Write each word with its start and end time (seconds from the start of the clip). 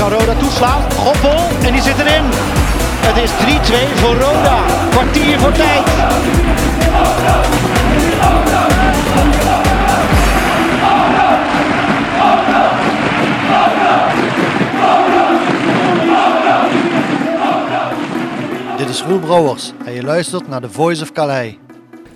Kan 0.00 0.10
Roda 0.10 0.34
toeslaan. 0.34 0.92
Goppel 0.92 1.48
en 1.66 1.72
die 1.72 1.82
zit 1.82 1.98
erin. 1.98 2.24
Het 3.06 3.16
is 3.16 3.30
3-2 3.30 3.98
voor 3.98 4.14
Roda. 4.14 4.64
Kwartier 4.90 5.38
voor 5.38 5.52
tijd. 5.52 5.86
Dit 18.76 18.88
is 18.88 19.02
Roel 19.02 19.18
Brouwers 19.18 19.72
en 19.84 19.92
je 19.92 20.02
luistert 20.02 20.48
naar 20.48 20.60
The 20.60 20.70
Voice 20.70 21.02
of 21.02 21.12
Calais. 21.12 21.54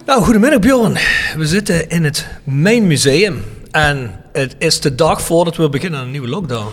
Nou, 0.06 0.22
goedemiddag 0.22 0.58
Bjorn. 0.58 0.96
We 1.36 1.46
zitten 1.46 1.88
in 1.88 2.04
het 2.04 2.26
Main 2.44 2.86
Museum 2.86 3.44
en 3.70 4.24
het 4.32 4.54
is 4.58 4.80
de 4.80 4.94
dag 4.94 5.22
voordat 5.22 5.56
we 5.56 5.68
beginnen 5.68 5.98
aan 6.00 6.04
een 6.04 6.10
nieuwe 6.10 6.28
lockdown. 6.28 6.72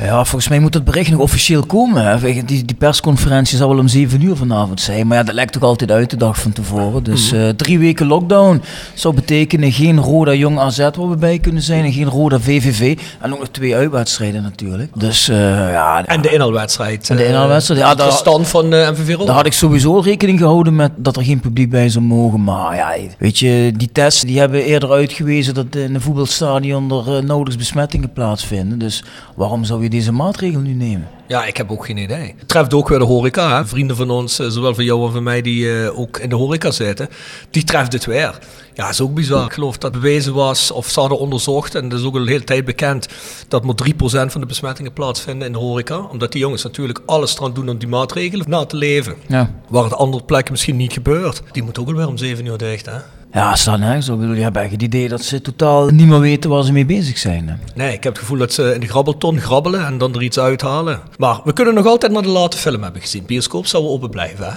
Ja, 0.00 0.14
volgens 0.24 0.48
mij 0.48 0.58
moet 0.58 0.74
het 0.74 0.84
bericht 0.84 1.10
nog 1.10 1.20
officieel 1.20 1.66
komen. 1.66 2.04
Hè. 2.06 2.44
Die, 2.44 2.64
die 2.64 2.76
persconferentie 2.78 3.56
zal 3.56 3.68
wel 3.68 3.78
om 3.78 3.88
7 3.88 4.22
uur 4.22 4.36
vanavond 4.36 4.80
zijn. 4.80 5.06
Maar 5.06 5.16
ja, 5.16 5.22
dat 5.22 5.34
lijkt 5.34 5.52
toch 5.52 5.62
altijd 5.62 5.90
uit 5.90 6.10
de 6.10 6.16
dag 6.16 6.40
van 6.40 6.52
tevoren. 6.52 7.02
Dus 7.02 7.32
Mhm. 7.32 7.40
eh, 7.40 7.48
drie 7.48 7.78
weken 7.78 8.06
lockdown 8.06 8.62
zou 8.94 9.14
betekenen 9.14 9.72
geen 9.72 9.98
Roda 10.00 10.34
Jong 10.34 10.58
AZ 10.58 10.78
waar 10.78 11.08
we 11.10 11.16
bij 11.16 11.38
kunnen 11.38 11.62
zijn. 11.62 11.84
En 11.84 11.92
geen 11.92 12.04
Roda 12.08 12.38
VVV. 12.40 12.98
En 13.20 13.32
ook 13.32 13.38
nog 13.38 13.48
twee 13.48 13.76
uitwedstrijden 13.76 14.42
natuurlijk. 14.42 14.90
Dus 14.94 15.28
eh, 15.28 15.36
ja, 15.72 16.04
En 16.06 16.22
de 16.22 16.30
inhaalwedstrijd. 16.32 17.10
En 17.10 17.16
de 17.16 17.22
eh, 17.22 17.28
inhaalwedstrijd, 17.28 17.80
ja, 17.80 17.94
de 17.94 18.10
stand 18.10 18.48
van 18.48 18.72
eh, 18.72 18.90
MVV 18.90 19.12
Roda. 19.12 19.24
daar 19.24 19.34
had 19.34 19.46
ik 19.46 19.52
sowieso 19.52 19.98
rekening 19.98 20.38
gehouden 20.38 20.76
met 20.76 20.90
dat 20.96 21.16
er 21.16 21.22
geen 21.24 21.40
publiek 21.40 21.70
bij 21.70 21.88
zou 21.88 22.04
mogen. 22.04 22.44
Maar 22.44 22.76
ja, 22.76 22.92
weet 23.18 23.38
je, 23.38 23.72
die 23.76 23.92
tests 23.92 24.22
die 24.22 24.38
hebben 24.38 24.64
eerder 24.64 24.90
uitgewezen 24.92 25.54
dat 25.54 25.66
in 25.74 25.94
een 25.94 26.00
voetbalstadion 26.00 26.90
er 26.90 27.16
eh, 27.16 27.22
nauwelijks 27.22 27.56
besmettingen 27.56 28.12
plaatsvinden. 28.12 28.78
Dus 28.78 29.04
waarom 29.34 29.64
zou 29.64 29.82
je 29.82 29.86
deze 29.90 30.12
maatregel 30.12 30.60
nu 30.60 30.72
nemen? 30.72 31.08
Ja, 31.28 31.44
ik 31.44 31.56
heb 31.56 31.70
ook 31.70 31.86
geen 31.86 31.96
idee. 31.96 32.34
Het 32.38 32.48
treft 32.48 32.74
ook 32.74 32.88
weer 32.88 32.98
de 32.98 33.04
horeca. 33.04 33.56
Hè? 33.56 33.66
Vrienden 33.66 33.96
van 33.96 34.10
ons, 34.10 34.38
eh, 34.38 34.46
zowel 34.48 34.74
van 34.74 34.84
jou 34.84 35.00
als 35.02 35.12
van 35.12 35.22
mij, 35.22 35.42
die 35.42 35.72
eh, 35.82 35.98
ook 35.98 36.18
in 36.18 36.28
de 36.28 36.34
horeca 36.34 36.70
zitten. 36.70 37.08
Die 37.50 37.64
treft 37.64 37.92
het 37.92 38.04
weer. 38.04 38.38
Ja, 38.74 38.88
is 38.88 39.00
ook 39.00 39.14
bizar. 39.14 39.44
Ik 39.44 39.52
geloof 39.52 39.78
dat 39.78 39.92
bewezen 39.92 40.34
was, 40.34 40.70
of 40.70 40.88
ze 40.88 41.00
hadden 41.00 41.18
onderzocht, 41.18 41.74
en 41.74 41.88
dat 41.88 41.98
is 41.98 42.04
ook 42.04 42.14
al 42.14 42.20
een 42.20 42.28
hele 42.28 42.44
tijd 42.44 42.64
bekend, 42.64 43.08
dat 43.48 43.64
maar 43.64 43.74
3% 43.74 44.32
van 44.32 44.40
de 44.40 44.46
besmettingen 44.46 44.92
plaatsvinden 44.92 45.46
in 45.46 45.52
de 45.52 45.58
horeca. 45.58 45.98
Omdat 45.98 46.32
die 46.32 46.40
jongens 46.40 46.62
natuurlijk 46.62 47.00
alles 47.06 47.36
eraan 47.38 47.54
doen 47.54 47.68
om 47.68 47.78
die 47.78 47.88
maatregelen 47.88 48.50
na 48.50 48.64
te 48.64 48.76
leven. 48.76 49.14
Ja. 49.26 49.50
Waar 49.68 49.84
het 49.84 49.94
andere 49.94 50.24
plekken 50.24 50.52
misschien 50.52 50.76
niet 50.76 50.92
gebeurt. 50.92 51.42
Die 51.52 51.62
moet 51.62 51.78
ook 51.78 51.88
alweer 51.88 52.06
om 52.08 52.16
7 52.16 52.46
uur 52.46 52.58
dicht, 52.58 52.86
hè? 52.86 52.98
Ja, 53.32 53.56
staan 53.56 53.80
nergens. 53.80 54.06
Bedoel, 54.06 54.32
je 54.32 54.42
hebt 54.42 54.56
echt 54.56 54.70
het 54.70 54.82
idee 54.82 55.08
dat 55.08 55.22
ze 55.22 55.40
totaal 55.40 55.88
niet 55.88 56.06
meer 56.06 56.20
weten 56.20 56.50
waar 56.50 56.64
ze 56.64 56.72
mee 56.72 56.86
bezig 56.86 57.18
zijn. 57.18 57.48
hè. 57.48 57.54
Nee, 57.74 57.92
ik 57.92 58.02
heb 58.04 58.12
het 58.12 58.22
gevoel 58.22 58.38
dat 58.38 58.52
ze 58.52 58.74
in 58.74 58.80
de 58.80 58.88
grabbelton 58.88 59.40
grabbelen 59.40 59.86
en 59.86 59.98
dan 59.98 60.14
er 60.14 60.22
iets 60.22 60.38
uithalen. 60.38 61.00
Maar 61.18 61.40
we 61.44 61.52
kunnen 61.52 61.74
nog 61.74 61.86
altijd 61.86 62.12
naar 62.12 62.22
de 62.22 62.28
late 62.28 62.56
film 62.56 62.82
hebben 62.82 63.00
gezien. 63.02 63.26
Bioscoop 63.26 63.66
zou 63.66 63.86
open 63.86 64.10
blijven, 64.10 64.46
hè? 64.46 64.52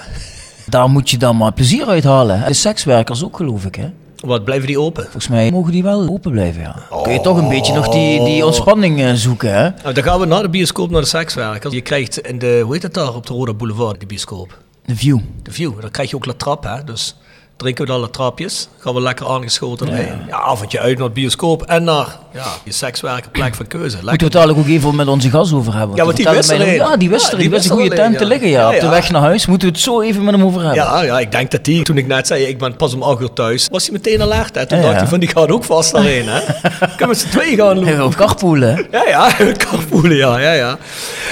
Daar 0.66 0.90
moet 0.90 1.10
je 1.10 1.18
dan 1.18 1.38
maar 1.38 1.52
plezier 1.54 1.88
uithalen. 1.88 2.40
hè. 2.40 2.48
De 2.48 2.54
sekswerkers 2.54 3.24
ook, 3.24 3.36
geloof 3.36 3.66
ik. 3.66 3.76
Hè? 3.76 3.90
Wat 4.16 4.44
blijven 4.44 4.68
die 4.68 4.80
open? 4.80 5.04
Volgens 5.04 5.28
mij 5.28 5.52
mogen 5.52 5.72
die 5.72 5.84
wel 5.84 6.08
open 6.10 6.32
blijven. 6.32 6.62
Ja. 6.62 6.76
Kun 7.04 7.14
je 7.14 7.22
toch 7.22 7.38
een 7.38 7.50
beetje 7.50 7.74
nog 7.74 7.88
die, 7.90 8.24
die 8.24 8.46
ontspanning 8.46 9.02
eh, 9.02 9.14
zoeken. 9.14 9.54
Hè? 9.54 9.70
Nou, 9.84 9.94
dan 9.94 10.04
gaan 10.04 10.20
we 10.20 10.26
naar 10.26 10.42
de 10.42 10.50
bioscoop, 10.50 10.90
naar 10.90 11.02
de 11.02 11.08
sekswerkers. 11.08 11.74
Je 11.74 11.82
krijgt 11.82 12.20
in 12.20 12.40
de, 12.40 12.62
hoe 12.64 12.74
heet 12.74 12.84
het 12.84 12.94
daar, 12.94 13.16
op 13.16 13.26
de 13.28 13.34
Rode 13.34 13.54
Boulevard, 13.54 14.00
die 14.00 14.08
bioscoop? 14.08 14.58
De 14.86 14.96
view. 14.96 15.20
De 15.44 15.52
View. 15.52 15.82
Dan 15.82 15.92
krijg 15.92 16.10
je 16.10 16.16
ook 16.16 16.26
La 16.26 16.34
Trappe, 16.38 16.68
hè. 16.68 16.84
Dus 16.84 17.16
drinken 17.62 17.86
we 17.86 17.92
dan 17.92 18.00
La 18.02 18.08
Trapjes. 18.08 18.68
Gaan 18.80 18.94
we 18.94 19.02
lekker 19.02 19.28
aangeschoten 19.28 19.88
erheen. 19.88 20.22
Ja, 20.28 20.40
avondje 20.40 20.80
uit 20.80 20.98
naar 20.98 21.08
de 21.08 21.14
bioscoop 21.14 21.62
en 21.64 21.84
naar 21.84 22.18
ja, 22.34 22.44
je 22.64 22.72
sekswerkerplek 22.72 23.56
van 23.56 23.68
keuze. 23.68 23.96
Moeten 23.96 24.18
we 24.18 24.24
het 24.24 24.32
dadelijk 24.32 24.60
ook 24.60 24.68
even 24.68 24.96
met 24.96 25.08
onze 25.08 25.30
gas 25.30 25.54
over 25.54 25.74
hebben. 25.76 25.96
Ja, 25.96 26.04
want 26.04 26.18
die 26.18 26.30
wist 26.30 26.52
alleen. 26.52 26.74
Ja, 26.74 26.98
die 26.98 27.10
wist 27.10 27.26
Ja, 27.26 27.32
er. 27.32 27.38
die 27.38 27.50
wist 27.50 27.66
een 27.70 27.72
goede 27.72 27.96
tent 27.96 28.18
te 28.18 28.24
ja. 28.24 28.30
liggen. 28.30 28.50
Ja. 28.50 28.60
Ja, 28.60 28.68
Op 28.68 28.80
de 28.80 28.86
ja. 28.86 28.90
weg 28.92 29.12
naar 29.12 29.22
huis 29.22 29.46
moeten 29.46 29.68
we 29.68 29.74
het 29.74 29.84
zo 29.84 30.02
even 30.02 30.24
met 30.24 30.34
hem 30.36 30.44
over 30.44 30.60
hebben. 30.62 30.84
Ja, 30.84 31.02
ja, 31.04 31.20
ik 31.20 31.32
denk 31.32 31.52
dat 31.52 31.64
die, 31.66 31.84
toen 31.84 31.98
ik 31.98 32.08
net 32.08 32.28
zei, 32.28 32.44
ik 32.44 32.58
ben 32.58 32.76
pas 32.76 32.94
om 32.94 33.02
8 33.04 33.22
uur 33.22 33.34
thuis, 33.34 33.68
was 33.72 33.84
hij 33.84 33.92
meteen 33.94 34.22
alert. 34.22 34.56
Hè. 34.56 34.66
Toen 34.66 34.78
Ja, 34.78 34.84
dacht 34.84 34.94
ja. 34.96 35.00
hij 35.02 35.10
van, 35.10 35.20
die 35.20 35.30
gaat 35.30 35.52
ook 35.52 35.64
vast 35.64 35.92
daarheen. 35.92 36.26
Hè. 36.28 36.40
Kunnen 36.98 37.16
we 37.16 37.22
z'n 37.22 37.30
tweeën 37.30 37.58
gaan 37.58 37.80
lopen. 37.98 38.18
Carpoolen. 38.18 38.76
hè. 38.92 38.98
Ja, 38.98 39.08
ja, 39.38 39.54
carpoolen, 39.68 40.16
ja, 40.18 40.38
ja, 40.40 40.52
ja. 40.54 40.78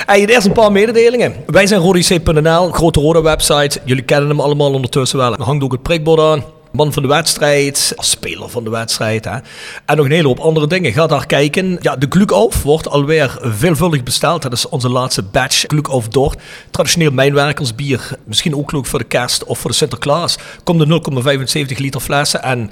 Hey, 0.06 0.26
eerst 0.26 0.46
een 0.48 0.52
paar 0.54 0.72
mededelingen. 0.72 1.34
Wij 1.46 1.68
zijn 1.68 1.82
rodic.nl, 1.82 2.72
grote 2.72 3.00
rode 3.00 3.22
website. 3.22 3.80
Jullie 3.86 4.04
kennen 4.04 4.30
hem 4.30 4.40
allemaal 4.40 4.74
ondertussen 4.74 5.18
wel. 5.18 5.34
Er 5.34 5.44
hangt 5.44 5.64
ook 5.64 5.72
het 5.72 5.82
prikbord 5.82 6.19
Man 6.72 6.94
van 6.94 7.02
de 7.02 7.10
wedstrijd, 7.10 7.94
speler 7.98 8.50
van 8.50 8.64
de 8.64 8.70
wedstrijd. 8.70 9.26
Hè. 9.26 9.38
En 9.86 9.98
nog 9.98 10.06
een 10.06 10.12
hele 10.12 10.28
hoop 10.28 10.40
andere 10.40 10.68
dingen. 10.68 10.94
Ga 10.94 11.08
daar 11.08 11.26
kijken. 11.26 11.78
Ja, 11.82 11.96
de 11.96 12.06
Glukauf 12.10 12.64
wordt 12.64 12.88
alweer 12.88 13.38
veelvuldig 13.42 14.04
besteld. 14.04 14.42
Dat 14.42 14.54
is 14.54 14.70
onze 14.70 14.90
laatste 14.90 15.24
batch 15.24 15.64
Glukauf 15.68 16.08
Dort. 16.08 16.40
Traditioneel 16.72 17.12
mijnwerkersbier. 17.12 18.18
Misschien 18.26 18.56
ook 18.56 18.72
leuk 18.72 18.86
voor 18.86 19.00
de 19.00 19.06
kerst 19.06 19.44
of 19.44 19.60
voor 19.60 19.70
de 19.70 19.76
Sinterklaas. 19.76 20.38
Komt 20.64 20.80
de 20.80 21.66
0,75 21.72 21.78
liter 21.78 22.02
flessen. 22.02 22.44
En 22.44 22.72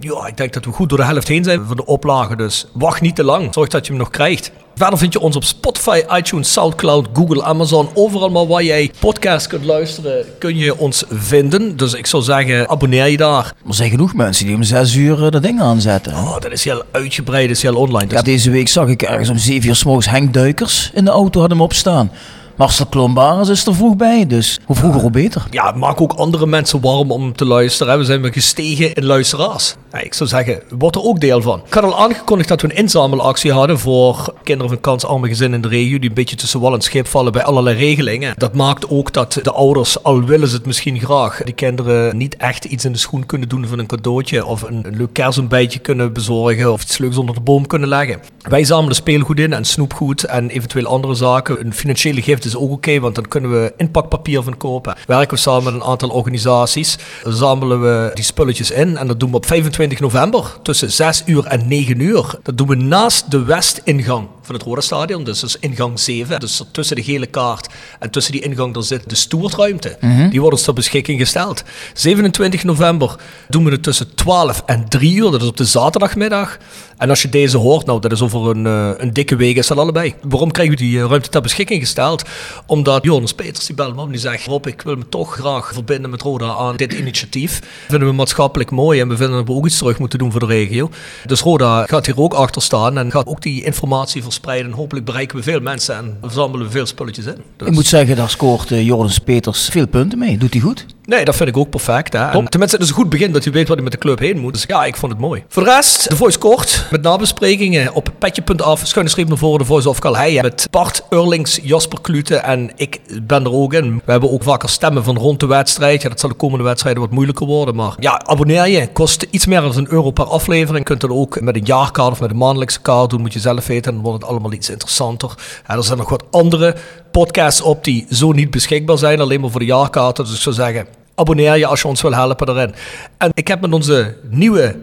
ja, 0.00 0.26
ik 0.26 0.36
denk 0.36 0.52
dat 0.52 0.64
we 0.64 0.70
goed 0.70 0.88
door 0.88 0.98
de 0.98 1.04
helft 1.04 1.28
heen 1.28 1.44
zijn 1.44 1.66
van 1.66 1.76
de 1.76 1.86
oplagen. 1.86 2.36
Dus 2.36 2.66
wacht 2.72 3.00
niet 3.00 3.16
te 3.16 3.24
lang. 3.24 3.54
Zorg 3.54 3.68
dat 3.68 3.86
je 3.86 3.92
hem 3.92 4.00
nog 4.00 4.10
krijgt. 4.10 4.52
Verder 4.78 4.98
vind 4.98 5.12
je 5.12 5.20
ons 5.20 5.36
op 5.36 5.44
Spotify, 5.44 6.02
iTunes, 6.16 6.52
Soundcloud, 6.52 7.06
Google, 7.12 7.42
Amazon. 7.42 7.88
Overal 7.94 8.30
maar 8.30 8.46
waar 8.46 8.62
jij 8.62 8.90
podcast 8.98 9.46
kunt 9.46 9.64
luisteren, 9.64 10.24
kun 10.38 10.56
je 10.56 10.78
ons 10.78 11.04
vinden. 11.08 11.76
Dus 11.76 11.94
ik 11.94 12.06
zou 12.06 12.22
zeggen, 12.22 12.68
abonneer 12.68 13.06
je 13.06 13.16
daar. 13.16 13.52
Er 13.68 13.74
zijn 13.74 13.90
genoeg 13.90 14.14
mensen 14.14 14.46
die 14.46 14.54
om 14.54 14.62
zes 14.62 14.94
uur 14.94 15.24
eh, 15.24 15.30
dat 15.30 15.42
ding 15.42 15.60
aanzetten. 15.60 16.12
Oh, 16.12 16.40
dat 16.40 16.52
is 16.52 16.64
heel 16.64 16.82
uitgebreid, 16.90 17.48
dat 17.48 17.56
is 17.56 17.62
heel 17.62 17.76
online. 17.76 18.06
Dus 18.06 18.18
Ja, 18.18 18.22
deze 18.24 18.50
week 18.50 18.68
zag 18.68 18.88
ik 18.88 19.02
ergens 19.02 19.28
om 19.28 19.38
7 19.38 19.68
uur 19.68 19.76
s 19.76 19.84
morgens 19.84 20.08
Henk 20.08 20.34
Duikers 20.34 20.90
in 20.94 21.04
de 21.04 21.10
auto 21.10 21.40
had 21.40 21.50
hem 21.50 21.60
opstaan. 21.60 22.10
Marcel 22.58 22.86
Klombaris 22.86 23.48
is 23.48 23.66
er 23.66 23.74
vroeg 23.74 23.96
bij, 23.96 24.26
dus 24.26 24.60
hoe 24.64 24.76
vroeger 24.76 25.00
hoe 25.00 25.10
beter. 25.10 25.46
ja, 25.50 25.70
maak 25.72 26.00
ook 26.00 26.12
andere 26.12 26.46
mensen 26.46 26.80
warm 26.80 27.10
om 27.10 27.32
te 27.32 27.44
luisteren. 27.44 27.92
hè. 27.92 27.98
We 27.98 28.04
zijn 28.04 28.22
weer 28.22 28.32
gestegen 28.32 28.94
in 28.94 29.04
luisteraars. 29.04 29.74
Ja, 29.92 29.98
ik 30.00 30.14
zou 30.14 30.28
zeggen, 30.28 30.62
word 30.78 30.94
er 30.94 31.02
ook 31.02 31.20
deel 31.20 31.42
van. 31.42 31.62
Ik 31.66 31.72
had 31.74 31.84
al 31.84 31.98
aangekondigd 31.98 32.48
dat 32.48 32.60
we 32.60 32.70
een 32.70 32.76
inzamelactie 32.76 33.52
hadden 33.52 33.78
voor 33.78 34.34
kinderen 34.42 34.72
van 34.72 34.80
kansarme 34.80 35.28
gezinnen 35.28 35.62
in 35.62 35.68
de 35.68 35.76
regio. 35.76 35.98
Die 35.98 36.08
een 36.08 36.14
beetje 36.14 36.36
tussen 36.36 36.60
wal 36.60 36.74
en 36.74 36.80
schip 36.80 37.06
vallen 37.06 37.32
bij 37.32 37.42
allerlei 37.44 37.76
regelingen. 37.76 38.34
Dat 38.36 38.54
maakt 38.54 38.88
ook 38.90 39.12
dat 39.12 39.38
de 39.42 39.52
ouders, 39.52 40.02
al 40.02 40.22
willen 40.24 40.48
ze 40.48 40.56
het 40.56 40.66
misschien 40.66 41.00
graag, 41.00 41.40
die 41.44 41.54
kinderen 41.54 42.16
niet 42.16 42.36
echt 42.36 42.64
iets 42.64 42.84
in 42.84 42.92
de 42.92 42.98
schoen 42.98 43.26
kunnen 43.26 43.48
doen 43.48 43.66
van 43.66 43.78
een 43.78 43.86
cadeautje. 43.86 44.46
Of 44.46 44.62
een, 44.62 44.86
een 44.86 44.96
leuk 44.96 45.12
kerstontbijtje 45.12 45.78
kunnen 45.78 46.12
bezorgen. 46.12 46.72
Of 46.72 46.82
iets 46.82 46.98
leuks 46.98 47.16
onder 47.16 47.34
de 47.34 47.40
boom 47.40 47.66
kunnen 47.66 47.88
leggen. 47.88 48.20
Wij 48.48 48.64
zamelen 48.64 48.94
speelgoed 48.94 49.38
in 49.40 49.52
en 49.52 49.64
snoepgoed 49.64 50.24
en 50.24 50.48
eventueel 50.50 50.86
andere 50.86 51.14
zaken. 51.14 51.60
Een 51.60 51.74
financiële 51.74 52.22
gift 52.22 52.46
is 52.48 52.56
ook 52.56 52.70
oké, 52.70 53.00
want 53.00 53.14
dan 53.14 53.28
kunnen 53.28 53.50
we 53.50 53.72
inpakpapier 53.76 54.42
van 54.42 54.56
kopen. 54.56 54.96
Werken 55.06 55.34
we 55.34 55.40
samen 55.40 55.64
met 55.64 55.74
een 55.74 55.88
aantal 55.88 56.08
organisaties, 56.08 56.98
zamelen 57.24 57.80
we 57.80 58.10
die 58.14 58.24
spulletjes 58.24 58.70
in 58.70 58.96
en 58.96 59.06
dat 59.06 59.20
doen 59.20 59.30
we 59.30 59.36
op 59.36 59.46
25 59.46 60.00
november 60.00 60.56
tussen 60.62 60.92
6 60.92 61.22
uur 61.26 61.44
en 61.44 61.68
9 61.68 62.00
uur. 62.00 62.38
Dat 62.42 62.58
doen 62.58 62.68
we 62.68 62.74
naast 62.74 63.30
de 63.30 63.44
westingang 63.44 64.26
van 64.48 64.56
het 64.56 64.64
Rode 64.64 64.80
Stadion, 64.80 65.24
dus 65.24 65.40
dat 65.40 65.48
is 65.48 65.56
ingang 65.60 66.00
7. 66.00 66.40
Dus 66.40 66.62
tussen 66.72 66.96
de 66.96 67.02
gele 67.02 67.26
kaart 67.26 67.68
en 67.98 68.10
tussen 68.10 68.32
die 68.32 68.42
ingang 68.42 68.74
daar 68.74 68.82
zit 68.82 69.08
de 69.08 69.14
stoertruimte. 69.14 69.98
Die 70.30 70.40
wordt 70.40 70.56
ons 70.56 70.64
ter 70.64 70.74
beschikking 70.74 71.18
gesteld. 71.18 71.62
27 71.94 72.64
november 72.64 73.16
doen 73.48 73.64
we 73.64 73.70
het 73.70 73.82
tussen 73.82 74.14
12 74.14 74.62
en 74.66 74.88
3 74.88 75.14
uur, 75.14 75.30
dat 75.30 75.42
is 75.42 75.48
op 75.48 75.56
de 75.56 75.64
zaterdagmiddag. 75.64 76.58
En 76.96 77.10
als 77.10 77.22
je 77.22 77.28
deze 77.28 77.56
hoort, 77.56 77.86
nou 77.86 78.00
dat 78.00 78.12
is 78.12 78.22
over 78.22 78.50
een, 78.50 78.66
eh, 78.66 78.90
een 78.96 79.12
dikke 79.12 79.36
week 79.36 79.56
is 79.56 79.66
dat 79.66 79.78
allebei. 79.78 80.14
Waarom 80.22 80.50
krijgen 80.50 80.76
we 80.76 80.82
die 80.82 81.00
eh, 81.00 81.08
ruimte 81.08 81.28
ter 81.28 81.40
beschikking 81.40 81.80
gesteld? 81.80 82.22
Omdat 82.66 83.04
Jonas 83.04 83.34
Peters, 83.34 83.66
die 83.66 83.74
belt 83.74 83.94
me 83.94 84.02
op, 84.02 84.10
die 84.10 84.18
zegt, 84.18 84.46
Rob, 84.46 84.66
ik 84.66 84.82
wil 84.82 84.96
me 84.96 85.08
toch 85.08 85.34
graag 85.34 85.72
verbinden 85.72 86.10
met 86.10 86.22
Roda 86.22 86.54
aan 86.54 86.76
dit 86.76 86.92
initiatief. 86.92 87.60
Vinden 87.88 88.08
we 88.08 88.14
maatschappelijk 88.14 88.70
mooi 88.70 89.00
en 89.00 89.08
we 89.08 89.16
vinden 89.16 89.36
dat 89.36 89.46
we 89.46 89.52
ook 89.52 89.66
iets 89.66 89.78
terug 89.78 89.98
moeten 89.98 90.18
doen 90.18 90.30
voor 90.30 90.40
de 90.40 90.46
regio. 90.46 90.90
Dus 91.26 91.40
Roda 91.40 91.86
gaat 91.86 92.06
hier 92.06 92.20
ook 92.20 92.34
achter 92.34 92.62
staan 92.62 92.98
en 92.98 93.10
gaat 93.10 93.26
ook 93.26 93.42
die 93.42 93.64
informatie 93.64 94.22
verspreiden. 94.22 94.37
Hopelijk 94.70 95.06
bereiken 95.06 95.36
we 95.36 95.42
veel 95.42 95.60
mensen 95.60 95.96
en 95.96 96.16
verzamelen 96.22 96.66
we 96.66 96.72
veel 96.72 96.86
spulletjes 96.86 97.26
in. 97.26 97.36
Ik 97.66 97.72
moet 97.72 97.86
zeggen, 97.86 98.16
daar 98.16 98.30
scoort 98.30 98.70
uh, 98.70 98.86
Jordans 98.86 99.18
Peters 99.18 99.68
veel 99.68 99.88
punten 99.88 100.18
mee. 100.18 100.38
Doet 100.38 100.52
hij 100.52 100.62
goed? 100.62 100.86
Nee, 101.08 101.24
dat 101.24 101.36
vind 101.36 101.48
ik 101.48 101.56
ook 101.56 101.70
perfect. 101.70 102.12
Hè? 102.12 102.30
En 102.30 102.48
tenminste, 102.48 102.76
het 102.76 102.84
is 102.84 102.88
een 102.88 102.94
goed 102.94 103.08
begin 103.08 103.32
dat 103.32 103.44
u 103.44 103.50
weet 103.50 103.66
waar 103.66 103.76
hij 103.76 103.84
met 103.84 103.92
de 103.92 103.98
club 103.98 104.18
heen 104.18 104.38
moet. 104.38 104.52
Dus 104.52 104.64
ja, 104.66 104.84
ik 104.84 104.96
vond 104.96 105.12
het 105.12 105.20
mooi. 105.20 105.44
Voor 105.48 105.64
de 105.64 105.70
rest, 105.70 106.08
de 106.08 106.16
Voice 106.16 106.38
kort. 106.38 106.86
Met 106.90 107.02
nabesprekingen 107.02 107.94
op 107.94 108.12
petje.af. 108.18 108.80
Schuine 108.84 109.10
streep 109.10 109.28
naar 109.28 109.38
voren, 109.38 109.58
de 109.58 109.64
Voice 109.64 109.88
of 109.88 109.98
Calhei. 109.98 110.40
Met 110.40 110.68
Bart 110.70 111.02
Urlings, 111.10 111.58
Jasper 111.62 112.00
Klute 112.00 112.36
en 112.36 112.70
ik 112.76 113.00
ben 113.22 113.44
er 113.44 113.52
ook 113.52 113.72
in. 113.72 114.02
We 114.04 114.10
hebben 114.10 114.30
ook 114.30 114.42
vaker 114.42 114.68
stemmen 114.68 115.04
van 115.04 115.16
rond 115.16 115.40
de 115.40 115.46
wedstrijd. 115.46 116.02
Ja, 116.02 116.08
dat 116.08 116.20
zal 116.20 116.28
de 116.28 116.34
komende 116.34 116.64
wedstrijden 116.64 117.02
wat 117.02 117.10
moeilijker 117.10 117.46
worden. 117.46 117.74
Maar 117.74 117.94
ja, 117.98 118.20
abonneer 118.24 118.68
je. 118.68 118.88
Kost 118.92 119.26
iets 119.30 119.46
meer 119.46 119.60
dan 119.60 119.76
een 119.76 119.92
euro 119.92 120.10
per 120.10 120.26
aflevering. 120.26 120.84
Kunt 120.84 121.02
het 121.02 121.10
ook 121.10 121.40
met 121.40 121.56
een 121.56 121.64
jaarkaart 121.64 122.12
of 122.12 122.20
met 122.20 122.30
een 122.30 122.36
maandelijkse 122.36 122.80
kaart 122.80 123.10
doen. 123.10 123.20
Moet 123.20 123.32
je 123.32 123.40
zelf 123.40 123.66
weten. 123.66 123.92
Dan 123.94 124.02
wordt 124.02 124.20
het 124.22 124.30
allemaal 124.30 124.52
iets 124.52 124.70
interessanter. 124.70 125.34
En 125.66 125.76
er 125.76 125.84
zijn 125.84 125.98
nog 125.98 126.08
wat 126.08 126.24
andere 126.30 126.74
podcasts 127.10 127.60
op 127.60 127.84
die 127.84 128.06
zo 128.10 128.32
niet 128.32 128.50
beschikbaar 128.50 128.98
zijn. 128.98 129.20
Alleen 129.20 129.40
maar 129.40 129.50
voor 129.50 129.60
de 129.60 129.66
jaarkaarten. 129.66 130.24
Dus 130.24 130.34
ik 130.34 130.40
zou 130.40 130.54
zeggen, 130.54 130.86
abonneer 131.18 131.56
je 131.56 131.66
als 131.66 131.80
je 131.80 131.88
ons 131.88 132.02
wil 132.02 132.14
helpen 132.14 132.48
erin. 132.48 132.74
En 133.18 133.30
ik 133.34 133.48
heb 133.48 133.60
met 133.60 133.72
onze 133.72 134.16
nieuwe 134.30 134.76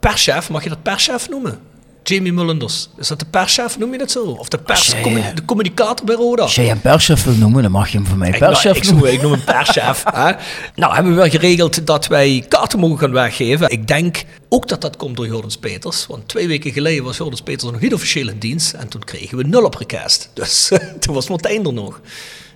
perschef, 0.00 0.50
mag 0.50 0.62
je 0.62 0.68
dat 0.68 0.82
perschef 0.82 1.28
noemen? 1.28 1.58
Jamie 2.04 2.32
Mullenders. 2.32 2.88
Is 2.96 3.08
dat 3.08 3.18
de 3.18 3.24
perschef, 3.24 3.78
noem 3.78 3.92
je 3.92 3.98
dat 3.98 4.10
zo? 4.10 4.22
Of 4.24 4.48
de, 4.48 4.58
pers, 4.58 4.86
jij, 4.86 5.00
commu- 5.00 5.20
eh, 5.20 5.34
de 5.34 5.44
communicator 5.44 6.06
bij 6.06 6.14
Roda? 6.14 6.42
Als 6.42 6.54
jij 6.54 6.70
een 6.70 6.80
perschef 6.80 7.24
wil 7.24 7.34
noemen, 7.34 7.62
dan 7.62 7.70
mag 7.70 7.88
je 7.88 7.96
hem 7.98 8.06
voor 8.06 8.18
mij 8.18 8.28
Ik, 8.28 8.38
nou, 8.38 8.52
perschef 8.52 8.76
ik, 8.76 8.84
noemen. 8.84 9.02
noem, 9.04 9.12
ik 9.12 9.22
noem 9.22 9.32
hem 9.32 9.44
perschef. 9.44 10.04
hè. 10.14 10.32
Nou, 10.74 10.94
hebben 10.94 11.12
we 11.12 11.18
wel 11.18 11.28
geregeld 11.30 11.86
dat 11.86 12.06
wij 12.06 12.44
kaarten 12.48 12.78
mogen 12.78 12.98
gaan 12.98 13.12
weggeven. 13.12 13.70
Ik 13.70 13.86
denk 13.86 14.24
ook 14.48 14.68
dat 14.68 14.80
dat 14.80 14.96
komt 14.96 15.16
door 15.16 15.26
Jordans 15.26 15.56
Peters. 15.56 16.06
Want 16.06 16.28
twee 16.28 16.48
weken 16.48 16.72
geleden 16.72 17.04
was 17.04 17.16
Jordans 17.16 17.42
Peters 17.42 17.72
nog 17.72 17.80
niet 17.80 17.94
officieel 17.94 18.28
in 18.28 18.38
dienst. 18.38 18.72
En 18.72 18.88
toen 18.88 19.04
kregen 19.04 19.36
we 19.36 19.44
nul 19.44 19.64
op 19.64 19.74
request. 19.74 20.30
Dus 20.34 20.70
toen 21.00 21.14
was 21.14 21.28
Martijn 21.28 21.66
er 21.66 21.72
nog. 21.72 22.00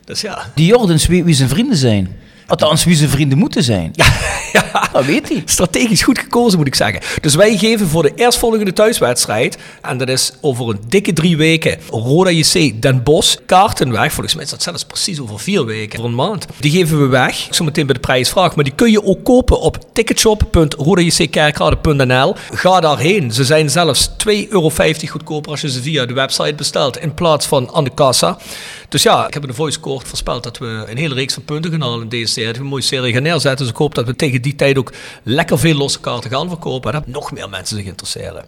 Dus 0.04 0.20
ja. 0.20 0.52
Die 0.54 0.66
Jordans 0.66 1.06
weet 1.06 1.24
wie 1.24 1.34
zijn 1.34 1.48
vrienden 1.48 1.76
zijn. 1.76 2.16
Althans, 2.46 2.84
wie 2.84 2.96
zijn 2.96 3.10
vrienden 3.10 3.38
moeten 3.38 3.62
zijn. 3.62 3.90
Ja, 3.94 4.06
ja. 4.52 4.88
Dat 4.92 5.04
weet 5.04 5.28
hij. 5.28 5.42
Strategisch 5.44 6.02
goed 6.02 6.18
gekozen, 6.18 6.58
moet 6.58 6.66
ik 6.66 6.74
zeggen. 6.74 7.00
Dus 7.20 7.34
wij 7.34 7.56
geven 7.56 7.88
voor 7.88 8.02
de 8.02 8.12
eerstvolgende 8.14 8.72
thuiswedstrijd, 8.72 9.58
en 9.82 9.98
dat 9.98 10.08
is 10.08 10.32
over 10.40 10.68
een 10.68 10.80
dikke 10.88 11.12
drie 11.12 11.36
weken, 11.36 11.78
Roda 11.90 12.30
JC 12.30 12.82
Den 12.82 13.02
Bosch, 13.02 13.36
kaarten 13.46 13.92
weg. 13.92 14.12
Volgens 14.12 14.34
mij 14.34 14.44
is 14.44 14.50
dat 14.50 14.62
zelfs 14.62 14.84
precies 14.84 15.20
over 15.20 15.40
vier 15.40 15.64
weken, 15.64 15.98
voor 15.98 16.08
een 16.08 16.14
maand. 16.14 16.46
Die 16.60 16.70
geven 16.70 17.00
we 17.00 17.06
weg, 17.06 17.46
zometeen 17.50 17.86
bij 17.86 17.94
de 17.94 18.00
prijsvraag. 18.00 18.54
Maar 18.54 18.64
die 18.64 18.74
kun 18.74 18.90
je 18.90 19.04
ook 19.04 19.24
kopen 19.24 19.60
op 19.60 19.78
ticketshop.rodajckerkrade.nl. 19.92 22.34
Ga 22.50 22.80
daarheen. 22.80 23.32
Ze 23.32 23.44
zijn 23.44 23.70
zelfs 23.70 24.10
2,50 24.10 24.14
euro 24.48 24.70
goedkoper 25.08 25.50
als 25.50 25.60
je 25.60 25.70
ze 25.70 25.82
via 25.82 26.06
de 26.06 26.14
website 26.14 26.54
bestelt, 26.54 26.98
in 26.98 27.14
plaats 27.14 27.46
van 27.46 27.70
aan 27.72 27.84
de 27.84 27.94
kassa. 27.94 28.38
Dus 28.88 29.02
ja, 29.02 29.26
ik 29.26 29.34
heb 29.34 29.42
in 29.42 29.48
de 29.48 29.54
voice 29.54 29.80
court 29.80 30.08
voorspeld 30.08 30.42
dat 30.42 30.58
we 30.58 30.84
een 30.88 30.96
hele 30.96 31.14
reeks 31.14 31.34
van 31.34 31.44
punten 31.44 31.70
gaan 31.70 31.80
halen 31.80 32.02
in 32.02 32.08
deze 32.08 32.32
serie. 32.32 32.48
Dat 32.48 32.56
we 32.56 32.62
een 32.62 32.68
mooie 32.68 32.82
serie 32.82 33.12
gaan 33.12 33.22
neerzetten. 33.22 33.58
Dus 33.58 33.68
ik 33.74 33.76
hoop 33.76 33.94
dat 33.94 34.06
we 34.06 34.16
tegen 34.16 34.42
die 34.42 34.56
tijd 34.56 34.78
ook 34.78 34.92
lekker 35.22 35.58
veel 35.58 35.74
losse 35.74 36.00
kaarten 36.00 36.30
gaan 36.30 36.48
verkopen. 36.48 36.92
En 36.92 36.98
dat 36.98 37.14
nog 37.14 37.32
meer 37.32 37.48
mensen 37.48 37.76
zich 37.76 37.86
interesseren. 37.86 38.44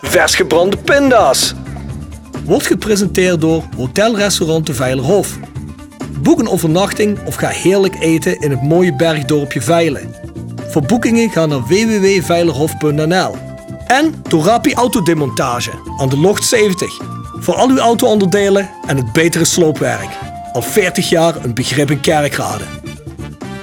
Vers 0.00 0.34
gebrande 0.34 0.76
pinda's. 0.76 1.54
Wordt 2.44 2.66
gepresenteerd 2.66 3.40
door 3.40 3.64
Hotel 3.76 4.16
Restaurant 4.16 4.66
de 4.66 4.74
Veilerhof. 4.74 5.38
Boek 6.18 6.38
een 6.38 6.48
overnachting 6.48 7.18
of 7.24 7.34
ga 7.34 7.48
heerlijk 7.48 7.96
eten 8.00 8.40
in 8.40 8.50
het 8.50 8.62
mooie 8.62 8.96
bergdorpje 8.96 9.62
Veilen. 9.62 10.14
Voor 10.68 10.82
boekingen 10.82 11.30
ga 11.30 11.46
naar 11.46 11.66
www.veilerhof.nl. 11.66 13.36
En 13.86 14.22
Torapi 14.22 14.74
Autodemontage 14.74 15.70
aan 15.98 16.08
de 16.08 16.18
Locht 16.18 16.44
70. 16.44 16.98
Voor 17.38 17.54
al 17.54 17.68
uw 17.68 17.78
auto-onderdelen 17.78 18.70
en 18.86 18.96
het 18.96 19.12
betere 19.12 19.44
sloopwerk. 19.44 20.08
Al 20.52 20.62
40 20.62 21.08
jaar 21.08 21.44
een 21.44 21.54
begrip 21.54 21.90
in 21.90 22.00
Kerkrade. 22.00 22.64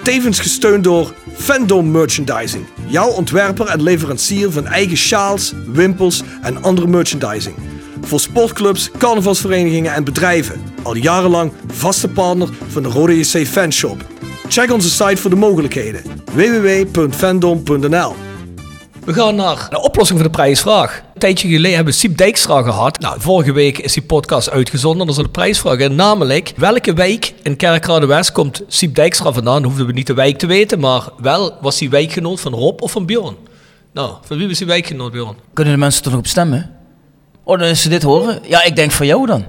Tevens 0.04 0.40
gesteund 0.40 0.84
door 0.84 1.14
Fandom 1.34 1.92
Merchandising. 1.92 2.66
Jouw 2.88 3.10
ontwerper 3.10 3.68
en 3.68 3.84
leverancier 3.84 4.52
van 4.52 4.68
eigen 4.68 4.98
sjaals, 4.98 5.54
wimpels 5.68 6.24
en 6.42 6.64
andere 6.64 6.88
merchandising. 6.88 7.56
Voor 8.02 8.20
sportclubs, 8.20 8.92
carnavalsverenigingen 8.98 9.94
en 9.94 10.04
bedrijven. 10.04 10.62
Al 10.84 10.96
jarenlang 10.96 11.52
vaste 11.68 12.08
partner 12.08 12.50
van 12.68 12.84
de 12.84 12.90
Rode 12.90 13.18
JC 13.18 13.48
Fanshop. 13.48 14.06
Check 14.48 14.72
onze 14.72 14.90
site 14.90 15.18
voor 15.18 15.30
de 15.30 15.36
mogelijkheden. 15.36 16.02
www.fandom.nl 16.34 18.16
we 19.06 19.14
gaan 19.14 19.36
naar 19.36 19.68
de 19.70 19.82
oplossing 19.82 20.20
voor 20.20 20.28
de 20.28 20.36
prijsvraag. 20.36 21.04
Een 21.24 21.30
tijdje 21.30 21.56
geleden 21.56 21.76
hebben 21.76 21.94
we 21.94 22.00
Siep 22.00 22.18
Dijkstra 22.18 22.62
gehad. 22.62 23.00
Nou, 23.00 23.22
vorige 23.22 23.52
week 23.52 23.78
is 23.78 23.94
die 23.94 24.04
podcast 24.04 24.50
uitgezonden. 24.50 25.08
Dat 25.08 25.18
is 25.18 25.24
de 25.24 25.30
prijsvraag. 25.30 25.78
En 25.78 25.96
namelijk, 25.96 26.54
welke 26.56 26.94
wijk 26.94 27.34
in 27.44 27.56
Kerkrade 27.56 28.06
West 28.06 28.32
komt 28.32 28.62
Siep 28.68 28.96
Dijkstra 28.96 29.32
vandaan? 29.32 29.64
Hoefden 29.64 29.86
we 29.86 29.94
niet 29.94 30.08
de 30.08 30.14
wijk 30.14 30.38
te 30.38 30.46
weten, 30.46 30.80
maar 30.80 31.02
wel 31.22 31.58
was 31.62 31.80
hij 31.80 31.90
wijkgenoot 31.90 32.40
van 32.40 32.54
Rob 32.54 32.82
of 32.82 32.92
van 32.92 33.06
Bjorn? 33.06 33.36
Nou, 33.94 34.14
van 34.26 34.38
wie 34.38 34.48
was 34.48 34.58
hij 34.58 34.68
wijkgenoot, 34.68 35.12
Bjorn? 35.12 35.36
Kunnen 35.54 35.74
de 35.74 35.80
mensen 35.80 36.04
nog 36.04 36.20
op 36.20 36.28
stemmen? 36.28 36.72
Oh, 37.44 37.60
dan 37.60 37.68
is 37.68 37.82
ze 37.82 37.90
dit 37.90 38.04
horen? 38.04 38.40
Ja, 38.48 38.64
ik 38.64 38.76
denk 38.76 38.92
van 38.92 39.06
jou 39.06 39.26
dan. 39.26 39.46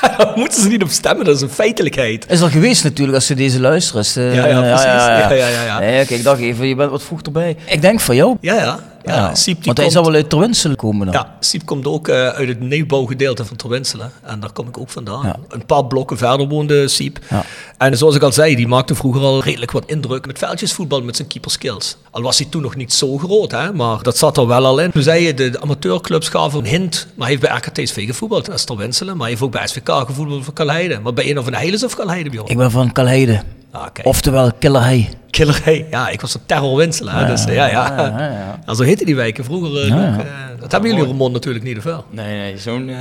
Daar 0.00 0.32
moeten 0.36 0.62
ze 0.62 0.68
niet 0.68 0.82
op 0.82 0.90
stemmen, 0.90 1.24
dat 1.24 1.36
is 1.36 1.42
een 1.42 1.50
feitelijkheid. 1.50 2.26
Is 2.30 2.42
al 2.42 2.50
geweest 2.50 2.84
natuurlijk 2.84 3.14
als 3.14 3.26
ze 3.26 3.34
deze 3.34 3.60
luisteren. 3.60 4.00
Is, 4.00 4.16
eh, 4.16 4.34
Ja, 4.34 4.46
ja, 4.46 4.60
precies. 4.60 4.84
Ja, 4.84 5.32
ja, 5.32 5.48
ja, 5.48 5.64
ja. 5.64 5.78
Nee, 5.78 6.06
kijk, 6.06 6.22
dag 6.22 6.40
even, 6.40 6.66
je 6.66 6.74
bent 6.74 6.90
wat 6.90 7.02
vroeg 7.02 7.22
erbij. 7.22 7.56
Ik 7.64 7.80
denk 7.80 8.00
van 8.00 8.16
jou. 8.16 8.36
Ja, 8.40 8.54
ja. 8.54 8.78
Ja. 9.14 9.34
Siep, 9.34 9.54
want 9.54 9.64
hij 9.66 9.74
komt- 9.74 9.92
zal 9.92 10.04
wel 10.04 10.14
uit 10.14 10.30
Terwinsel 10.30 10.76
komen 10.76 11.06
dan. 11.06 11.14
Ja, 11.14 11.36
Siep 11.40 11.64
komt 11.66 11.86
ook 11.86 12.08
eh, 12.08 12.14
uit 12.28 12.48
het 12.48 12.60
nieuwbouwgedeelte 12.60 13.44
van 13.44 13.56
Terwinselen. 13.56 14.12
En 14.22 14.40
daar 14.40 14.52
kom 14.52 14.68
ik 14.68 14.78
ook 14.78 14.88
vandaan. 14.90 15.22
Ja. 15.26 15.36
Een 15.48 15.66
paar 15.66 15.84
blokken 15.84 16.16
verder 16.18 16.48
woonde 16.48 16.88
Siep. 16.88 17.18
Ja. 17.30 17.44
En 17.78 17.96
zoals 17.98 18.14
ik 18.14 18.22
al 18.22 18.32
zei, 18.32 18.56
die 18.56 18.68
maakte 18.68 18.94
vroeger 18.94 19.22
al 19.22 19.42
redelijk 19.42 19.70
wat 19.70 19.82
indruk 19.86 20.26
met 20.26 20.38
veldjesvoetbal 20.38 21.02
met 21.02 21.16
zijn 21.16 21.28
keeperskills. 21.28 21.96
Al 22.10 22.22
was 22.22 22.38
hij 22.38 22.46
toen 22.50 22.62
nog 22.62 22.76
niet 22.76 22.92
zo 22.92 23.18
groot, 23.18 23.50
hè, 23.50 23.72
maar 23.72 24.02
dat 24.02 24.16
zat 24.18 24.36
er 24.36 24.46
wel 24.46 24.66
al 24.66 24.78
in. 24.78 24.90
Toen 24.90 25.02
zei 25.02 25.22
je, 25.26 25.34
de, 25.34 25.50
de 25.50 25.60
amateurclubs 25.60 26.28
gaven 26.28 26.58
een 26.58 26.66
hint. 26.66 27.06
Maar 27.14 27.28
hij 27.28 27.36
heeft 27.36 27.48
bij 27.48 27.56
RKTSV 27.56 28.06
gevoetbald, 28.06 28.46
dat 28.46 28.54
is 28.54 28.64
Terwinselen. 28.64 29.12
Maar 29.12 29.20
hij 29.22 29.30
heeft 29.30 29.42
ook 29.42 29.52
bij 29.52 29.66
SVK 29.66 29.88
gevoetbald 30.06 30.44
voor 30.44 30.52
Kalheide. 30.54 30.98
Maar 31.02 31.12
bij 31.12 31.30
een 31.30 31.38
of 31.38 31.46
een 31.46 31.54
Heiles 31.54 31.84
of 31.84 31.96
Kalheide, 31.96 32.30
Bjorn? 32.30 32.48
Ik 32.48 32.56
ben 32.56 32.70
van 32.70 32.92
Kalheide. 32.92 33.42
Ah. 33.70 33.86
Oftewel 34.02 34.52
Killerhei. 34.58 35.08
Killer, 35.30 35.60
hey. 35.64 35.86
Ja, 35.90 36.08
ik 36.08 36.20
was 36.20 36.34
een 36.34 36.40
terrorwinselaar. 36.46 37.20
hè, 37.20 37.26
dus, 37.26 37.44
eh, 37.44 37.54
ja, 37.54 37.66
ja. 37.66 37.92
ja, 37.96 38.06
ja, 38.06 38.18
ja. 38.30 38.58
Nou, 38.64 38.76
zo 38.76 38.82
heette 38.82 39.04
die 39.04 39.16
wijken 39.16 39.44
vroeger 39.44 39.82
eh, 39.82 39.88
Ja, 39.88 39.94
nog. 39.94 40.16
ja. 40.16 40.22
eh, 40.22 40.60
dat 40.60 40.72
hebben 40.72 40.90
jullie 40.90 41.04
in 41.04 41.10
Roermond 41.10 41.32
natuurlijk 41.32 41.64
niet, 41.64 41.76
of 41.78 41.84
wel? 41.84 42.04
Nee, 42.10 42.36
nee, 42.38 42.58
zo'n 42.58 42.88
eh 42.88 42.96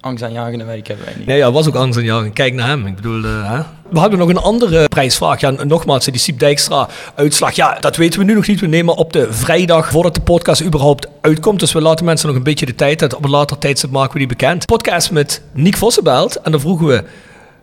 angstaanjagende 0.00 0.64
wijk 0.64 0.86
hebben 0.86 1.04
wij 1.06 1.14
niet. 1.16 1.26
Nee, 1.26 1.36
ja, 1.36 1.52
was 1.52 1.66
ook 1.68 1.74
angst 1.74 1.98
aan 1.98 2.04
jou. 2.04 2.30
Kijk 2.30 2.54
naar 2.54 2.68
hem. 2.68 2.86
Ik 2.86 2.96
bedoel, 2.96 3.22
hè? 3.22 3.58
We 3.90 3.98
hadden 3.98 4.18
nog 4.18 4.28
een 4.28 4.36
andere 4.36 4.88
prijsvraag. 4.88 5.40
Ja, 5.40 5.50
nogmaals, 5.50 6.04
die 6.04 6.18
Siep 6.18 6.38
Dijkstra 6.38 6.88
uitslag. 7.14 7.52
Ja, 7.52 7.76
dat 7.80 7.96
weten 7.96 8.18
we 8.18 8.24
nu 8.24 8.34
nog 8.34 8.46
niet. 8.46 8.60
We 8.60 8.66
nemen 8.66 8.96
op 8.96 9.12
de 9.12 9.32
vrijdag 9.32 9.90
voordat 9.90 10.14
de 10.14 10.20
podcast 10.20 10.62
überhaupt 10.62 11.06
uitkomt. 11.20 11.60
Dus 11.60 11.72
we 11.72 11.80
laten 11.80 12.04
mensen 12.04 12.28
nog 12.28 12.36
een 12.36 12.42
beetje 12.42 12.66
de 12.66 12.74
tijd. 12.74 12.98
Dat 12.98 13.14
op 13.14 13.24
een 13.24 13.30
later 13.30 13.58
tijdstip 13.58 13.90
maken 13.90 14.12
we 14.12 14.18
die 14.18 14.28
bekend. 14.28 14.66
Podcast 14.66 15.10
met 15.10 15.42
Nick 15.52 15.76
Vossenbelt. 15.76 16.36
En 16.40 16.50
dan 16.50 16.60
vroegen 16.60 16.86
we, 16.86 17.04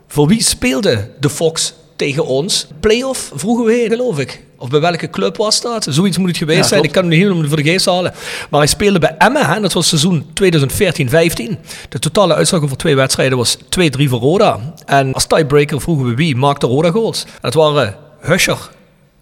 voor 0.08 0.28
wie 0.28 0.44
speelde 0.44 1.10
de 1.20 1.30
Fox 1.30 1.74
tegen 2.02 2.26
ons? 2.26 2.68
Playoff 2.80 3.32
vroegen 3.36 3.66
we, 3.66 3.86
geloof 3.90 4.20
ik. 4.20 4.44
Of 4.58 4.70
bij 4.70 4.80
welke 4.80 5.10
club 5.10 5.38
was 5.38 5.62
dat? 5.62 5.88
Zoiets 5.90 6.18
moet 6.18 6.28
het 6.28 6.38
geweest 6.38 6.60
Ja, 6.60 6.66
zijn. 6.66 6.84
Ik 6.84 6.92
kan 6.92 7.02
hem 7.02 7.12
niet 7.12 7.22
helemaal 7.22 7.48
voor 7.48 7.58
de 7.58 7.64
geest 7.64 7.86
halen. 7.86 8.14
Maar 8.50 8.60
hij 8.60 8.70
speelde 8.70 9.00
bij 9.00 9.16
Emmen. 9.18 9.46
Hè? 9.46 9.60
Dat 9.60 9.74
was 9.74 9.88
seizoen 9.88 10.26
2014-15. 10.26 11.60
De 11.90 12.00
totale 12.00 12.34
uitslag 12.34 12.62
over 12.62 12.78
twee 12.78 12.96
wedstrijden 12.96 13.38
was 13.38 13.58
2-3 13.58 13.62
voor 13.94 14.20
Roda. 14.20 14.74
En 14.86 15.14
als 15.14 15.26
tiebreaker 15.26 15.82
vroegen 15.82 16.06
we 16.06 16.16
wie 16.16 16.36
maakte 16.36 16.68
Roda 16.68 16.92
goals. 16.92 17.24
En 17.24 17.30
dat 17.42 17.54
waren 17.54 17.96
Huscher, 18.20 18.70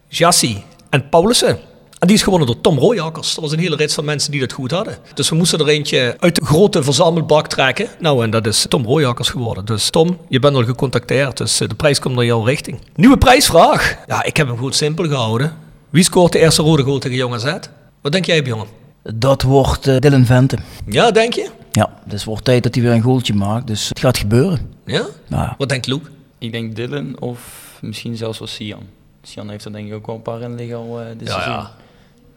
Jassi 0.07 0.63
en 0.89 1.09
Paulussen. 1.09 1.59
En 1.99 2.07
die 2.07 2.15
is 2.15 2.23
gewonnen 2.23 2.47
door 2.47 2.61
Tom 2.61 2.77
Rooijakkers. 2.77 3.33
Dat 3.35 3.43
was 3.43 3.53
een 3.53 3.59
hele 3.59 3.75
rits 3.75 3.93
van 3.93 4.05
mensen 4.05 4.31
die 4.31 4.39
dat 4.39 4.51
goed 4.51 4.71
hadden. 4.71 4.97
Dus 5.13 5.29
we 5.29 5.35
moesten 5.35 5.59
er 5.59 5.67
eentje 5.67 6.15
uit 6.19 6.35
de 6.35 6.45
grote 6.45 6.83
verzamelbak 6.83 7.47
trekken. 7.47 7.87
Nou, 7.99 8.23
en 8.23 8.29
dat 8.29 8.47
is 8.47 8.65
Tom 8.69 8.85
Rooijakkers 8.85 9.29
geworden. 9.29 9.65
Dus 9.65 9.89
Tom, 9.89 10.17
je 10.27 10.39
bent 10.39 10.55
al 10.55 10.63
gecontacteerd, 10.63 11.37
dus 11.37 11.59
eh, 11.61 11.67
de 11.69 11.75
prijs 11.75 11.99
komt 11.99 12.15
naar 12.15 12.25
jouw 12.25 12.43
richting. 12.43 12.79
Nieuwe 12.95 13.17
prijsvraag. 13.17 13.97
Ja, 14.07 14.23
ik 14.23 14.37
heb 14.37 14.47
hem 14.47 14.57
goed 14.57 14.75
simpel 14.75 15.05
gehouden. 15.07 15.53
Wie 15.89 16.03
scoort 16.03 16.31
de 16.31 16.39
eerste 16.39 16.61
rode 16.61 16.83
goal 16.83 16.99
tegen 16.99 17.17
Jong 17.17 17.33
AZ? 17.33 17.53
Wat 18.01 18.11
denk 18.11 18.25
jij, 18.25 18.41
jongen? 18.41 18.67
Dat 19.13 19.41
wordt 19.41 19.87
eh, 19.87 19.99
Dylan 19.99 20.25
Vente. 20.25 20.57
Ja, 20.85 21.11
denk 21.11 21.33
je? 21.33 21.49
Ja, 21.71 21.89
dus 22.05 22.13
het 22.13 22.23
wordt 22.23 22.43
tijd 22.45 22.63
dat 22.63 22.75
hij 22.75 22.83
weer 22.83 22.93
een 22.93 23.01
goaltje 23.01 23.33
maakt. 23.33 23.67
Dus 23.67 23.89
het 23.89 23.99
gaat 23.99 24.17
gebeuren. 24.17 24.73
Ja? 24.85 25.05
Nou, 25.27 25.49
Wat 25.57 25.69
denkt 25.69 25.87
Luke? 25.87 26.09
Ik 26.37 26.51
denk 26.51 26.75
Dylan 26.75 27.19
of 27.19 27.39
misschien 27.81 28.17
zelfs 28.17 28.39
wel 28.39 28.47
Sian. 28.47 28.81
Sian 29.23 29.49
heeft 29.49 29.65
er 29.65 29.71
denk 29.71 29.87
ik 29.87 29.93
ook 29.93 30.05
wel 30.05 30.15
een 30.15 30.21
paar 30.21 30.41
in 30.41 30.55
liggen 30.55 30.77
al 30.77 30.99
eh, 30.99 31.05
dit 31.17 31.27
Ja, 31.27 31.33
seizoen. 31.33 31.53
ja. 31.53 31.71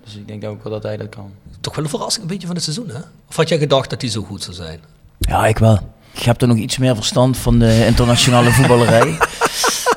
Dus 0.05 0.15
ik 0.17 0.29
denk 0.29 0.45
ook 0.45 0.63
wel 0.63 0.73
dat 0.73 0.83
hij 0.83 0.97
dat 0.97 1.09
kan. 1.09 1.31
Toch 1.61 1.75
wel 1.75 1.85
een 1.85 1.91
verrassing 1.91 2.23
een 2.23 2.31
beetje 2.31 2.47
van 2.47 2.57
het 2.57 2.65
seizoen, 2.65 2.89
hè? 2.89 3.01
Of 3.29 3.37
had 3.37 3.49
jij 3.49 3.59
gedacht 3.59 3.91
dat 3.91 4.01
hij 4.01 4.11
zo 4.11 4.23
goed 4.23 4.43
zou 4.43 4.57
zijn? 4.57 4.81
ja, 5.19 5.47
ik 5.47 5.59
wel. 5.59 5.79
Ik 6.15 6.23
heb 6.23 6.43
er 6.43 6.49
nog 6.49 6.57
iets 6.57 6.79
meer 6.79 6.95
verstand 6.95 7.37
van 7.37 7.59
de 7.59 7.87
internationale 7.87 8.51
voetballerij. 8.57 9.19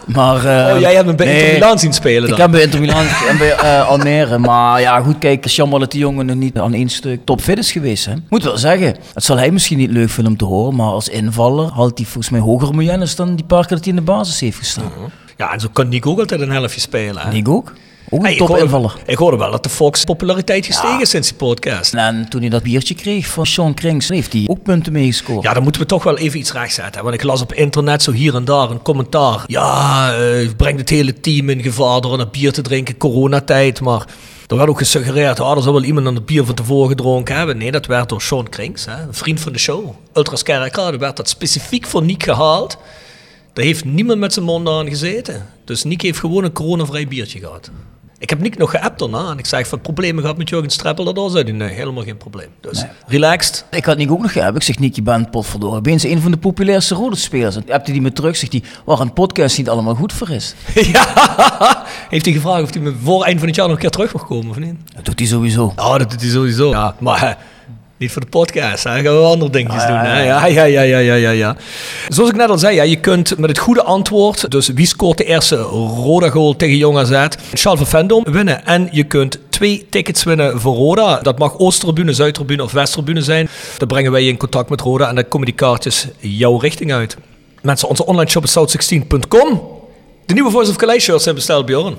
Maar, 0.05 0.35
eh, 0.35 0.73
oh, 0.73 0.79
jij 0.79 0.93
hebt 0.93 1.07
hem 1.07 1.15
bij 1.15 1.25
nee, 1.25 1.39
Inter 1.39 1.53
Milan 1.53 1.79
zien 1.79 1.93
spelen 1.93 2.21
dan? 2.21 2.31
Ik 2.31 2.37
heb 2.37 2.51
bij 2.51 2.61
Inter 2.61 2.79
Milan 2.79 3.05
en 3.29 3.37
bij 3.37 3.55
eh, 3.55 3.87
Almere. 3.87 4.37
Maar 4.37 4.81
ja, 4.81 5.01
goed, 5.01 5.17
kijk, 5.17 5.35
het 5.35 5.45
is 5.45 5.55
jammer 5.55 5.79
dat 5.79 5.91
die 5.91 5.99
jongen 5.99 6.25
nog 6.25 6.35
niet 6.35 6.59
aan 6.59 6.73
één 6.73 6.89
stuk 6.89 7.25
topfit 7.25 7.57
is 7.57 7.71
geweest. 7.71 8.05
Hè. 8.05 8.13
Moet 8.29 8.43
wel 8.43 8.57
zeggen, 8.57 8.95
het 9.13 9.23
zal 9.23 9.37
hij 9.37 9.51
misschien 9.51 9.77
niet 9.77 9.91
leuk 9.91 10.09
vinden 10.09 10.31
om 10.31 10.37
te 10.37 10.45
horen. 10.45 10.75
Maar 10.75 10.87
als 10.87 11.09
invaller 11.09 11.71
haalt 11.71 11.97
hij 11.97 12.05
volgens 12.05 12.29
mij 12.29 12.39
hoger 12.39 12.75
miljoenen 12.75 13.15
dan 13.15 13.35
die 13.35 13.45
paar 13.45 13.65
keer 13.65 13.77
dat 13.77 13.85
hij 13.85 13.93
in 13.93 13.99
de 13.99 14.05
basis 14.05 14.39
heeft 14.39 14.57
gestaan. 14.57 14.91
Ja, 15.37 15.53
en 15.53 15.59
zo 15.59 15.67
kan 15.73 15.89
Nico 15.89 16.11
ook 16.11 16.19
altijd 16.19 16.41
een 16.41 16.51
helftje 16.51 16.79
spelen. 16.79 17.21
Hè? 17.21 17.31
Nick 17.31 17.47
ook. 17.47 17.73
Ook 18.09 18.19
een 18.19 18.25
Hey, 18.25 18.33
ik, 18.33 18.39
hoorde, 18.39 18.89
ik 19.05 19.17
hoorde 19.17 19.37
wel 19.37 19.51
dat 19.51 19.63
de 19.63 19.69
Fox 19.69 20.03
populariteit 20.03 20.65
gestegen 20.65 21.01
is 21.01 21.09
sinds 21.09 21.27
die 21.27 21.37
podcast. 21.37 21.93
En 21.93 22.29
toen 22.29 22.41
hij 22.41 22.49
dat 22.49 22.63
biertje 22.63 22.95
kreeg 22.95 23.27
van 23.27 23.45
Sean 23.45 23.73
Krings, 23.73 24.09
heeft 24.09 24.33
hij 24.33 24.43
ook 24.47 24.63
punten 24.63 24.91
meegescoord. 24.93 25.43
Ja, 25.43 25.53
dan 25.53 25.63
moeten 25.63 25.81
we 25.81 25.87
toch 25.87 26.03
wel 26.03 26.17
even 26.17 26.39
iets 26.39 26.51
rechtzetten. 26.51 27.03
Want 27.03 27.15
ik 27.15 27.23
las 27.23 27.41
op 27.41 27.53
internet 27.53 28.03
zo 28.03 28.11
hier 28.11 28.35
en 28.35 28.45
daar 28.45 28.69
een 28.69 28.81
commentaar. 28.81 29.43
Ja, 29.47 30.13
eh 30.17 30.49
brengt 30.57 30.79
het 30.79 30.89
hele 30.89 31.19
team 31.19 31.49
in 31.49 31.61
gevaar 31.61 32.01
door 32.01 32.19
een 32.19 32.27
bier 32.31 32.53
te 32.53 32.61
drinken, 32.61 32.97
coronatijd. 32.97 33.81
Maar 33.81 34.05
er 34.47 34.57
werd 34.57 34.69
ook 34.69 34.77
gesuggereerd, 34.77 35.39
ah, 35.39 35.55
er 35.55 35.61
zou 35.61 35.73
wel 35.73 35.83
iemand 35.83 36.07
aan 36.07 36.15
het 36.15 36.25
bier 36.25 36.45
van 36.45 36.55
tevoren 36.55 36.89
gedronken 36.89 37.35
hebben. 37.35 37.57
Nee, 37.57 37.71
dat 37.71 37.85
werd 37.85 38.09
door 38.09 38.21
Sean 38.21 38.49
Krings, 38.49 38.85
hè, 38.85 39.01
een 39.01 39.13
vriend 39.13 39.39
van 39.39 39.53
de 39.53 39.59
show. 39.59 39.95
Ultras 40.13 40.43
Kerkrade 40.43 40.97
werd 40.97 41.17
dat 41.17 41.29
specifiek 41.29 41.85
voor 41.85 42.03
Nick 42.03 42.23
gehaald. 42.23 42.77
Daar 43.53 43.65
heeft 43.65 43.85
niemand 43.85 44.19
met 44.19 44.33
zijn 44.33 44.45
mond 44.45 44.67
aan 44.67 44.87
gezeten. 44.87 45.45
Dus 45.65 45.83
Nick 45.83 46.01
heeft 46.01 46.19
gewoon 46.19 46.43
een 46.43 46.53
coronavrij 46.53 47.07
biertje 47.07 47.39
gehad. 47.39 47.69
Ik 48.17 48.29
heb 48.29 48.39
Nick 48.39 48.57
nog 48.57 48.71
geappt 48.71 48.99
daarna 48.99 49.29
en 49.29 49.37
ik 49.37 49.45
zeg 49.45 49.67
van 49.67 49.81
problemen 49.81 50.21
gehad 50.21 50.37
met 50.37 50.49
Jurgen 50.49 50.69
Streppel. 50.69 51.03
Daardoor 51.03 51.29
zei 51.29 51.43
hij 51.43 51.51
nee, 51.51 51.69
helemaal 51.69 52.03
geen 52.03 52.17
probleem. 52.17 52.47
Dus 52.61 52.83
relaxed. 53.07 53.65
Ik 53.71 53.85
had 53.85 53.97
Nick 53.97 54.11
ook 54.11 54.21
nog 54.21 54.33
hebben. 54.33 54.55
Ik 54.55 54.63
zeg, 54.63 54.79
Nick, 54.79 54.95
je 54.95 55.01
bent 55.01 55.31
potverdorie. 55.31 55.81
Ben 55.81 55.93
je 55.99 56.09
een 56.09 56.21
van 56.21 56.31
de 56.31 56.37
populairste 56.37 56.95
rode 56.95 57.15
spelers? 57.15 57.55
En 57.55 57.63
je 57.67 57.91
die 57.91 58.01
me 58.01 58.11
terug, 58.11 58.35
zegt 58.35 58.51
hij, 58.51 58.63
waar 58.85 58.99
een 58.99 59.13
podcast 59.13 59.57
niet 59.57 59.69
allemaal 59.69 59.95
goed 59.95 60.13
voor 60.13 60.29
is. 60.29 60.55
ja, 60.93 61.83
heeft 62.09 62.25
hij 62.25 62.33
gevraagd 62.33 62.63
of 62.63 62.73
hij 62.73 62.81
me 62.81 62.93
voor 63.03 63.23
eind 63.23 63.39
van 63.39 63.47
het 63.47 63.55
jaar 63.55 63.65
nog 63.65 63.75
een 63.75 63.81
keer 63.81 63.91
terug 63.91 64.13
mag 64.13 64.25
komen 64.25 64.49
of 64.49 64.57
niet? 64.57 64.75
Dat 64.95 65.05
doet 65.05 65.19
hij 65.19 65.27
sowieso. 65.27 65.73
Oh, 65.75 65.97
dat 65.97 66.09
doet 66.09 66.21
hij 66.21 66.29
sowieso. 66.29 66.69
Ja, 66.69 66.95
maar 66.99 67.23
eh, 67.23 67.35
niet 68.05 68.13
voor 68.13 68.21
de 68.21 68.37
podcast. 68.37 68.83
Hè. 68.83 69.01
Gaan 69.01 69.03
we 69.03 69.25
andere 69.25 69.51
dingetjes 69.51 69.85
doen. 69.85 69.97
Hè? 69.97 70.23
Ja, 70.23 70.45
ja, 70.45 70.63
ja, 70.63 70.81
ja, 70.81 70.97
ja, 70.97 71.13
ja, 71.13 71.29
ja. 71.29 71.55
Zoals 72.07 72.29
ik 72.29 72.35
net 72.35 72.49
al 72.49 72.57
zei, 72.57 72.75
ja, 72.75 72.83
je 72.83 72.95
kunt 72.95 73.37
met 73.37 73.49
het 73.49 73.59
goede 73.59 73.83
antwoord, 73.83 74.51
dus 74.51 74.67
wie 74.67 74.85
scoort 74.85 75.17
de 75.17 75.23
eerste 75.23 75.55
Roda 75.55 76.29
goal 76.29 76.55
tegen 76.55 76.77
Jong 76.77 76.97
AZ, 76.97 77.27
Charles 77.53 77.79
van 77.79 77.87
Vendom 77.87 78.23
winnen. 78.23 78.65
En 78.65 78.89
je 78.91 79.03
kunt 79.03 79.39
twee 79.49 79.85
tickets 79.89 80.23
winnen 80.23 80.59
voor 80.61 80.75
Roda. 80.75 81.19
Dat 81.19 81.39
mag 81.39 81.57
Oosttribune, 81.57 82.13
Zuidtribune 82.13 82.63
of 82.63 82.71
Westtribune 82.71 83.21
zijn. 83.21 83.49
Dan 83.77 83.87
brengen 83.87 84.11
wij 84.11 84.23
je 84.23 84.29
in 84.29 84.37
contact 84.37 84.69
met 84.69 84.81
Roda 84.81 85.09
en 85.09 85.15
dan 85.15 85.27
komen 85.27 85.47
die 85.47 85.55
kaartjes 85.55 86.07
jouw 86.19 86.57
richting 86.57 86.93
uit. 86.93 87.17
Mensen, 87.61 87.89
onze 87.89 88.05
online 88.05 88.29
shop 88.29 88.43
is 88.43 88.57
south16.com. 88.57 89.61
De 90.25 90.33
nieuwe 90.33 90.51
Voice 90.51 90.69
of 90.69 90.75
Calais 90.75 91.03
shirts 91.03 91.23
zijn 91.23 91.35
besteld, 91.35 91.65
Bjorn. 91.65 91.95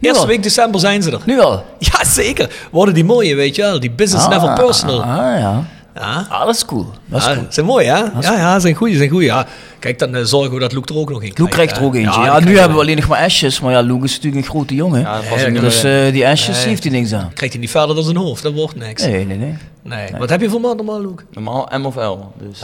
Eerste 0.00 0.20
al? 0.22 0.26
week 0.26 0.42
december 0.42 0.80
zijn 0.80 1.02
ze 1.02 1.10
er. 1.10 1.20
Nu 1.24 1.40
al? 1.40 1.64
Ja, 1.78 2.04
zeker. 2.04 2.50
Worden 2.70 2.94
die 2.94 3.04
mooie, 3.04 3.34
weet 3.34 3.56
je 3.56 3.62
wel. 3.62 3.80
Die 3.80 3.90
business 3.90 4.26
level 4.28 4.52
personal. 4.52 5.02
Ah, 5.02 5.06
ja. 5.40 5.62
Ja. 5.94 6.26
Ah, 6.28 6.46
dat 6.46 6.54
is 6.54 6.64
cool. 6.64 6.86
Dat 7.06 7.20
is 7.20 7.26
Ja, 7.26 7.34
cool. 7.34 7.46
zijn 7.48 7.66
mooi, 7.66 7.86
hè? 7.86 7.96
Ja, 8.20 8.36
ja, 8.36 8.58
zijn 8.58 8.74
goeie, 8.74 8.96
zijn 8.96 9.10
goeie. 9.10 9.26
Ja. 9.26 9.46
Kijk, 9.84 9.98
dan 9.98 10.14
eh, 10.14 10.22
zorgen 10.22 10.52
we 10.54 10.60
dat 10.60 10.72
Luke 10.72 10.92
er 10.94 10.98
ook 11.00 11.10
nog 11.10 11.22
in 11.22 11.32
Loek 11.34 11.50
krijgt 11.50 11.76
er 11.76 11.82
ook 11.82 11.94
eentje. 11.94 12.20
Ja, 12.20 12.40
nu 12.40 12.58
hebben 12.58 12.76
we 12.76 12.82
alleen 12.82 12.96
nog 12.96 13.06
maar 13.08 13.18
Ashes. 13.18 13.60
Maar 13.60 13.72
ja, 13.72 13.82
Loek 13.82 14.04
is 14.04 14.14
natuurlijk 14.14 14.44
een 14.44 14.50
grote 14.50 14.74
jongen. 14.74 15.00
Ja, 15.00 15.20
Ja, 15.36 15.44
een 15.46 15.54
dus 15.54 15.82
eh, 15.84 16.12
die 16.12 16.26
Ashes 16.26 16.56
Nee. 16.58 16.66
heeft 16.68 16.82
hij 16.84 16.92
niks 16.92 17.12
aan. 17.12 17.30
Krijgt 17.34 17.52
hij 17.54 17.62
niet 17.62 17.70
verder 17.70 17.94
dan 17.94 18.04
zijn 18.04 18.16
hoofd, 18.16 18.42
dat 18.42 18.52
wordt 18.52 18.76
niks. 18.76 19.02
Nee. 19.02 19.26
Nee, 19.26 19.36
nee, 19.38 19.56
nee. 19.82 20.08
Wat 20.18 20.30
heb 20.30 20.40
je 20.40 20.48
voor 20.50 20.60
man 20.60 20.76
normaal, 20.76 21.00
Luke? 21.00 21.22
normaal 21.32 21.68
M 21.78 21.84
of 21.86 21.94
L. 21.96 22.32
Dus 22.38 22.60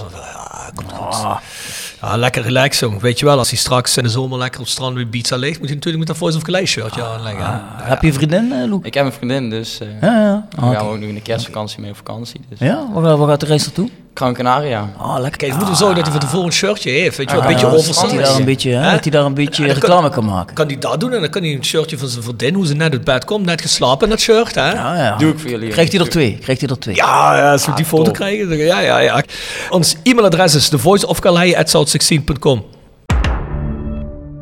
Ja, 2.01 2.17
lekker 2.17 2.43
relaxed, 2.43 2.81
jong. 2.91 3.01
Weet 3.01 3.19
je 3.19 3.25
wel, 3.25 3.39
als 3.39 3.49
hij 3.51 3.59
straks 3.59 3.97
in 3.97 4.03
de 4.03 4.09
zomer 4.09 4.39
lekker 4.39 4.59
op 4.61 4.65
het 4.67 4.75
strand 4.75 4.95
met 4.95 5.11
pizza 5.11 5.37
ligt, 5.37 5.59
moet 5.59 5.67
hij 5.69 5.75
natuurlijk 5.77 5.99
met 5.99 6.07
dat 6.07 6.17
Voice 6.17 6.37
of 6.37 6.43
Calais 6.43 6.71
shirtje 6.71 7.05
aanleggen. 7.05 7.45
hè? 7.45 7.59
Heb 7.89 8.01
je 8.03 8.07
een 8.09 8.15
vriendin, 8.15 8.53
eh, 8.53 8.69
Loek? 8.69 8.85
ik 8.87 8.95
heb 8.95 9.05
een 9.07 9.13
vriendin, 9.13 9.51
dus 9.51 9.81
eh 9.81 9.89
Ja, 10.01 10.21
ja. 10.21 10.47
we 10.51 10.57
Ah, 10.57 10.63
gaan 10.63 10.77
oké. 10.77 10.85
ook 10.93 10.99
nog 10.99 11.09
in 11.09 11.15
de 11.15 11.21
kerstvakantie 11.23 11.81
mee 11.81 11.91
op 11.91 11.97
vakantie. 11.97 12.41
Dus. 12.49 12.59
Ja, 12.59 12.87
waar, 12.93 13.05
gaat- 13.05 13.19
waar 13.19 13.29
gaat 13.29 13.41
de 13.41 13.47
reis 13.47 13.65
naartoe? 13.65 13.89
Gran 14.15 14.35
Canaria. 14.35 14.91
Ah, 14.99 15.19
lekker. 15.21 15.39
Kijk, 15.39 15.51
we 15.53 15.57
moeten 15.59 15.77
zorgen 15.77 15.97
dat 15.97 16.05
hij 16.05 16.13
van 16.13 16.21
tevoren 16.23 16.47
een 16.47 16.53
shirtje 16.53 16.91
heeft. 16.91 17.17
Weet 17.17 17.31
je 17.31 17.37
wel, 17.37 17.45
Ah, 17.45 17.51
een 17.51 17.55
beetje 17.57 17.67
ja, 17.71 17.73
Dat 17.73 17.85
hij 17.85 18.21
daar 18.23 18.35
een 18.37 18.45
beetje, 18.45 18.71
hè, 18.75 18.91
dat 18.93 19.03
hij 19.03 19.11
daar 19.13 19.25
een 19.25 19.35
beetje 19.35 19.67
reclame 19.73 20.11
kan 20.11 20.25
maken. 20.25 20.55
Kan 20.55 20.67
hij 20.67 20.79
dat 20.79 21.01
doen 21.01 21.13
en 21.13 21.21
dan 21.21 21.31
kan 21.31 21.43
hij 21.43 21.53
een 21.55 21.65
shirtje 21.65 21.99
van 21.99 22.09
zijn 22.09 22.23
vriendin, 22.23 22.55
hoe 22.55 22.67
ze 22.67 22.75
net 22.75 22.93
uit 22.93 23.05
bed 23.05 23.25
komt, 23.25 23.45
net 23.47 23.61
geslapen 23.61 24.05
in 24.05 24.11
dat 24.11 24.21
shirt, 24.21 24.55
hè? 24.55 24.73
Ja, 24.73 24.97
ja. 24.97 25.17
Doe 25.17 25.31
ik 25.33 25.39
voor 25.39 25.51
jullie. 25.51 25.69
Krijgt 25.71 25.93
hij 25.93 26.01
er 26.01 26.09
twee? 26.09 26.39
Krijgt 26.43 26.61
hij 26.61 26.71
er 26.71 26.79
twee? 26.79 26.95
Ja, 26.95 27.37
ja, 27.37 27.53
als 27.53 27.67
we 27.67 27.73
die 27.75 27.85
foto 27.85 28.03
top. 28.03 28.15
krijgen. 28.15 28.49
dan- 28.49 28.59
Ja, 28.59 28.81
ja, 28.81 28.99
ja. 28.99 29.23
Ons 29.71 29.97
e-mailadres 30.03 30.55
is 30.55 30.69
thevoiceofcalais.south16.com 30.69 32.65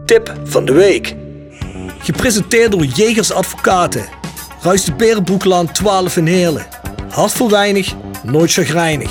Tip 0.04 0.32
van 0.44 0.64
de 0.64 0.72
week. 0.72 1.14
Gepresenteerd 1.98 2.72
door 2.72 2.84
Jegers 2.84 3.32
Advocaten. 3.32 4.04
Ruist 4.62 4.86
de 4.86 4.92
Berenbroeklaan 4.92 5.72
12 5.72 6.16
in 6.16 6.26
Heerlen. 6.26 6.66
Hart 7.10 7.32
voor 7.32 7.50
weinig, 7.50 7.92
nooit 8.22 8.52
chagrijnig. 8.52 9.10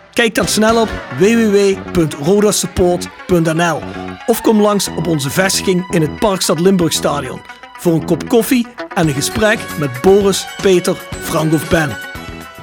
Kijk 0.13 0.35
dan 0.35 0.47
snel 0.47 0.81
op 0.81 0.89
www.rodasupport.nl 1.17 3.79
of 4.25 4.41
kom 4.41 4.61
langs 4.61 4.89
op 4.97 5.07
onze 5.07 5.29
vestiging 5.29 5.93
in 5.93 6.01
het 6.01 6.19
Parkstad 6.19 6.59
Limburg 6.59 6.93
Stadion 6.93 7.41
voor 7.79 7.93
een 7.93 8.05
kop 8.05 8.27
koffie 8.29 8.67
en 8.95 9.07
een 9.07 9.13
gesprek 9.13 9.59
met 9.79 9.89
Boris, 10.01 10.47
Peter, 10.61 10.95
Frank 11.21 11.53
of 11.53 11.69
Ben. 11.69 11.89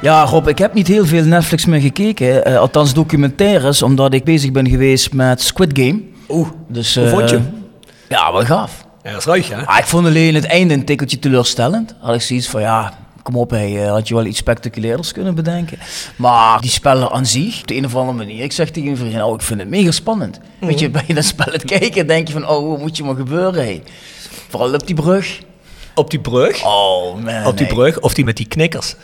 Ja, 0.01 0.25
Rob, 0.25 0.49
ik 0.49 0.59
heb 0.59 0.75
niet 0.75 0.87
heel 0.87 1.07
veel 1.07 1.25
Netflix 1.25 1.65
meer 1.65 1.81
gekeken. 1.81 2.45
eh, 2.45 2.59
althans 2.59 2.95
documentaires, 2.95 3.83
omdat 3.83 4.15
ik 4.15 4.25
bezig 4.25 4.53
ben 4.53 4.69
geweest 4.69 5.13
met 5.13 5.43
Squid 5.43 5.71
Game. 5.79 6.01
Oeh, 6.29 6.49
Dus, 6.69 6.95
hoe 6.95 7.05
eh, 7.05 7.11
vond 7.11 7.31
je? 7.31 7.41
Ja, 8.09 8.33
wel 8.33 8.45
gaaf. 8.45 8.87
Ja, 9.03 9.11
dat 9.11 9.21
is 9.21 9.27
ruig, 9.27 9.49
hè? 9.49 9.67
Ah, 9.67 9.79
ik 9.79 9.85
vond 9.85 10.07
alleen 10.07 10.35
het 10.35 10.47
einde 10.47 10.75
een 10.75 10.85
tikkeltje 10.85 11.19
teleurstellend. 11.19 11.95
Had 12.01 12.15
ik 12.15 12.21
zoiets 12.23 12.49
van, 12.49 12.61
ja, 12.61 12.93
kom 13.29 13.37
op, 13.37 13.51
hey, 13.51 13.85
eh, 13.85 13.91
had 13.91 14.09
je 14.09 14.15
wel 14.15 14.25
iets 14.25 14.39
spectaculairders 14.39 15.13
kunnen 15.13 15.35
bedenken. 15.35 15.79
Maar 16.17 16.61
die 16.61 16.71
spellen 16.71 17.11
aan 17.11 17.27
zich, 17.27 17.61
op 17.61 17.67
de 17.67 17.77
een 17.77 17.85
of 17.85 17.95
andere 17.95 18.17
manier, 18.17 18.43
ik 18.43 18.53
zeg 18.53 18.71
tegen 18.71 18.91
een 18.91 18.97
vriend, 18.97 19.23
oh, 19.23 19.35
ik 19.35 19.43
vind 19.43 19.61
het 19.61 19.69
mega 19.69 19.91
spannend. 19.91 20.41
Weet 20.61 20.79
je, 20.79 20.91
bij 20.91 21.05
dat 21.15 21.25
spel 21.25 21.53
het 21.53 21.65
kijken, 21.65 22.07
denk 22.07 22.27
je 22.27 22.33
van, 22.33 22.49
oh, 22.49 22.59
hoe 22.59 22.79
moet 22.79 22.97
je 22.97 23.05
maar 23.05 23.15
gebeuren, 23.15 23.65
hey. 23.65 23.83
Vooral 24.49 24.75
op 24.75 24.87
die 24.87 24.95
brug. 24.95 25.41
Op 25.95 26.11
die 26.11 26.21
brug. 26.21 26.65
Oh, 26.65 27.15
man. 27.15 27.47
op 27.47 27.57
die 27.57 27.67
hey. 27.67 27.75
brug 27.75 28.01
of 28.01 28.15
die 28.15 28.25
met 28.25 28.37
die 28.37 28.47
knikkers. 28.47 28.95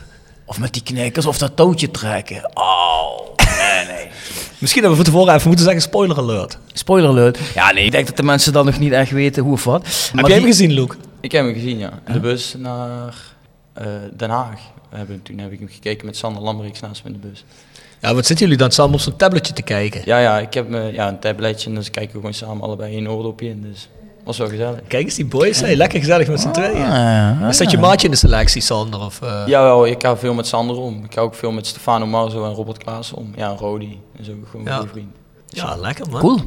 Of 0.44 0.58
met 0.58 0.72
die 0.72 0.82
knikkers, 0.82 1.26
of 1.26 1.38
dat 1.38 1.56
touwtje 1.56 1.90
trekken. 1.90 2.50
Oh, 2.54 3.18
nee, 3.36 3.96
nee. 3.96 4.06
Misschien 4.58 4.82
hebben 4.82 4.98
we 4.98 5.04
van 5.04 5.12
tevoren 5.12 5.34
even 5.34 5.48
moeten 5.48 5.64
zeggen 5.64 5.82
spoiler 5.82 6.18
alert. 6.18 6.58
Spoiler 6.72 7.08
alert. 7.08 7.38
Ja, 7.54 7.72
nee, 7.72 7.84
ik 7.84 7.92
denk 7.92 8.06
dat 8.06 8.16
de 8.16 8.22
mensen 8.22 8.52
dan 8.52 8.64
nog 8.64 8.78
niet 8.78 8.92
echt 8.92 9.10
weten 9.10 9.42
hoe 9.42 9.52
of 9.52 9.64
wat. 9.64 10.10
Heb 10.14 10.26
jij 10.26 10.36
hem 10.36 10.46
gezien, 10.46 10.72
Luke? 10.72 10.96
Ik 11.20 11.32
heb 11.32 11.44
hem 11.44 11.54
gezien, 11.54 11.78
ja. 11.78 11.90
In 12.06 12.12
de 12.12 12.20
bus 12.20 12.54
naar 12.58 13.14
Den 14.16 14.30
Haag. 14.30 14.60
We 14.90 14.96
hebben, 14.96 15.22
toen 15.22 15.38
heb 15.38 15.52
ik 15.52 15.58
hem 15.58 15.68
gekeken 15.68 16.06
met 16.06 16.16
Sander 16.16 16.42
Lambrix 16.42 16.80
naast 16.80 17.04
me 17.04 17.10
in 17.10 17.20
de 17.20 17.28
bus. 17.28 17.44
Ja, 18.00 18.14
wat 18.14 18.26
zitten 18.26 18.44
jullie 18.44 18.60
dan 18.60 18.70
samen 18.70 18.94
op 18.94 19.00
zo'n 19.00 19.16
tabletje 19.16 19.52
te 19.52 19.62
kijken? 19.62 20.02
Ja, 20.04 20.18
ja, 20.18 20.38
ik 20.38 20.54
heb 20.54 20.68
me, 20.68 20.92
ja, 20.92 21.08
een 21.08 21.18
tabletje 21.18 21.68
en 21.68 21.74
dus 21.74 21.90
kijken 21.90 22.12
we 22.12 22.18
gewoon 22.18 22.34
samen 22.34 22.62
allebei 22.62 22.94
één 22.94 23.08
oordopje 23.10 23.48
in. 23.48 23.62
Dus 23.62 23.88
Was 24.24 24.38
wel 24.38 24.48
gezellig. 24.48 24.80
Kijk 24.88 25.04
eens, 25.04 25.14
die 25.14 25.26
boys, 25.26 25.60
hey, 25.60 25.76
lekker 25.76 25.98
gezellig 25.98 26.28
met 26.28 26.40
z'n 26.40 26.50
tweeën. 26.50 26.84
Ah, 26.86 27.48
Is 27.48 27.56
dat 27.58 27.70
je 27.70 27.78
maatje 27.78 28.04
in 28.06 28.10
de 28.12 28.18
selectie, 28.18 28.62
Sander? 28.62 29.00
Of, 29.00 29.22
eh? 29.22 29.42
Jawel, 29.46 29.86
ik 29.86 30.02
ga 30.02 30.16
veel 30.16 30.34
met 30.34 30.46
Sander 30.46 30.76
om. 30.76 31.04
Ik 31.04 31.12
ga 31.14 31.20
ook 31.20 31.34
veel 31.34 31.52
met 31.52 31.66
Stefano 31.66 32.06
Marzo 32.06 32.44
en 32.44 32.52
Robert 32.52 32.78
Klaassen 32.78 33.16
om. 33.16 33.32
Ja, 33.36 33.50
en 33.50 33.56
Rodi. 33.56 34.00
En 34.18 34.24
zo 34.24 34.32
gewoon 34.50 34.64
Ja. 34.66 34.70
een 34.72 34.76
goede 34.78 34.92
vriend. 34.92 35.14
Ja, 35.56 35.76
lekker 35.76 36.06
man. 36.10 36.20
Cool. 36.20 36.40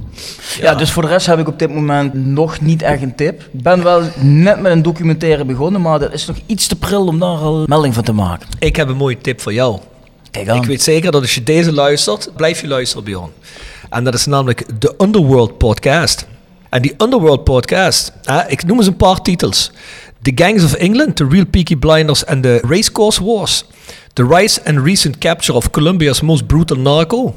Ja. 0.60 0.76
dus 0.76 0.92
voor 0.92 1.02
de 1.04 1.08
rest 1.10 1.26
heb 1.26 1.40
ik 1.40 1.48
op 1.48 1.60
dit 1.60 1.74
moment 1.74 2.14
nog 2.14 2.62
niet 2.62 2.82
echt 2.82 3.02
een 3.02 3.16
tip. 3.16 3.42
Ik 3.42 3.62
ben 3.62 3.84
wel 3.84 4.02
net 4.20 4.62
met 4.62 4.72
een 4.72 4.82
documentaire 4.82 5.46
begonnen, 5.46 5.82
maar 5.82 6.00
dat 6.00 6.14
is 6.14 6.26
nog 6.26 6.38
iets 6.46 6.68
te 6.68 6.76
pril 6.76 7.06
om 7.06 7.20
daar 7.20 7.38
al 7.38 7.64
melding 7.68 7.94
van 7.94 8.04
te 8.04 8.14
maken. 8.14 8.48
Ik 8.60 8.76
heb 8.76 8.90
een 8.90 8.98
mooie 8.98 9.18
tip 9.18 9.42
voor 9.42 9.54
jou. 9.54 9.80
Kijk 10.32 10.50
aan. 10.50 10.58
Ik 10.58 10.66
weet 10.66 10.82
zeker 10.82 11.12
dat 11.12 11.22
als 11.22 11.36
je 11.36 11.44
deze 11.44 11.74
luistert, 11.74 12.30
blijf 12.36 12.62
je 12.62 12.68
luisteren, 12.68 13.04
Bjorn. 13.04 13.32
En 13.90 14.04
dat 14.04 14.14
is 14.14 14.26
namelijk 14.26 14.82
de 14.82 14.94
Underworld 14.98 15.58
Podcast. 15.58 16.28
En 16.70 16.82
die 16.82 16.94
Underworld 16.98 17.44
Podcast, 17.44 18.12
hè, 18.24 18.48
ik 18.48 18.66
noem 18.66 18.78
eens 18.78 18.88
een 18.88 18.98
paar 18.98 19.22
titels. 19.22 19.72
The 20.22 20.32
Gangs 20.36 20.64
of 20.64 20.74
England, 20.74 21.16
The 21.16 21.28
Real 21.30 21.46
Peaky 21.46 21.76
Blinders 21.78 22.26
and 22.26 22.44
the 22.44 22.60
Racecourse 22.68 23.24
Wars. 23.24 23.66
The 24.14 24.26
Rise 24.28 24.62
and 24.66 24.80
Recent 24.86 25.18
Capture 25.18 25.58
of 25.58 25.70
Colombia's 25.70 26.22
Most 26.22 26.48
Brutal 26.48 26.78
Narco. 26.78 27.36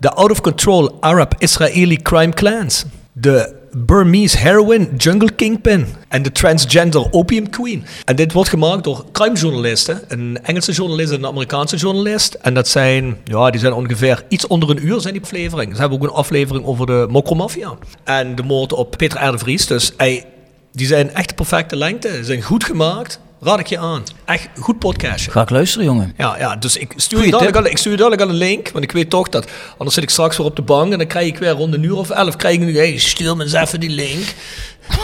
The 0.00 0.14
Out 0.14 0.30
of 0.30 0.40
Control 0.40 0.96
Arab-Israeli 1.00 1.96
Crime 1.96 2.32
Clans. 2.32 2.84
The 3.20 3.54
Burmese 3.72 4.38
Heroin 4.38 4.88
Jungle 4.96 5.32
Kingpin. 5.32 5.86
En 6.08 6.22
de 6.22 6.32
Transgender 6.32 7.12
Opium 7.12 7.50
Queen. 7.50 7.84
En 8.04 8.16
dit 8.16 8.32
wordt 8.32 8.48
gemaakt 8.48 8.84
door 8.84 9.04
crime-journalisten. 9.12 10.00
Een 10.08 10.38
Engelse 10.42 10.72
journalist 10.72 11.12
en 11.12 11.18
een 11.18 11.26
Amerikaanse 11.26 11.76
journalist. 11.76 12.34
En 12.34 12.54
dat 12.54 12.68
zijn, 12.68 13.16
ja, 13.24 13.50
die 13.50 13.60
zijn 13.60 13.72
ongeveer 13.72 14.24
iets 14.28 14.46
onder 14.46 14.70
een 14.70 14.86
uur 14.86 15.00
zijn 15.00 15.14
die 15.14 15.22
aflevering. 15.22 15.74
Ze 15.74 15.80
hebben 15.80 15.98
ook 15.98 16.04
een 16.04 16.14
aflevering 16.14 16.64
over 16.66 16.86
de 16.86 17.06
Mokromafia. 17.10 17.74
En 18.04 18.34
de 18.34 18.42
moord 18.42 18.72
op 18.72 18.94
Peter 18.96 19.24
R. 19.26 19.38
de. 19.38 19.66
Dus 19.66 19.96
ey, 19.96 20.24
die 20.72 20.86
zijn 20.86 21.14
echt 21.14 21.28
de 21.28 21.34
perfecte 21.34 21.76
lengte. 21.76 22.08
Ze 22.08 22.24
zijn 22.24 22.42
goed 22.42 22.64
gemaakt. 22.64 23.20
Raad 23.42 23.58
ik 23.58 23.66
je 23.66 23.78
aan. 23.78 24.02
Echt 24.24 24.48
goed 24.58 24.78
podcastje. 24.78 25.30
Ga 25.30 25.40
ik 25.40 25.50
luisteren, 25.50 25.86
jongen. 25.86 26.12
Ja, 26.16 26.36
ja, 26.38 26.56
dus 26.56 26.76
ik 26.76 26.92
stuur, 26.96 27.24
je 27.24 27.30
dadelijk 27.30 27.56
al, 27.56 27.64
ik 27.64 27.78
stuur 27.78 27.92
je 27.92 27.98
dadelijk 27.98 28.22
al 28.22 28.28
een 28.28 28.34
link, 28.34 28.70
want 28.72 28.84
ik 28.84 28.92
weet 28.92 29.10
toch 29.10 29.28
dat, 29.28 29.46
anders 29.76 29.94
zit 29.94 30.02
ik 30.02 30.10
straks 30.10 30.36
weer 30.36 30.46
op 30.46 30.56
de 30.56 30.62
bank 30.62 30.92
en 30.92 30.98
dan 30.98 31.06
krijg 31.06 31.26
ik 31.26 31.38
weer 31.38 31.50
rond 31.50 31.74
een 31.74 31.82
uur 31.82 31.96
of 31.96 32.10
elf, 32.10 32.36
krijg 32.36 32.54
ik 32.54 32.60
nu, 32.60 32.76
hey, 32.76 32.98
stuur 32.98 33.36
me 33.36 33.42
eens 33.42 33.52
even 33.52 33.80
die 33.80 33.90
link. 33.90 34.34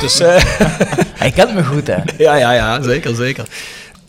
Dus, 0.00 0.21
eh, 0.21 0.45
Hij 1.23 1.31
kent 1.31 1.55
me 1.55 1.64
goed, 1.64 1.87
hè? 1.87 1.97
ja, 2.19 2.35
ja, 2.35 2.52
ja, 2.52 2.83
zeker, 2.83 3.14
zeker. 3.14 3.45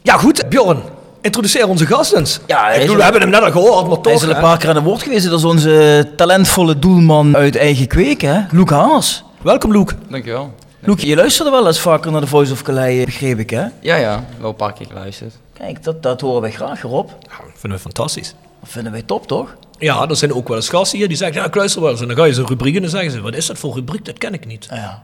Ja, 0.01 0.17
goed, 0.17 0.49
Bjorn, 0.49 0.81
introduceer 1.21 1.67
onze 1.67 1.85
gast 1.85 2.13
eens. 2.13 2.39
Ja, 2.47 2.69
ik 2.69 2.79
bedoel, 2.81 2.95
we 2.95 3.03
hebben 3.03 3.21
hem 3.21 3.29
net 3.29 3.41
al 3.41 3.51
gehoord, 3.51 3.87
maar 3.87 3.97
Hij 4.01 4.13
is 4.13 4.19
toch. 4.19 4.29
al 4.29 4.35
een 4.35 4.41
paar 4.41 4.57
keer 4.57 4.69
aan 4.69 4.75
het 4.75 4.83
woord 4.83 5.03
geweest. 5.03 5.29
Dat 5.29 5.39
is 5.39 5.45
onze 5.45 6.05
talentvolle 6.15 6.79
doelman 6.79 7.35
uit 7.35 7.55
eigen 7.55 7.87
kweek, 7.87 8.21
hè? 8.21 8.39
Loek 8.51 8.69
Haas. 8.69 9.23
Welkom, 9.41 9.71
Loek. 9.71 9.93
Dankjewel. 10.09 10.53
Loek, 10.79 10.99
je 10.99 11.15
luisterde 11.15 11.51
wel 11.51 11.67
eens 11.67 11.79
vaker 11.79 12.11
naar 12.11 12.21
de 12.21 12.27
Voice 12.27 12.51
of 12.51 12.61
Calais, 12.61 13.05
begreep 13.05 13.39
ik, 13.39 13.49
hè? 13.49 13.65
Ja, 13.79 13.95
ja. 13.95 14.25
Wel 14.39 14.49
een 14.49 14.55
paar 14.55 14.73
keer 14.73 14.85
geluisterd. 14.85 15.33
Kijk, 15.53 15.83
dat, 15.83 16.03
dat 16.03 16.21
horen 16.21 16.41
wij 16.41 16.51
graag, 16.51 16.81
Rob. 16.81 17.09
Ja, 17.21 17.35
vinden 17.55 17.77
we 17.77 17.83
fantastisch. 17.83 18.33
Dat 18.61 18.69
vinden 18.69 18.91
wij 18.91 19.01
top, 19.01 19.27
toch? 19.27 19.55
Ja, 19.79 20.07
er 20.09 20.15
zijn 20.15 20.33
ook 20.33 20.47
wel 20.47 20.57
eens 20.57 20.69
gasten 20.69 20.97
hier 20.97 21.07
die 21.07 21.17
zeggen, 21.17 21.41
ja, 21.41 21.47
ik 21.47 21.55
luister 21.55 21.81
wel 21.81 21.91
eens. 21.91 22.01
En 22.01 22.07
dan 22.07 22.17
ga 22.17 22.23
je 22.25 22.33
zo'n 22.33 22.47
rubriek 22.47 22.75
en 22.75 22.81
dan 22.81 22.89
zeggen 22.89 23.11
ze, 23.11 23.21
wat 23.21 23.35
is 23.35 23.45
dat 23.45 23.57
voor 23.57 23.73
rubriek? 23.75 24.05
Dat 24.05 24.17
ken 24.17 24.33
ik 24.33 24.45
niet. 24.45 24.67
Ja. 24.69 25.03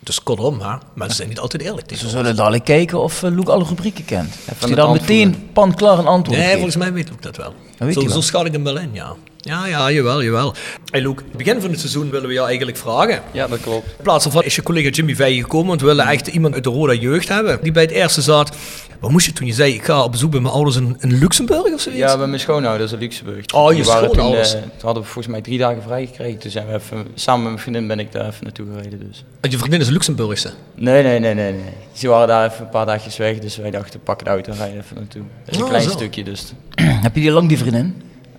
Dus 0.00 0.22
kortom, 0.22 0.60
hè, 0.60 0.74
mensen 0.94 1.16
zijn 1.16 1.28
niet 1.28 1.38
altijd 1.38 1.62
eerlijk 1.62 1.86
tegen 1.86 2.04
ons. 2.04 2.12
zullen 2.14 2.36
dadelijk 2.36 2.64
kijken 2.64 3.00
of 3.00 3.22
uh, 3.22 3.30
Loek 3.36 3.48
alle 3.48 3.64
rubrieken 3.64 4.04
kent. 4.04 4.34
Hij 4.44 4.54
het 4.68 4.76
dan 4.76 4.92
meteen 4.92 5.26
antwoorden. 5.26 5.52
pan 5.52 5.74
klaar 5.74 5.98
een 5.98 6.06
antwoord 6.06 6.38
Nee, 6.38 6.46
geeft. 6.46 6.52
volgens 6.60 6.76
mij 6.76 6.92
weet 6.92 7.08
Loek 7.10 7.22
dat 7.22 7.36
wel. 7.36 7.54
Weet 7.86 7.94
zo, 7.94 8.08
zo 8.08 8.20
schat 8.20 8.46
ik 8.46 8.52
hem 8.52 8.64
wel 8.64 8.78
in, 8.78 8.90
ja. 8.92 9.14
Ja, 9.42 9.66
ja, 9.66 9.90
jawel, 9.90 10.22
jawel. 10.22 10.54
Hey 10.90 11.02
Loek, 11.02 11.22
begin 11.36 11.60
van 11.60 11.70
het 11.70 11.78
seizoen 11.80 12.10
willen 12.10 12.26
we 12.28 12.32
jou 12.34 12.46
eigenlijk 12.46 12.76
vragen. 12.78 13.22
Ja, 13.32 13.46
dat 13.46 13.60
klopt. 13.60 13.86
In 13.86 14.02
plaats 14.02 14.24
daarvan 14.24 14.42
is 14.44 14.54
je 14.56 14.62
collega 14.62 14.88
Jimmy 14.88 15.14
Vijgen 15.14 15.42
gekomen, 15.42 15.66
want 15.68 15.80
we 15.80 15.86
willen 15.86 16.06
echt 16.06 16.26
iemand 16.26 16.54
uit 16.54 16.64
de 16.64 16.70
Roda 16.70 16.92
jeugd 16.92 17.28
hebben. 17.28 17.58
Die 17.62 17.72
bij 17.72 17.82
het 17.82 17.90
eerste 17.92 18.22
zat. 18.22 18.56
Wat 19.00 19.10
moest 19.10 19.26
je 19.26 19.32
toen 19.32 19.46
je 19.46 19.52
zei, 19.52 19.74
ik 19.74 19.84
ga 19.84 20.02
op 20.04 20.10
bezoek 20.12 20.30
bij 20.30 20.40
mijn 20.40 20.54
ouders 20.54 20.76
in, 20.76 20.96
in 21.00 21.18
Luxemburg 21.18 21.72
of 21.72 21.80
zoiets? 21.80 22.00
Ja, 22.00 22.16
bij 22.18 22.26
mijn 22.26 22.40
schoonouders 22.40 22.92
in 22.92 22.98
Luxemburg. 22.98 23.44
Oh, 23.54 23.70
je 23.70 23.76
Die 23.76 23.84
waren 23.84 24.04
toen, 24.04 24.14
schoonouders. 24.14 24.54
eh, 24.54 24.60
Toen 24.60 24.70
hadden 24.80 25.02
we 25.02 25.08
volgens 25.08 25.26
mij 25.34 25.40
drie 25.42 25.58
dagen 25.58 25.82
vrij 25.82 26.06
gekregen. 26.06 26.38
Toen 26.38 26.50
zijn 26.50 26.66
we 26.66 26.74
even, 26.74 27.06
samen 27.14 27.40
met 27.42 27.50
mijn 27.52 27.62
vriendin 27.62 27.86
ben 27.86 27.98
ik 27.98 28.12
daar 28.12 28.26
even 28.26 28.44
naartoe 28.44 28.66
gereden. 28.76 28.98
Dus. 29.08 29.24
Want 29.40 29.52
je 29.52 29.58
vriendin 29.58 29.80
is 29.80 29.86
een 29.86 29.92
Luxemburgse. 29.92 30.50
Nee, 30.74 31.02
nee, 31.02 31.18
nee, 31.18 31.34
nee, 31.34 31.52
nee. 31.52 31.62
Ze 31.92 32.08
waren 32.08 32.28
daar 32.28 32.50
even 32.50 32.64
een 32.64 32.70
paar 32.70 32.86
dagjes 32.86 33.16
weg. 33.16 33.38
Dus 33.38 33.56
wij 33.56 33.70
dachten, 33.70 34.00
pak 34.00 34.24
de 34.24 34.30
auto 34.30 34.52
en 34.52 34.58
rijden 34.58 34.78
even 34.78 34.96
naartoe. 34.96 35.22
Dat 35.44 35.52
is 35.54 35.56
een 35.56 35.62
Oh, 35.62 35.68
klein 35.68 35.84
zo. 35.84 35.90
stukje 35.90 36.24
dus. 36.24 36.52
Heb 37.06 37.14
je 37.14 37.20
die 37.20 37.30
lang, 37.30 37.48
die 37.48 37.58
vriendin? 37.58 37.69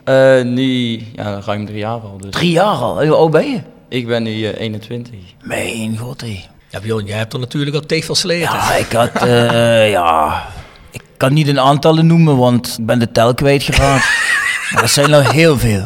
Eh, 0.03 0.41
nu, 0.43 0.99
ja, 1.15 1.41
ruim 1.45 1.65
drie 1.65 1.77
jaar 1.77 1.99
al. 1.99 2.17
Dus. 2.21 2.31
Drie 2.31 2.51
jaar 2.51 2.75
al. 2.75 3.05
Hoe 3.05 3.15
oud 3.15 3.31
ben 3.31 3.51
je? 3.51 3.59
Ik 3.89 4.07
ben 4.07 4.23
nu 4.23 4.45
eh, 4.45 4.59
21. 4.61 5.13
Mijn 5.43 5.97
god, 5.97 6.21
hé. 6.21 6.43
Ja, 6.69 6.79
Bjorn, 6.79 7.05
jij 7.05 7.17
hebt 7.17 7.33
er 7.33 7.39
natuurlijk 7.39 7.75
al 7.75 7.81
tegen 7.81 8.05
versleten. 8.05 8.53
Ja, 8.53 8.75
ik 8.75 8.91
had, 8.91 9.11
eh, 9.13 9.89
ja... 9.91 10.43
Ik 10.91 11.01
kan 11.17 11.33
niet 11.33 11.47
in 11.47 11.59
aantallen 11.59 12.07
noemen, 12.07 12.37
want 12.37 12.75
ik 12.79 12.85
ben 12.85 12.99
de 12.99 13.11
tel 13.11 13.33
kwijtgeraakt. 13.33 14.05
maar 14.71 14.81
dat 14.81 14.91
zijn 14.91 15.13
er 15.13 15.31
heel 15.31 15.57
veel. 15.57 15.83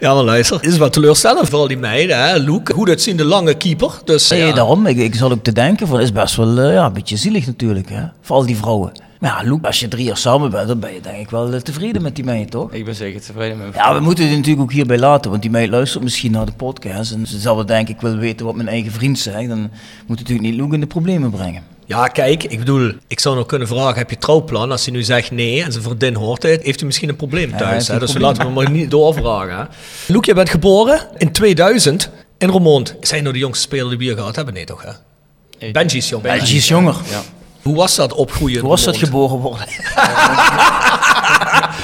Ja, 0.00 0.14
maar 0.14 0.24
luister, 0.24 0.56
het 0.56 0.66
is 0.66 0.78
wel 0.78 0.90
teleurstellend, 0.90 1.48
vooral 1.48 1.68
die 1.68 1.78
meiden, 1.78 2.18
hè. 2.18 2.38
Loek, 2.38 2.70
goed 2.70 2.88
uitziende 2.88 3.24
lange 3.24 3.54
keeper. 3.54 3.90
Dus, 4.04 4.28
Nee, 4.28 4.46
ja. 4.46 4.52
daarom. 4.52 4.86
Ik, 4.86 4.96
ik 4.96 5.14
zal 5.14 5.30
ook 5.30 5.42
te 5.42 5.52
denken 5.52 5.86
van, 5.86 6.00
is 6.00 6.12
best 6.12 6.36
wel 6.36 6.58
eh, 6.58 6.72
ja, 6.72 6.84
een 6.84 6.92
beetje 6.92 7.16
zielig 7.16 7.46
natuurlijk, 7.46 7.88
hè. 7.88 8.02
Voor 8.20 8.36
al 8.36 8.46
die 8.46 8.56
vrouwen. 8.56 8.92
Maar 9.20 9.42
ja, 9.42 9.48
Loek, 9.48 9.64
als 9.66 9.80
je 9.80 9.88
drie 9.88 10.04
jaar 10.04 10.16
samen 10.16 10.50
bent, 10.50 10.68
dan 10.68 10.78
ben 10.80 10.92
je 10.94 11.00
denk 11.00 11.16
ik 11.18 11.30
wel 11.30 11.52
eh, 11.52 11.60
tevreden 11.60 12.02
met 12.02 12.14
die 12.16 12.24
meid, 12.24 12.50
toch? 12.50 12.72
Ik 12.72 12.84
ben 12.84 12.94
zeker 12.94 13.20
tevreden 13.20 13.58
met 13.58 13.74
Ja, 13.74 13.94
we 13.94 14.00
moeten 14.00 14.24
het 14.24 14.32
natuurlijk 14.36 14.62
ook 14.62 14.72
hierbij 14.72 14.98
laten, 14.98 15.30
want 15.30 15.42
die 15.42 15.50
meid 15.50 15.70
luistert 15.70 16.02
misschien 16.02 16.32
naar 16.32 16.46
de 16.46 16.52
podcast. 16.52 17.12
En 17.12 17.26
ze 17.26 17.38
zal 17.38 17.56
wel 17.56 17.66
denk 17.66 17.88
ik 17.88 18.00
willen 18.00 18.18
weten 18.18 18.46
wat 18.46 18.54
mijn 18.54 18.68
eigen 18.68 18.92
vriend 18.92 19.18
zegt. 19.18 19.48
Dan 19.48 19.70
moet 20.06 20.18
natuurlijk 20.18 20.48
niet 20.48 20.56
Loek 20.58 20.72
in 20.72 20.80
de 20.80 20.86
problemen 20.86 21.30
brengen. 21.30 21.62
Ja, 21.86 22.06
kijk, 22.08 22.44
ik 22.44 22.58
bedoel, 22.58 22.92
ik 23.06 23.20
zou 23.20 23.36
nog 23.36 23.46
kunnen 23.46 23.68
vragen, 23.68 23.98
heb 23.98 24.10
je 24.10 24.18
trouwplan? 24.18 24.70
Als 24.70 24.84
hij 24.84 24.94
nu 24.94 25.02
zegt 25.02 25.30
nee 25.30 25.62
en 25.62 25.72
zijn 25.72 25.84
vriendin 25.84 26.14
hoort 26.14 26.42
het, 26.42 26.62
heeft 26.62 26.76
hij 26.78 26.86
misschien 26.86 27.08
een 27.08 27.16
probleem 27.16 27.56
thuis. 27.56 27.88
hè? 27.88 27.94
een 27.94 28.00
Dus 28.00 28.10
probleem. 28.10 28.30
laten 28.32 28.46
we 28.46 28.52
maar 28.52 28.70
niet 28.70 28.90
doorvragen. 28.90 29.56
Hè? 29.56 29.64
Loek, 30.12 30.24
je 30.24 30.34
bent 30.34 30.48
geboren 30.50 31.00
in 31.18 31.32
2000 31.32 32.10
in 32.38 32.48
Roermond. 32.48 32.94
Zijn 33.00 33.22
nou 33.22 33.32
de 33.34 33.40
jongste 33.40 33.62
speler 33.62 33.88
die 33.88 33.98
we 33.98 34.04
hier 34.04 34.14
gehad 34.16 34.36
hebben? 34.36 34.54
Nee 34.54 34.64
toch, 34.64 34.82
hè? 34.82 34.92
Benji 35.72 35.96
is 35.96 36.08
jong. 36.08 36.22
Benji 36.22 36.56
is 36.56 36.68
jonger. 36.68 36.96
Ja. 37.10 37.20
Hoe 37.66 37.76
was 37.76 37.96
dat 37.96 38.12
opgroeien 38.12 38.60
Hoe 38.60 38.68
was 38.68 38.84
dat 38.84 38.96
geboren 38.96 39.38
worden? 39.38 39.66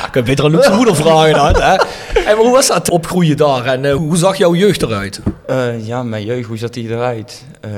Ik 0.08 0.14
heb 0.18 0.24
beter 0.24 0.44
aan 0.44 0.76
moeder 0.76 0.96
vragen 0.96 1.34
dan, 1.34 1.62
hè? 1.62 1.76
En 2.24 2.36
hoe 2.36 2.50
was 2.50 2.68
dat 2.68 2.90
opgroeien 2.90 3.36
daar 3.36 3.66
en 3.66 3.84
eh, 3.84 3.94
hoe 3.94 4.16
zag 4.16 4.36
jouw 4.36 4.54
jeugd 4.54 4.82
eruit? 4.82 5.20
Eh, 5.46 5.86
ja, 5.86 6.02
mijn 6.02 6.24
jeugd, 6.24 6.48
hoe 6.48 6.56
zat 6.56 6.74
die 6.74 6.88
eruit? 6.88 7.44
Eh, 7.60 7.70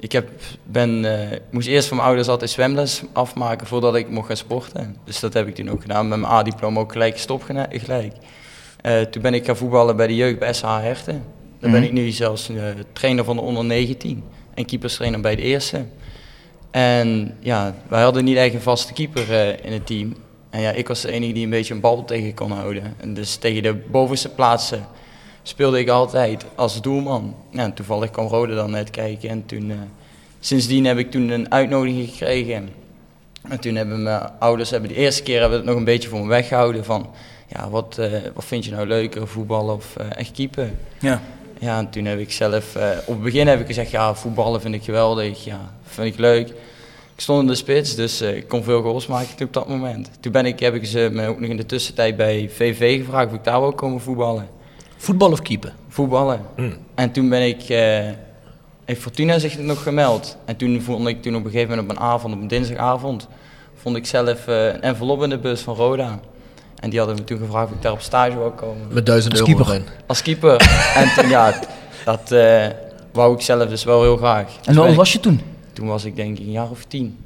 ik 0.00 0.12
heb, 0.12 0.28
ben, 0.64 1.06
moest 1.50 1.68
eerst 1.68 1.88
van 1.88 1.96
mijn 1.96 2.08
ouders 2.08 2.28
altijd 2.28 2.50
zwemles 2.50 3.02
afmaken 3.12 3.66
voordat 3.66 3.94
ik 3.94 4.10
mocht 4.10 4.26
gaan 4.26 4.36
sporten. 4.36 4.96
Dus 5.04 5.20
dat 5.20 5.32
heb 5.32 5.46
ik 5.48 5.54
toen 5.54 5.70
ook 5.70 5.80
gedaan. 5.80 6.08
Met 6.08 6.18
mijn 6.18 6.32
A-diploma 6.32 6.80
ook 6.80 6.92
gelijk 6.92 7.18
stop 7.18 7.42
gelijk. 7.70 8.12
Toen 9.10 9.22
ben 9.22 9.34
ik 9.34 9.46
gaan 9.46 9.56
voetballen 9.56 9.96
bij 9.96 10.06
de 10.06 10.14
jeugd 10.14 10.38
bij 10.38 10.52
SH 10.52 10.80
Herten. 10.80 11.22
Daar 11.60 11.70
ben 11.70 11.82
ik 11.82 11.92
nu 11.92 12.10
zelfs 12.10 12.50
trainer 12.92 13.24
van 13.24 13.36
de 13.36 13.42
onder 13.42 13.64
19 13.64 14.24
en 14.54 14.64
keeperstrainer 14.64 15.20
bij 15.20 15.36
de 15.36 15.42
eerste. 15.42 15.84
En 16.70 17.36
ja, 17.40 17.74
wij 17.88 18.02
hadden 18.02 18.24
niet 18.24 18.36
echt 18.36 18.54
een 18.54 18.60
vaste 18.60 18.92
keeper 18.92 19.32
eh, 19.32 19.64
in 19.64 19.72
het 19.72 19.86
team. 19.86 20.14
En 20.50 20.60
ja, 20.60 20.70
ik 20.70 20.88
was 20.88 21.00
de 21.00 21.12
enige 21.12 21.32
die 21.32 21.44
een 21.44 21.50
beetje 21.50 21.74
een 21.74 21.80
bal 21.80 22.04
tegen 22.04 22.34
kon 22.34 22.50
houden. 22.50 22.94
En 22.96 23.14
dus 23.14 23.36
tegen 23.36 23.62
de 23.62 23.74
bovenste 23.74 24.28
plaatsen 24.28 24.86
speelde 25.42 25.78
ik 25.78 25.88
altijd 25.88 26.44
als 26.54 26.80
doelman. 26.82 27.34
Ja, 27.50 27.70
toevallig 27.70 28.10
kwam 28.10 28.26
Rode 28.26 28.54
dan 28.54 28.70
net 28.70 28.90
kijken. 28.90 29.28
En 29.28 29.46
toen, 29.46 29.70
eh, 29.70 29.76
sindsdien 30.40 30.84
heb 30.84 30.98
ik 30.98 31.10
toen 31.10 31.28
een 31.28 31.52
uitnodiging 31.52 32.08
gekregen. 32.08 32.68
En 33.48 33.60
toen 33.60 33.74
hebben 33.74 34.02
mijn 34.02 34.30
ouders, 34.38 34.70
hebben 34.70 34.88
de 34.88 34.96
eerste 34.96 35.22
keer 35.22 35.40
hebben 35.40 35.58
het 35.58 35.66
nog 35.66 35.76
een 35.76 35.84
beetje 35.84 36.08
voor 36.08 36.20
me 36.20 36.28
weggehouden. 36.28 36.84
Van, 36.84 37.10
ja, 37.46 37.70
wat, 37.70 37.98
eh, 37.98 38.12
wat 38.34 38.44
vind 38.44 38.64
je 38.64 38.70
nou 38.70 38.86
leuker, 38.86 39.28
voetballen 39.28 39.74
of 39.74 39.96
echt 39.96 40.30
keeper? 40.30 40.70
Ja. 41.00 41.22
Ja, 41.60 41.78
en 41.78 41.90
toen 41.90 42.04
heb 42.04 42.18
ik 42.18 42.32
zelf, 42.32 42.76
eh, 42.76 42.90
op 43.06 43.14
het 43.14 43.22
begin 43.22 43.46
heb 43.46 43.60
ik 43.60 43.66
gezegd, 43.66 43.90
ja, 43.90 44.14
voetballen 44.14 44.60
vind 44.60 44.74
ik 44.74 44.82
geweldig, 44.82 45.44
ja, 45.44 45.72
vind 45.82 46.14
ik 46.14 46.20
leuk. 46.20 46.48
Ik 47.14 47.24
stond 47.24 47.40
in 47.40 47.46
de 47.46 47.54
spits, 47.54 47.94
dus 47.94 48.20
eh, 48.20 48.36
ik 48.36 48.48
kon 48.48 48.62
veel 48.62 48.82
goals 48.82 49.06
maken 49.06 49.46
op 49.46 49.52
dat 49.52 49.68
moment. 49.68 50.10
Toen 50.20 50.32
ben 50.32 50.46
ik, 50.46 50.60
heb 50.60 50.74
ik 50.74 50.86
ze 50.86 51.08
me 51.12 51.26
ook 51.26 51.40
nog 51.40 51.50
in 51.50 51.56
de 51.56 51.66
tussentijd 51.66 52.16
bij 52.16 52.50
VV 52.52 52.98
gevraagd 52.98 53.26
of 53.26 53.34
ik 53.34 53.44
daar 53.44 53.60
wil 53.60 53.72
komen 53.72 54.00
voetballen. 54.00 54.48
Voetbal 54.96 55.30
of 55.30 55.42
keeper? 55.42 55.72
Voetballen. 55.88 56.40
Mm. 56.56 56.76
En 56.94 57.12
toen 57.12 57.28
ben 57.28 57.46
ik, 57.46 57.62
eh 57.68 58.08
heeft 58.88 59.00
Fortuna 59.00 59.38
zich 59.38 59.58
nog 59.58 59.82
gemeld. 59.82 60.36
En 60.44 60.56
toen 60.56 60.80
vond 60.80 61.08
ik 61.08 61.22
toen 61.22 61.36
op 61.36 61.44
een 61.44 61.50
gegeven 61.50 61.76
moment 61.76 61.90
op 61.90 61.96
een 61.96 62.02
avond, 62.02 62.34
op 62.34 62.40
een 62.40 62.48
dinsdagavond, 62.48 63.28
vond 63.74 63.96
ik 63.96 64.06
zelf 64.06 64.46
een 64.46 64.82
envelop 64.82 65.22
in 65.22 65.28
de 65.28 65.38
bus 65.38 65.60
van 65.60 65.74
Roda. 65.74 66.20
En 66.80 66.90
die 66.90 66.98
hadden 66.98 67.16
me 67.18 67.24
toen 67.24 67.38
gevraagd 67.38 67.68
of 67.68 67.74
ik 67.76 67.82
daar 67.82 67.92
op 67.92 68.00
stage 68.00 68.36
wou 68.36 68.50
komen. 68.50 68.86
Met 68.90 69.06
duizend 69.06 69.32
Als 69.32 69.40
euro 69.40 69.54
keeper. 69.54 69.74
erin. 69.74 69.86
Als 70.06 70.22
keeper. 70.22 70.56
en 70.94 71.14
toen, 71.16 71.28
ja, 71.28 71.60
dat 72.04 72.32
eh, 72.32 72.66
wou 73.12 73.34
ik 73.34 73.40
zelf 73.40 73.68
dus 73.68 73.84
wel 73.84 74.02
heel 74.02 74.16
graag. 74.16 74.46
En 74.64 74.76
hoe 74.76 74.86
oud 74.86 74.94
was 74.94 75.12
je 75.12 75.20
toen? 75.20 75.40
Toen 75.72 75.86
was 75.86 76.04
ik 76.04 76.16
denk 76.16 76.38
ik 76.38 76.44
een 76.46 76.50
jaar 76.52 76.70
of 76.70 76.84
tien. 76.84 77.18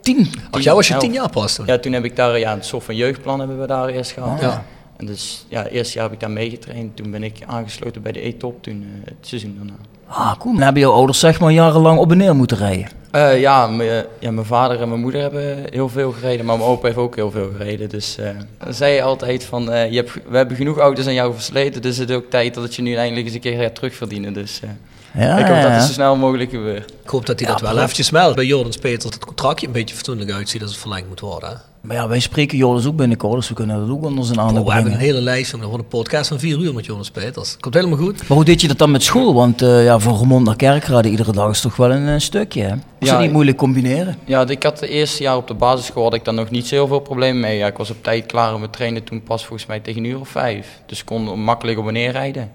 Tien. 0.00 0.30
Ach, 0.50 0.60
jij 0.60 0.74
was 0.74 0.88
je 0.88 0.96
tien 0.96 1.12
jaar 1.12 1.30
pas 1.30 1.54
toen? 1.54 1.66
Ja, 1.66 1.78
toen 1.78 1.92
heb 1.92 2.04
ik 2.04 2.16
daar 2.16 2.38
ja, 2.38 2.52
een 2.52 2.64
soort 2.64 2.84
van 2.84 2.96
jeugdplan 2.96 3.38
hebben 3.38 3.60
we 3.60 3.66
daar 3.66 3.88
eerst 3.88 4.10
gehad. 4.10 4.40
Ja. 4.40 4.64
En 4.96 5.06
dus 5.06 5.46
ja, 5.48 5.62
het 5.62 5.72
eerste 5.72 5.94
jaar 5.94 6.04
heb 6.04 6.12
ik 6.12 6.20
daar 6.20 6.30
meegetraind. 6.30 6.96
Toen 6.96 7.10
ben 7.10 7.22
ik 7.22 7.38
aangesloten 7.46 8.02
bij 8.02 8.12
de 8.12 8.26
E-top, 8.26 8.62
toen 8.62 8.82
eh, 8.82 9.04
het 9.04 9.26
seizoen 9.26 9.54
daarna. 9.56 9.76
Ah, 10.06 10.38
cool. 10.38 10.54
Dan 10.54 10.62
hebben 10.62 10.82
jouw 10.82 10.92
ouders 10.92 11.18
zeg 11.18 11.40
maar 11.40 11.52
jarenlang 11.52 11.98
op 11.98 12.10
en 12.10 12.16
neer 12.16 12.36
moeten 12.36 12.56
rijden. 12.56 12.88
Eh, 13.16 13.40
ja, 13.40 13.66
mijn- 13.66 14.04
ja, 14.18 14.30
mijn 14.30 14.46
vader 14.46 14.80
en 14.80 14.88
mijn 14.88 15.00
moeder 15.00 15.20
hebben 15.20 15.64
heel 15.70 15.88
veel 15.88 16.12
gereden, 16.12 16.46
maar 16.46 16.56
mijn 16.58 16.68
opa 16.70 16.86
heeft 16.86 16.98
ook 16.98 17.14
heel 17.16 17.30
veel 17.30 17.50
gereden. 17.56 17.88
Dus 17.88 18.18
eh 18.18 18.28
dan 18.64 18.74
zei 18.74 19.00
altijd 19.00 19.44
van, 19.44 19.70
eh, 19.72 19.90
je 19.90 19.96
hebt, 19.96 20.12
we 20.28 20.36
hebben 20.36 20.56
genoeg 20.56 20.78
auto's 20.78 21.06
aan 21.06 21.14
jou 21.14 21.34
versleten, 21.34 21.82
dus 21.82 21.96
het 21.96 22.10
is 22.10 22.16
ook 22.16 22.30
tijd 22.30 22.54
dat 22.54 22.74
je 22.74 22.82
nu 22.82 22.94
eindelijk 22.94 23.26
eens 23.26 23.34
een 23.34 23.40
keer 23.40 23.60
gaat 23.62 23.74
terugverdienen. 23.74 24.32
Dus 24.32 24.60
eh, 24.62 24.68
Ja, 25.16 25.38
ik 25.38 25.46
hoop 25.46 25.56
ja, 25.56 25.62
dat 25.62 25.70
ja. 25.70 25.76
het 25.76 25.86
zo 25.86 25.92
snel 25.92 26.16
mogelijk 26.16 26.50
gebeurt. 26.50 26.90
Ik 27.02 27.10
hoop 27.10 27.26
dat 27.26 27.40
hij 27.40 27.48
dat 27.48 27.60
wel 27.60 27.78
eventjes 27.78 28.10
meldt 28.10 28.36
bij 28.36 28.44
Jordans 28.44 28.76
Peters. 28.76 29.02
Dat 29.04 29.14
het 29.14 29.24
contractje 29.24 29.66
een 29.66 29.72
beetje 29.72 29.94
fatsoenlijk 29.94 30.30
uitziet 30.30 30.62
als 30.62 30.70
het 30.70 30.80
verlengd 30.80 31.08
moet 31.08 31.20
worden. 31.20 31.48
hè. 31.48 31.54
Maar 31.80 31.96
ja, 31.96 32.08
wij 32.08 32.20
spreken 32.20 32.58
Joris 32.58 32.86
ook 32.86 32.96
binnenkort, 32.96 33.34
dus 33.34 33.48
we 33.48 33.54
kunnen 33.54 33.80
dat 33.80 33.88
ook 33.90 34.04
onder 34.04 34.24
zijn 34.24 34.38
Oh, 34.38 34.44
aandacht 34.46 34.66
we 34.66 34.72
hebben 34.72 34.90
brengen. 34.92 35.08
een 35.08 35.14
hele 35.14 35.24
lijst 35.24 35.50
van 35.50 35.60
gewoon 35.60 35.78
een 35.78 35.88
podcast 35.88 36.28
van 36.28 36.38
vier 36.38 36.58
uur 36.58 36.74
met 36.74 36.84
Jonas 36.86 37.10
Peters. 37.10 37.56
Komt 37.60 37.74
helemaal 37.74 37.98
goed. 37.98 38.18
Maar 38.28 38.36
hoe 38.36 38.44
deed 38.44 38.60
je 38.60 38.68
dat 38.68 38.78
dan 38.78 38.90
met 38.90 39.02
school? 39.02 39.34
Want 39.34 39.62
eh, 39.62 39.84
ja, 39.84 39.98
van 39.98 40.18
Remond 40.18 40.44
naar 40.46 40.56
Kerkrade 40.56 41.08
iedere 41.10 41.32
dag 41.32 41.50
is 41.50 41.60
toch 41.60 41.76
wel 41.76 41.90
een, 41.90 42.08
eh, 42.08 42.14
stukje, 42.18 42.62
hè? 42.62 42.72
Is 42.72 42.78
Ja, 43.08 43.12
dat 43.12 43.20
niet 43.20 43.32
moeilijk 43.32 43.56
combineren? 43.56 44.16
Ja, 44.24 44.46
ik 44.48 44.62
had 44.62 44.80
het 44.80 44.88
eerste 44.88 45.22
jaar 45.22 45.36
op 45.36 45.46
de 45.48 45.54
basisschool 45.54 46.02
had 46.02 46.14
ik 46.14 46.24
daar 46.24 46.34
nog 46.34 46.50
niet 46.50 46.66
zo 46.66 46.74
heel 46.74 46.86
veel 46.86 47.00
problemen 47.00 47.40
mee. 47.40 47.56
Ja, 47.58 47.66
ik 47.66 47.76
was 47.76 47.90
op 47.90 48.02
tijd 48.02 48.26
klaar 48.26 48.58
met 48.60 48.72
trainen 48.72 49.04
toen 49.04 49.22
pas 49.22 49.44
volgens 49.46 49.68
mij 49.68 49.80
tegen 49.80 50.04
een 50.04 50.10
uur 50.10 50.20
of 50.20 50.28
vijf. 50.28 50.80
Dus 50.86 50.98
ik 51.00 51.06
kon 51.06 51.40
makkelijk 51.40 51.78
op 51.78 51.86
en 51.86 51.92
neer 51.92 52.10
rijden. 52.12 52.50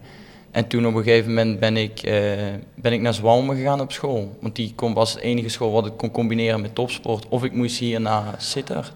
En 0.51 0.67
toen 0.67 0.87
op 0.87 0.95
een 0.95 1.03
gegeven 1.03 1.29
moment 1.33 1.59
ben 1.59 1.77
ik, 1.77 1.99
eh, 1.99 2.13
ben 2.75 2.93
ik 2.93 3.01
naar 3.01 3.13
Zwalmen 3.13 3.55
gegaan 3.55 3.81
op 3.81 3.91
school. 3.91 4.37
Want 4.41 4.55
die 4.55 4.73
kon, 4.75 4.93
was 4.93 5.13
de 5.13 5.21
enige 5.21 5.49
school 5.49 5.71
wat 5.71 5.85
ik 5.85 5.93
kon 5.97 6.11
combineren 6.11 6.61
met 6.61 6.75
topsport. 6.75 7.25
Of 7.29 7.43
ik 7.43 7.53
moest 7.53 7.77
hier 7.79 8.01
naar 8.01 8.23
Sitter, 8.37 8.93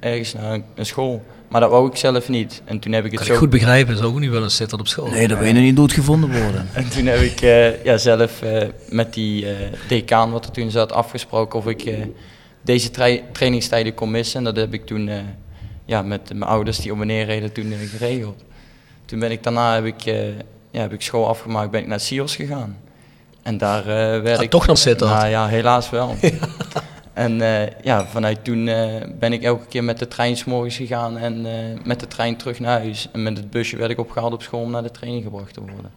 ergens 0.00 0.32
naar 0.32 0.52
een, 0.52 0.64
een 0.74 0.86
school. 0.86 1.24
Maar 1.48 1.60
dat 1.60 1.70
wou 1.70 1.88
ik 1.88 1.96
zelf 1.96 2.28
niet. 2.28 2.62
En 2.64 2.78
toen 2.78 2.92
heb 2.92 3.04
ik 3.04 3.10
het 3.10 3.18
Kan 3.18 3.26
zo... 3.28 3.32
ik 3.32 3.38
goed 3.38 3.50
begrijpen. 3.50 3.94
Dat 3.94 4.02
is 4.04 4.08
ook 4.10 4.18
niet 4.20 4.30
wel 4.30 4.42
een 4.42 4.50
zitter 4.50 4.78
op 4.78 4.88
school. 4.88 5.08
Nee, 5.10 5.28
dat 5.28 5.38
wil 5.38 5.46
je 5.46 5.52
niet 5.52 5.76
doodgevonden 5.76 6.42
worden. 6.42 6.68
En 6.74 6.90
toen 6.90 7.06
heb 7.06 7.20
ik 7.20 7.40
eh, 7.40 7.84
ja, 7.84 7.96
zelf 7.96 8.42
eh, 8.42 8.68
met 8.88 9.14
die 9.14 9.46
eh 9.46 9.56
decaan 9.88 10.30
wat 10.30 10.44
er 10.44 10.50
toen 10.50 10.70
zat 10.70 10.92
afgesproken 10.92 11.58
of 11.58 11.66
ik 11.66 11.82
eh, 11.82 11.94
deze 12.62 12.90
tra- 12.90 13.18
trainingstijden 13.32 13.94
kon 13.94 14.10
missen. 14.10 14.38
En 14.38 14.44
dat 14.44 14.56
heb 14.56 14.74
ik 14.74 14.86
toen 14.86 15.08
eh, 15.08 15.16
ja, 15.84 16.02
met 16.02 16.28
mijn 16.28 16.50
ouders 16.50 16.78
die 16.78 16.92
op 16.92 17.00
en 17.00 17.06
neer 17.06 17.24
reden 17.24 17.52
toen 17.52 17.72
geregeld. 17.98 18.44
Toen 19.10 19.18
ben 19.18 19.30
ik 19.30 19.42
daarna 19.42 19.74
heb 19.74 19.84
ik, 19.84 20.04
eh, 20.04 20.28
ja, 20.70 20.80
heb 20.80 20.92
ik 20.92 21.02
school 21.02 21.28
afgemaakt, 21.28 21.70
ben 21.70 21.80
ik 21.80 21.86
naar 21.86 22.00
Sios 22.00 22.36
gegaan. 22.36 22.78
En 23.42 23.58
daar 23.58 23.80
eh, 23.80 24.22
werd 24.22 24.36
Ah, 24.36 24.42
ik... 24.42 24.50
toch 24.50 24.66
nog 24.66 24.78
zitten. 24.78 25.08
Nou 25.08 25.28
ja, 25.28 25.46
helaas 25.46 25.90
wel. 25.90 26.16
En 27.12 27.40
eh, 27.40 27.70
ja, 27.82 28.06
vanuit 28.06 28.44
toen 28.44 28.64
ben 29.18 29.32
ik 29.32 29.42
elke 29.42 29.66
keer 29.66 29.84
met 29.84 29.98
de 29.98 30.08
trein 30.08 30.36
morgens 30.46 30.76
gegaan 30.76 31.18
en 31.18 31.46
met 31.84 32.00
de 32.00 32.06
trein 32.06 32.36
terug 32.36 32.60
naar 32.60 32.78
huis. 32.78 33.08
En 33.12 33.22
met 33.22 33.36
het 33.36 33.50
busje 33.50 33.76
werd 33.76 33.90
ik 33.90 33.98
opgehaald 33.98 34.32
op 34.32 34.42
school 34.42 34.60
om 34.60 34.70
naar 34.70 34.82
de 34.82 34.90
training 34.90 35.24
gebracht 35.24 35.54
te 35.54 35.60
worden. 35.60 35.90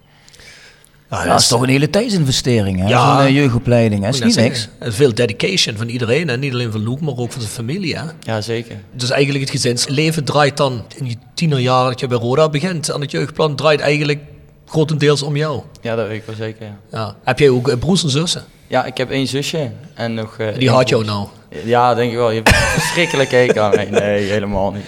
Ah, 1.14 1.24
Ja, 1.26 1.32
dat 1.32 1.40
is 1.42 1.48
toch 1.48 1.62
een 1.62 1.70
hele 1.70 1.90
tijdsinvestering, 1.90 2.80
hè? 2.80 2.88
Ja. 2.88 3.18
Zo'n 3.18 3.26
eh, 3.28 3.36
jeugdopleiding, 3.36 4.04
hè? 4.04 4.10
Is 4.10 4.22
niet 4.22 4.36
niks. 4.36 4.68
Veel 4.80 5.14
dedication 5.14 5.78
van 5.78 5.88
iedereen. 5.88 6.30
En 6.30 6.40
niet 6.40 6.54
alleen 6.54 6.72
van 6.72 6.90
Luke, 6.90 7.04
maar 7.04 7.18
ook 7.18 7.32
van 7.32 7.42
zijn 7.42 7.54
familie. 7.54 7.96
Hè? 7.98 8.04
Ja, 8.20 8.42
zeker. 8.42 8.76
Dus 8.92 9.10
eigenlijk 9.10 9.44
het 9.44 9.54
gezinsleven 9.54 10.24
draait 10.24 10.58
dan 10.58 10.84
in 10.96 11.06
je 11.08 11.16
tienerjaren 11.34 11.90
dat 11.90 12.00
je 12.00 12.08
bij 12.08 12.18
Roda 12.18 12.50
begint. 12.50 12.92
Aan 12.92 13.02
het 13.02 13.12
jeugdplan 13.12 13.56
draait 13.56 13.80
eigenlijk 13.80 14.20
grotendeels 14.66 15.22
om 15.22 15.36
jou. 15.36 15.62
Ja, 15.82 15.96
dat 15.96 16.08
weet 16.08 16.18
ik 16.18 16.26
wel 16.26 16.36
zeker, 16.36 16.66
ja. 16.66 16.78
Ja. 16.92 17.16
Heb 17.24 17.40
jij 17.40 17.50
ook 17.50 17.68
eh, 17.70 17.78
broers 17.80 18.04
en 18.04 18.10
zussen? 18.10 18.44
Ja, 18.68 18.86
ik 18.86 18.98
heb 18.98 19.10
één 19.10 19.28
zusje 19.28 19.72
en 19.94 20.14
nog... 20.14 20.38
eh, 20.38 20.48
Die 20.58 20.70
haat 20.72 20.90
jou 20.90 21.06
nou. 21.06 21.28
Ja, 21.66 21.94
denk 21.94 22.12
ik 22.12 22.18
wel. 22.18 22.30
Je 22.30 22.36
hebt 22.36 22.50
een 22.56 22.56
verschrikkelijke 22.56 23.36
hekel 23.36 23.64
aan 23.64 23.76
mij. 23.76 23.88
Nee, 23.90 24.24
helemaal 24.32 24.72
niet. 24.72 24.86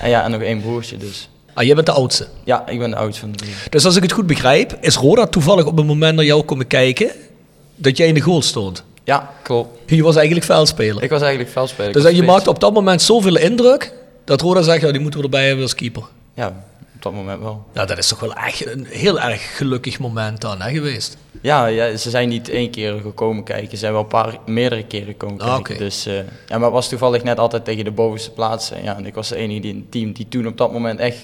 En 0.00 0.10
ja, 0.10 0.24
en 0.24 0.30
nog 0.30 0.40
één 0.40 0.60
broertje 0.60 0.96
dus. 0.96 1.28
Ah, 1.54 1.64
jij 1.64 1.74
bent 1.74 1.86
de 1.86 1.92
oudste. 1.92 2.26
Ja, 2.44 2.68
ik 2.68 2.78
ben 2.78 2.90
de 2.90 2.96
oudste 2.96 3.20
van 3.20 3.30
de 3.32 3.38
drie. 3.38 3.52
Dus 3.70 3.84
als 3.84 3.96
ik 3.96 4.02
het 4.02 4.12
goed 4.12 4.26
begrijp, 4.26 4.76
is 4.80 4.96
Roda 4.96 5.26
toevallig 5.26 5.64
op 5.66 5.76
het 5.76 5.86
moment 5.86 6.16
naar 6.16 6.24
jou 6.24 6.42
komen 6.42 6.66
kijken 6.66 7.10
dat 7.74 7.96
jij 7.96 8.06
in 8.06 8.14
de 8.14 8.20
goal 8.20 8.42
stond. 8.42 8.84
Ja, 9.04 9.30
klopt. 9.42 9.78
Je 9.86 10.02
was 10.02 10.16
eigenlijk 10.16 10.46
veldspeler. 10.46 11.02
Ik 11.02 11.10
was 11.10 11.20
eigenlijk 11.20 11.50
veldspeler. 11.52 11.92
Dus 11.92 12.10
je 12.10 12.22
maakte 12.22 12.50
op 12.50 12.60
dat 12.60 12.72
moment 12.72 13.02
zoveel 13.02 13.36
indruk 13.36 13.92
dat 14.24 14.40
Roda 14.40 14.62
zegt, 14.62 14.80
ja, 14.80 14.90
die 14.92 15.00
moeten 15.00 15.20
we 15.20 15.24
erbij 15.26 15.46
hebben 15.46 15.62
als 15.64 15.74
keeper. 15.74 16.02
Ja, 16.34 16.46
op 16.96 17.02
dat 17.02 17.12
moment 17.12 17.40
wel. 17.40 17.64
Nou, 17.74 17.86
dat 17.86 17.98
is 17.98 18.08
toch 18.08 18.20
wel 18.20 18.34
echt 18.34 18.66
een 18.66 18.86
heel 18.88 19.20
erg 19.20 19.56
gelukkig 19.56 19.98
moment 19.98 20.40
dan 20.40 20.60
hè, 20.60 20.70
geweest. 20.70 21.16
Ja, 21.40 21.66
ja, 21.66 21.96
ze 21.96 22.10
zijn 22.10 22.28
niet 22.28 22.48
één 22.48 22.70
keer 22.70 23.00
gekomen 23.02 23.44
kijken. 23.44 23.68
Ze 23.70 23.76
zijn 23.76 23.92
wel 23.92 24.00
een 24.00 24.06
paar, 24.06 24.38
meerdere 24.46 24.84
keren 24.84 25.16
komen 25.16 25.40
Ah, 25.40 25.54
kijken. 25.54 25.78
Dus, 25.84 26.06
eh, 26.06 26.14
ja, 26.14 26.22
maar 26.48 26.60
het 26.62 26.72
was 26.72 26.88
toevallig 26.88 27.22
net 27.22 27.38
altijd 27.38 27.64
tegen 27.64 27.84
de 27.84 27.90
bovenste 27.90 28.30
plaatsen. 28.30 28.82
Ja, 28.82 28.96
en 28.96 29.06
ik 29.06 29.14
was 29.14 29.28
de 29.28 29.36
enige 29.36 29.60
die 29.60 29.70
in 29.70 29.76
het 29.76 29.90
team 29.92 30.12
die 30.12 30.28
toen 30.28 30.46
op 30.46 30.58
dat 30.58 30.72
moment 30.72 30.98
echt 31.00 31.16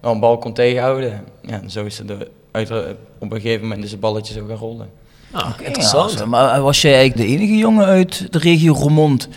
wel 0.00 0.12
een 0.12 0.20
bal 0.20 0.38
kon 0.38 0.52
tegenhouden. 0.52 1.24
Ja, 1.42 1.60
en 1.62 1.70
zo 1.70 1.84
is 1.84 1.98
het 1.98 2.12
uit, 2.50 2.70
op 3.18 3.32
een 3.32 3.40
gegeven 3.40 3.62
moment 3.62 3.84
is 3.84 3.90
het 3.90 4.00
balletje 4.00 4.34
zo 4.34 4.46
gaan 4.46 4.56
rollen. 4.56 4.90
Ah, 5.32 5.50
Ja, 5.58 5.66
interessant. 5.66 6.26
maar 6.26 6.62
was 6.62 6.82
jij 6.82 6.94
eigenlijk 6.94 7.28
de 7.28 7.34
enige 7.36 7.56
jongen 7.56 7.84
uit 7.86 8.32
de 8.32 8.38
regio 8.38 8.72
Roermond 8.72 9.28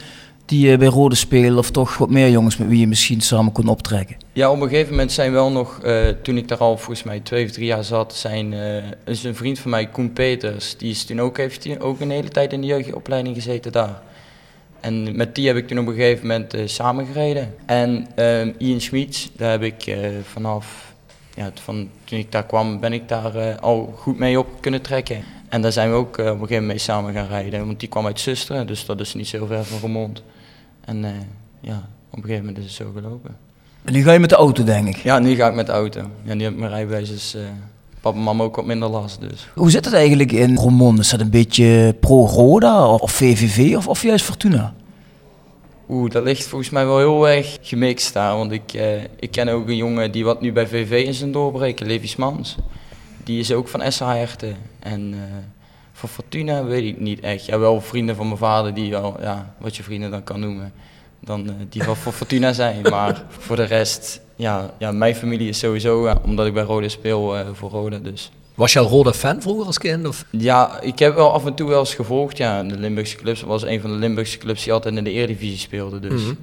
die 0.46 0.72
eh, 0.72 0.78
bij 0.78 0.88
Rode 0.88 1.16
speelde, 1.16 1.58
of 1.58 1.72
toch 1.72 1.98
wat 1.98 2.10
meer 2.10 2.30
jongens 2.30 2.58
met 2.58 2.68
wie 2.68 2.80
je 2.80 2.88
misschien 2.88 3.22
samen 3.22 3.52
kon 3.52 3.68
optrekken? 3.68 4.16
Ja, 4.34 4.52
op 4.52 4.62
een 4.62 4.70
gegeven 4.70 4.92
moment 4.92 5.12
zijn 5.12 5.32
wel 5.32 5.52
nog, 5.52 5.80
eh, 5.84 6.08
toen 6.08 6.38
ik 6.38 6.48
daar 6.48 6.58
al 6.58 6.78
volgens 6.78 7.04
mij 7.04 7.20
twee 7.20 7.46
of 7.46 7.52
drie 7.52 7.66
jaar 7.66 7.84
zat, 7.84 8.14
zijn, 8.16 8.54
eh, 8.54 8.84
is 9.06 9.24
een 9.24 9.36
vriend 9.36 9.60
van 9.60 9.72
mij, 9.72 9.88
Koen 9.88 10.14
Peters, 10.14 10.78
die 10.78 10.92
is 10.92 11.06
toen 11.06 11.22
ook, 11.22 11.38
heeft 11.38 11.80
ook 11.80 12.00
een 12.00 12.12
hele 12.12 12.30
tijd 12.30 12.54
in 12.54 12.62
de 12.62 12.68
jeugdopleiding 12.68 13.36
gezeten 13.36 13.72
daar. 13.72 14.02
En 14.84 15.16
met 15.16 15.36
die 15.36 15.48
heb 15.48 15.56
ik 15.56 15.68
toen 15.68 15.80
op 15.80 15.88
een 15.88 15.94
gegeven 15.94 16.28
moment 16.28 16.54
eh, 16.54 16.68
samengereden. 16.68 17.56
En 17.66 18.08
ehm, 18.16 18.52
Ian 18.58 18.82
Schmiets, 18.82 19.30
daar 19.36 19.52
heb 19.52 19.62
ik 19.62 19.86
eh, 19.86 20.10
vanaf, 20.24 20.94
ja, 21.36 21.52
van, 21.54 21.90
toen 22.04 22.20
ik 22.20 22.32
daar 22.32 22.46
kwam, 22.46 22.80
ben 22.80 22.94
ik 22.94 23.08
daar 23.08 23.36
eh, 23.36 23.58
al 23.58 23.94
goed 23.98 24.20
mee 24.20 24.40
op 24.40 24.48
kunnen 24.62 24.82
trekken. 24.82 25.24
En 25.50 25.62
daar 25.62 25.72
zijn 25.72 25.90
we 25.90 25.96
ook 25.96 26.18
op 26.18 26.18
een 26.18 26.26
gegeven 26.26 26.48
moment 26.48 26.68
mee 26.68 26.78
samen 26.78 27.14
gaan 27.14 27.28
rijden, 27.28 27.66
want 27.66 27.80
die 27.80 27.90
kwam 27.90 28.06
uit 28.06 28.20
Susteren, 28.20 28.68
dus 28.68 28.86
dat 28.86 29.00
is 29.00 29.14
niet 29.14 29.28
zo 29.28 29.46
ver 29.46 29.66
van 29.66 29.80
Remond. 29.80 30.24
En 30.86 31.28
ja, 31.60 31.90
op 32.10 32.18
een 32.18 32.24
gegeven 32.24 32.46
moment 32.46 32.58
is 32.58 32.64
het 32.64 32.74
zo 32.74 32.92
gelopen. 32.96 33.36
En 33.84 33.94
nu 33.94 34.04
ga 34.04 34.12
je 34.12 34.20
met 34.20 34.30
de 34.30 34.36
auto, 34.36 34.64
denk 34.64 34.88
ik. 34.88 34.96
Ja, 34.96 35.20
nu 35.20 35.36
ga 35.36 35.48
ik 35.48 35.56
met 35.56 35.66
de 35.66 35.72
auto. 35.72 36.02
Ja, 36.24 36.34
nu 36.34 36.44
heb 36.44 36.54
ik 36.54 36.60
mijn 36.60 36.72
rijbewijs, 36.72 37.10
dus 37.10 37.36
papa 38.04 38.18
en 38.18 38.24
mama 38.24 38.44
ook 38.44 38.56
wat 38.56 38.66
minder 38.66 38.90
last. 38.90 39.20
Dus. 39.20 39.50
Hoe 39.56 39.72
zit 39.72 39.86
het 39.86 39.94
eigenlijk 39.94 40.32
in 40.32 40.56
Roermond? 40.56 41.00
Is 41.00 41.10
dat 41.10 41.20
een 41.20 41.30
beetje 41.30 41.96
pro-Roda 42.00 42.88
of 42.88 43.12
VVV 43.12 43.76
of, 43.76 43.88
of 43.88 44.02
juist 44.02 44.26
Fortuna? 44.26 44.74
Oeh, 45.90 46.12
dat 46.12 46.24
ligt 46.24 46.48
volgens 46.48 46.70
mij 46.70 46.86
wel 46.86 46.98
heel 46.98 47.30
erg 47.30 47.58
gemixt 47.62 48.14
daar. 48.14 48.36
Want 48.36 48.52
ik, 48.52 48.74
eh, 48.74 49.02
ik 49.04 49.32
ken 49.32 49.50
ook 49.50 49.68
een 49.68 49.76
jongen 49.76 50.12
die 50.12 50.26
wat 50.26 50.42
nu 50.42 50.52
bij 50.52 50.68
VV 50.68 51.08
is 51.08 51.22
een 51.22 51.32
doorbreken, 51.32 51.88
Levi 51.88 52.08
Smans. 52.08 52.56
Die 53.24 53.40
is 53.40 53.52
ook 53.52 53.68
van 53.68 53.92
SH 53.92 54.00
Herten. 54.00 54.56
En 54.80 55.14
eh, 55.14 55.20
van 55.94 56.10
Fortuna 56.10 56.64
weet 56.64 56.84
ik 56.84 57.00
niet 57.00 57.20
echt. 57.20 57.46
Ja, 57.46 57.60
wel 57.60 57.82
vrienden 57.82 58.16
van 58.16 58.26
mijn 58.26 58.38
vader 58.38 58.74
die 58.74 58.96
al, 58.96 59.18
ja, 59.22 59.56
wat 59.58 59.76
je 59.76 59.84
vrienden 59.84 60.12
dan 60.12 60.24
kan 60.24 60.40
noemen. 60.40 60.74
Dan, 61.20 61.48
eh, 61.48 61.54
die 61.70 61.84
wel 61.84 61.96
voor 61.96 62.14
Fortuna 62.14 62.54
zijn. 62.54 62.82
Maar 62.82 63.24
voor 63.30 63.56
de 63.56 63.64
rest, 63.64 64.22
ja, 64.44 64.74
ja 64.80 64.92
mijn 64.92 65.16
familie 65.16 65.50
is 65.50 65.60
sowieso, 65.60 66.08
ja, 66.08 66.18
omdat 66.24 66.46
ik 66.46 66.54
bij 66.54 66.64
Rode 66.64 66.90
speel, 66.90 67.38
eh, 67.38 67.48
voor 67.54 67.70
Rode. 67.70 68.02
Dus 68.02 68.32
Was 68.56 68.74
je 68.74 68.80
al 68.80 68.88
Roda 68.88 69.14
fan 69.14 69.42
vroeger 69.42 69.66
als 69.66 69.78
kind? 69.78 70.08
Of? 70.08 70.26
Ja, 70.30 70.82
ik 70.82 71.00
heb 71.00 71.16
wel 71.16 71.32
af 71.34 71.46
en 71.46 71.54
toe 71.56 71.70
wel 71.70 71.80
eens 71.80 71.96
gevolgd. 71.96 72.38
Ja, 72.38 72.64
de 72.64 72.78
Limburgse 72.78 73.16
clubs 73.16 73.40
Dat 73.40 73.50
was 73.50 73.64
een 73.64 73.82
van 73.82 73.90
de 73.92 73.96
Limburgse 73.98 74.38
clubs 74.38 74.64
die 74.64 74.74
altijd 74.74 74.96
in 74.96 75.04
de 75.04 75.12
Eredivisie 75.12 75.58
speelde. 75.58 76.00
Dus 76.00 76.22
Mhm. 76.22 76.34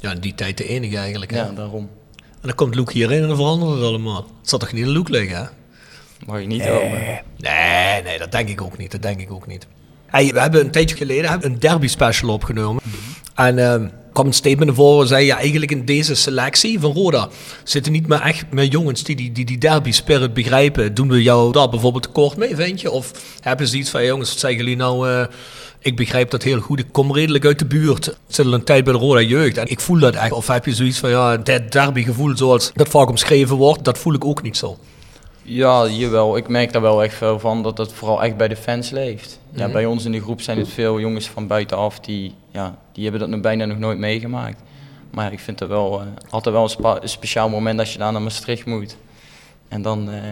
Ja, 0.00 0.12
in 0.12 0.20
die 0.20 0.34
tijd 0.34 0.56
de 0.58 0.68
enige 0.68 0.96
eigenlijk. 0.96 1.30
Hè? 1.30 1.38
ja, 1.38 1.50
daarom. 1.54 1.88
En 2.16 2.50
dan 2.50 2.54
komt 2.54 2.74
Luke 2.74 2.92
hierin 2.92 3.22
en 3.22 3.28
dan 3.28 3.36
verandert 3.36 3.72
het 3.74 3.82
allemaal. 3.82 4.16
Het 4.40 4.48
zal 4.48 4.58
toch 4.58 4.72
niet 4.72 4.84
in 4.84 4.90
Luke 4.90 5.10
liggen, 5.10 5.36
hè? 5.36 5.44
Mag 6.26 6.40
ik 6.40 6.46
niet 6.46 6.62
over. 6.68 7.22
Nee, 7.38 8.02
nee, 8.02 8.18
dat 8.18 8.32
denk 8.32 8.48
ik 8.48 8.62
ook 8.62 8.78
niet. 8.78 8.90
Dat 8.92 9.02
denk 9.02 9.20
ik 9.20 9.32
ook 9.32 9.46
niet. 9.46 9.66
Hey, 10.06 10.30
we 10.32 10.40
hebben 10.40 10.60
een 10.60 10.70
tijdje 10.70 10.96
geleden 10.96 11.44
een 11.44 11.58
derby 11.58 11.86
special 11.88 12.32
opgenomen. 12.32 12.82
En 13.34 13.58
ehm 13.58 13.86
kwam 14.14 14.26
een 14.26 14.32
statement 14.32 14.74
voren. 14.74 15.06
zei 15.06 15.26
ja, 15.26 15.36
eigenlijk 15.38 15.70
in 15.70 15.84
deze 15.84 16.14
selectie 16.14 16.80
van 16.80 16.92
Roda 16.92 17.28
zitten 17.64 17.92
niet 17.92 18.06
meer 18.06 18.20
echt 18.20 18.44
meer 18.50 18.64
jongens 18.64 19.02
die 19.02 19.16
die, 19.16 19.44
die, 19.44 19.58
derby 19.58 19.92
spirit 19.92 20.34
begrijpen. 20.34 20.94
Doen 20.94 21.08
we 21.08 21.22
jou 21.22 21.52
daar 21.52 21.68
bijvoorbeeld 21.68 22.02
tekort 22.02 22.36
mee, 22.36 22.56
vind 22.56 22.80
je? 22.80 22.90
Of 22.90 23.10
hebben 23.40 23.68
ze 23.68 23.76
iets 23.76 23.90
van, 23.90 24.04
jongens, 24.04 24.28
wat 24.28 24.38
zeggen 24.38 24.58
jullie 24.58 24.76
nou? 24.76 25.08
eh, 25.08 25.26
ik 25.84 25.96
begrijp 25.96 26.30
dat 26.30 26.42
heel 26.42 26.60
goed. 26.60 26.78
Ik 26.78 26.86
kom 26.92 27.12
redelijk 27.12 27.44
uit 27.44 27.58
de 27.58 27.66
buurt. 27.66 28.06
Ik 28.06 28.14
zit 28.26 28.46
al 28.46 28.52
een 28.52 28.64
tijd 28.64 28.84
bij 28.84 28.92
de 28.92 28.98
Roda 28.98 29.20
Jeugd. 29.20 29.56
En 29.56 29.66
ik 29.66 29.80
voel 29.80 29.98
dat 29.98 30.14
echt. 30.14 30.32
Of 30.32 30.46
heb 30.46 30.64
je 30.64 30.74
zoiets 30.74 30.98
van, 30.98 31.10
ja, 31.10 31.36
dat 31.36 31.72
derbygevoel 31.72 32.36
zoals 32.36 32.70
dat 32.74 32.88
vaak 32.88 33.08
omschreven 33.08 33.56
wordt, 33.56 33.84
dat 33.84 33.98
voel 33.98 34.14
ik 34.14 34.24
ook 34.24 34.42
niet 34.42 34.56
zo. 34.56 34.78
Ja, 35.46 35.86
jawel. 35.86 36.36
Ik 36.36 36.48
merk 36.48 36.72
daar 36.72 36.82
wel 36.82 37.02
echt 37.02 37.14
veel 37.14 37.38
van 37.38 37.62
dat 37.62 37.78
het 37.78 37.92
vooral 37.92 38.22
echt 38.22 38.36
bij 38.36 38.48
de 38.48 38.56
fans 38.56 38.90
leeft. 38.90 39.40
Ja, 39.50 39.64
Mhm. 39.64 39.72
bij 39.72 39.86
ons 39.86 40.04
in 40.04 40.12
de 40.12 40.20
groep 40.20 40.40
zijn 40.40 40.58
het 40.58 40.68
veel 40.68 41.00
jongens 41.00 41.28
van 41.28 41.46
buitenaf 41.46 42.00
die, 42.00 42.34
ja, 42.50 42.78
die 42.92 43.02
hebben 43.02 43.20
dat 43.20 43.28
nog 43.30 43.40
bijna 43.40 43.64
nog 43.64 43.78
nooit 43.78 43.98
meegemaakt. 43.98 44.62
Maar 45.10 45.32
ik 45.32 45.40
vind 45.40 45.60
het 45.60 45.68
wel 45.68 46.00
eh, 46.00 46.06
altijd 46.30 46.54
wel 46.54 46.64
een, 46.64 46.70
spa- 46.70 47.02
een 47.02 47.08
speciaal 47.08 47.48
moment 47.48 47.78
als 47.78 47.92
je 47.92 47.98
daar 47.98 48.12
naar 48.12 48.22
Maastricht 48.22 48.66
moet. 48.66 48.96
En 49.68 49.82
dan, 49.82 50.10
eh, 50.10 50.22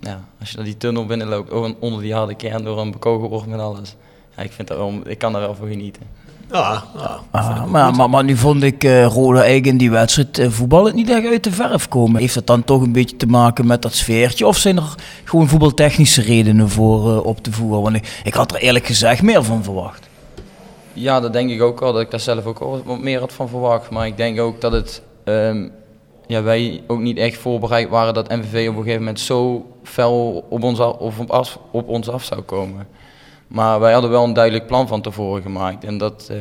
ja, 0.00 0.24
als 0.40 0.50
je 0.50 0.56
naar 0.56 0.64
die 0.64 0.76
tunnel 0.76 1.06
binnenloopt, 1.06 1.50
onder 1.78 2.00
die 2.02 2.14
harde 2.14 2.34
kern 2.34 2.64
door 2.64 2.78
een 2.80 2.90
bekogeld 2.90 3.30
wordt 3.30 3.46
met 3.46 3.60
alles. 3.60 3.94
Ja, 4.36 4.42
ik, 4.42 4.52
vind 4.52 4.68
dat 4.68 4.76
wel, 4.76 4.92
ik 5.04 5.18
kan 5.18 5.32
daar 5.32 5.40
wel 5.40 5.54
van 5.54 5.68
genieten. 5.68 6.02
Ja, 6.52 6.82
ja. 6.96 7.20
Ah, 7.30 7.64
maar, 7.64 7.94
maar, 7.94 8.10
maar 8.10 8.24
nu 8.24 8.36
vond 8.36 8.62
ik 8.62 8.84
eh 8.84 9.06
Roda 9.06 9.38
eigenlijk 9.38 9.66
in 9.66 9.76
die 9.76 9.90
wedstrijd 9.90 10.38
eh, 10.38 10.50
voetbal 10.50 10.84
het 10.84 10.94
niet 10.94 11.10
echt 11.10 11.26
uit 11.26 11.44
de 11.44 11.52
verf 11.52 11.88
komen. 11.88 12.20
Heeft 12.20 12.34
dat 12.34 12.46
dan 12.46 12.64
toch 12.64 12.82
een 12.82 12.92
beetje 12.92 13.16
te 13.16 13.26
maken 13.26 13.66
met 13.66 13.82
dat 13.82 13.94
sfeertje? 13.94 14.46
Of 14.46 14.56
zijn 14.56 14.76
er 14.76 14.94
gewoon 15.24 15.48
voetbaltechnische 15.48 16.22
redenen 16.22 16.68
voor 16.68 17.10
eh, 17.10 17.24
op 17.24 17.42
te 17.42 17.52
voeren? 17.52 17.82
Want 17.82 17.96
ik, 17.96 18.20
ik 18.24 18.34
had 18.34 18.52
er 18.52 18.60
eerlijk 18.60 18.86
gezegd 18.86 19.22
meer 19.22 19.44
van 19.44 19.64
verwacht. 19.64 20.08
Ja, 20.92 21.20
dat 21.20 21.32
denk 21.32 21.50
ik 21.50 21.62
ook 21.62 21.82
al. 21.82 21.92
Dat 21.92 22.02
ik 22.02 22.10
daar 22.10 22.20
zelf 22.20 22.44
ook 22.44 22.58
al 22.58 22.82
wat 22.84 23.00
meer 23.00 23.20
had 23.20 23.32
van 23.32 23.48
verwacht. 23.48 23.90
Maar 23.90 24.06
ik 24.06 24.16
denk 24.16 24.40
ook 24.40 24.60
dat 24.60 24.72
het, 24.72 25.02
ehm, 25.24 25.68
ja, 26.26 26.42
wij 26.42 26.82
ook 26.86 27.00
niet 27.00 27.16
echt 27.18 27.38
voorbereid 27.38 27.88
waren 27.88 28.14
dat 28.14 28.28
MVV 28.28 28.68
op 28.68 28.76
een 28.76 28.82
gegeven 28.82 28.98
moment 28.98 29.20
zo 29.20 29.66
fel 29.82 30.44
op 30.48 30.62
ons 30.62 30.80
af, 30.80 30.96
of 30.96 31.18
op, 31.18 31.30
af, 31.30 31.58
op 31.70 31.88
ons 31.88 32.08
af 32.08 32.24
zou 32.24 32.40
komen. 32.40 32.86
Maar 33.52 33.80
wij 33.80 33.92
hadden 33.92 34.10
wel 34.10 34.24
een 34.24 34.32
duidelijk 34.32 34.66
plan 34.66 34.88
van 34.88 35.02
tevoren 35.02 35.42
gemaakt. 35.42 35.84
En 35.84 35.98
dat 35.98 36.28
eh, 36.30 36.36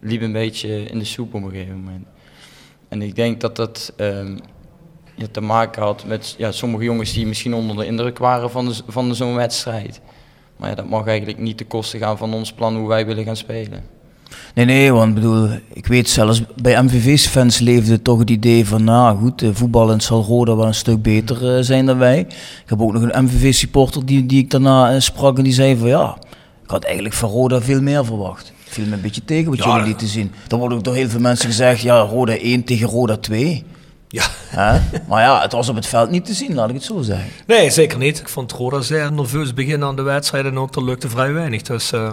liep 0.00 0.22
een 0.22 0.32
beetje 0.32 0.84
in 0.84 0.98
de 0.98 1.04
soep 1.04 1.34
op 1.34 1.42
een 1.42 1.50
gegeven 1.50 1.76
moment. 1.76 2.06
En 2.88 3.02
ik 3.02 3.14
denk 3.14 3.40
dat 3.40 3.56
dat 3.56 3.92
ehm, 3.96 4.36
te 5.30 5.40
maken 5.40 5.82
had 5.82 6.04
met 6.06 6.34
ja, 6.38 6.52
sommige 6.52 6.84
jongens 6.84 7.12
die 7.12 7.26
misschien 7.26 7.54
onder 7.54 7.76
de 7.76 7.86
indruk 7.86 8.18
waren 8.18 8.50
van, 8.50 8.64
de, 8.64 8.74
van 8.86 9.14
zo'n 9.14 9.34
wedstrijd. 9.34 10.00
Maar 10.56 10.68
ja, 10.68 10.74
dat 10.74 10.88
mag 10.88 11.06
eigenlijk 11.06 11.38
niet 11.38 11.56
ten 11.56 11.66
koste 11.66 11.98
gaan 11.98 12.18
van 12.18 12.34
ons 12.34 12.52
plan 12.52 12.76
hoe 12.76 12.88
wij 12.88 13.06
willen 13.06 13.24
gaan 13.24 13.36
spelen. 13.36 13.82
Nee, 14.54 14.64
nee, 14.64 14.92
want 14.92 15.14
bedoel, 15.14 15.48
ik 15.72 15.86
weet 15.86 16.08
zelfs 16.08 16.42
bij 16.62 16.82
MVV's 16.82 17.26
fans 17.26 17.58
leefde 17.58 18.02
toch 18.02 18.18
het 18.18 18.30
idee 18.30 18.66
van, 18.66 18.84
nou 18.84 19.18
goed, 19.18 19.42
eh, 19.42 19.48
voetballend 19.52 20.02
zal 20.02 20.22
Roda 20.22 20.56
wel 20.56 20.66
een 20.66 20.74
stuk 20.74 21.02
beter 21.02 21.56
eh, 21.56 21.62
zijn 21.62 21.86
dan 21.86 21.98
wij. 21.98 22.18
Ik 22.18 22.64
heb 22.66 22.82
ook 22.82 22.92
nog 22.92 23.02
een 23.02 23.24
MVV-supporter 23.24 24.06
die, 24.06 24.26
die 24.26 24.42
ik 24.42 24.50
daarna 24.50 25.00
sprak 25.00 25.38
en 25.38 25.44
die 25.44 25.52
zei 25.52 25.76
van, 25.76 25.88
ja, 25.88 26.16
ik 26.64 26.70
had 26.70 26.84
eigenlijk 26.84 27.14
van 27.14 27.30
Roda 27.30 27.60
veel 27.60 27.80
meer 27.80 28.04
verwacht. 28.04 28.52
Viel 28.64 28.86
me 28.86 28.92
een 28.94 29.00
beetje 29.00 29.24
tegen 29.24 29.48
wat 29.50 29.58
Ja, 29.58 29.64
jullie 29.64 29.78
dat- 29.78 29.86
lieten 29.88 30.06
zien. 30.08 30.32
Er 30.48 30.56
wordt 30.56 30.74
ook 30.74 30.84
door 30.84 30.94
heel 30.94 31.08
veel 31.08 31.20
mensen 31.20 31.46
gezegd, 31.48 31.80
ja, 31.80 31.98
Roda 32.00 32.36
1 32.38 32.64
tegen 32.64 32.86
Roda 32.88 33.16
2. 33.16 33.64
ja. 34.08 34.26
Maar 35.08 35.22
ja, 35.22 35.40
het 35.42 35.52
was 35.52 35.68
op 35.68 35.74
het 35.74 35.86
veld 35.86 36.10
niet 36.10 36.24
te 36.24 36.34
zien, 36.34 36.54
laat 36.54 36.68
ik 36.68 36.74
het 36.74 36.84
zo 36.84 37.02
zeggen. 37.02 37.28
Nee, 37.46 37.70
zeker 37.70 37.98
niet. 37.98 38.18
Ik 38.20 38.28
vond 38.28 38.52
Roda 38.52 38.80
zeer 38.80 39.12
nerveus 39.12 39.54
beginnen 39.54 39.88
aan 39.88 39.96
de 39.96 40.02
wedstrijd 40.02 40.44
en 40.44 40.58
ook 40.58 40.76
er 40.76 40.84
lukte 40.84 41.08
vrij 41.08 41.32
weinig. 41.32 41.62
Dus, 41.62 41.92
eh, 41.92 42.10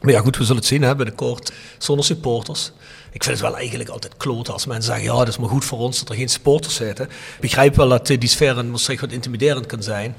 maar 0.00 0.12
ja, 0.12 0.20
goed, 0.20 0.36
we 0.36 0.42
zullen 0.44 0.60
het 0.60 0.66
zien 0.70 0.82
hè, 0.82 0.96
binnenkort 0.96 1.52
zonder 1.78 2.04
supporters. 2.04 2.72
Ik 3.12 3.24
vind 3.24 3.38
het 3.38 3.46
wel 3.48 3.56
eigenlijk 3.56 3.88
altijd 3.90 4.16
kloot 4.16 4.48
als 4.50 4.66
mensen 4.66 4.84
zeggen, 4.92 5.04
ja, 5.12 5.18
dat 5.18 5.28
is 5.28 5.38
maar 5.38 5.48
goed 5.48 5.64
voor 5.64 5.78
ons 5.78 5.98
dat 5.98 6.08
er 6.08 6.14
geen 6.14 6.28
supporters 6.28 6.74
zitten. 6.74 7.04
Ik 7.04 7.40
begrijp 7.40 7.76
wel 7.76 7.88
dat 7.88 8.10
eh, 8.10 8.20
die 8.20 8.28
sfeer 8.28 8.58
in 8.58 8.70
Maastricht 8.70 9.00
wat 9.00 9.12
intimiderend 9.12 9.66
kan 9.66 9.82
zijn. 9.82 10.14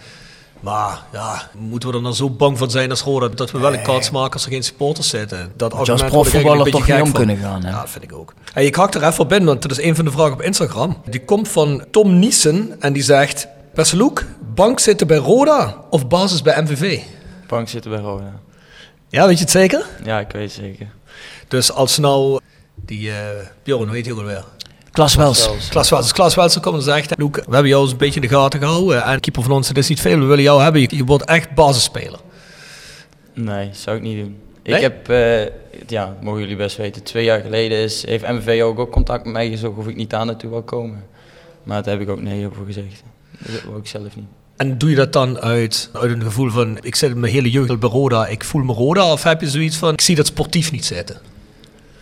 Maar 0.66 1.04
ja, 1.12 1.50
moeten 1.58 1.90
we 1.90 1.96
er 1.96 2.02
nou 2.02 2.16
zo 2.16 2.30
bang 2.30 2.58
van 2.58 2.72
zijn 2.72 2.90
als 2.90 3.02
Roda 3.02 3.28
dat 3.28 3.52
we 3.52 3.60
wel 3.60 3.74
een 3.74 3.82
kans 3.82 4.10
maken 4.10 4.34
als 4.34 4.46
er 4.46 4.52
geen 4.52 4.64
supporters 4.64 5.10
zitten? 5.10 5.52
Dat 5.56 5.72
je 5.84 5.92
als 5.92 6.04
profvoetballer 6.04 6.72
toch 6.72 6.88
niet 6.88 7.02
om 7.02 7.12
kunnen 7.12 7.38
gaan. 7.38 7.64
Hè? 7.64 7.70
Ja, 7.70 7.80
dat 7.80 7.90
vind 7.90 8.04
ik 8.04 8.14
ook. 8.14 8.34
En 8.54 8.66
ik 8.66 8.76
hak 8.76 8.94
er 8.94 9.04
even 9.04 9.24
op 9.24 9.34
in, 9.34 9.46
want 9.46 9.62
dat 9.62 9.72
is 9.72 9.82
een 9.82 9.96
van 9.96 10.06
de 10.06 10.12
vragen 10.12 10.34
op 10.34 10.42
Instagram. 10.42 11.02
Die 11.06 11.26
komt 11.26 11.48
van 11.48 11.86
Tom 11.92 12.20
Niesen 12.20 12.76
en 12.80 12.94
die 12.94 13.04
zegt... 13.04 13.48
Beste 13.74 13.98
Loek, 13.98 14.24
bank 14.56 14.80
zitten 14.80 15.08
bij 15.08 15.18
Roda 15.18 15.76
of 15.90 16.08
basis 16.08 16.42
bij 16.42 16.62
MVV? 16.62 17.00
Bank 17.48 17.70
zitten 17.70 17.92
bij 17.92 18.00
Roda. 18.00 18.40
Ja, 19.10 19.28
weet 19.28 19.38
je 19.38 19.44
het 19.44 19.52
zeker? 19.52 19.86
Ja, 20.04 20.20
ik 20.20 20.32
weet 20.32 20.44
het 20.44 20.52
zeker. 20.52 20.88
Dus 21.48 21.72
als 21.72 21.98
nou 21.98 22.40
die... 22.76 23.12
eh 23.12 23.18
Bjorn, 23.64 23.88
hoe 23.88 23.96
heet 23.96 24.06
hij 24.06 24.14
ook 24.14 24.20
alweer? 24.20 24.44
Klas 24.96 25.16
Wels. 25.16 25.50
Klaas 25.70 25.90
Wels, 25.90 26.02
als 26.02 26.14
Klaas 26.14 26.36
Wels 26.36 26.60
komt 26.60 26.76
en 26.76 26.82
zegt... 26.82 27.14
Loek, 27.18 27.36
we 27.36 27.42
hebben 27.54 27.68
jou 27.68 27.82
eens 27.82 27.92
een 27.92 27.98
beetje 27.98 28.22
in 28.22 28.28
de 28.28 28.36
gaten 28.36 28.60
gehouden. 28.60 29.04
En 29.04 29.20
keeper 29.20 29.44
van 29.44 29.52
ons, 29.52 29.68
dat 29.68 29.78
is 29.78 29.88
niet 29.88 30.00
veel. 30.00 30.20
We 30.20 30.26
willen 30.26 30.44
jou 30.44 30.62
hebben. 30.62 30.82
Je, 30.82 30.96
je 30.96 31.04
wordt 31.04 31.26
echt 31.26 31.54
basisspeler. 31.54 32.20
Nee, 33.34 33.70
zou 33.72 33.98
ik 33.98 34.04
niet 34.04 34.18
doen. 34.18 34.38
Nee? 34.64 34.76
Ik 34.76 34.82
heb, 34.82 35.10
eh, 35.10 35.44
ja, 35.88 36.06
dat 36.06 36.22
mogen 36.22 36.40
jullie 36.40 36.56
best 36.56 36.78
weten, 36.78 37.04
twee 37.04 37.24
jaar 37.24 37.42
geleden 37.42 37.78
is, 37.78 38.06
heeft 38.06 38.28
MVV 38.28 38.62
ook, 38.64 38.80
ook 38.80 38.92
contact 38.92 39.24
met 39.24 39.34
mij 39.34 39.50
gezocht 39.50 39.78
of 39.78 39.88
ik 39.88 39.96
niet 39.96 40.14
aan 40.14 40.28
naartoe 40.28 40.50
wil 40.50 40.62
komen. 40.64 41.04
Maar 41.64 41.84
daar 41.84 41.94
heb 41.94 42.02
ik 42.04 42.10
ook 42.10 42.22
nee 42.22 42.46
over 42.46 42.66
gezegd. 42.66 43.04
Dat 43.40 43.64
wou 43.64 43.80
ik 43.80 43.88
zelf 43.88 44.16
niet. 44.16 44.26
En 44.58 44.78
doe 44.78 44.90
je 44.90 44.96
dat 44.96 45.14
dan 45.14 45.40
uit, 45.40 45.90
uit 45.94 46.12
een 46.12 46.22
gevoel 46.22 46.50
van... 46.50 46.78
Ik 46.82 46.96
zit 46.96 47.16
mijn 47.16 47.34
hele 47.34 47.52
jeugd 47.52 47.80
bij 47.80 47.90
Roda, 47.90 48.28
ik 48.28 48.44
voel 48.44 48.64
me 48.64 48.74
Roda. 48.74 49.12
Of 49.12 49.24
heb 49.24 49.42
je 49.42 49.50
zoiets 49.50 49.78
van... 49.78 49.94
Ik 49.94 50.02
zie 50.02 50.16
dat 50.16 50.26
sportief 50.26 50.72
niet 50.72 50.86
zitten. 50.86 51.22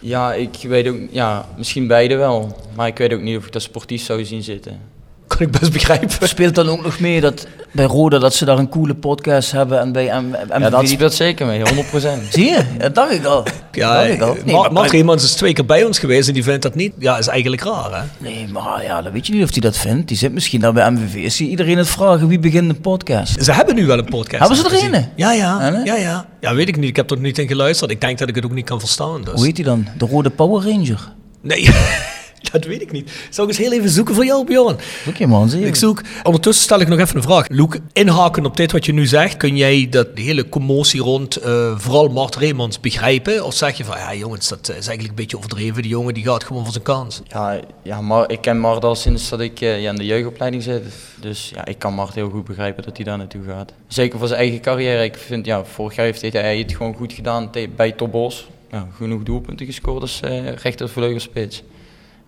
Ja, 0.03 0.33
ik 0.33 0.55
weet 0.61 0.87
ook, 0.87 0.97
ja, 1.11 1.49
misschien 1.57 1.87
beide 1.87 2.15
wel. 2.15 2.57
Maar 2.75 2.87
ik 2.87 2.97
weet 2.97 3.13
ook 3.13 3.21
niet 3.21 3.37
of 3.37 3.45
ik 3.45 3.51
dat 3.51 3.61
sportief 3.61 4.03
zou 4.03 4.25
zien 4.25 4.43
zitten. 4.43 4.92
Kan 5.37 5.47
ik 5.47 5.51
best 5.59 5.71
begrijpen. 5.71 6.27
Speelt 6.27 6.55
dan 6.55 6.69
ook 6.69 6.83
nog 6.83 6.99
mee 6.99 7.21
dat 7.21 7.47
bij 7.71 7.85
Roda 7.85 8.19
dat 8.19 8.33
ze 8.33 8.45
daar 8.45 8.57
een 8.57 8.69
coole 8.69 8.95
podcast 8.95 9.51
hebben 9.51 9.79
en 9.79 9.91
bij 9.91 10.21
M 10.21 10.25
MVV 10.29 10.59
Ja, 10.59 10.69
dat 10.69 10.89
speelt 10.89 11.13
zeker 11.13 11.45
mee, 11.45 11.59
100%. 11.59 11.63
Zie 12.29 12.45
je? 12.45 12.59
Dat 12.77 12.95
dacht 12.95 13.11
ik 13.11 13.25
al. 13.25 13.43
Ja, 13.71 13.93
dat 13.93 14.01
dacht 14.01 14.13
ik 14.13 14.21
al. 14.21 14.35
eh, 14.35 14.43
Nee, 14.43 14.55
Ma- 14.55 14.69
maar- 15.03 15.15
is 15.15 15.33
twee 15.33 15.53
keer 15.53 15.65
bij 15.65 15.83
ons 15.83 15.99
geweest 15.99 16.27
en 16.27 16.33
die 16.33 16.43
vindt 16.43 16.61
dat 16.61 16.75
niet. 16.75 16.93
Ja, 16.99 17.17
is 17.17 17.27
eigenlijk 17.27 17.63
raar, 17.63 17.89
hè? 17.91 18.03
Nee, 18.17 18.47
maar 18.51 18.83
ja, 18.83 19.01
dan 19.01 19.11
weet 19.11 19.27
je 19.27 19.33
niet 19.33 19.43
of 19.43 19.51
hij 19.51 19.61
dat 19.61 19.77
vindt. 19.77 20.07
Die 20.07 20.17
zit 20.17 20.33
misschien 20.33 20.59
daar 20.59 20.73
bij 20.73 20.91
MVV. 20.91 21.15
Is 21.15 21.37
die 21.37 21.49
iedereen 21.49 21.77
het 21.77 21.87
vragen 21.89 22.27
wie 22.27 22.39
begint 22.39 22.69
een 22.69 22.81
podcast? 22.81 23.43
Ze 23.43 23.51
hebben 23.51 23.75
nu 23.75 23.85
wel 23.85 23.97
een 23.97 24.05
podcast. 24.05 24.39
Hebben 24.39 24.71
ze 24.71 24.87
er 24.87 24.93
een? 24.93 25.05
Ja, 25.15 25.31
ja. 25.31 25.61
Ja, 25.61 25.69
nee? 25.69 25.85
ja, 25.85 25.95
ja. 25.95 26.25
Ja, 26.41 26.55
weet 26.55 26.67
ik 26.67 26.77
niet. 26.77 26.89
Ik 26.89 26.95
heb 26.95 27.11
er 27.11 27.19
niet 27.19 27.37
in 27.37 27.47
geluisterd. 27.47 27.91
Ik 27.91 28.01
denk 28.01 28.17
dat 28.17 28.29
ik 28.29 28.35
het 28.35 28.45
ook 28.45 28.53
niet 28.53 28.65
kan 28.65 28.79
verstaan. 28.79 29.21
Dus. 29.23 29.33
Hoe 29.33 29.45
heet 29.45 29.55
die 29.55 29.65
dan? 29.65 29.87
De 29.97 30.05
Rode 30.05 30.29
Power 30.29 30.63
Ranger. 30.71 31.11
Nee, 31.41 31.69
dat 32.51 32.65
weet 32.65 32.81
ik 32.81 32.91
niet. 32.91 33.11
Zal 33.29 33.43
ik 33.43 33.49
eens 33.49 33.59
heel 33.59 33.71
even 33.71 33.89
zoeken 33.89 34.15
voor 34.15 34.25
jou, 34.25 34.45
Bjorn? 34.45 34.77
Oké 35.07 35.25
man, 35.25 35.49
zie 35.49 35.59
je. 35.59 35.65
Ik 35.65 35.75
zoek. 35.75 36.01
Ondertussen 36.23 36.63
stel 36.63 36.79
ik 36.79 36.87
nog 36.87 36.99
even 36.99 37.15
een 37.15 37.21
vraag. 37.21 37.45
Loek, 37.49 37.77
inhaken 37.93 38.45
op 38.45 38.57
dit 38.57 38.71
wat 38.71 38.85
je 38.85 38.93
nu 38.93 39.05
zegt. 39.05 39.37
Kun 39.37 39.57
jij 39.57 39.87
dat 39.89 40.07
hele 40.15 40.49
commotie 40.49 41.01
rond 41.01 41.35
eh, 41.35 41.77
vooral 41.77 42.09
Mart 42.09 42.35
Reemans 42.35 42.79
begrijpen? 42.79 43.45
Of 43.45 43.53
zeg 43.53 43.77
je 43.77 43.85
van, 43.85 43.97
ja 43.97 44.13
jongens, 44.13 44.47
dat 44.47 44.69
is 44.69 44.73
eigenlijk 44.73 45.09
een 45.09 45.15
beetje 45.15 45.37
overdreven. 45.37 45.81
Die 45.81 45.91
jongen 45.91 46.13
die 46.13 46.23
gaat 46.23 46.43
gewoon 46.43 46.63
voor 46.63 46.71
zijn 46.71 46.83
kans. 46.83 47.21
Ja, 47.27 47.59
ja 47.83 48.01
maar 48.01 48.31
ik 48.31 48.41
ken 48.41 48.59
Mart 48.59 48.83
al 48.83 48.95
sinds 48.95 49.29
dat 49.29 49.39
ik 49.39 49.61
eh, 49.61 49.81
ja, 49.81 49.89
in 49.89 49.95
de 49.95 50.05
jeugdopleiding 50.05 50.63
zit. 50.63 50.83
Dus 51.19 51.51
ja, 51.55 51.65
ik 51.65 51.79
kan 51.79 51.93
Mart 51.93 52.15
heel 52.15 52.29
goed 52.29 52.45
begrijpen 52.45 52.83
dat 52.83 52.95
hij 52.95 53.05
daar 53.05 53.17
naartoe 53.17 53.43
gaat. 53.47 53.73
Zeker 53.87 54.19
voor 54.19 54.27
zijn 54.27 54.39
eigen 54.39 54.61
carrière. 54.61 55.03
Ik 55.03 55.17
vind, 55.17 55.45
ja, 55.45 55.65
vorig 55.65 55.95
jaar 55.95 56.05
heeft 56.05 56.21
hij 56.21 56.57
het 56.57 56.75
gewoon 56.75 56.93
goed 56.93 57.13
gedaan 57.13 57.49
bij 57.75 57.91
Topos. 57.91 58.47
Ja, 58.71 58.87
genoeg 58.95 59.23
doelpunten 59.23 59.65
gescoord 59.65 60.01
als 60.01 60.19
eh 60.19 60.53
rechter. 60.55 60.89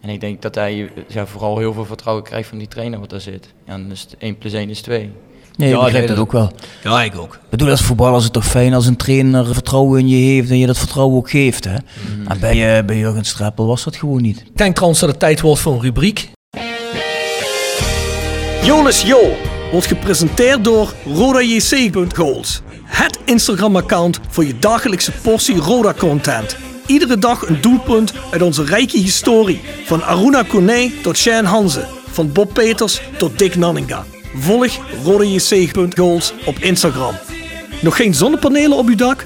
En 0.05 0.11
ik 0.11 0.19
denk 0.19 0.41
dat 0.41 0.55
hij 0.55 0.73
eh, 0.73 1.03
ja, 1.07 1.25
vooral 1.25 1.57
heel 1.57 1.73
veel 1.73 1.85
vertrouwen 1.85 2.23
krijgt 2.23 2.49
van 2.49 2.57
die 2.57 2.67
trainer 2.67 2.99
wat 2.99 3.09
daar 3.09 3.21
zit. 3.21 3.53
Ja, 3.65 3.73
en 3.73 3.89
dus 3.89 4.07
1 4.17 4.37
plus 4.37 4.53
1 4.53 4.69
is 4.69 4.81
2. 4.81 5.11
Nee, 5.55 5.73
ik 5.73 5.79
begrijp 5.79 6.07
dat 6.07 6.17
ook 6.17 6.31
wel. 6.31 6.51
Ja, 6.83 7.03
ik 7.03 7.17
ook. 7.17 7.33
Ik 7.33 7.49
bedoel, 7.49 7.69
als 7.69 7.81
voetballer 7.81 8.17
is 8.17 8.23
het 8.23 8.33
toch 8.33 8.45
fijn 8.45 8.73
als 8.73 8.85
een 8.85 8.95
trainer 8.95 9.53
vertrouwen 9.53 9.99
in 9.99 10.07
je 10.07 10.15
heeft 10.15 10.49
en 10.49 10.57
je 10.57 10.65
dat 10.65 10.77
vertrouwen 10.77 11.17
ook 11.17 11.29
geeft. 11.29 11.63
Hè? 11.63 11.75
En 12.27 12.39
bij, 12.39 12.77
eh, 12.77 12.85
bij 12.85 12.97
Jurgen 12.97 13.25
Streppel 13.25 13.65
was 13.65 13.83
dat 13.83 13.95
gewoon 13.95 14.21
niet. 14.21 14.39
Ik 14.39 14.57
denk 14.57 14.73
trouwens 14.73 14.99
dat 14.99 15.09
het 15.09 15.19
tijd 15.19 15.41
wordt 15.41 15.61
voor 15.61 15.73
een 15.73 15.81
rubriek. 15.81 16.29
Jonas 18.63 19.01
Jo 19.01 19.35
wordt 19.71 19.87
gepresenteerd 19.87 20.63
door 20.63 20.93
RodaJC.goals. 21.05 22.61
Het 22.83 23.19
Instagram-account 23.25 24.19
voor 24.29 24.45
je 24.45 24.59
dagelijkse 24.59 25.11
portie 25.11 25.57
Roda-content. 25.57 26.57
Iedere 26.85 27.17
dag 27.17 27.47
een 27.47 27.61
doelpunt 27.61 28.13
uit 28.31 28.41
onze 28.41 28.63
rijke 28.63 28.97
historie. 28.97 29.61
Van 29.85 30.03
Aruna 30.03 30.43
Kone 30.43 30.91
tot 31.01 31.17
Shane 31.17 31.47
Hanze. 31.47 31.87
Van 32.07 32.31
Bob 32.31 32.53
Peters 32.53 33.01
tot 33.17 33.39
Dick 33.39 33.55
Nanninga. 33.55 34.05
Volg 34.35 34.77
RodaJC.goals 35.03 36.33
op 36.45 36.59
Instagram. 36.59 37.15
Nog 37.81 37.95
geen 37.95 38.13
zonnepanelen 38.13 38.77
op 38.77 38.87
uw 38.87 38.95
dak? 38.95 39.25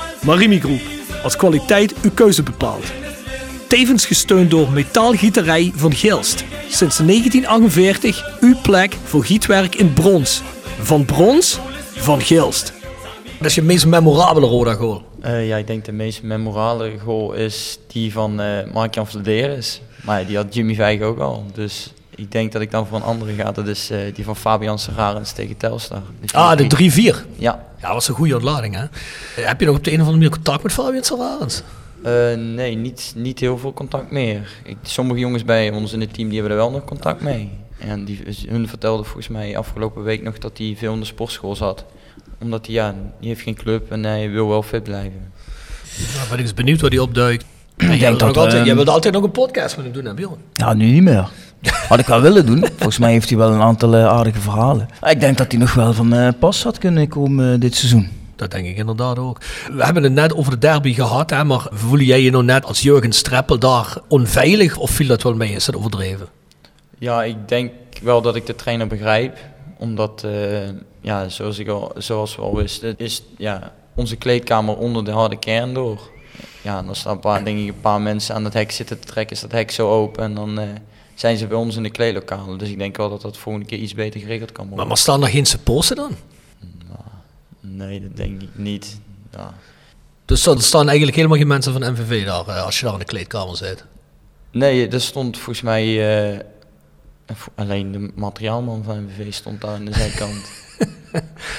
Marimi 0.25 0.59
Groep, 0.59 0.81
als 1.23 1.35
kwaliteit 1.35 1.93
uw 2.01 2.11
keuze 2.13 2.43
bepaalt. 2.43 2.91
Tevens 3.67 4.05
gesteund 4.05 4.51
door 4.51 4.71
Metaalgieterij 4.71 5.71
van 5.75 5.93
Gilst. 5.93 6.43
Sinds 6.69 6.97
1948 6.97 8.37
uw 8.39 8.55
plek 8.61 8.93
voor 9.03 9.23
gietwerk 9.23 9.75
in 9.75 9.93
brons. 9.93 10.41
Van 10.79 11.05
brons, 11.05 11.59
van 11.95 12.21
Gilst. 12.21 12.73
Dat 13.37 13.47
is 13.47 13.55
je 13.55 13.61
meest 13.61 13.85
memorabele 13.85 14.45
Roda 14.45 14.73
goal. 14.73 15.01
Eh, 15.21 15.47
ja, 15.47 15.57
ik 15.57 15.67
denk 15.67 15.85
de 15.85 15.91
meest 15.91 16.23
memorale 16.23 16.97
goal 16.99 17.33
is 17.33 17.79
die 17.87 18.11
van 18.11 18.41
eh 18.41 18.71
Mark-Jan 18.73 19.07
Vladeris. 19.07 19.81
Maar 20.03 20.25
die 20.25 20.35
had 20.35 20.53
Jimmy 20.53 20.75
Vijg 20.75 21.01
ook 21.01 21.19
al. 21.19 21.45
Dus 21.53 21.93
ik 22.21 22.31
denk 22.31 22.51
dat 22.51 22.61
ik 22.61 22.71
dan 22.71 22.87
voor 22.87 22.97
een 22.97 23.03
andere 23.03 23.33
ga. 23.33 23.51
Dat 23.51 23.67
is 23.67 23.89
eh, 23.89 23.99
die 24.13 24.23
van 24.23 24.35
Fabian 24.35 24.79
Serrarens 24.79 25.31
tegen 25.31 25.57
Telstar. 25.57 26.01
Dus 26.21 26.33
Ah, 26.33 26.57
de 26.57 26.67
3-4. 26.67 27.25
Ja, 27.37 27.65
Ja, 27.81 27.87
dat 27.87 27.93
was 27.93 28.07
een 28.07 28.15
goede 28.15 28.35
ontlading, 28.35 28.75
hè? 28.75 28.85
Heb 29.43 29.59
je 29.59 29.65
nog 29.65 29.75
op 29.75 29.83
de 29.83 29.91
een 29.91 30.01
of 30.01 30.05
andere 30.07 30.17
manier 30.17 30.35
contact 30.35 30.63
met 30.63 30.71
Fabian 30.71 31.03
Sararens? 31.03 31.61
Eh, 32.03 32.11
nee, 32.37 32.75
niet, 32.75 33.13
niet 33.15 33.39
heel 33.39 33.57
veel 33.57 33.73
contact 33.73 34.11
meer. 34.11 34.49
Ik, 34.63 34.77
sommige 34.81 35.19
jongens 35.19 35.45
bij 35.45 35.71
ons 35.71 35.93
in 35.93 35.99
het 36.01 36.13
team 36.13 36.29
die 36.29 36.39
hebben 36.39 36.57
er 36.57 36.63
wel 36.63 36.71
nog 36.71 36.85
contact 36.85 37.21
mee. 37.21 37.49
En 37.77 38.05
die, 38.05 38.23
hun 38.47 38.67
vertelde 38.67 39.03
volgens 39.03 39.27
mij 39.27 39.57
afgelopen 39.57 40.03
week 40.03 40.23
nog 40.23 40.37
dat 40.37 40.57
hij 40.57 40.75
veel 40.77 40.93
in 40.93 40.99
de 40.99 41.05
sportschool 41.05 41.55
zat. 41.55 41.85
Omdat 42.41 42.65
hij, 42.65 42.75
ja, 42.75 42.95
die 43.19 43.29
heeft 43.29 43.41
geen 43.41 43.55
club 43.55 43.91
en 43.91 44.03
hij 44.03 44.29
wil 44.29 44.47
wel 44.47 44.63
fit 44.63 44.83
blijven. 44.83 45.31
Nou, 46.15 46.27
ben 46.29 46.37
ik 46.37 46.43
eens 46.43 46.53
benieuwd 46.53 46.81
waar 46.81 46.89
die 46.89 47.01
opduikt. 47.01 47.45
Ik 47.77 47.93
jij, 47.93 48.11
altijd, 48.11 48.53
ehm, 48.53 48.65
jij 48.65 48.75
wilde 48.75 48.91
altijd 48.91 49.13
nog 49.13 49.23
een 49.23 49.31
podcast 49.31 49.75
met 49.75 49.85
hem 49.85 49.93
doen, 49.93 50.05
hè 50.05 50.13
Bjorn? 50.13 50.37
Ja, 50.53 50.73
nu 50.73 50.91
niet 50.91 51.03
meer. 51.03 51.29
Had 51.87 51.99
ik 51.99 52.05
wel 52.05 52.21
willen 52.21 52.45
doen. 52.45 52.65
Volgens 52.75 52.97
mij 52.97 53.11
heeft 53.11 53.29
hij 53.29 53.37
wel 53.37 53.51
een 53.51 53.61
aantal 53.61 53.95
eh, 53.95 54.07
aardige 54.07 54.39
verhalen. 54.39 54.89
Ik 55.09 55.19
denk 55.19 55.37
dat 55.37 55.51
hij 55.51 55.59
nog 55.59 55.73
wel 55.73 55.93
van 55.93 56.13
eh, 56.13 56.27
pas 56.39 56.63
had 56.63 56.77
kunnen 56.77 57.07
komen 57.07 57.53
eh, 57.53 57.59
dit 57.59 57.75
seizoen. 57.75 58.09
Dat 58.35 58.51
denk 58.51 58.65
ik 58.65 58.77
inderdaad 58.77 59.19
ook. 59.19 59.37
We 59.71 59.83
hebben 59.83 60.03
het 60.03 60.13
net 60.13 60.35
over 60.35 60.51
de 60.51 60.57
derby 60.57 60.93
gehad, 60.93 61.29
hè, 61.29 61.43
maar 61.43 61.67
voel 61.71 61.99
jij 61.99 62.21
je 62.21 62.31
nou 62.31 62.43
net 62.43 62.65
als 62.65 62.81
Jurgen 62.81 63.11
Streppel 63.11 63.59
daar 63.59 63.97
onveilig 64.07 64.77
of 64.77 64.89
viel 64.89 65.07
dat 65.07 65.23
wel 65.23 65.35
mee? 65.35 65.51
Is 65.51 65.65
dat 65.65 65.75
overdreven? 65.75 66.27
Ja, 66.97 67.23
ik 67.23 67.47
denk 67.47 67.71
wel 68.01 68.21
dat 68.21 68.35
ik 68.35 68.45
de 68.45 68.55
trainer 68.55 68.87
begrijp. 68.87 69.37
Omdat, 69.77 70.23
eh, 70.23 70.69
ja, 71.01 71.29
zoals, 71.29 71.59
ik 71.59 71.67
al, 71.67 71.91
zoals 71.97 72.35
we 72.35 72.41
al 72.41 72.55
wisten, 72.55 72.93
is 72.97 73.23
ja, 73.37 73.73
onze 73.95 74.15
kleedkamer 74.15 74.77
onder 74.77 75.05
de 75.05 75.11
harde 75.11 75.39
kern 75.39 75.73
door. 75.73 76.09
Ja, 76.61 76.77
en 76.77 76.85
dan 76.85 76.95
staan 76.95 77.13
een 77.13 77.19
paar, 77.19 77.43
denk 77.43 77.59
ik, 77.59 77.67
een 77.67 77.81
paar 77.81 78.01
mensen 78.01 78.35
aan 78.35 78.43
het 78.43 78.53
hek 78.53 78.71
zitten 78.71 78.99
te 78.99 79.07
trekken, 79.07 79.35
is 79.35 79.41
dat 79.41 79.51
hek 79.51 79.71
zo 79.71 79.89
open 79.89 80.23
en 80.23 80.33
dan 80.33 80.59
eh, 80.59 80.67
zijn 81.21 81.37
ze 81.37 81.47
bij 81.47 81.57
ons 81.57 81.75
in 81.75 81.83
de 81.83 81.89
kleedlokalen. 81.89 82.57
Dus 82.57 82.69
ik 82.69 82.77
denk 82.77 82.97
wel 82.97 83.09
dat 83.09 83.21
dat 83.21 83.37
volgende 83.37 83.67
keer 83.67 83.77
iets 83.77 83.93
beter 83.93 84.19
geregeld 84.19 84.51
kan 84.51 84.61
worden. 84.63 84.77
Maar, 84.77 84.87
maar 84.87 84.97
staan 84.97 85.23
er 85.23 85.29
geen 85.29 85.45
supporters 85.45 85.99
dan? 85.99 86.15
Nee, 87.59 88.01
dat 88.01 88.17
denk 88.17 88.41
ik 88.41 88.49
niet. 88.53 88.99
Ja. 89.31 89.53
Dus 90.25 90.45
er 90.45 90.61
staan 90.61 90.87
eigenlijk 90.87 91.15
helemaal 91.15 91.37
geen 91.37 91.47
mensen 91.47 91.73
van 91.73 91.91
MVV 91.91 92.25
daar 92.25 92.47
eh, 92.47 92.63
als 92.65 92.79
je 92.79 92.85
daar 92.85 92.93
in 92.93 92.99
de 92.99 93.05
kleedkamer 93.05 93.57
zit. 93.57 93.85
Nee, 94.51 94.87
er 94.87 95.01
stond 95.01 95.37
volgens 95.37 95.61
mij 95.61 95.85
eh, 96.31 96.39
alleen 97.55 97.91
de 97.91 98.11
materiaalman 98.15 98.83
van 98.83 99.03
MVV 99.03 99.33
stond 99.33 99.61
daar 99.61 99.73
aan 99.73 99.85
de 99.85 99.93
zijkant. 99.93 100.41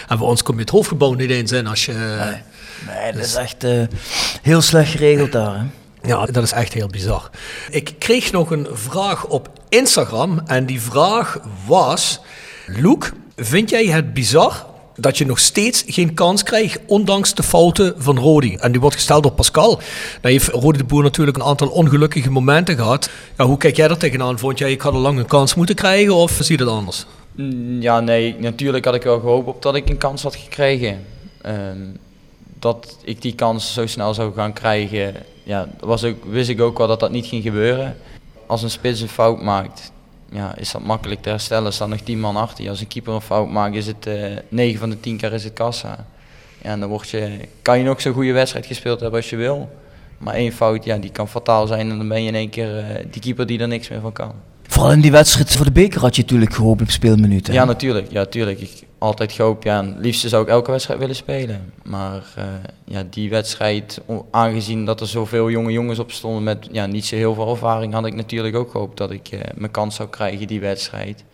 En 0.09 0.19
voor 0.19 0.29
ons 0.29 0.43
kom 0.43 0.55
je 0.55 0.61
het 0.61 0.71
hoofdgebouw 0.71 1.13
niet 1.13 1.31
eens 1.31 1.53
in 1.53 1.67
als 1.67 1.85
je... 1.85 1.93
Nee, 2.87 3.13
dat 3.13 3.25
is 3.25 3.35
echt 3.35 3.65
eh, 3.65 3.83
heel 4.43 4.61
slecht 4.61 4.91
geregeld 4.91 5.33
daar. 5.33 5.59
Hè? 5.59 5.65
Ja, 6.03 6.27
dat 6.27 6.43
is 6.43 6.53
echt 6.53 6.73
heel 6.73 6.87
bizar. 6.87 7.31
Ik 7.71 7.95
kreeg 7.99 8.33
nog 8.33 8.51
een 8.51 8.67
vraag 8.73 9.27
op 9.27 9.49
Instagram 9.69 10.41
en 10.47 10.67
die 10.67 10.81
vraag 10.81 11.39
was... 11.67 12.21
Loek, 12.67 13.13
vind 13.37 13.71
jij 13.71 13.87
het 13.87 14.15
bizar 14.15 14.67
dat 14.97 15.19
je 15.19 15.27
nog 15.27 15.39
steeds 15.39 15.85
geen 15.87 16.15
kans 16.15 16.43
krijgt, 16.43 16.81
ondanks 16.87 17.35
de 17.35 17.43
fouten 17.43 17.95
van 17.97 18.19
Rodi? 18.19 18.55
En 18.55 18.73
die 18.73 18.81
wordt 18.81 18.97
gesteld 18.97 19.23
door 19.23 19.33
Pascal. 19.33 19.81
Nou 20.23 20.35
heeft 20.35 20.49
Rodi 20.49 20.79
de 20.79 20.85
Boer 20.85 21.03
natuurlijk 21.03 21.37
een 21.37 21.43
aantal 21.43 21.69
ongelukkige 21.69 22.31
momenten 22.31 22.77
gehad. 22.77 23.11
Ja, 23.37 23.45
hoe 23.45 23.57
kijk 23.57 23.77
jij 23.77 23.89
daar 23.89 23.97
tegenaan? 23.97 24.39
Vond 24.39 24.59
jij, 24.59 24.71
ik 24.71 24.81
had 24.81 24.93
al 24.93 25.01
lang 25.01 25.19
een 25.19 25.27
kans 25.27 25.55
moeten 25.55 25.75
krijgen 25.75 26.15
of 26.15 26.39
zie 26.41 26.59
je 26.59 26.65
dat 26.65 26.75
anders? 26.75 27.07
Mm, 27.33 27.81
Ja, 27.83 28.01
nee, 28.01 28.37
natuurlijk 28.39 28.85
had 28.85 28.95
ik 28.95 29.03
wel 29.03 29.21
gehoopt 29.21 29.49
op 29.49 29.63
dat 29.63 29.75
ik 29.75 29.89
een 29.89 29.99
kans 29.99 30.23
had 30.23 30.37
gekregen. 30.37 31.05
Ehm, 31.43 31.79
dat 32.59 32.97
ik 33.05 33.23
die 33.23 33.35
kans 33.35 33.73
zo 33.73 33.87
snel 33.87 34.15
zou 34.15 34.35
gaan 34.35 34.53
krijgen, 34.53 35.15
ja, 35.43 35.69
was 35.81 36.05
ook, 36.05 36.25
wist 36.25 36.49
ik 36.49 36.61
ook 36.61 36.79
wel 36.79 36.87
dat 36.87 37.01
dat 37.01 37.11
niet 37.11 37.27
ging 37.27 37.43
gebeuren. 37.43 37.97
Als 38.47 38.63
een 38.63 38.71
spits 38.71 39.01
een 39.01 39.09
fout 39.09 39.43
maakt, 39.43 39.93
ja, 40.31 40.57
is 40.57 40.73
dat 40.73 40.83
makkelijk 40.83 41.23
te 41.23 41.29
herstellen. 41.29 41.67
Er 41.67 41.73
staan 41.73 41.89
nog 41.89 42.01
10 42.01 42.21
man 42.21 42.37
achter. 42.37 42.69
Als 42.69 42.81
een 42.81 42.89
keeper 42.89 43.15
een 43.15 43.21
fout 43.21 43.51
maakt, 43.51 43.75
is 43.75 43.87
het 43.87 44.07
eh 44.07 44.37
9 44.49 44.79
van 44.79 44.91
de 44.91 45.01
10 45.01 45.17
keer 45.17 45.33
is 45.33 45.45
het 45.45 45.53
kassa. 45.53 46.07
Ja, 46.63 46.71
en 46.71 46.81
dan 46.81 46.89
word 46.89 47.09
je, 47.09 47.39
kan 47.63 47.79
je 47.79 47.85
nog 47.85 48.01
zo'n 48.01 48.13
goede 48.13 48.33
wedstrijd 48.33 48.67
gespeeld 48.67 49.01
hebben 49.01 49.21
als 49.21 49.31
je 49.31 49.37
wil. 49.37 49.71
Maar 50.19 50.35
één 50.35 50.53
fout, 50.53 50.85
ja, 50.85 50.97
die 50.99 51.11
kan 51.11 51.29
fataal 51.29 51.67
zijn 51.67 51.91
en 51.91 51.99
dan 51.99 52.09
ben 52.09 52.23
je 52.23 52.29
in 52.29 52.35
één 52.35 52.51
keer 52.51 52.79
eh, 52.79 53.05
die 53.11 53.21
keeper 53.21 53.47
die 53.47 53.59
er 53.59 53.69
niks 53.69 53.89
meer 53.89 54.01
van 54.01 54.13
kan. 54.13 54.33
Vooral 54.73 54.93
in 54.93 55.01
die 55.01 55.11
wedstrijd 55.11 55.53
voor 55.57 55.65
de 55.65 55.73
beker 55.73 56.01
had 56.01 56.17
je 56.17 56.23
natuurlijk 56.23 56.55
gehoopt 56.55 56.81
op 56.83 56.91
speelminuten. 56.91 57.53
hè? 57.53 57.59
Ja, 57.59 57.65
natuurlijk. 57.65 58.11
Ja, 58.11 58.19
natuurlijk. 58.19 58.61
Ik 58.61 58.83
altijd 58.99 59.33
gehoopt, 59.33 59.65
ja, 59.65 59.85
het 59.85 59.95
liefste 59.99 60.29
zou 60.29 60.43
ik 60.43 60.49
elke 60.49 60.71
wedstrijd 60.71 60.99
willen 61.01 61.15
spelen. 61.17 61.73
Maar 61.83 62.23
eh, 62.37 62.45
ja, 62.85 63.03
die 63.11 63.31
wedstrijd, 63.31 64.01
aangezien 64.31 64.85
dat 64.85 65.01
er 65.01 65.07
zoveel 65.07 65.51
jonge 65.51 65.73
jongens 65.73 65.99
op 65.99 66.11
stonden 66.13 66.43
met 66.43 66.69
ja, 66.71 66.87
niet 66.87 67.07
zo 67.07 67.17
heel 67.17 67.35
veel 67.35 67.51
ervaring, 67.51 67.93
had 67.93 68.07
ik 68.07 68.15
natuurlijk 68.15 68.57
ook 68.57 68.71
gehoopt 68.71 68.97
dat 68.97 69.11
ik 69.11 69.29
eh, 69.29 69.41
mijn 69.55 69.71
kans 69.71 69.95
zou 69.95 70.09
krijgen 70.09 70.47
die 70.47 70.61
wedstrijd. 70.61 71.25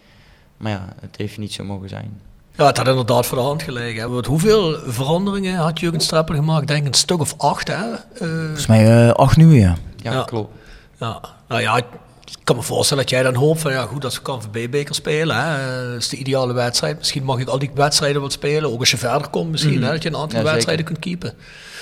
Maar 0.56 0.72
ja, 0.72 0.88
het 1.00 1.16
heeft 1.16 1.38
niet 1.38 1.52
zo 1.52 1.64
mogen 1.64 1.88
zijn. 1.88 2.20
Ja, 2.56 2.66
het 2.66 2.76
had 2.76 2.88
inderdaad 2.88 3.26
voor 3.26 3.38
de 3.38 3.44
hand 3.44 3.62
gelegen. 3.62 4.00
hè. 4.02 4.08
Want 4.08 4.26
hoeveel 4.26 4.76
veranderingen 4.86 5.56
had 5.56 5.80
Jurgen 5.80 6.00
Streppel 6.00 6.34
gemaakt? 6.34 6.66
Denk 6.66 6.86
een 6.86 6.94
stuk 6.94 7.20
of 7.20 7.34
acht, 7.38 7.68
hè? 7.68 7.74
Eh, 7.92 7.98
Volgens 8.44 8.66
mij 8.66 9.12
acht 9.12 9.36
nu, 9.36 9.60
ja. 9.60 9.76
Ja, 9.96 10.12
Ja. 10.12 10.22
klopt. 10.22 10.52
Ja, 11.00 11.20
nou 11.48 11.60
ja, 11.60 11.80
ik 12.30 12.44
kan 12.44 12.56
me 12.56 12.62
voorstellen 12.62 13.02
dat 13.02 13.12
jij 13.12 13.22
dan 13.22 13.34
hoopt 13.34 13.60
van 13.60 13.72
ja, 13.72 13.82
goed, 13.82 14.04
als 14.04 14.14
we 14.14 14.22
KNVB-beker 14.22 14.94
spelen, 14.94 15.36
hè, 15.36 15.90
eh, 15.90 15.96
is 15.96 16.08
de 16.08 16.16
ideale 16.16 16.52
wedstrijd. 16.52 16.98
Misschien 16.98 17.24
mag 17.24 17.38
ik 17.38 17.48
al 17.48 17.58
die 17.58 17.70
wedstrijden 17.74 18.20
wel 18.20 18.30
spelen, 18.30 18.72
ook 18.72 18.80
als 18.80 18.90
je 18.90 18.96
verder 18.96 19.28
komt 19.28 19.50
misschien, 19.50 19.82
hè, 19.82 19.90
dat 19.90 20.02
je 20.02 20.08
een 20.08 20.16
aantal 20.16 20.38
Ja, 20.38 20.44
wedstrijden 20.44 20.84
kunt 20.84 20.98
keepen. 20.98 21.34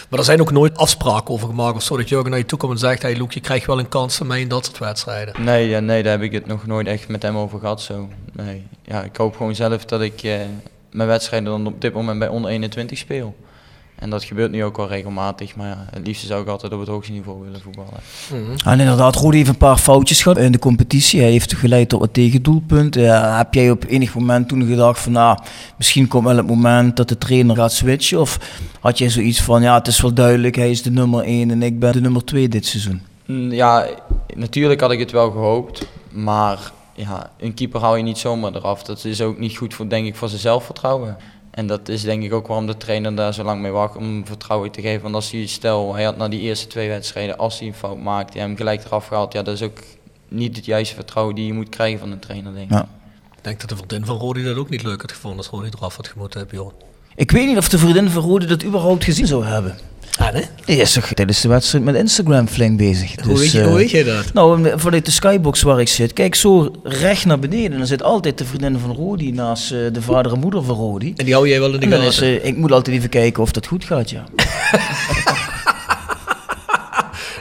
Maar 0.09 0.19
er 0.19 0.25
zijn 0.25 0.41
ook 0.41 0.51
nooit 0.51 0.77
afspraken 0.77 1.35
over 1.35 1.49
gemaakt 1.49 1.77
of 1.77 1.83
zo, 1.83 1.97
dat 1.97 2.09
Jurgen 2.09 2.31
naar 2.31 2.39
je 2.39 2.47
toe 2.47 2.59
komt 2.59 2.73
en 2.73 2.79
zegt, 2.79 3.03
hey 3.03 3.17
Luke, 3.17 3.35
je 3.35 3.41
krijgt 3.41 3.67
wel 3.67 3.79
een 3.79 3.89
kans 3.89 4.17
van 4.17 4.27
mij 4.27 4.41
in 4.41 4.49
dat 4.49 4.65
soort 4.65 4.79
wedstrijden. 4.79 5.45
Nee, 5.45 5.69
ja, 5.69 5.81
nee, 5.81 6.03
daar 6.03 6.13
heb 6.13 6.23
ik 6.23 6.33
het 6.33 6.47
nog 6.47 6.67
nooit 6.67 6.87
echt 6.87 7.09
met 7.09 7.23
hem 7.23 7.37
over 7.37 7.59
gehad. 7.59 7.81
Zo. 7.81 8.09
Nee. 8.33 8.67
Ja, 8.83 9.03
ik 9.03 9.17
hoop 9.17 9.37
gewoon 9.37 9.55
zelf 9.55 9.85
dat 9.85 10.01
ik 10.01 10.23
eh, 10.23 10.39
mijn 10.93 11.09
wedstrijden 11.09 11.49
dan 11.49 11.67
op 11.67 11.81
dit 11.81 11.93
moment 11.93 12.19
bij 12.19 12.29
onder 12.29 12.51
21 12.51 12.99
speel. 12.99 13.37
En 13.99 14.11
dat 14.11 14.25
gebeurt 14.25 14.51
nu 14.51 14.65
ook 14.65 14.77
wel 14.77 14.89
regelmatig, 14.89 15.57
maar 15.57 15.69
ja, 15.69 15.87
het 15.91 16.07
liefste 16.07 16.27
zou 16.27 16.43
ik 16.43 16.49
altijd 16.49 16.73
op 16.73 16.81
het 16.81 16.89
hoogste 16.89 17.13
niveau 17.13 17.45
willen 17.45 17.61
voetballen. 17.61 18.01
En 18.65 18.81
inderdaad, 18.81 19.15
Rodi 19.15 19.37
heeft 19.37 19.49
een 19.49 19.57
paar 19.57 19.77
foutjes 19.79 20.23
gehad 20.23 20.39
in 20.39 20.53
de 20.53 20.59
competitie. 20.59 21.21
Hij 21.21 21.31
heeft 21.31 21.55
geleid 21.55 21.89
tot 21.89 22.03
een 22.03 22.11
tegendoelpunt. 22.11 22.95
Heb 22.95 23.55
jij 23.55 23.71
op 23.71 23.85
enig 23.89 24.15
moment 24.15 24.49
toen 24.49 24.67
gedacht 24.67 25.01
van, 25.01 25.13
nou, 25.13 25.39
misschien 25.77 26.09
komt 26.09 26.25
wel 26.25 26.37
het 26.37 26.47
moment 26.47 26.97
dat 26.97 27.09
de 27.09 27.19
trainer 27.19 27.57
gaat 27.57 27.73
switchen? 27.73 28.21
Of 28.21 28.39
had 28.81 28.99
jij 28.99 29.11
zoiets 29.11 29.43
van, 29.43 29.63
ja, 29.63 29.75
het 29.75 29.87
is 29.87 30.01
wel 30.01 30.13
duidelijk, 30.13 30.57
hij 30.57 30.71
is 30.71 30.83
de 30.83 30.91
nummer 30.91 31.25
1 31.25 31.51
en 31.51 31.63
ik 31.63 31.79
ben 31.79 31.93
de 31.93 32.01
nummer 32.01 32.25
2 32.25 32.49
dit 32.49 32.67
seizoen? 32.67 33.03
Mm, 33.27 33.53
Ja, 33.53 33.87
natuurlijk 34.35 34.81
had 34.81 34.91
ik 34.93 34.99
het 34.99 35.11
wel 35.13 35.31
gehoopt, 35.31 35.87
maar 36.13 36.59
ja, 36.95 37.31
een 37.39 37.55
keeper 37.55 37.81
hou 37.81 37.97
je 37.97 38.03
niet 38.03 38.19
zomaar 38.19 38.55
eraf. 38.55 38.83
Dat 38.83 39.05
is 39.05 39.21
ook 39.21 39.39
niet 39.39 39.57
goed 39.57 39.75
voor, 39.75 39.89
denk 39.89 40.07
ik, 40.07 40.17
voor 40.17 40.29
zijn 40.29 40.41
zelfvertrouwen. 40.41 41.17
En 41.57 41.67
dat 41.67 41.89
is 41.89 42.03
denk 42.03 42.23
ik 42.23 42.33
ook 42.33 42.47
waarom 42.47 42.67
de 42.67 42.77
trainer 42.77 43.15
daar 43.15 43.35
zo 43.35 43.43
lang 43.45 43.61
mee 43.61 43.71
wacht 43.71 43.97
om 43.97 44.27
vertrouwen 44.27 44.71
te 44.71 44.81
geven. 44.81 45.03
Want 45.03 45.15
als 45.15 45.31
hij, 45.31 45.47
stel, 45.47 45.95
hij 45.95 46.05
had 46.05 46.17
na 46.17 46.29
die 46.29 46.41
eerste 46.41 46.67
twee 46.67 46.89
wedstrijden, 46.89 47.39
als 47.39 47.59
hij 47.59 47.69
een 47.69 47.75
fout 47.75 47.99
maakt, 47.99 48.35
hij 48.35 48.43
hem 48.43 48.57
gelijk 48.57 48.85
eraf 48.85 49.07
gehaald. 49.07 49.33
Ja, 49.33 49.43
dat 49.43 49.55
is 49.55 49.63
ook 49.63 49.79
niet 50.29 50.57
het 50.57 50.65
juiste 50.65 50.95
vertrouwen 50.95 51.35
die 51.35 51.47
je 51.47 51.53
moet 51.53 51.69
krijgen 51.69 51.99
van 51.99 52.11
een 52.11 52.19
trainer, 52.19 52.55
denk 52.55 52.71
ik. 52.71 52.77
Ja. 52.77 52.89
Ik 53.37 53.45
denk 53.45 53.61
dat 53.61 53.69
de 53.69 53.77
vriendin 53.77 54.05
van 54.05 54.17
Rodi 54.17 54.45
dat 54.45 54.57
ook 54.57 54.71
niet 54.71 54.83
leuk 54.83 55.01
had 55.01 55.13
gevonden 55.13 55.39
als 55.39 55.49
Rodi 55.49 55.69
eraf 55.77 55.97
had 55.97 56.09
gemoeten 56.09 56.41
hebben, 56.41 56.57
joh. 56.59 56.73
Ik 57.15 57.31
weet 57.31 57.47
niet 57.47 57.57
of 57.57 57.69
de 57.69 57.79
vriendin 57.79 58.11
van 58.11 58.23
Rodi 58.23 58.47
dat 58.47 58.65
überhaupt 58.65 59.05
gezien 59.05 59.27
zou 59.27 59.45
hebben. 59.45 59.77
Ah, 60.19 60.33
nee? 60.33 60.45
Die 60.65 60.77
is 60.77 60.93
toch 60.93 61.07
tijdens 61.15 61.41
de 61.41 61.49
wedstrijd 61.49 61.85
met 61.85 61.95
Instagram 61.95 62.49
flink 62.49 62.79
bezig. 62.79 63.15
hoe, 63.25 63.33
Dus, 63.35 63.41
weet 63.41 63.51
je, 63.51 63.61
eh, 63.61 63.67
hoe 63.67 63.77
weet 63.77 63.91
jij 63.91 64.05
dat? 64.05 64.33
Nou, 64.33 64.73
vanuit 64.79 65.05
de 65.05 65.11
skybox 65.11 65.63
waar 65.63 65.81
ik 65.81 65.89
zit, 65.89 66.13
kijk 66.13 66.35
zo 66.35 66.71
recht 66.83 67.25
naar 67.25 67.39
beneden. 67.39 67.73
En 67.73 67.79
dan 67.79 67.87
zit 67.87 68.03
altijd 68.03 68.39
de 68.39 68.45
vriendin 68.45 68.79
van 68.79 68.93
Rodi 68.95 69.33
naast 69.33 69.73
eh, 69.73 69.79
de 69.93 70.03
vader 70.03 70.33
en 70.33 70.39
moeder 70.39 70.63
van 70.65 70.77
Rodi. 70.77 71.13
En 71.17 71.25
die 71.25 71.35
hou 71.35 71.49
jij 71.49 71.61
wel 71.61 71.75
in 71.75 71.91
de 71.91 71.97
is, 71.97 72.15
gaten? 72.15 72.41
eh, 72.43 72.45
ik 72.49 72.57
moet 72.57 72.73
altijd 72.73 72.97
even 72.97 73.09
kijken 73.09 73.43
of 73.43 73.53
dat 73.53 73.67
goed 73.67 73.85
gaat, 73.85 74.11
ja. 74.11 74.25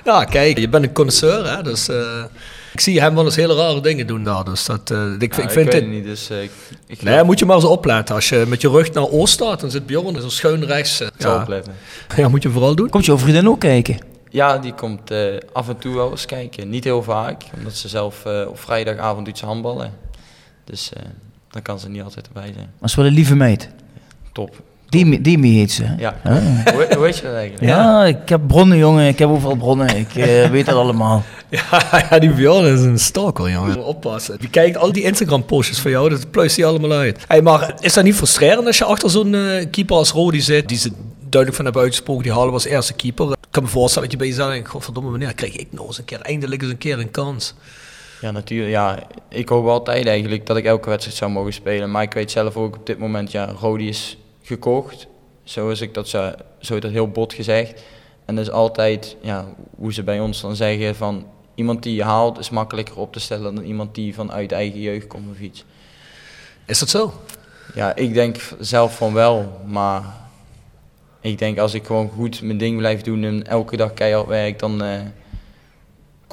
Ja, 0.06 0.24
kijk, 0.26 0.58
je 0.58 0.70
bent 0.70 0.84
een 0.84 0.94
connoisseur, 0.94 1.56
hè, 1.56 1.64
dus... 1.64 1.90
eh, 1.90 2.24
ik 2.76 2.82
zie 2.82 3.02
hem 3.02 3.16
wel 3.16 3.26
eens 3.26 3.36
hele 3.36 3.56
rare 3.56 3.82
dingen 3.82 4.08
doen 4.08 4.24
daar, 4.24 4.44
dus 4.44 4.66
dat... 4.66 4.92
eh, 4.92 5.12
ik, 5.20 5.36
Ja, 5.36 5.44
ik 5.44 5.50
vind 5.50 5.54
weet 5.54 5.66
het... 5.74 5.74
het 5.84 5.88
niet, 5.92 6.04
dus 6.04 6.30
eh, 6.30 6.44
ik, 6.44 6.52
ik 6.88 7.02
Nee, 7.02 7.24
moet 7.24 7.40
je 7.40 7.46
maar 7.46 7.56
eens 7.56 7.66
opletten. 7.66 8.16
Als 8.16 8.30
je 8.30 8.46
met 8.48 8.62
je 8.62 8.70
rug 8.70 8.94
naar 8.94 9.10
Oost 9.10 9.34
staat, 9.34 9.60
dan 9.60 9.72
zit 9.72 9.86
Bjorn 9.86 10.22
zo 10.22 10.30
schuin 10.30 10.64
rechts. 10.66 10.98
zal 10.98 11.10
Ja. 11.18 11.42
opletten. 11.42 11.74
ja, 12.18 12.28
moet 12.28 12.44
je 12.44 12.50
vooral 12.50 12.76
doen. 12.76 12.90
Komt 12.90 13.06
jouw 13.06 13.18
vriendin 13.18 13.50
ook 13.50 13.60
kijken? 13.60 13.98
Ja, 14.30 14.58
die 14.58 14.74
komt 14.74 15.12
eh, 15.12 15.20
af 15.54 15.68
en 15.70 15.78
toe 15.78 15.96
wel 15.96 16.12
eens 16.12 16.26
kijken. 16.26 16.70
Niet 16.70 16.84
heel 16.84 17.04
vaak, 17.04 17.44
omdat 17.58 17.74
ze 17.76 17.88
zelf 17.88 18.26
eh, 18.26 18.46
op 18.48 18.60
vrijdagavond 18.60 19.26
doet 19.26 19.38
ze 19.38 19.46
handballen. 19.46 19.94
Dus 20.64 20.94
eh, 20.94 21.04
dan 21.50 21.62
kan 21.62 21.80
ze 21.80 21.90
niet 21.90 22.02
altijd 22.04 22.28
erbij 22.28 22.52
zijn. 22.54 22.70
Dat 22.80 22.90
is 22.90 22.96
wel 22.96 23.06
een 23.06 23.14
lieve 23.14 23.36
meid. 23.36 23.70
Top. 24.32 24.62
Demi 24.90 25.58
heet 25.58 25.72
ze. 25.72 25.86
Ja. 25.98 26.20
Ah. 26.24 26.36
hoe, 26.74 26.88
hoe 26.90 27.00
weet 27.00 27.18
je 27.18 27.24
dat 27.24 27.34
eigenlijk? 27.34 27.64
Ja, 27.64 28.06
ik 28.06 28.30
heb 28.30 28.42
bronnen, 28.48 28.78
jongen. 28.78 29.08
Ik 29.08 29.20
heb 29.20 29.30
overal 29.30 29.56
bronnen. 29.56 29.98
Ik 29.98 30.16
eh, 30.16 30.50
weet 30.56 30.66
dat 30.66 30.76
allemaal. 30.76 31.24
Ja, 31.50 31.64
ja, 32.10 32.20
die 32.20 32.30
Bjorn 32.30 32.66
is 32.66 32.82
een 32.82 33.00
stalker, 33.00 33.50
jongen. 33.50 33.84
Oppassen. 33.84 34.40
Die 34.40 34.50
kijkt 34.50 34.78
al 34.78 34.92
die 34.92 35.04
Instagram-postjes 35.04 35.80
van 35.80 35.92
jou, 35.92 36.10
dat 36.10 36.32
pluist 36.32 36.56
hij 36.56 36.66
allemaal 36.66 36.92
uit. 36.92 37.24
Hey, 37.28 37.42
maar 37.42 37.74
is 37.80 37.94
dat 37.94 38.04
niet 38.04 38.16
frustrerend 38.16 38.68
als 38.68 38.78
je 38.78 38.84
achter 38.84 39.10
zo'n 39.10 39.36
eh, 39.36 39.66
keeper 39.72 39.96
als 39.96 40.12
Rodi 40.12 40.42
zit, 40.42 40.68
die 40.68 40.78
ze 40.78 40.92
duidelijk 41.20 41.56
van 41.56 41.66
hebben 41.66 41.82
uitgesproken, 41.82 42.24
die 42.24 42.32
halen 42.32 42.48
we 42.48 42.54
als 42.54 42.66
eerste 42.66 42.94
keeper. 42.94 43.32
Ik 43.32 43.38
kan 43.52 43.64
me 43.64 43.70
voorstellen 43.70 44.10
dat 44.10 44.12
je 44.12 44.24
bij 44.26 44.36
jezelf 44.36 44.52
denkt, 44.52 44.70
godverdomme, 44.70 45.10
wanneer 45.10 45.34
krijg 45.34 45.56
ik 45.56 45.68
nou 45.72 45.88
eens 45.88 45.98
een 45.98 46.06
keer, 46.06 46.22
eindelijk 46.22 46.62
eens 46.62 46.72
een 46.72 46.78
keer 46.78 47.00
een 47.00 47.12
kans. 47.12 47.54
Ja, 48.22 48.32
natuurlijk. 48.32 48.72
Ja, 48.72 49.00
ik 49.30 49.50
hoop 49.50 49.68
altijd 49.68 50.08
eigenlijk 50.08 50.46
dat 50.46 50.58
ik 50.58 50.66
elke 50.66 50.90
wedstrijd 50.90 51.18
zou 51.18 51.32
mogen 51.32 51.54
spelen. 51.54 51.92
Maar 51.92 52.04
ik 52.04 52.14
weet 52.14 52.32
zelf 52.32 52.56
ook 52.56 52.76
op 52.76 52.86
dit 52.86 52.98
moment, 52.98 53.32
ja, 53.32 53.54
Rodi 53.60 53.88
is 53.88 54.18
gekocht. 54.46 55.08
Zo 55.44 55.70
is 55.70 55.82
ik 55.82 55.94
dat, 55.94 56.08
zo, 56.08 56.32
zo 56.60 56.80
dat 56.80 56.92
heel 56.92 57.10
bot 57.10 57.34
gezegd. 57.34 57.84
En 58.26 58.36
dat 58.36 58.46
is 58.46 58.52
altijd, 58.52 59.16
ja, 59.22 59.46
hoe 59.78 59.94
ze 59.94 60.04
bij 60.04 60.20
ons 60.20 60.42
dan 60.42 60.56
zeggen 60.56 60.96
van 60.96 61.26
iemand 61.56 61.84
die 61.84 61.96
je 61.96 62.04
haalt 62.04 62.40
is 62.40 62.50
makkelijker 62.50 62.98
op 62.98 63.14
te 63.14 63.20
stellen 63.20 63.56
dan 63.56 63.64
iemand 63.64 63.96
die 63.96 64.14
vanuit 64.14 64.52
eigen 64.52 64.80
jeugd 64.80 65.08
komt 65.08 65.32
of 65.32 65.40
iets. 65.40 65.66
Is 66.66 66.80
dat 66.80 66.90
zo? 66.90 67.14
Ja, 67.76 67.96
ik 67.96 68.14
denk 68.14 68.38
zelf 68.60 68.96
van 68.96 69.14
wel, 69.14 69.62
maar 69.66 70.04
ik 71.22 71.38
denk 71.38 71.58
als 71.58 71.74
ik 71.74 71.86
gewoon 71.86 72.10
goed 72.10 72.42
mijn 72.42 72.58
ding 72.58 72.78
blijf 72.78 73.02
doen 73.02 73.24
en 73.24 73.48
elke 73.48 73.78
dag 73.78 73.94
keihard 73.94 74.28
werk, 74.28 74.60
dan 74.60 74.84
eh, 74.84 75.00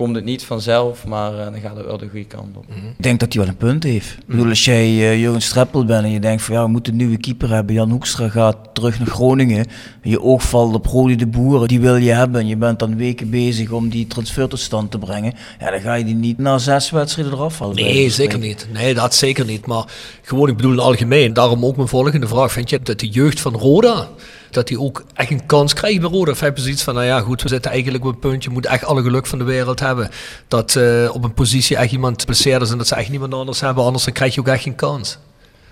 komt 0.03 0.15
het 0.15 0.25
niet 0.25 0.45
vanzelf, 0.45 1.07
maar 1.07 1.39
eh, 1.39 1.45
dan 1.45 1.61
gaat 1.61 1.77
het 1.77 1.87
wel 1.87 1.99
de 1.99 2.09
goede 2.09 2.27
kant 2.27 2.57
op. 2.57 2.65
Ik 2.69 3.03
denk 3.03 3.21
dat 3.21 3.33
hij 3.33 3.43
wel 3.43 3.51
een 3.51 3.59
punt 3.59 3.83
heeft. 3.83 4.11
Ik 4.11 4.27
bedoel, 4.27 4.49
als 4.49 4.65
jij 4.65 4.85
eh, 4.85 5.21
Jurgen 5.21 5.43
Streppel 5.43 5.85
bent 5.85 6.05
en 6.05 6.11
je 6.11 6.21
denkt 6.21 6.43
van 6.43 6.55
ja, 6.55 6.65
we 6.65 6.71
moeten 6.71 6.93
een 6.93 6.99
nieuwe 6.99 7.17
keeper 7.17 7.49
hebben. 7.49 7.75
Jan 7.75 7.91
Hoekstra 7.91 8.29
gaat 8.29 8.57
terug 8.73 8.99
naar 8.99 9.09
Groningen. 9.09 9.67
Je 10.03 10.23
oog 10.23 10.43
valt 10.43 10.75
op 10.75 10.87
Rodi 10.87 11.17
de 11.17 11.27
Boeren, 11.27 11.69
die 11.69 11.81
wil 11.81 11.97
je 11.97 12.11
hebben. 12.11 12.41
En 12.41 12.47
je 12.47 12.57
bent 12.57 12.79
dan 12.79 12.97
weken 12.97 13.31
bezig 13.31 13.71
om 13.71 13.89
die 13.89 14.07
transfer 14.07 14.49
tot 14.49 14.59
stand 14.59 14.91
te 14.91 14.99
brengen. 14.99 15.35
Ja, 15.61 15.71
dan 15.71 15.81
ga 15.81 15.95
je 15.95 16.05
die 16.05 16.15
niet 16.15 16.39
na 16.39 16.59
zes 16.59 16.91
wedstrijden 16.91 17.33
eraf 17.33 17.59
halen. 17.59 17.75
bij 17.75 17.85
Nee, 17.85 18.11
zeker 18.11 18.39
niet. 18.39 18.69
Nee, 18.73 18.95
dat 18.95 19.15
zeker 19.15 19.45
niet. 19.45 19.67
Maar 19.67 19.85
gewoon, 20.23 20.49
ik 20.49 20.57
bedoel 20.57 20.81
algemeen. 20.81 21.33
Daarom 21.33 21.65
ook 21.65 21.77
mijn 21.77 21.89
volgende 21.89 22.29
vraag. 22.29 22.53
Vind 22.53 22.71
je 22.71 22.81
dat 22.83 23.01
de 23.01 23.09
jeugd 23.09 23.41
van 23.41 23.55
Roda, 23.55 24.09
dat 24.55 24.69
die 24.69 24.81
ook 24.81 25.05
echt 25.15 25.31
een 25.31 25.47
kans 25.47 25.73
krijgt 25.73 26.01
bij 26.01 26.11
Roda? 26.11 26.31
Of 26.31 26.41
heb 26.41 26.57
je 26.57 26.63
zoiets 26.63 26.83
van, 26.83 26.95
nou 26.95 27.07
ja, 27.07 27.21
goed, 27.21 27.43
we 27.43 27.49
zitten 27.49 27.71
eigenlijk 27.71 28.05
op 28.05 28.13
een 28.13 28.19
puntje, 28.19 28.49
je 28.49 28.55
moet 28.55 28.67
echt 28.67 28.85
alle 28.85 29.03
geluk 29.03 29.27
van 29.27 29.39
de 29.39 29.45
wereld 29.45 29.81
hebben. 29.81 30.11
Dat 30.49 30.77
eh, 30.77 31.11
op 31.13 31.25
een 31.25 31.35
positie 31.35 31.77
echt 31.77 31.93
iemand 31.93 32.21
geblesseerd 32.21 32.63
is 32.63 32.71
en 32.71 32.79
dat 32.79 32.87
ze 32.87 32.95
echt 32.95 33.11
niemand 33.11 33.35
anders 33.35 33.61
hebben, 33.61 33.85
anders 33.85 34.05
dan 34.05 34.13
krijg 34.13 34.35
je 34.35 34.41
ook 34.41 34.49
echt 34.49 34.63
geen 34.63 34.75
kans. 34.75 35.19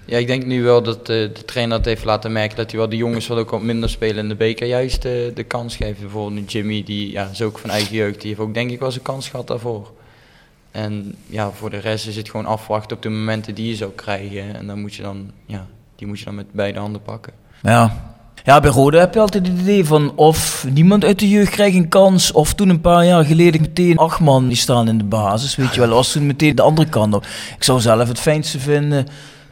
Ja, 0.04 0.18
ik 0.18 0.26
denk 0.26 0.46
nu 0.46 0.62
wel 0.62 0.82
dat 0.82 0.98
eh, 0.98 1.06
de 1.06 1.44
trainer 1.44 1.76
het 1.76 1.86
heeft 1.86 2.04
laten 2.04 2.32
merken 2.32 2.56
dat 2.56 2.70
hij 2.70 2.80
wel 2.80 2.88
de 2.88 2.96
jongens 2.96 3.26
wat 3.26 3.38
ook 3.38 3.50
wat 3.50 3.62
minder 3.62 3.90
spelen 3.90 4.16
in 4.16 4.28
de 4.28 4.34
beker 4.34 4.66
juist 4.66 5.04
eh, 5.04 5.12
de 5.34 5.44
kans 5.44 5.76
geeft. 5.76 6.00
Bijvoorbeeld 6.00 6.34
nu 6.34 6.44
Jimmy, 6.46 6.82
die 6.82 7.10
ja, 7.10 7.28
is 7.32 7.42
ook 7.42 7.58
van 7.58 7.70
eigen 7.70 7.94
jeugd, 7.94 8.20
die 8.20 8.28
heeft 8.28 8.40
ook 8.40 8.54
denk 8.54 8.70
ik 8.70 8.80
wel 8.80 8.90
zijn 8.90 9.04
kans 9.04 9.28
gehad 9.28 9.46
daarvoor. 9.46 9.92
En 10.70 11.14
ja, 11.26 11.50
voor 11.50 11.70
de 11.70 11.78
rest 11.78 12.06
is 12.06 12.16
het 12.16 12.30
gewoon 12.30 12.46
afwachten 12.46 12.96
op 12.96 13.02
de 13.02 13.08
momenten 13.08 13.54
die 13.54 13.68
je 13.68 13.74
zou 13.74 13.90
krijgen. 13.94 14.54
En 14.54 14.66
dan 14.66 14.80
moet 14.80 14.94
je 14.94 15.02
dan, 15.02 15.30
ja, 15.46 15.66
die 15.96 16.06
moet 16.06 16.18
je 16.18 16.24
dan 16.24 16.34
met 16.34 16.52
beide 16.52 16.78
handen 16.78 17.02
pakken. 17.02 17.32
Maar 17.62 17.72
ja. 17.72 18.09
Ja, 18.44 18.60
bij 18.60 18.70
Rode 18.70 18.98
heb 18.98 19.14
je 19.14 19.20
altijd 19.20 19.46
het 19.46 19.58
idee 19.58 19.84
van 19.84 20.12
of 20.16 20.66
niemand 20.72 21.04
uit 21.04 21.18
de 21.18 21.28
jeugd 21.28 21.50
krijgt 21.50 21.76
een 21.76 21.88
kans. 21.88 22.32
Of 22.32 22.54
toen 22.54 22.68
een 22.68 22.80
paar 22.80 23.06
jaar 23.06 23.24
geleden 23.24 23.60
meteen 23.60 23.96
acht 23.96 24.20
man 24.20 24.48
die 24.48 24.56
staan 24.56 24.88
in 24.88 24.98
de 24.98 25.04
basis. 25.04 25.56
Weet 25.56 25.74
je 25.74 25.80
wel, 25.80 25.92
als 25.92 26.12
toen 26.12 26.26
meteen 26.26 26.54
de 26.54 26.62
andere 26.62 26.88
kant 26.88 27.14
op. 27.14 27.26
Ik 27.56 27.64
zou 27.64 27.80
zelf 27.80 28.08
het 28.08 28.20
fijnste 28.20 28.58
vinden 28.58 29.06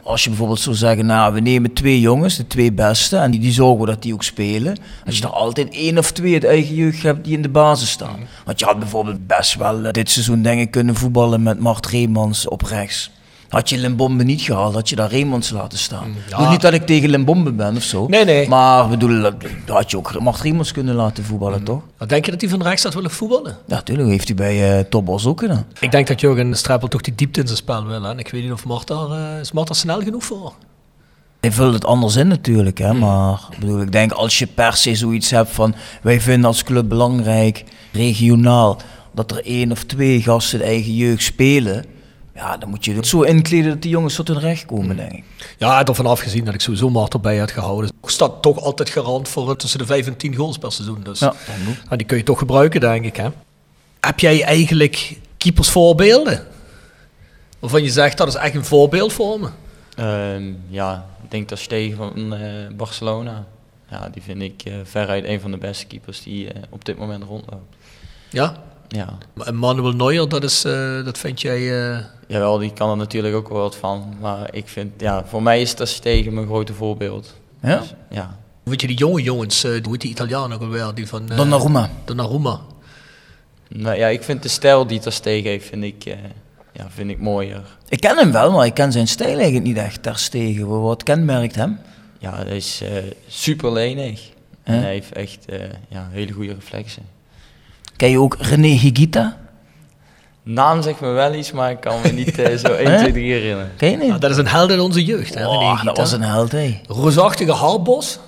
als 0.09 0.23
je 0.23 0.29
bijvoorbeeld 0.29 0.59
zou 0.59 0.75
zeggen, 0.75 1.05
nou 1.05 1.33
we 1.33 1.39
nemen 1.39 1.73
twee 1.73 1.99
jongens, 1.99 2.35
de 2.35 2.47
twee 2.47 2.71
beste. 2.71 3.17
En 3.17 3.31
die, 3.31 3.39
die 3.39 3.51
zorgen 3.51 3.85
dat 3.85 4.01
die 4.01 4.13
ook 4.13 4.23
spelen. 4.23 4.77
Als 5.05 5.17
je 5.17 5.23
er 5.23 5.29
altijd 5.29 5.69
één 5.69 5.97
of 5.97 6.11
twee 6.11 6.33
uit 6.33 6.43
eigen 6.43 6.75
jeugd 6.75 7.03
hebt 7.03 7.23
die 7.23 7.35
in 7.35 7.41
de 7.41 7.49
basis 7.49 7.89
staan. 7.89 8.19
Want 8.45 8.59
je 8.59 8.65
had 8.65 8.79
bijvoorbeeld 8.79 9.27
best 9.27 9.55
wel 9.55 9.85
eh, 9.85 9.91
dit 9.91 10.09
seizoen 10.09 10.45
ik 10.45 10.71
kunnen 10.71 10.95
voetballen 10.95 11.43
met 11.43 11.59
Mart 11.59 11.85
Reemans 11.85 12.47
op 12.47 12.61
rechts. 12.61 13.11
Had 13.49 13.69
je 13.69 13.77
Limbombe 13.77 14.23
niet 14.23 14.41
gehaald, 14.41 14.73
had 14.73 14.89
je 14.89 14.95
daar 14.95 15.09
Reemans 15.09 15.49
laten 15.49 15.77
staan. 15.77 16.07
Ik 16.07 16.29
bedoel 16.29 16.49
niet 16.49 16.61
dat 16.61 16.73
ik 16.73 16.85
tegen 16.85 17.09
Limbombe 17.09 17.51
ben 17.51 17.75
of 17.75 17.83
zo. 17.83 18.07
Nee, 18.07 18.25
nee. 18.25 18.47
Maar 18.47 18.89
bedoel, 18.89 19.31
had 19.67 19.91
je 19.91 19.97
ook 19.97 20.19
Mart 20.19 20.41
Reemans 20.41 20.71
kunnen 20.71 20.95
laten 20.95 21.23
voetballen, 21.23 21.63
toch? 21.63 21.81
Wat 21.97 22.09
denk 22.09 22.25
je 22.25 22.31
dat 22.31 22.41
hij 22.41 22.49
van 22.49 22.61
rechts 22.61 22.83
had 22.83 22.93
willen 22.93 23.11
voetballen? 23.11 23.57
Ja, 23.67 23.75
natuurlijk 23.75 24.09
heeft 24.09 24.27
hij 24.27 24.35
bij 24.35 24.77
eh 24.77 24.85
Topos 24.89 25.25
ook 25.25 25.39
gedaan. 25.39 25.65
Ik 25.79 25.91
denk 25.91 26.07
dat 26.07 26.21
Jurgen 26.21 26.55
Streppel 26.55 26.87
toch 26.87 27.01
die 27.01 27.15
diepte 27.15 27.39
in 27.39 27.45
zijn 27.45 27.57
spel 27.57 27.85
wil. 27.85 28.03
Hè? 28.03 28.09
En 28.09 28.19
ik 28.19 28.29
weet 28.29 28.43
niet 28.43 28.51
of 28.51 28.65
Mart 28.65 28.87
daar, 28.87 29.11
eh, 29.11 29.39
is 29.39 29.51
Mart 29.51 29.67
daar 29.67 29.75
snel 29.75 30.01
genoeg 30.01 30.23
voor? 30.23 30.53
Hij 31.39 31.51
vult 31.51 31.73
het 31.73 31.85
anders 31.85 32.15
in 32.15 32.27
natuurlijk, 32.27 32.77
hè? 32.77 32.93
maar 32.93 33.39
ik, 33.51 33.59
bedoel, 33.59 33.81
ik 33.81 33.91
denk 33.91 34.11
als 34.11 34.39
je 34.39 34.47
per 34.47 34.73
se 34.73 34.95
zoiets 34.95 35.29
hebt 35.29 35.49
van 35.49 35.75
wij 36.01 36.21
vinden 36.21 36.45
als 36.45 36.63
club 36.63 36.89
belangrijk, 36.89 37.63
regionaal, 37.91 38.77
dat 39.13 39.31
er 39.31 39.45
één 39.45 39.71
of 39.71 39.83
twee 39.83 40.21
gasten 40.21 40.59
de 40.59 40.65
eigen 40.65 40.95
jeugd 40.95 41.23
spelen, 41.23 41.85
ja, 42.39 42.57
dan 42.57 42.69
moet 42.69 42.85
je 42.85 42.93
het 42.93 43.07
zo 43.07 43.21
inkleden 43.21 43.69
dat 43.69 43.81
die 43.81 43.91
jongens 43.91 44.15
tot 44.15 44.27
hun 44.27 44.39
recht 44.39 44.65
komen, 44.65 44.95
denk 44.95 45.11
ik. 45.11 45.23
Ja, 45.57 45.85
ervan 45.85 46.05
afgezien 46.05 46.45
dat 46.45 46.53
ik 46.53 46.61
sowieso 46.61 46.89
Mart 46.89 47.13
erbij 47.13 47.37
had 47.37 47.51
gehouden. 47.51 47.91
Ik 48.03 48.09
sta 48.09 48.29
toch 48.29 48.59
altijd 48.59 48.89
garant 48.89 49.27
voor 49.27 49.55
tussen 49.55 49.79
de 49.79 49.85
5 49.85 50.07
en 50.07 50.17
10 50.17 50.35
goals 50.35 50.57
per 50.57 50.71
seizoen. 50.71 51.03
Dus 51.03 51.19
Ja, 51.19 51.33
die 51.89 52.05
kun 52.05 52.17
je 52.17 52.23
toch 52.23 52.37
gebruiken, 52.39 52.79
denk 52.79 53.05
ik. 53.05 53.15
Hè? 53.15 53.29
Heb 53.99 54.19
jij 54.19 54.43
eigenlijk 54.43 55.17
keepersvoorbeelden? 55.37 56.45
Waarvan 57.59 57.83
je 57.83 57.89
zegt, 57.89 58.17
dat 58.17 58.27
is 58.27 58.35
echt 58.35 58.55
een 58.55 58.65
voorbeeld 58.65 59.13
voor 59.13 59.39
me. 59.39 59.49
Ehm, 59.95 60.53
ja, 60.67 61.05
ik 61.23 61.31
denk 61.31 61.49
dat 61.49 61.59
Stegen 61.59 61.97
van 61.97 62.33
eh, 62.33 62.41
Barcelona. 62.75 63.45
Ja, 63.89 64.09
die 64.09 64.21
vind 64.21 64.41
ik 64.41 64.61
eh, 64.65 64.73
veruit 64.83 65.25
een 65.25 65.39
van 65.41 65.51
de 65.51 65.57
beste 65.57 65.85
keepers 65.85 66.23
die 66.23 66.53
eh, 66.53 66.61
op 66.69 66.85
dit 66.85 66.97
moment 66.97 67.23
rondloopt. 67.23 67.75
Ja? 68.29 68.55
Ja, 68.87 69.17
En 69.43 69.55
Manuel 69.55 69.91
Neuer, 69.91 70.29
dat, 70.29 70.43
is, 70.43 70.65
eh, 70.65 71.05
dat 71.05 71.17
vind 71.17 71.41
jij... 71.41 71.61
jawel, 72.29 72.57
die 72.57 72.73
kan 72.73 72.89
er 72.89 72.97
natuurlijk 72.97 73.35
ook 73.35 73.49
wel 73.49 73.61
wat 73.61 73.75
van. 73.75 74.13
Maar 74.21 74.47
ik 74.51 74.67
vind, 74.67 74.91
ja, 74.97 75.25
voor 75.25 75.43
mij 75.43 75.61
is 75.61 75.75
dat 75.75 75.87
Stegen 75.87 76.33
mijn 76.33 76.45
grote 76.45 76.73
voorbeeld. 76.73 77.35
Ja? 77.61 77.79
Dus, 77.79 77.93
ja. 78.09 78.37
hoe 78.63 78.71
weet 78.71 78.81
je, 78.81 78.87
die 78.87 78.97
jonge 78.97 79.21
jongens, 79.21 79.63
eh, 79.63 79.71
hoe 79.71 79.91
heet 79.91 80.01
die 80.01 80.11
Italiaan 80.11 80.53
ook 80.53 80.61
alweer? 80.61 80.91
Die 80.93 81.07
van, 81.07 81.29
eh, 81.29 81.37
Donnarumma. 81.37 81.89
Donnarumma. 82.05 82.59
Nou, 83.67 83.97
ja, 83.97 84.07
ik 84.07 84.23
vind 84.23 84.43
de 84.43 84.49
stijl 84.49 84.87
die 84.87 84.99
Ter 84.99 85.11
Stegen 85.11 85.49
heeft, 85.49 85.67
vind 85.67 85.83
ik, 85.83 86.05
eh, 86.05 86.13
ja, 86.73 86.87
vind 86.89 87.09
ik 87.09 87.19
mooier. 87.19 87.77
Ik 87.89 87.99
ken 87.99 88.17
hem 88.17 88.31
wel, 88.31 88.51
maar 88.51 88.65
ik 88.65 88.73
ken 88.73 88.91
zijn 88.91 89.07
stijl 89.07 89.35
eigenlijk 89.35 89.65
niet 89.65 89.77
echt 89.77 90.03
ter 90.03 90.17
stegen. 90.17 90.81
Wat 90.81 91.03
kenmerkt 91.03 91.55
hem? 91.55 91.79
Ja, 92.19 92.35
hij 92.35 92.55
is 92.55 92.81
eh, 92.81 92.91
super 93.27 93.71
lenig. 93.71 94.29
En 94.63 94.81
hij 94.81 94.91
heeft 94.91 95.11
echt 95.11 95.45
eh, 95.45 95.59
ja, 95.87 96.07
hele 96.11 96.31
goede 96.31 96.53
reflexen. 96.53 97.03
Ken 97.95 98.09
je 98.09 98.19
ook 98.19 98.37
René 98.39 98.67
Higuita? 98.67 99.37
Naam 100.51 100.81
zegt 100.81 100.99
me 100.99 101.07
wel 101.07 101.33
iets, 101.33 101.51
maar 101.51 101.71
ik 101.71 101.79
kan 101.79 102.01
me 102.03 102.09
niet 102.11 102.39
eh, 102.39 102.55
zo 102.57 102.67
1, 102.73 102.97
2, 102.97 103.11
3 103.11 103.31
herinneren. 103.31 103.71
Ken 103.77 103.89
je 103.91 103.97
niet? 103.97 104.07
Ja, 104.07 104.17
dat 104.17 104.31
is 104.31 104.37
een 104.37 104.47
held 104.47 104.71
in 104.71 104.79
onze 104.79 105.05
jeugd. 105.05 105.33
Hè, 105.33 105.47
Oh, 105.47 105.83
dat 105.83 105.97
was 105.97 106.11
een 106.11 106.21
held, 106.21 106.51
hé. 106.51 106.81
Roosachtige 106.87 107.53
haarbos, 107.53 108.19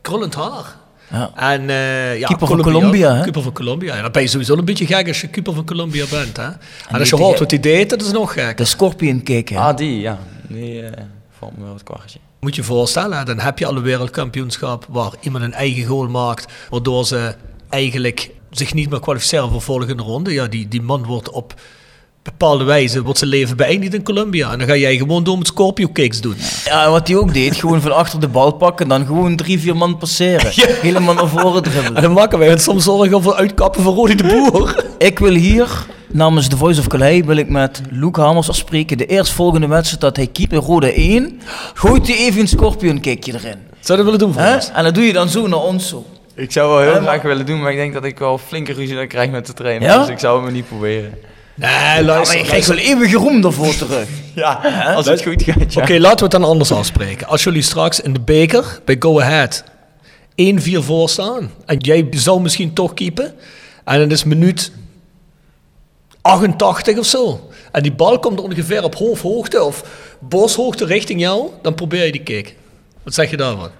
krullend 0.00 0.34
haar. 0.34 0.76
Ja. 1.10 1.30
En, 1.36 1.70
eh, 1.70 2.18
ja, 2.18 2.26
Keeper 2.26 2.46
van 2.46 2.62
Colombia, 2.62 3.14
hè? 3.14 3.22
Keeper 3.22 3.42
van 3.42 3.52
Colombia. 3.52 3.94
Ja, 3.96 4.02
dan 4.02 4.12
ben 4.12 4.22
je 4.22 4.28
sowieso 4.28 4.56
een 4.56 4.64
beetje 4.64 4.86
gek 4.86 5.08
als 5.08 5.20
je 5.20 5.28
keeper 5.28 5.54
van 5.54 5.64
Colombia 5.64 6.04
bent. 6.10 6.36
Hè? 6.36 6.42
En, 6.42 6.58
als 6.88 7.08
die 7.08 7.18
je 7.18 7.24
hoort 7.24 7.38
wat 7.38 7.50
hij 7.50 7.60
deed, 7.60 7.90
dat 7.90 8.02
is 8.02 8.12
nog 8.12 8.32
gek. 8.32 8.56
De 8.56 8.64
Scorpion 8.64 9.22
kick, 9.22 9.48
hè? 9.48 9.58
Ah, 9.58 9.76
die, 9.76 10.00
ja. 10.00 10.18
Die 10.48 10.82
eh, 10.82 11.04
valt 11.38 11.56
me 11.58 11.64
wel 11.64 11.72
het 11.72 11.82
kwartje. 11.82 12.18
Moet 12.40 12.54
je 12.54 12.60
je 12.60 12.66
voorstellen, 12.66 13.18
hè, 13.18 13.24
dan 13.24 13.38
heb 13.38 13.58
je 13.58 13.66
al 13.66 13.76
een 13.76 13.82
wereldkampioenschap 13.82 14.86
waar 14.88 15.10
iemand 15.20 15.44
een 15.44 15.52
eigen 15.52 15.84
goal 15.84 16.08
maakt, 16.08 16.52
waardoor 16.70 17.06
ze 17.06 17.34
eigenlijk 17.68 18.30
zich 18.58 18.74
niet 18.74 18.90
meer 18.90 19.00
kwalificeren 19.00 19.48
voor 19.48 19.58
de 19.58 19.64
volgende 19.64 20.02
ronde. 20.02 20.32
Ja, 20.32 20.46
die, 20.46 20.68
die 20.68 20.82
man 20.82 21.04
wordt 21.04 21.30
op 21.30 21.54
bepaalde 22.22 22.64
wijze, 22.64 23.02
wordt 23.02 23.18
zijn 23.18 23.30
leven 23.30 23.56
beëindigd 23.56 23.94
in 23.94 24.02
Colombia. 24.02 24.52
En 24.52 24.58
dan 24.58 24.68
ga 24.68 24.76
jij 24.76 24.96
gewoon 24.96 25.24
door 25.24 25.38
met 25.38 25.46
scorpio 25.46 25.88
kicks 25.88 26.20
doen. 26.20 26.34
Ja, 26.64 26.84
en 26.84 26.90
wat 26.90 27.08
hij 27.08 27.16
ook 27.16 27.34
deed, 27.34 27.56
gewoon 27.56 27.80
van 27.80 27.94
achter 27.96 28.20
de 28.20 28.28
bal 28.28 28.52
pakken, 28.52 28.88
dan 28.88 29.06
gewoon 29.06 29.36
drie, 29.36 29.60
vier 29.60 29.76
man 29.76 29.98
passeren. 29.98 30.52
Helemaal 30.80 31.14
naar 31.14 31.28
voren 31.28 31.56
En 31.64 31.70
dribbelen. 31.70 32.02
dan 32.02 32.12
maken 32.12 32.38
wij 32.38 32.52
ons 32.52 32.62
soms 32.62 32.84
zorgen 32.84 33.14
over 33.14 33.34
uitkappen 33.34 33.82
van 33.82 33.94
Rodi 33.94 34.14
de 34.14 34.24
Boer. 34.24 34.84
Ik 34.98 35.18
wil 35.18 35.32
hier, 35.34 35.86
namens 36.08 36.48
The 36.48 36.56
Voice 36.56 36.80
of 36.80 36.86
Calais, 36.86 37.24
wil 37.24 37.36
ik 37.36 37.48
met 37.48 37.80
Luc 37.90 38.12
Hamers 38.16 38.48
afspreken. 38.48 38.98
De 38.98 39.06
eerstvolgende 39.06 39.66
wedstrijd 39.66 40.00
dat 40.00 40.16
hij 40.16 40.26
keept 40.26 40.52
in 40.52 40.58
Rode 40.58 40.92
1, 40.92 41.40
gooit 41.74 42.06
hij 42.06 42.16
even 42.16 42.40
een 42.40 42.48
Scorpion 42.48 43.00
kickje 43.00 43.32
erin. 43.34 43.58
Zou 43.80 43.98
je 43.98 44.04
dat 44.04 44.12
willen 44.12 44.18
doen 44.18 44.32
voor 44.32 44.54
ons? 44.54 44.70
En 44.74 44.84
dat 44.84 44.94
doe 44.94 45.04
je 45.04 45.12
dan 45.12 45.28
zo 45.28 45.46
naar 45.46 45.58
ons 45.60 45.88
zo. 45.88 46.06
Ik 46.34 46.52
zou 46.52 46.68
wel 46.70 46.78
heel 46.80 46.88
Eh, 46.88 46.94
maar- 46.94 47.02
graag 47.08 47.22
willen 47.22 47.46
doen, 47.46 47.60
maar 47.62 47.70
ik 47.70 47.76
denk 47.76 47.92
dat 47.92 48.04
ik 48.04 48.18
wel 48.18 48.38
flinke 48.38 48.72
ruzie 48.72 48.94
dan 48.96 49.06
krijg 49.06 49.30
met 49.30 49.46
de 49.46 49.52
trainer. 49.52 49.88
Ja? 49.88 49.98
Dus 49.98 50.08
ik 50.08 50.18
zou 50.18 50.44
hem 50.44 50.52
niet 50.52 50.68
proberen. 50.68 51.18
Nee, 51.54 51.70
Maar 51.70 52.02
luister. 52.02 52.38
je 52.38 52.44
krijgt 52.44 52.66
wel 52.66 52.76
eeuwige 52.76 53.16
roem 53.16 53.40
daarvoor 53.40 53.74
terug. 53.76 54.08
Ja, 54.34 54.52
als 54.96 55.06
het 55.06 55.22
goed 55.22 55.42
gaat, 55.42 55.72
ja. 55.74 55.82
Oké, 55.82 55.98
laten 55.98 56.16
we 56.18 56.22
het 56.22 56.30
dan 56.32 56.44
anders 56.44 56.72
afspreken. 56.72 57.26
Als 57.26 57.42
jullie 57.44 57.62
straks 57.62 58.00
in 58.00 58.12
de 58.12 58.20
beker 58.20 58.80
bij 58.84 58.96
Go 58.98 59.20
Ahead 59.20 59.64
1-4 60.34 60.82
voor 60.82 61.08
staan 61.08 61.50
en 61.66 61.76
jij 61.78 62.06
zou 62.10 62.40
misschien 62.40 62.72
toch 62.72 62.94
keepen 62.94 63.34
en 63.84 64.00
het 64.00 64.12
is 64.12 64.24
minuut 64.24 64.72
88 66.22 66.98
of 66.98 67.06
zo 67.06 67.50
en 67.72 67.82
die 67.82 67.92
bal 67.92 68.18
komt 68.18 68.40
ongeveer 68.40 68.84
op 68.84 68.94
hoofdhoogte 68.94 69.62
of 69.62 69.84
boshoogte 70.20 70.84
richting 70.84 71.20
jou, 71.20 71.46
dan 71.62 71.74
probeer 71.74 72.04
je 72.04 72.12
die 72.12 72.22
kick. 72.22 72.54
Wat 73.02 73.14
zeg 73.14 73.30
je 73.30 73.36
daarvan? 73.36 73.70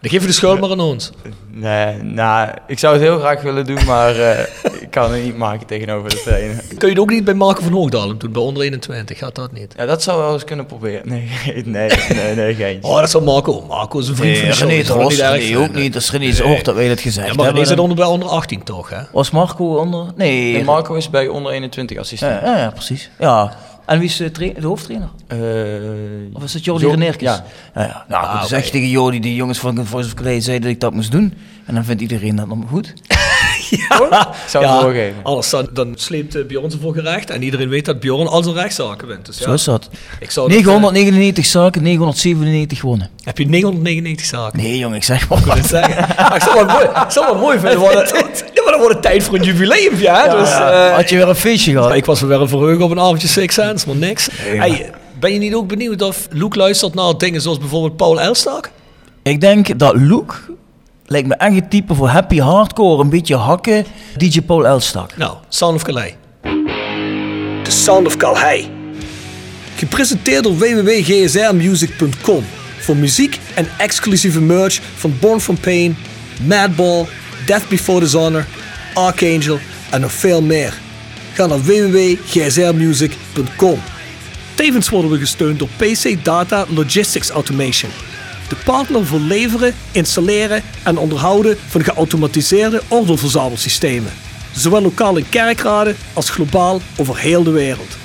Dan 0.00 0.10
geef 0.10 0.20
je 0.20 0.26
de 0.26 0.32
schuld 0.32 0.60
maar 0.60 0.70
aan 0.70 0.80
ons. 0.80 1.10
Nee, 1.50 1.96
nou, 2.02 2.48
ik 2.66 2.78
zou 2.78 2.92
het 2.94 3.02
heel 3.02 3.18
graag 3.18 3.42
willen 3.42 3.66
doen, 3.66 3.84
maar 3.84 4.16
eh, 4.20 4.38
ik 4.82 4.90
kan 4.90 5.12
het 5.12 5.22
niet 5.24 5.36
maken 5.36 5.66
tegenover 5.66 6.10
de 6.10 6.20
trainer. 6.24 6.56
Kun 6.78 6.88
je 6.88 6.94
het 6.94 6.98
ook 7.02 7.10
niet 7.10 7.24
bij 7.24 7.34
Marco 7.34 7.62
van 7.62 7.72
Hoogdalen 7.72 8.18
doen, 8.18 8.32
bij 8.32 8.42
onder 8.42 8.62
21? 8.62 9.18
Gaat 9.18 9.34
dat 9.34 9.52
niet? 9.52 9.74
Ja, 9.76 9.86
dat 9.86 10.02
zou 10.02 10.20
wel 10.20 10.32
eens 10.32 10.44
kunnen 10.44 10.66
proberen. 10.66 11.08
Nee, 11.08 11.28
nee, 11.64 11.90
nee, 12.14 12.34
nee, 12.34 12.54
geen. 12.54 12.78
Oh, 12.86 12.96
dat 12.96 13.06
is 13.06 13.12
wel 13.12 13.22
Marco. 13.22 13.64
Marco 13.68 13.98
is 13.98 14.08
een 14.08 14.16
vriend 14.16 14.38
van 14.38 14.46
de 14.48 14.54
show. 14.54 14.68
René 14.68 14.84
zal 14.84 14.98
het 14.98 15.08
Tros, 15.08 15.32
niet 15.32 15.40
René 15.42 15.56
ook 15.58 15.64
vinden. 15.64 15.82
niet. 15.82 15.94
Als 15.94 16.10
René 16.10 16.42
hoort 16.42 16.64
dat 16.64 16.74
wij 16.74 16.88
dat 16.88 17.00
gezegd 17.00 17.26
Ja, 17.28 17.34
maar 17.34 17.52
René 17.52 17.64
zit 17.64 17.78
onder 17.78 17.96
bij 17.96 18.06
onder 18.06 18.28
18 18.28 18.62
toch, 18.62 18.90
hè? 18.90 19.00
Was 19.12 19.30
Marco 19.30 19.76
onder? 19.76 20.06
Nee. 20.16 20.52
Nee, 20.52 20.64
Marco 20.64 20.94
is 20.94 21.10
bij 21.10 21.28
onder 21.28 21.52
21 21.52 21.98
assistent. 21.98 22.40
Ja, 22.40 22.46
ja, 22.50 22.58
ja, 22.58 22.70
precies. 22.70 23.10
Ja, 23.18 23.56
En 23.86 23.98
wie 23.98 24.08
is 24.08 24.16
de, 24.16 24.30
tra- 24.30 24.52
de 24.60 24.66
hoofdtrainer? 24.66 25.08
Eh, 25.26 25.38
Of 26.36 26.42
is 26.44 26.54
het 26.54 26.64
Jordi 26.64 26.84
Jo- 26.84 26.90
Reneerkes? 26.90 27.22
Ja. 27.22 27.44
Ja, 27.74 27.82
ja. 27.82 28.04
Nou, 28.08 28.26
goed, 28.38 28.52
Ah, 28.52 28.58
echt 28.58 28.70
tegen 28.72 28.88
Jordi, 28.88 29.20
die 29.20 29.34
jongens 29.34 29.58
van 29.58 29.86
Voice 29.86 30.08
of 30.08 30.14
Calais 30.14 30.44
zeiden 30.44 30.64
dat 30.66 30.74
ik 30.74 30.80
dat 30.80 30.92
moest 30.94 31.10
doen. 31.12 31.34
En 31.66 31.74
dan 31.74 31.84
vindt 31.84 32.02
iedereen 32.02 32.36
dat 32.36 32.46
nog 32.48 32.58
goed. 32.68 32.92
Ja, 33.88 34.34
zou 34.46 34.66
het 34.66 34.80
doorgeven. 34.80 35.16
Anders 35.22 35.50
dan, 35.50 35.68
dan 35.72 35.92
sleept 35.96 36.34
eh, 36.34 36.44
Bjorn 36.44 36.70
ze 36.70 36.78
voor 36.78 36.94
gerecht. 36.94 37.30
En 37.30 37.42
iedereen 37.42 37.68
weet 37.68 37.84
dat 37.84 38.00
Bjorn 38.00 38.26
al 38.26 38.42
zijn 38.42 38.54
rechtszaken 38.54 39.08
wint. 39.08 39.26
Dus 39.26 39.38
ja, 39.38 39.44
Zo 39.44 39.52
is 39.52 39.64
dat. 39.64 39.88
ik 40.20 40.30
zou 40.30 40.46
dat, 40.48 40.56
999 40.56 41.46
zaken, 41.46 41.82
997 41.82 42.80
gewonnen. 42.80 43.06
eh, 43.18 43.24
heb 43.24 43.38
je 43.38 43.44
999 43.46 44.26
zaken? 44.26 44.58
Nee 44.58 44.78
jongen, 44.78 44.96
ik 44.96 45.04
zeg 45.04 45.28
maar 45.28 45.56
Ik 45.56 45.64
zeggen. 45.66 46.08
Ik 46.36 46.42
zou 46.42 46.58
het 46.58 46.68
mooi, 46.68 46.84
ik 46.84 47.10
zou 47.10 47.26
het 47.32 47.40
mooi 47.40 47.58
vinden. 47.58 47.80
Ja, 48.54 48.62
maar 48.62 48.72
dan 48.72 48.80
wordt 48.80 48.94
het 48.94 49.02
tijd 49.02 49.22
voor 49.22 49.34
een 49.34 49.44
jubileumje. 49.44 50.08
Hè? 50.10 50.38
dus, 50.38 50.50
eh, 50.50 50.94
Had 50.94 51.08
je 51.08 51.16
weer 51.16 51.28
een 51.28 51.34
feestje 51.34 51.72
gehad? 51.72 51.94
ik 51.94 52.04
was 52.04 52.20
weer 52.20 52.40
een 52.40 52.48
verheugen 52.48 52.84
op 52.84 52.90
een 52.90 53.00
avondje 53.00 53.28
Six 53.28 53.54
Sense, 53.54 53.86
maar 53.86 53.96
niks. 53.96 54.28
Hey, 54.32 54.90
ben 55.20 55.32
je 55.32 55.38
niet 55.38 55.54
ook 55.54 55.68
benieuwd 55.68 56.02
of 56.02 56.26
Luke 56.30 56.58
luistert 56.58 56.94
naar 56.94 57.18
dingen 57.18 57.40
zoals 57.40 57.58
bijvoorbeeld 57.58 57.96
Paul 57.96 58.20
Elstak? 58.20 58.70
Ik 59.22 59.40
denk 59.40 59.78
dat 59.78 59.94
Luke 59.96 60.34
lijkt 61.06 61.28
me 61.28 61.34
echt 61.34 61.54
het 61.54 61.70
type 61.70 61.94
voor 61.94 62.08
happy 62.08 62.38
hardcore, 62.38 63.02
een 63.02 63.08
beetje 63.08 63.36
hakken, 63.36 63.84
DJ 64.16 64.40
Paul 64.40 64.66
Elstak. 64.66 65.16
Nou, 65.16 65.36
Sound 65.48 65.74
of 65.74 65.82
Calais. 65.82 66.12
The 67.62 67.70
Sound 67.70 68.06
of 68.06 68.16
Calais. 68.16 68.66
Gepresenteerd 69.76 70.44
door 70.44 70.58
www.gsrmusic.com. 70.58 72.44
Voor 72.78 72.96
muziek 72.96 73.38
en 73.54 73.68
exclusieve 73.78 74.40
merch 74.40 74.80
van 74.94 75.14
Born 75.20 75.40
From 75.40 75.60
Pain, 75.60 75.96
Madball, 76.46 77.06
Death 77.46 77.68
Before 77.68 78.00
Dishonor, 78.00 78.46
Archangel 78.94 79.58
en 79.90 80.00
nog 80.00 80.12
veel 80.12 80.42
meer. 80.42 80.78
Ga 81.32 81.46
naar 81.46 81.62
www.gsrmusic.com. 81.62 83.78
Tevens 84.54 84.88
worden 84.88 85.10
we 85.10 85.18
gesteund 85.18 85.58
door 85.58 85.68
PC 85.76 86.24
Data 86.24 86.64
Logistics 86.68 87.30
Automation. 87.30 87.90
De 88.48 88.56
partner 88.64 89.06
voor 89.06 89.20
leveren, 89.20 89.74
installeren 89.92 90.62
en 90.82 90.98
onderhouden 90.98 91.56
van 91.66 91.84
geautomatiseerde 91.84 92.82
ordeelverzamelsystemen. 92.88 94.12
Zowel 94.54 94.82
lokaal 94.82 95.16
in 95.16 95.28
kerkraden 95.28 95.96
als 96.12 96.30
globaal 96.30 96.80
over 96.96 97.18
heel 97.18 97.42
de 97.42 97.50
wereld. 97.50 97.96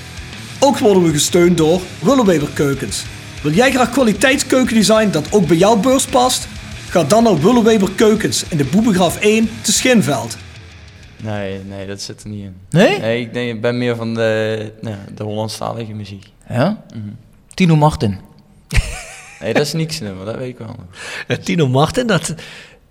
Ook 0.59 0.77
worden 0.77 1.03
we 1.03 1.11
gesteund 1.11 1.57
door 1.57 1.81
Willeweber 1.99 2.49
Keukens. 2.53 3.03
Wil 3.41 3.51
jij 3.51 3.71
graag 3.71 3.89
kwaliteitskeukendesign 3.89 5.09
dat 5.09 5.31
ook 5.31 5.47
bij 5.47 5.57
jouw 5.57 5.75
beurs 5.75 6.05
past? 6.05 6.47
Ga 6.89 7.03
dan 7.03 7.23
naar 7.23 7.39
Willeweber 7.41 7.91
Keukens 7.91 8.43
in 8.49 8.57
de 8.57 8.65
Boebegraaf 8.65 9.19
1 9.19 9.49
te 9.61 9.71
Schinveld. 9.71 10.37
Nee, 11.17 11.59
nee, 11.63 11.87
dat 11.87 12.01
zit 12.01 12.23
er 12.23 12.29
niet 12.29 12.43
in. 12.43 12.55
Nee? 12.69 12.99
Nee, 12.99 13.49
ik, 13.49 13.61
ben 13.61 13.77
meer 13.77 13.95
van 13.95 14.13
de, 14.13 14.71
nou, 14.81 14.95
de 15.15 15.23
Hollandstalige 15.23 15.93
muziek. 15.93 16.25
Ja? 16.49 16.83
Tino 17.53 17.75
Martin. 17.75 18.17
Nee, 19.41 19.53
dat 19.53 19.61
is 19.61 19.73
niks 19.73 19.99
nummer, 19.99 20.25
dat 20.25 20.35
weet 20.35 20.49
ik 20.49 20.57
wel. 20.57 20.75
Tino 21.43 21.67
Martin, 21.67 22.07
dat, 22.07 22.33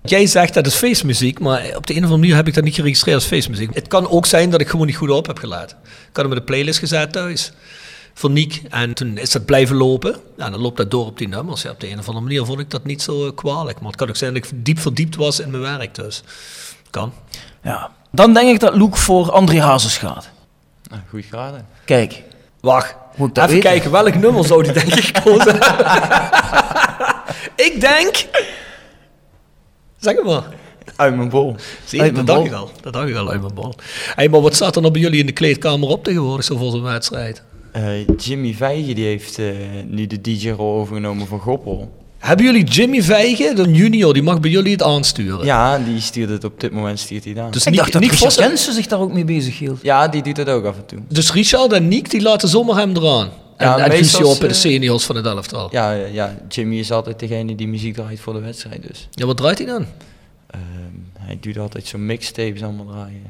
jij 0.03 0.27
zegt 0.27 0.55
dat 0.55 0.67
is 0.67 0.75
feestmuziek, 0.75 1.39
maar 1.39 1.77
op 1.77 1.87
de 1.87 1.93
een 1.93 1.99
of 1.99 2.05
andere 2.05 2.21
manier 2.21 2.35
heb 2.35 2.49
ik 2.49 2.55
dat 2.55 2.65
niet 2.65 2.75
geregistreerd 2.75 3.17
als 3.17 3.27
feestmuziek. 3.27 3.75
Het 3.75 3.89
kan 3.89 4.09
ook 4.09 4.27
zijn 4.27 4.51
dat 4.51 4.61
ik 4.61 4.69
gewoon 4.69 4.87
niet 4.87 4.97
goed 4.97 5.11
op 5.11 5.27
heb 5.27 5.39
gelaten. 5.39 5.77
Ik 5.85 6.17
had 6.17 6.25
hem 6.25 6.33
in 6.33 6.39
de 6.39 6.45
playlist 6.45 6.79
gezet 6.79 7.13
thuis 7.13 7.53
voor 8.15 8.31
Niek 8.31 8.63
en 8.69 8.95
toen 8.95 9.19
is 9.19 9.31
dat 9.31 9.45
blijven 9.45 9.77
lopen. 9.77 10.17
Nou, 10.37 10.51
dan 10.51 10.61
loopt 10.61 10.77
dat 10.77 10.91
door 10.91 11.07
op 11.07 11.19
die 11.19 11.29
nummers. 11.29 11.63
Ja, 11.63 11.71
op 11.71 11.81
de 11.81 11.91
een 11.91 11.99
of 11.99 12.07
andere 12.07 12.25
manier 12.25 12.45
vond 12.45 12.61
ik 12.61 12.71
dat 12.71 12.85
niet 12.85 13.03
zo 13.03 13.27
eh, 13.27 13.35
kwalijk. 13.35 13.81
Maar 13.81 13.89
het 13.89 13.97
kan 13.97 14.09
ook 14.09 14.17
zijn 14.17 14.35
dat 14.35 14.45
ik 14.45 14.51
diep 14.65 14.79
verdiept 14.79 15.17
was 15.17 15.41
in 15.41 15.51
mijn 15.51 15.63
werk 15.63 15.95
dus. 15.95 16.23
Kan. 16.91 17.13
Ja. 17.63 17.91
Dan 18.11 18.35
denk 18.35 18.49
ik 18.49 18.61
dat 18.61 18.75
Luke 18.75 18.97
voor 18.97 19.31
André 19.33 19.61
Hazes 19.61 19.99
gaat. 19.99 20.31
Nou, 20.91 21.03
goed 21.09 21.25
geraden. 21.25 21.67
Kijk, 21.85 22.23
Wacht, 22.61 22.97
Moet 23.17 23.37
even 23.39 23.49
weten? 23.51 23.63
kijken 23.71 23.91
welk 23.91 24.15
nummer 24.15 24.45
zou 24.45 24.63
die 24.63 24.73
denk 24.73 24.95
ik 24.95 25.05
gekozen 25.17 25.59
hebben. 25.61 25.77
ik 27.57 27.81
denk... 27.81 28.25
Zeg 29.99 30.15
het 30.17 30.25
maar. 30.25 30.45
Uit 30.97 31.17
mijn 31.17 31.29
bol. 31.29 31.55
Zie, 31.85 32.01
Uit 32.01 32.17
dat 32.17 32.27
dacht 32.27 32.39
bol. 32.39 32.47
ik 32.47 32.53
al. 32.53 32.71
Dat 32.81 32.93
dacht 32.93 33.09
ik 33.09 33.17
al 33.17 33.31
uit 33.31 33.41
mijn 33.41 33.55
bal. 33.55 33.75
Hey, 34.15 34.29
maar 34.29 34.41
wat 34.41 34.55
staat 34.55 34.75
er 34.77 34.81
nou 34.81 34.93
bij 34.93 35.03
jullie 35.03 35.21
in 35.21 35.27
de 35.27 35.33
kleedkamer 35.33 35.89
op 35.89 36.05
tegenwoordig 36.05 36.45
zo 36.45 36.57
voor 36.57 36.71
zo'n 36.71 36.83
wedstrijd? 36.83 37.43
Eh, 37.73 38.07
Jimmy 38.17 38.55
Vijgen 38.55 38.95
die 38.95 39.05
heeft 39.07 39.39
eh, 39.39 39.47
nu 39.87 40.07
de 40.07 40.21
DJ-rol 40.21 40.75
overgenomen 40.81 41.27
van 41.27 41.39
Goppel. 41.41 42.00
Hebben 42.21 42.47
jullie 42.47 42.65
Jimmy 42.65 43.03
Vijgen, 43.03 43.57
de 43.57 43.71
junior, 43.71 44.13
die 44.15 44.23
mag 44.23 44.41
bij 44.41 44.51
jullie 44.51 44.73
het 44.73 44.83
aansturen? 44.83 45.45
Ja, 45.45 45.79
die 45.79 46.01
stuurt 46.01 46.31
het 46.31 46.45
op 46.45 46.61
dit 46.61 46.73
moment 46.73 46.99
stuurt 46.99 47.25
hij 47.25 47.35
daar. 47.35 47.51
Dus 47.51 47.67
ik 47.67 47.77
dacht 47.77 47.93
dat 47.93 48.01
Nick 48.03 48.11
Richard 48.11 48.35
Jensen 48.35 48.73
zich 48.75 48.87
daar 48.87 49.01
ook 49.01 49.13
mee 49.13 49.25
bezig 49.25 49.59
hield. 49.59 49.79
Ja, 49.83 50.09
die 50.09 50.23
doet 50.23 50.37
dat 50.37 50.49
ook 50.49 50.65
af 50.65 50.77
en 50.77 50.87
toe. 50.87 50.99
Dus 51.09 51.33
Richard 51.33 51.73
en 51.73 51.89
Nick, 51.89 52.11
die 52.11 52.23
laten 52.23 52.49
zomaar 52.49 52.77
hem 52.77 52.97
eraan. 52.97 53.29
En, 53.57 53.67
Ja, 53.69 53.79
en 53.79 53.89
meestal 53.89 54.31
op 54.31 54.41
de 54.41 54.47
is, 54.47 54.61
seniors 54.61 55.05
van 55.05 55.17
het 55.17 55.27
elftal. 55.27 55.69
Ja. 55.73 55.93
Ja, 55.93 56.03
eh, 56.05 56.15
ja, 56.15 56.37
Jimmy 56.49 56.79
is 56.79 56.93
altijd 56.93 57.19
degene 57.19 57.55
die 57.55 57.69
muziek 57.69 57.95
draait 57.95 58.21
voor 58.21 58.33
de 58.33 58.41
wedstrijd 58.41 58.83
dus. 58.89 59.09
wat 59.27 59.37
draait 59.37 59.59
hij 59.59 59.67
dan? 59.67 59.87
Ehm, 60.47 60.61
hij 61.19 61.39
doet 61.41 61.59
altijd 61.59 61.87
zo'n 61.87 62.07
mixtapes 62.07 62.63
allemaal 62.63 62.87
draaien. 62.87 63.23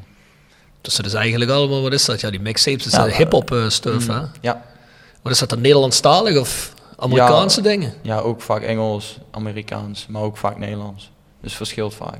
Dus 0.80 0.94
dat 0.94 1.06
is 1.06 1.14
eigenlijk 1.14 1.50
allemaal, 1.50 1.82
wat 1.82 1.92
is 1.92 2.04
dat? 2.04 2.20
Ja, 2.20 2.30
die 2.30 2.40
mixtapes, 2.40 2.82
dat 2.84 2.92
is 2.92 2.98
Ja, 2.98 3.06
ja, 3.06 3.16
hip-hop 3.16 3.52
eh, 3.52 3.68
stuff, 3.68 4.06
Mm. 4.08 4.14
hè? 4.14 4.20
Ja, 4.40 4.64
Wat 5.22 5.32
is 5.32 5.38
dat 5.38 5.48
dan, 5.48 5.60
Nederlandstalig 5.60 6.38
of 6.38 6.72
Amerikaanse 7.00 7.60
dingen? 7.60 7.92
ja, 8.02 8.18
ook 8.18 8.40
vaak 8.42 8.62
Engels, 8.62 9.18
Amerikaans, 9.30 10.06
maar 10.08 10.22
ook 10.22 10.36
vaak 10.36 10.58
Nederlands. 10.58 11.10
Dus 11.42 11.54
verschilt 11.54 11.94
vaak. 11.94 12.18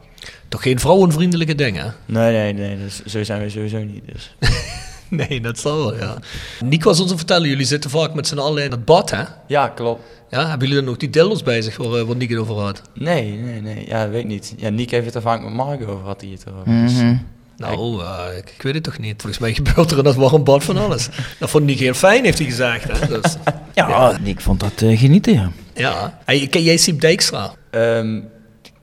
Toch 0.49 0.63
geen 0.63 0.79
vrouwenvriendelijke 0.81 1.55
dingen? 1.55 1.95
Nee, 2.07 2.33
nee, 2.33 2.53
nee, 2.53 2.79
dus 2.79 3.03
zo 3.05 3.25
zijn 3.25 3.43
we 3.43 3.51
sowieso 3.51 3.79
niet. 3.79 4.03
Dus. 4.13 4.35
Nee, 5.11 5.41
dat 5.41 5.59
zal 5.59 5.77
wel, 5.79 5.97
ja. 5.97 6.17
Nick 6.65 6.85
was 6.85 7.01
ons 7.01 7.11
te 7.11 7.17
vertellen, 7.17 7.49
jullie 7.49 7.67
zitten 7.67 7.91
vaak 7.91 8.15
met 8.15 8.27
z'n 8.27 8.39
allen 8.39 8.65
in 8.65 8.71
het 8.71 8.85
bad, 8.85 9.11
hè? 9.11 9.23
Ja, 9.47 9.69
klopt. 9.69 10.03
Ja, 10.29 10.49
hebben 10.49 10.69
jullie 10.69 10.83
dan 10.85 10.93
ook 10.93 11.01
die 11.01 11.11
dildos 11.11 11.43
bij 11.43 11.63
zich 11.63 11.77
waar, 11.77 11.93
eh, 11.95 12.03
waar 12.03 12.17
Nick 12.17 12.29
het 12.31 12.39
over 12.39 12.55
had? 12.55 12.83
Nee, 12.95 13.33
nee, 13.33 13.61
nee, 13.61 13.87
ja, 13.89 14.09
weet 14.09 14.27
niet. 14.27 14.55
Ja, 14.57 14.69
Nick 14.69 14.91
heeft 14.91 15.07
het 15.07 15.15
er 15.15 15.21
vaak 15.23 15.43
met 15.43 15.53
Mark 15.53 15.89
over, 15.89 16.07
had 16.07 16.21
hij 16.21 16.31
het 16.31 16.45
erover. 16.47 16.83
Dus- 16.83 16.93
Mhm. 16.93 17.17
Nou, 17.61 18.03
eh, 18.03 18.37
ik, 18.37 18.51
ik 18.57 18.63
weet 18.63 18.75
het 18.75 18.83
toch 18.83 18.99
niet. 18.99 19.21
Volgens 19.21 19.41
mij 19.41 19.55
gebeurt 19.55 19.91
er 19.91 19.99
in 19.99 20.05
dat 20.05 20.15
warm 20.15 20.45
bad 20.45 20.65
van 20.65 20.77
alles. 20.77 21.09
Dat 21.39 21.51
vond 21.51 21.65
Nick 21.65 21.79
heel 21.79 21.95
fijn, 21.95 22.25
heeft 22.25 22.39
hij 22.39 22.47
gezegd. 22.47 22.85
Hè? 22.99 23.21
Dus, 23.21 23.37
Ja, 23.75 24.19
ik 24.23 24.41
vond 24.41 24.61
dat 24.61 24.83
eh, 24.83 24.99
genieten, 24.99 25.33
ja. 25.33 25.51
ja. 25.75 26.19
Hey, 26.25 26.47
ken 26.47 26.63
jij 26.63 26.77
Siep 26.77 27.01
Dijkstra? 27.01 27.53
Ehm, 27.71 28.21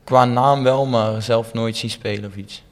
qua 0.03 0.25
naam 0.25 0.63
wel, 0.63 0.85
maar 0.85 1.21
zelf 1.21 1.53
nooit 1.53 1.77
zien 1.77 1.89
spelen 1.89 2.29
of 2.29 2.35
iets. 2.35 2.63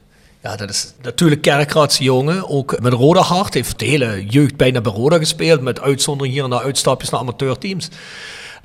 Ja, 0.41 0.55
dat 0.55 0.69
is 0.69 0.93
natuurlijk 1.01 1.41
Kerkraadse 1.41 2.03
jongen. 2.03 2.49
Ook 2.49 2.79
met 2.79 2.93
Roda 2.93 3.21
hart. 3.21 3.53
Heeft 3.53 3.79
de 3.79 3.85
hele 3.85 4.25
jeugd 4.25 4.55
bijna 4.57 4.81
bij 4.81 4.91
Roda 4.91 5.17
gespeeld. 5.17 5.61
Met 5.61 5.81
uitzondering 5.81 6.33
hier 6.33 6.43
en 6.43 6.49
daar 6.49 6.63
uitstapjes 6.63 7.09
naar 7.09 7.19
amateurteams. 7.19 7.89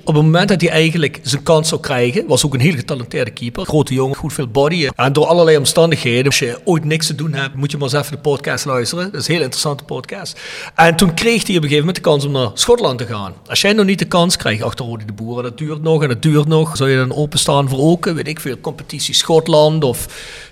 Op 0.03 0.15
het 0.15 0.23
moment 0.23 0.49
dat 0.49 0.61
hij 0.61 0.69
eigenlijk 0.69 1.19
zijn 1.21 1.43
kans 1.43 1.69
zou 1.69 1.81
krijgen, 1.81 2.27
was 2.27 2.45
ook 2.45 2.53
een 2.53 2.59
heel 2.59 2.75
getalenteerde 2.75 3.31
keeper. 3.31 3.65
Grote 3.65 3.93
jongen, 3.93 4.15
goed 4.15 4.33
veel 4.33 4.47
body. 4.47 4.89
En 4.95 5.13
door 5.13 5.25
allerlei 5.25 5.57
omstandigheden, 5.57 6.25
als 6.25 6.39
je 6.39 6.59
ooit 6.63 6.85
niks 6.85 7.07
te 7.07 7.15
doen 7.15 7.33
hebt, 7.33 7.55
moet 7.55 7.71
je 7.71 7.77
maar 7.77 7.87
eens 7.87 7.97
even 7.97 8.11
de 8.11 8.21
podcast 8.21 8.65
luisteren. 8.65 9.11
Dat 9.11 9.21
is 9.21 9.27
een 9.27 9.33
heel 9.33 9.43
interessante 9.43 9.83
podcast. 9.83 10.39
En 10.75 10.95
toen 10.95 11.13
kreeg 11.13 11.47
hij 11.47 11.55
op 11.57 11.63
een 11.63 11.69
gegeven 11.69 11.77
moment 11.77 11.95
de 11.95 12.01
kans 12.01 12.25
om 12.25 12.31
naar 12.31 12.49
Schotland 12.53 12.97
te 12.97 13.05
gaan. 13.05 13.33
Als 13.47 13.61
jij 13.61 13.73
nog 13.73 13.85
niet 13.85 13.99
de 13.99 14.05
kans 14.05 14.35
krijgt 14.35 14.63
achter 14.63 14.85
Rode 14.85 15.05
de 15.05 15.13
Boeren, 15.13 15.43
dat 15.43 15.57
duurt 15.57 15.81
nog 15.81 16.01
en 16.01 16.07
dat 16.07 16.21
duurt 16.21 16.47
nog. 16.47 16.77
Zou 16.77 16.89
je 16.89 16.97
dan 16.97 17.15
openstaan 17.15 17.69
voor 17.69 17.79
ook, 17.79 18.05
weet 18.05 18.27
ik 18.27 18.39
veel, 18.39 18.59
competitie 18.61 19.13
Schotland 19.13 19.83
of 19.83 20.07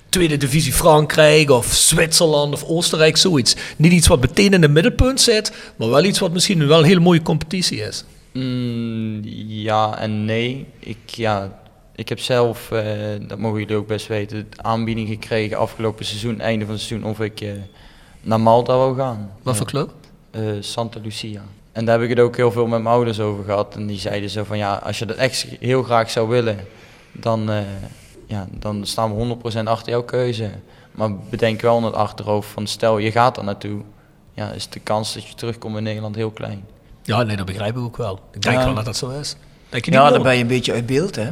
tweede 0.09 0.37
divisie 0.37 0.73
Frankrijk 0.73 1.49
of 1.49 1.65
Zwitserland 1.73 2.53
of 2.53 2.63
Oostenrijk, 2.63 3.17
zoiets. 3.17 3.55
Niet 3.77 3.91
iets 3.91 4.07
wat 4.07 4.21
meteen 4.21 4.53
in 4.53 4.61
het 4.61 4.71
middelpunt 4.71 5.21
zit, 5.21 5.51
maar 5.75 5.89
wel 5.89 6.03
iets 6.03 6.19
wat 6.19 6.31
misschien 6.31 6.67
wel 6.67 6.79
een 6.79 6.85
hele 6.85 6.99
mooie 6.99 7.21
competitie 7.21 7.81
is. 7.81 8.03
Mm, 8.33 9.21
ja 9.47 9.97
en 9.97 10.25
nee. 10.25 10.67
Ik, 10.79 11.09
ja, 11.09 11.59
ik 11.99 12.09
heb 12.09 12.19
zelf, 12.19 12.71
eh, 12.71 12.83
dat 13.21 13.37
mogen 13.37 13.59
jullie 13.59 13.75
ook 13.75 13.87
best 13.87 14.07
weten, 14.07 14.47
de 14.49 14.63
aanbieding 14.63 15.07
gekregen 15.07 15.57
afgelopen 15.57 16.05
seizoen, 16.05 16.39
einde 16.39 16.65
van 16.65 16.73
het 16.73 16.83
seizoen, 16.83 17.09
of 17.09 17.19
ik 17.19 17.41
eh, 17.41 17.51
naar 18.21 18.39
Malta 18.39 18.77
wou 18.77 18.95
gaan. 18.95 19.31
Wat 19.43 19.57
voor 19.57 19.65
club? 19.65 19.91
Eh, 20.31 20.41
Santa 20.59 20.99
Lucia. 20.99 21.41
En 21.71 21.85
daar 21.85 21.99
heb 21.99 22.09
ik 22.09 22.17
het 22.17 22.25
ook 22.25 22.35
heel 22.35 22.51
veel 22.51 22.67
met 22.67 22.81
mijn 22.81 22.95
ouders 22.95 23.19
over 23.19 23.43
gehad. 23.43 23.75
En 23.75 23.87
die 23.87 23.99
zeiden 23.99 24.29
zo 24.29 24.43
van 24.43 24.57
ja, 24.57 24.75
als 24.75 24.99
je 24.99 25.05
dat 25.05 25.17
echt 25.17 25.45
heel 25.59 25.83
graag 25.83 26.09
zou 26.09 26.29
willen, 26.29 26.57
dan, 27.11 27.49
ja, 28.27 28.47
dan 28.51 28.85
staan 28.85 29.15
we 29.15 29.37
100% 29.63 29.63
achter 29.63 29.91
jouw 29.91 30.03
keuze. 30.03 30.49
Maar 30.91 31.15
bedenk 31.29 31.61
wel 31.61 31.77
in 31.77 31.83
het 31.83 31.93
achterhoofd 31.93 32.49
van 32.49 32.67
stel 32.67 32.97
je 32.97 33.11
gaat 33.11 33.37
er 33.37 33.43
naartoe, 33.43 33.81
ja, 34.33 34.51
is 34.51 34.69
de 34.69 34.79
kans 34.79 35.13
dat 35.13 35.27
je 35.27 35.35
terugkomt 35.35 35.77
in 35.77 35.83
Nederland 35.83 36.15
heel 36.15 36.31
klein. 36.31 36.65
Ja, 37.03 37.23
nee, 37.23 37.35
dat 37.37 37.45
begrijp 37.45 37.75
ik 37.77 37.81
ook 37.83 37.97
wel. 37.97 38.19
Ik 38.33 38.41
denk 38.41 38.55
Ja. 38.57 38.65
wel 38.65 38.73
dat 38.73 38.85
dat 38.85 38.97
zo 38.97 39.09
is. 39.09 39.35
Denk 39.69 39.85
je 39.85 39.91
niet, 39.91 39.99
Ja, 39.99 40.09
dan 40.09 40.21
ben 40.23 40.35
je 40.35 40.41
een 40.41 40.47
beetje 40.47 40.73
uit 40.73 40.85
beeld, 40.85 41.15
hè. 41.15 41.27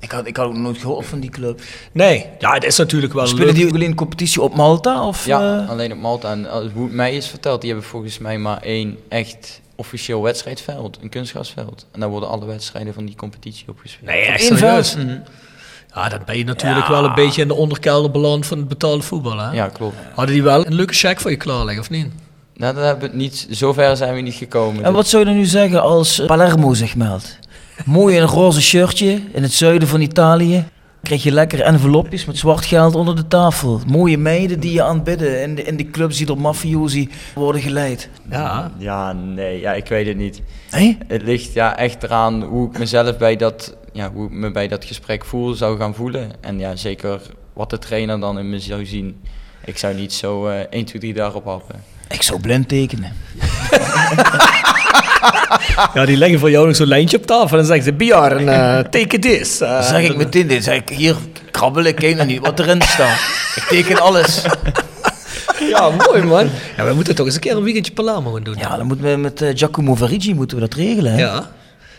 Ik, 0.00 0.10
had, 0.10 0.26
ik 0.26 0.36
had 0.36 0.46
ook 0.46 0.54
nooit 0.56 0.78
gehoord 0.78 1.06
van 1.06 1.20
die 1.20 1.30
club. 1.30 1.60
Nee, 1.92 2.26
ja, 2.38 2.52
het 2.54 2.64
is 2.64 2.76
natuurlijk 2.76 3.12
wel 3.12 3.26
Spelen 3.26 3.46
leuk. 3.46 3.54
die 3.54 3.66
ook 3.66 3.74
alleen 3.74 3.94
competitie 3.94 4.42
op 4.42 4.54
Malta? 4.54 5.06
Of, 5.06 5.26
Ja, 5.26 5.62
eh? 5.62 5.68
alleen 5.70 5.92
op 5.92 5.98
Malta. 5.98 6.30
En 6.30 6.46
eh, 6.46 6.52
hoe 6.74 6.84
het 6.84 6.92
mij 6.92 7.14
is 7.16 7.26
verteld, 7.26 7.60
die 7.60 7.70
hebben 7.70 7.88
volgens 7.88 8.18
mij 8.18 8.38
maar 8.38 8.62
één 8.62 8.96
echt 9.08 9.60
officieel 9.74 10.22
wedstrijdveld, 10.22 10.98
een 11.02 11.08
kunstgrasveld. 11.08 11.86
En 11.92 12.00
daar 12.00 12.08
worden 12.08 12.28
alle 12.28 12.46
wedstrijden 12.46 12.94
van 12.94 13.04
die 13.06 13.14
competitie 13.16 13.68
opgespeeld. 13.68 14.10
Nee, 14.10 14.20
echt 14.24 14.42
serieus. 14.44 14.90
veld? 14.92 15.06
Ja, 15.94 16.08
dan 16.08 16.20
ben 16.26 16.38
je 16.38 16.44
natuurlijk 16.44 16.86
Ja. 16.86 16.92
wel 16.92 17.04
een 17.04 17.14
beetje 17.14 17.42
in 17.42 17.48
de 17.48 17.54
onderkelder 17.54 18.10
beland 18.10 18.46
van 18.46 18.58
het 18.58 18.68
betaalde 18.68 19.02
voetbal, 19.02 19.38
hè? 19.38 19.50
Ja, 19.52 19.68
klopt. 19.68 19.96
Hadden 20.14 20.34
die 20.34 20.42
wel 20.42 20.66
een 20.66 20.74
leuke 20.74 20.94
check 20.94 21.20
voor 21.20 21.30
je 21.30 21.36
klaarleggen, 21.36 21.82
of 21.82 21.90
niet? 21.90 22.06
Nou, 22.58 22.74
dat 22.74 22.84
hebben 22.84 23.10
we 23.10 23.16
niet, 23.16 23.46
zover 23.50 23.96
zijn 23.96 24.14
we 24.14 24.20
niet 24.20 24.34
gekomen. 24.34 24.84
En 24.84 24.92
wat 24.92 25.08
zou 25.08 25.22
je 25.22 25.28
dan 25.28 25.38
nu 25.38 25.44
zeggen 25.44 25.82
als 25.82 26.22
Palermo 26.26 26.74
zich 26.74 26.96
meldt? 26.96 27.38
Mooi 27.84 28.16
in 28.16 28.22
een 28.22 28.28
roze 28.28 28.62
shirtje 28.62 29.20
in 29.32 29.42
het 29.42 29.52
zuiden 29.52 29.88
van 29.88 30.00
Italië. 30.00 30.64
Krijg 31.02 31.22
je 31.22 31.32
lekker 31.32 31.60
envelopjes 31.60 32.24
met 32.24 32.38
zwart 32.38 32.64
geld 32.64 32.94
onder 32.94 33.16
de 33.16 33.28
tafel. 33.28 33.80
Mooie 33.86 34.18
meiden 34.18 34.60
die 34.60 34.72
je 34.72 34.82
aanbidden 34.82 35.42
in 35.42 35.54
de, 35.54 35.62
in 35.62 35.76
de 35.76 35.90
clubs 35.90 36.16
die 36.16 36.26
door 36.26 36.40
mafiosi 36.40 37.08
worden 37.34 37.60
geleid. 37.60 38.08
Ja. 38.30 38.72
Ja, 38.78 39.12
nee, 39.12 39.60
ja, 39.60 39.72
ik 39.72 39.86
weet 39.86 40.06
het 40.06 40.16
niet. 40.16 40.42
Hé? 40.70 40.96
Het 41.06 41.22
ligt 41.22 41.52
ja, 41.52 41.76
echt 41.76 42.02
eraan 42.02 42.42
hoe 42.42 42.68
ik 42.70 42.78
mezelf 42.78 43.16
bij 43.16 43.36
dat, 43.36 43.76
ja, 43.92 44.12
hoe 44.12 44.26
ik 44.26 44.32
me 44.32 44.50
bij 44.50 44.68
dat 44.68 44.84
gesprek 44.84 45.24
voel, 45.24 45.54
zou 45.54 45.78
gaan 45.78 45.94
voelen. 45.94 46.30
En 46.40 46.58
ja, 46.58 46.76
zeker 46.76 47.20
wat 47.52 47.70
de 47.70 47.78
trainer 47.78 48.20
dan 48.20 48.38
in 48.38 48.50
me 48.50 48.60
zou 48.60 48.86
zien. 48.86 49.20
Ik 49.64 49.78
zou 49.78 49.94
niet 49.94 50.12
zo 50.12 50.46
eh 50.46 50.60
1, 50.70 50.84
2, 50.84 51.00
3 51.00 51.14
daarop 51.14 51.44
happen. 51.44 51.96
Ik 52.08 52.22
zou 52.22 52.40
blind 52.40 52.68
tekenen. 52.68 53.12
ja, 55.94 56.04
die 56.06 56.16
leggen 56.16 56.38
voor 56.38 56.50
jou 56.50 56.66
nog 56.66 56.76
zo'n 56.76 56.86
lijntje 56.86 57.16
op 57.16 57.26
tafel 57.26 57.50
en 57.50 57.56
dan 57.56 57.64
zeggen 57.66 57.84
ze, 57.84 57.92
Bjorn, 57.92 58.42
uh, 58.42 58.78
take 58.78 59.18
this. 59.18 59.60
Uh, 59.62 59.70
Dan 59.72 59.82
zeg 59.82 60.02
ik 60.02 60.16
meteen 60.16 60.46
dit. 60.46 60.64
Zeg 60.64 60.76
ik, 60.76 60.88
hier, 60.88 61.16
krabbelen, 61.50 61.94
kijk 61.94 62.14
nou 62.16 62.26
niet 62.26 62.40
wat 62.40 62.58
erin 62.58 62.82
staat. 62.82 63.18
Ik 63.56 63.62
teken 63.68 64.00
alles. 64.00 64.42
Ja, 65.70 65.90
mooi 65.90 66.22
man. 66.22 66.50
Ja, 66.76 66.84
we 66.84 66.94
moeten 66.94 67.14
toch 67.14 67.26
eens 67.26 67.34
een 67.34 67.40
keer 67.40 67.56
een 67.56 67.62
weekendje 67.62 67.92
Palermo 67.92 68.32
gaan 68.32 68.42
doen. 68.42 68.56
Ja, 68.58 68.76
dan 68.76 68.86
moeten 68.86 69.10
we 69.10 69.16
met 69.16 69.42
eh, 69.42 69.48
Giacomo 69.54 69.94
Verigi 69.94 70.34
moeten 70.34 70.56
we 70.56 70.62
dat 70.68 70.74
regelen. 70.74 71.12
Hè? 71.12 71.18
Ja. 71.18 71.50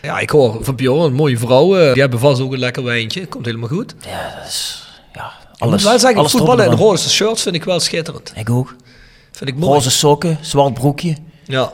Ja, 0.02 0.18
ik 0.18 0.30
hoor 0.30 0.58
van 0.64 0.76
Bjorn, 0.76 1.04
een 1.04 1.12
mooie 1.14 1.38
vrouw. 1.38 1.76
eh, 1.78 1.92
die 1.92 2.00
hebben 2.00 2.20
vast 2.20 2.40
ook 2.40 2.52
een 2.52 2.58
lekker 2.58 2.84
wijntje. 2.84 3.26
Komt 3.26 3.46
helemaal 3.46 3.68
goed. 3.68 3.94
Ja, 4.06 4.34
dat 4.38 4.46
is... 4.48 4.86
Ja, 5.14 5.24
Ik 5.24 5.48
moet 5.50 5.60
alles, 5.68 5.82
wel 5.82 5.98
zeggen, 5.98 6.18
alles 6.18 6.30
voetballen 6.32 6.64
in 6.64 6.70
en 6.70 6.76
roze 6.76 7.10
shirts 7.10 7.42
vind 7.42 7.54
ik 7.54 7.64
wel 7.64 7.80
schitterend. 7.80 8.32
Ik 8.34 8.50
ook. 8.50 8.74
Vind 9.40 9.52
ik 9.52 9.58
mooi. 9.58 9.72
Roze 9.72 9.90
sokken, 9.90 10.38
zwart 10.40 10.74
broekje. 10.74 11.16
Ja. 11.44 11.72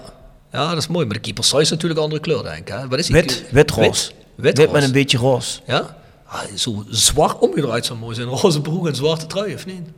ja, 0.52 0.68
dat 0.68 0.78
is 0.78 0.86
mooi. 0.86 1.06
Maar 1.06 1.14
de 1.14 1.20
keeper 1.20 1.60
is 1.60 1.70
natuurlijk 1.70 2.00
een 2.00 2.04
andere 2.04 2.20
kleur, 2.22 2.42
denk 2.42 2.58
ik. 2.58 2.68
Hè? 2.68 2.88
Wat 2.88 2.98
is 2.98 3.06
die 3.06 3.14
Wit, 3.14 3.44
wit 3.50 3.70
roze. 3.70 4.10
Wit, 4.34 4.72
met 4.72 4.82
een 4.82 4.92
beetje 4.92 5.18
roze. 5.18 5.60
Ja? 5.66 5.96
Ah, 6.26 6.40
zo 6.54 6.84
zwart 6.90 7.38
omgedraaid 7.38 7.86
zou 7.86 7.98
mooi 7.98 8.14
zijn. 8.14 8.28
Roze 8.42 8.60
broek 8.60 8.86
en 8.86 8.94
zwarte 8.94 9.26
trui, 9.26 9.54
of 9.54 9.66
niet? 9.66 9.88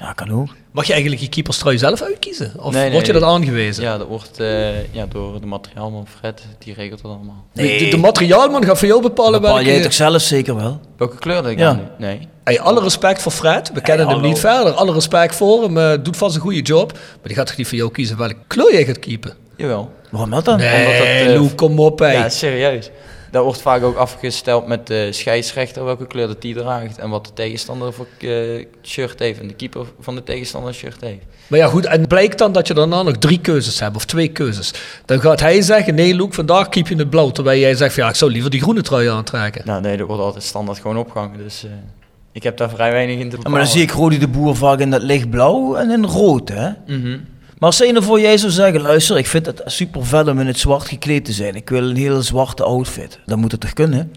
Ja, 0.00 0.12
kan 0.12 0.30
ook. 0.30 0.48
Mag 0.70 0.84
je 0.86 0.92
eigenlijk 0.92 1.22
je 1.22 1.28
keeperstrui 1.28 1.78
zelf 1.78 2.02
uitkiezen? 2.02 2.52
Of 2.56 2.72
Nee, 2.72 2.82
nee, 2.82 2.92
word 2.92 3.06
je 3.06 3.12
dat 3.12 3.22
nee. 3.22 3.30
aangewezen? 3.30 3.82
Ja, 3.82 3.98
dat 3.98 4.06
wordt 4.06 4.40
eh, 4.40 4.92
ja, 4.94 5.06
door 5.08 5.40
de 5.40 5.46
materiaalman 5.46 6.06
Fred, 6.18 6.42
die 6.58 6.74
regelt 6.74 7.02
dat 7.02 7.10
allemaal. 7.12 7.44
De, 7.52 7.62
de, 7.78 7.88
de 7.88 7.96
materiaalman 7.96 8.64
gaat 8.64 8.78
voor 8.78 8.88
jou 8.88 9.02
bepalen 9.02 9.40
Bepaal 9.40 9.54
welke... 9.54 9.70
jij 9.70 9.82
toch 9.82 9.92
zelf 9.92 10.22
zeker 10.22 10.56
wel? 10.56 10.80
Welke 10.96 11.16
kleur 11.18 11.42
dat 11.42 11.50
ik 11.50 11.58
Ja. 11.58 11.68
aan? 11.68 11.90
Nee. 11.98 12.28
Hey, 12.44 12.60
alle 12.60 12.80
respect 12.82 13.22
voor 13.22 13.32
Fred. 13.32 13.70
We 13.74 13.80
kennen 13.80 14.08
hem 14.08 14.20
niet 14.20 14.38
verder. 14.38 14.72
Alle 14.72 14.92
respect 14.92 15.34
voor 15.34 15.62
hem. 15.62 15.78
eh, 15.78 15.92
doet 16.02 16.16
vast 16.16 16.34
een 16.34 16.40
goede 16.40 16.60
job. 16.62 16.92
Maar 16.92 17.02
die 17.22 17.34
gaat 17.36 17.46
toch 17.46 17.56
niet 17.56 17.68
voor 17.68 17.78
jou 17.78 17.90
kiezen 17.90 18.16
welke 18.16 18.36
kleur 18.46 18.72
jij 18.72 18.84
gaat 18.84 18.98
keepen? 18.98 19.34
Jawel. 19.56 19.90
Waarom 20.10 20.30
dat 20.30 20.44
dan? 20.44 20.56
Nee, 20.58 20.78
Omdat 20.86 20.98
dat, 20.98 21.06
eh, 21.06 21.26
Lou, 21.26 21.48
kom 21.48 21.78
op. 21.78 21.98
Hey. 21.98 22.12
Ja, 22.12 22.28
serieus. 22.28 22.90
Dat 23.30 23.44
wordt 23.44 23.60
vaak 23.60 23.82
ook 23.82 23.96
afgesteld 23.96 24.66
met 24.66 24.86
de 24.86 25.08
scheidsrechter 25.12 25.84
welke 25.84 26.06
kleur 26.06 26.26
dat 26.26 26.42
die 26.42 26.54
draagt 26.54 26.98
en 26.98 27.10
wat 27.10 27.24
de 27.24 27.32
tegenstander 27.34 27.92
voor 27.92 28.06
eh, 28.20 28.64
shirt 28.82 29.18
heeft 29.18 29.40
en 29.40 29.46
de 29.48 29.54
keeper 29.54 29.86
van 30.00 30.14
de 30.14 30.22
tegenstander 30.22 30.74
shirt 30.74 31.00
heeft. 31.00 31.24
Maar 31.46 31.58
ja, 31.58 31.66
goed. 31.68 31.86
En 31.86 32.06
blijkt 32.06 32.38
dan 32.38 32.52
dat 32.52 32.66
je 32.66 32.74
daarna 32.74 33.02
nog 33.02 33.16
drie 33.16 33.40
keuzes 33.40 33.80
hebt. 33.80 33.96
Of 33.96 34.04
twee 34.04 34.28
keuzes. 34.28 34.72
Dan 35.04 35.20
gaat 35.20 35.40
hij 35.40 35.62
zeggen, 35.62 35.94
nee 35.94 36.14
Luke, 36.14 36.34
vandaag 36.34 36.68
keep 36.68 36.88
je 36.88 36.96
het 36.96 37.10
blauw. 37.10 37.30
Terwijl 37.30 37.60
jij 37.60 37.74
zegt, 37.74 37.94
van, 37.94 38.02
ja, 38.02 38.08
ik 38.08 38.14
zou 38.16 38.30
liever 38.30 38.50
die 38.50 38.60
groene 38.60 38.82
trui 38.82 39.08
aantrekken. 39.08 39.62
Nou 39.64 39.80
nee, 39.80 39.96
dat 39.96 40.06
wordt 40.06 40.22
altijd 40.22 40.44
standaard 40.44 40.78
gewoon 40.78 40.96
opgehangen, 40.96 41.38
dus 41.38 41.64
eh, 41.64 41.70
ik 42.32 42.42
heb 42.42 42.56
daar 42.56 42.70
vrij 42.70 42.90
weinig 42.92 43.14
in 43.18 43.20
te 43.20 43.24
Ja, 43.24 43.30
bepalen. 43.30 43.50
maar 43.50 43.60
dan 43.60 43.70
zie 43.70 43.82
ik 43.82 43.90
Rodi 43.90 44.18
de 44.18 44.28
Boer 44.28 44.56
vaak 44.56 44.78
in 44.78 44.90
dat 44.90 45.02
lichtblauw 45.02 45.74
en 45.76 45.90
in 45.90 46.04
rood, 46.04 46.48
hè? 46.48 46.70
Mhm. 46.86 47.18
Maar 47.60 47.76
nou 47.78 48.02
voor 48.02 48.20
jij 48.20 48.36
zou 48.38 48.52
zeggen, 48.52 48.80
luister, 48.80 49.18
ik 49.18 49.26
vind 49.26 49.46
het 49.46 49.62
super 49.64 50.06
vet 50.06 50.28
om 50.28 50.40
in 50.40 50.46
het 50.46 50.58
zwart 50.58 50.88
gekleed 50.88 51.24
te 51.24 51.32
zijn. 51.32 51.54
Ik 51.54 51.68
wil 51.68 51.88
een 51.90 51.96
hele 51.96 52.22
zwarte 52.22 52.62
outfit. 52.62 53.18
Dan 53.26 53.38
moet 53.38 53.52
het 53.52 53.60
toch 53.60 53.72
kunnen? 53.72 54.12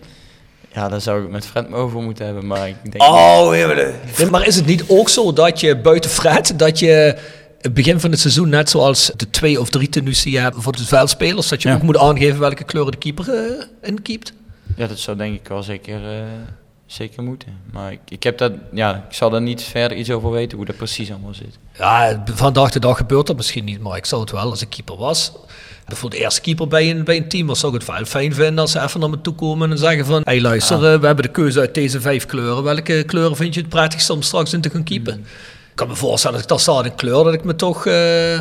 Ja, 0.73 0.89
daar 0.89 1.01
zou 1.01 1.23
ik 1.23 1.29
met 1.29 1.45
Fred 1.45 1.69
me 1.69 1.75
over 1.75 2.01
moeten 2.01 2.25
hebben, 2.25 2.47
maar 2.47 2.67
ik 2.67 2.75
denk... 2.83 3.01
Oh, 3.03 3.49
Nee, 3.49 4.29
maar 4.29 4.47
is 4.47 4.55
het 4.55 4.65
niet 4.65 4.83
ook 4.87 5.09
zo 5.09 5.33
dat 5.33 5.59
je 5.59 5.77
buiten 5.77 6.09
Fred, 6.09 6.59
dat 6.59 6.79
je 6.79 7.17
het 7.61 7.73
begin 7.73 7.99
van 7.99 8.11
het 8.11 8.19
seizoen, 8.19 8.49
net 8.49 8.69
zoals 8.69 9.11
de 9.15 9.29
twee 9.29 9.59
of 9.59 9.69
drie 9.69 9.89
tenues 9.89 10.21
die 10.23 10.31
je 10.33 10.39
hebt 10.39 10.55
voor 10.59 10.75
de 10.75 10.85
veldspelers, 10.85 11.47
dat 11.47 11.61
je 11.61 11.69
Ja. 11.69 11.75
ook 11.75 11.81
moet 11.81 11.97
aangeven 11.97 12.39
welke 12.39 12.63
kleuren 12.63 12.91
de 12.91 12.97
keeper 12.97 13.29
eh 13.33 13.65
inkiept? 13.89 14.33
Ja, 14.75 14.87
dat 14.87 14.99
zou 14.99 15.17
denk 15.17 15.35
ik 15.39 15.47
wel 15.47 15.63
zeker, 15.63 15.95
eh, 15.95 16.23
zeker 16.85 17.23
moeten. 17.23 17.57
Maar 17.71 17.91
ik, 17.91 17.99
ik 18.07 18.23
heb 18.23 18.37
dat, 18.37 18.51
ja, 18.73 18.95
ik 19.09 19.15
zal 19.15 19.29
daar 19.29 19.41
niet 19.41 19.61
verder 19.61 19.97
iets 19.97 20.11
over 20.11 20.31
weten 20.31 20.57
hoe 20.57 20.65
dat 20.65 20.77
precies 20.77 21.09
allemaal 21.11 21.33
zit. 21.33 21.57
Ja, 21.77 22.23
vandaag 22.33 22.71
de 22.71 22.79
dag 22.79 22.97
gebeurt 22.97 23.27
dat 23.27 23.35
misschien 23.35 23.65
niet, 23.65 23.79
maar 23.79 23.97
ik 23.97 24.05
zou 24.05 24.21
het 24.21 24.31
wel 24.31 24.49
als 24.49 24.61
ik 24.61 24.69
keeper 24.69 24.97
was. 24.97 25.31
Voor 25.87 26.09
de 26.09 26.17
eerste 26.17 26.41
keeper 26.41 26.67
bij 26.67 26.89
een, 26.89 27.03
bij 27.03 27.17
een 27.17 27.27
team 27.27 27.47
was, 27.47 27.59
zou 27.59 27.73
ik 27.73 27.81
het 27.81 27.89
wel 27.89 28.05
fijn 28.05 28.33
vinden 28.33 28.59
als 28.59 28.71
ze 28.71 28.81
even 28.81 28.99
naar 28.99 29.09
me 29.09 29.21
toe 29.21 29.33
komen 29.33 29.71
en 29.71 29.77
zeggen 29.77 30.05
van... 30.05 30.21
Hey 30.23 30.41
luister, 30.41 30.75
eh, 30.75 30.99
we 30.99 31.05
hebben 31.05 31.25
de 31.25 31.31
keuze 31.31 31.59
uit 31.59 31.73
deze 31.73 32.01
vijf 32.01 32.25
kleuren. 32.25 32.63
Welke 32.63 33.03
kleuren 33.05 33.35
vind 33.35 33.53
je 33.53 33.59
het 33.59 33.69
prettigst 33.69 34.09
om 34.09 34.21
straks 34.21 34.53
in 34.53 34.61
te 34.61 34.69
gaan 34.69 34.83
keepen? 34.83 35.13
Ik 35.69 35.75
kan 35.75 35.87
me 35.87 35.95
voorstellen 35.95 36.35
dat 36.35 36.43
ik 36.43 36.49
daar 36.49 36.59
staat 36.59 36.85
in 36.85 36.95
kleur, 36.95 37.23
dat 37.23 37.33
ik 37.33 37.43
me 37.43 37.55
toch... 37.55 37.85
eh, 37.85 38.35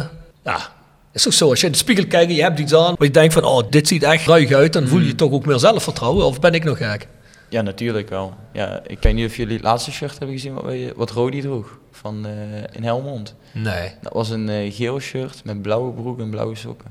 ja, 0.45 0.73
is 1.13 1.23
toch 1.23 1.33
zo, 1.33 1.49
als 1.51 1.61
je 1.61 1.67
in 1.67 1.73
de 1.73 1.79
spiegel 1.79 2.07
kijkt 2.07 2.31
en 2.31 2.37
je 2.37 2.43
hebt 2.43 2.59
iets 2.59 2.75
aan... 2.75 2.95
waar 2.97 3.07
je 3.07 3.11
denkt 3.11 3.35
van, 3.35 3.45
oh, 3.45 3.63
dit 3.71 3.89
ziet 3.89 4.03
echt 4.03 4.27
ruig 4.27 4.53
uit, 4.53 4.73
dan 4.73 4.89
voel 4.89 4.99
je 5.01 5.07
je 5.07 5.15
toch 5.15 5.33
ook 5.33 5.47
meer 5.47 5.59
zelfvertrouwen. 5.59 6.27
Of 6.27 6.41
ben 6.41 6.55
ik 6.55 6.65
nog 6.65 6.79
gek? 6.79 7.07
Ja, 7.53 7.63
natuurlijk 7.63 8.09
wel. 8.09 8.35
Ja, 8.53 8.81
ik 8.87 8.99
weet 9.01 9.15
niet 9.15 9.29
of 9.29 9.37
jullie 9.37 9.55
het 9.57 9.65
laatste 9.65 9.91
shirt 9.93 10.19
hebben 10.19 10.37
gezien 10.37 10.55
wat, 10.55 10.65
wij- 10.65 10.93
wat 10.97 11.11
Rodi 11.11 11.41
droeg 11.41 11.79
van, 11.91 12.27
eh, 12.27 12.33
in 12.73 12.85
Helmond. 12.85 13.35
Nee, 13.53 13.93
Dat 14.03 14.13
was 14.13 14.31
een 14.31 14.49
eh, 14.49 14.75
geel 14.75 14.99
shirt 15.01 15.41
met 15.45 15.63
blauwe 15.63 15.93
broek 15.93 16.21
en 16.21 16.31
blauwe 16.31 16.55
sokken. 16.57 16.91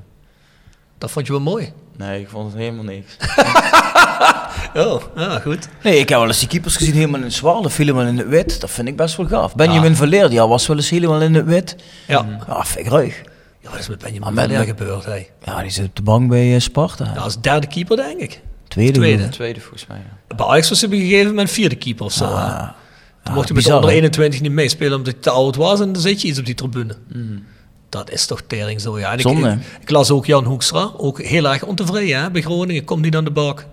dat 0.97 1.12
vond 1.12 1.26
je 1.28 1.32
wel 1.32 1.41
mooi. 1.41 1.72
Nee, 1.97 2.22
ik 2.22 2.30
vond 2.30 2.51
het 2.51 2.62
helemaal 2.62 2.84
niks. 2.84 3.18
Oh, 4.74 5.01
ja, 5.16 5.39
goed. 5.39 5.68
Nee, 5.84 5.99
ik 5.99 6.09
heb 6.09 6.18
wel 6.20 6.28
eens 6.28 6.39
die 6.39 6.47
keepers 6.47 6.76
gezien 6.76 6.93
helemaal 6.93 7.20
in 7.20 7.26
het 7.26 7.34
zwart 7.34 7.66
of 7.66 7.78
helemaal 7.78 8.05
in 8.05 8.18
het 8.18 8.28
wit. 8.28 8.62
Dat 8.62 8.70
vind 8.72 8.88
ik 8.88 8.95
best 8.95 9.16
wel 9.16 9.26
gaaf. 9.28 9.55
Benjamin 9.55 9.95
Verleer, 9.95 10.32
ja, 10.32 10.47
was 10.47 10.68
wel 10.68 10.76
eens 10.78 10.89
helemaal 10.89 11.22
in 11.22 11.34
het 11.34 11.45
wit. 11.45 11.76
Ja. 12.07 12.26
Ja, 12.47 12.64
vind 12.66 12.86
ik 12.86 12.91
ruig. 12.91 13.22
Ja, 13.59 13.70
wat 13.70 13.80
is 13.80 13.88
met 13.89 13.99
Benjamin 13.99 14.28
Ah, 14.38 14.43
Verleer 14.43 14.64
gebeurd, 14.64 15.05
hey? 15.05 15.30
Ja, 15.43 15.62
die 15.62 15.72
zit 15.72 15.86
op 15.86 15.95
de 15.95 16.01
bank 16.01 16.30
bij 16.30 16.53
eh, 16.53 16.59
Sparta. 16.59 17.12
Ja, 17.16 17.22
als 17.22 17.41
derde 17.41 17.68
keeper, 17.68 17.95
denk 17.97 18.20
ik. 18.20 18.41
Tweede. 18.68 18.91
tweede. 18.91 19.30
Tweede 19.30 19.59
volgens 19.59 19.88
mij, 19.88 19.97
ja. 19.97 20.18
Bij 20.36 20.45
Ajax 20.45 20.69
was 20.69 20.82
hij 20.82 20.89
op 20.89 20.95
een 20.95 21.01
gegeven 21.01 21.27
moment 21.27 21.49
vierde 21.51 21.75
keeper 21.75 22.05
of 22.05 22.13
zo. 22.13 22.23
Ah, 22.23 22.59
Toen 22.59 22.69
ah, 23.23 23.34
mocht 23.34 23.47
hij 23.47 23.57
met 23.57 23.71
onder 23.71 23.89
hè? 23.89 23.95
21 23.95 24.41
niet 24.41 24.51
meespelen 24.51 24.97
omdat 24.97 25.13
hij 25.13 25.21
te 25.21 25.29
oud 25.29 25.55
was 25.55 25.79
en 25.79 25.93
dan 25.93 26.01
zit 26.01 26.21
je 26.21 26.27
iets 26.27 26.39
op 26.39 26.45
die 26.45 26.55
tribune. 26.55 26.95
Dat 27.89 28.11
is 28.11 28.25
toch 28.25 28.41
tering 28.47 28.82
zo, 28.82 28.99
ja. 28.99 29.11
Ik, 29.13 29.21
Zonde. 29.21 29.49
ik, 29.49 29.82
ik 29.82 29.89
las 29.89 30.11
ook 30.11 30.25
Jan 30.25 30.45
Hoekstra, 30.45 30.91
ook 30.97 31.21
heel 31.21 31.47
erg 31.47 31.63
ontevreden 31.63 32.21
hè? 32.21 32.32
bij 32.32 32.41
Groningen. 32.41 32.84
Komt 32.84 33.01
niet 33.01 33.15
aan 33.15 33.23
de 33.23 33.32
bak? 33.32 33.65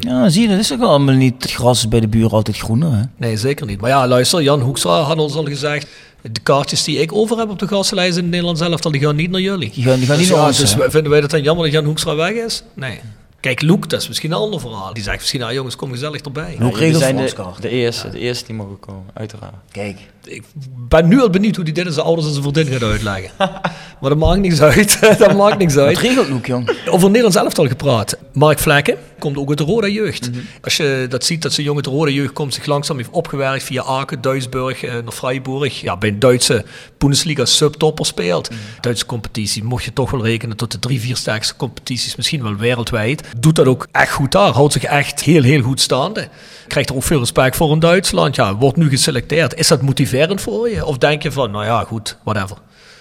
Ja, 0.00 0.28
zie 0.28 0.42
je, 0.42 0.48
dat 0.48 0.58
is 0.58 0.72
ook 0.72 0.80
allemaal 0.80 1.14
niet. 1.14 1.42
Het 1.42 1.52
gras 1.52 1.78
is 1.78 1.88
bij 1.88 2.00
de 2.00 2.08
buren 2.08 2.30
altijd 2.30 2.58
groener, 2.58 2.92
hè? 2.92 3.02
Nee, 3.16 3.36
zeker 3.36 3.66
niet. 3.66 3.80
Maar 3.80 3.90
ja, 3.90 4.06
luister, 4.06 4.42
Jan 4.42 4.60
Hoekstra 4.60 5.00
had 5.00 5.18
ons 5.18 5.34
al 5.34 5.44
gezegd... 5.44 5.86
De 6.22 6.40
kaartjes 6.40 6.84
die 6.84 6.98
ik 6.98 7.12
over 7.12 7.38
heb 7.38 7.50
op 7.50 7.58
de 7.58 7.68
gastenlijst 7.68 8.16
in 8.16 8.28
Nederland 8.28 8.58
zelf, 8.58 8.80
die 8.80 9.00
gaan 9.00 9.16
niet 9.16 9.30
naar 9.30 9.40
jullie. 9.40 9.70
Die 9.74 9.84
gaan, 9.84 9.98
die 9.98 10.06
gaan 10.06 10.16
Dus 10.16 10.26
niet 10.26 10.34
naar 10.34 10.44
ja, 10.44 10.48
ons, 10.48 10.58
dus 10.58 10.74
hè? 10.74 10.90
vinden 10.90 11.10
wij 11.10 11.20
dat 11.20 11.30
dan 11.30 11.42
jammer 11.42 11.64
dat 11.64 11.72
Jan 11.72 11.84
Hoekstra 11.84 12.14
weg 12.14 12.32
is? 12.32 12.62
Nee. 12.74 13.00
Kijk, 13.48 13.62
Luke, 13.62 13.88
dat 13.88 14.00
is 14.00 14.08
misschien 14.08 14.30
een 14.30 14.38
ander 14.38 14.60
verhaal. 14.60 14.92
Die 14.92 15.02
zegt 15.02 15.18
misschien, 15.18 15.40
nou 15.40 15.52
jongens, 15.52 15.76
kom 15.76 15.90
gezellig 15.90 16.20
erbij. 16.20 16.44
Hoe 16.44 16.52
Ja, 16.52 16.78
regelt 16.78 16.78
jullie 16.80 16.96
zijn 16.98 17.16
de, 17.16 17.60
de 17.60 17.68
eerste, 17.68 18.10
de 18.10 18.18
eerste 18.18 18.44
die 18.46 18.54
mogen 18.54 18.80
komen, 18.80 19.06
uiteraard. 19.14 19.54
Kijk. 19.70 19.96
Ik 20.28 20.42
ben 20.88 21.08
nu 21.08 21.20
al 21.20 21.30
benieuwd 21.30 21.56
hoe 21.56 21.64
die 21.64 21.74
dit 21.74 21.92
zijn 21.92 22.06
ouders 22.06 22.26
en 22.26 22.32
zijn 22.32 22.52
vriendin 22.52 22.72
gaat 22.72 22.90
uitleggen. 22.90 23.30
maar 24.00 24.10
dat 24.10 24.18
maakt 24.18 24.40
niks 24.40 24.60
uit. 24.60 24.98
dat 25.18 25.36
maakt 25.36 25.58
niks 25.58 25.76
uit. 25.76 25.98
regelt 25.98 26.28
Loek, 26.28 26.46
jong? 26.46 26.70
Over 26.90 27.06
Nederlands 27.06 27.36
elftal 27.36 27.66
gepraat. 27.66 28.16
Mark 28.32 28.58
Vlekken 28.58 28.96
komt 29.18 29.36
ook 29.36 29.48
uit 29.48 29.58
de 29.58 29.64
Roda 29.64 29.86
jeugd. 29.86 30.30
Als 30.62 30.76
je 30.76 31.06
dat 31.08 31.24
ziet, 31.24 31.42
dat 31.42 31.52
zo'n 31.52 31.64
jongen 31.64 31.84
uit 31.84 31.92
de 31.92 31.98
Roda 31.98 32.10
jeugd 32.10 32.32
komt, 32.32 32.54
zich 32.54 32.66
langzaam 32.66 32.96
heeft 32.96 33.10
opgewerkt 33.10 33.62
via 33.62 33.82
Aken, 33.82 34.20
Duisburg, 34.20 34.82
eh, 34.82 34.92
naar 34.92 35.12
Freiburg. 35.12 35.80
Ja, 35.80 35.96
bij 35.96 36.08
een 36.08 36.18
Duitse 36.18 36.64
Bundesliga 36.98 37.44
subtopper 37.44 38.06
speelt. 38.06 38.50
Duitse 38.80 39.06
competitie 39.06 39.64
mocht 39.64 39.84
je 39.84 39.92
toch 39.92 40.10
wel 40.10 40.24
rekenen 40.24 40.56
tot 40.56 40.72
de 40.72 40.78
drie, 40.78 41.00
vier 41.00 41.16
sterkste 41.16 41.56
competities, 41.56 42.16
misschien 42.16 42.42
wel 42.42 42.56
wereldwijd. 42.56 43.22
Doet 43.38 43.56
dat 43.56 43.66
ook 43.66 43.86
echt 43.92 44.12
goed 44.12 44.32
daar. 44.32 44.52
Houdt 44.52 44.72
zich 44.72 44.84
echt 44.84 45.22
heel, 45.22 45.42
heel 45.42 45.62
goed 45.62 45.80
staande. 45.80 46.28
Krijgt 46.66 46.90
er 46.90 46.96
ook 46.96 47.02
veel 47.02 47.18
respect 47.18 47.56
voor 47.56 47.72
in 47.72 47.78
Duitsland. 47.78 48.34
Ja, 48.34 48.56
wordt 48.56 48.76
nu 48.76 48.88
geselecteerd. 48.88 49.54
Is 49.54 49.68
dat 49.68 49.82
motiverend 49.82 50.17
voor 50.26 50.68
je? 50.68 50.84
Of 50.84 50.98
denk 50.98 51.22
je 51.22 51.32
van, 51.32 51.50
nou 51.50 51.64
ja, 51.64 51.84
goed, 51.84 52.18
whatever. 52.24 52.56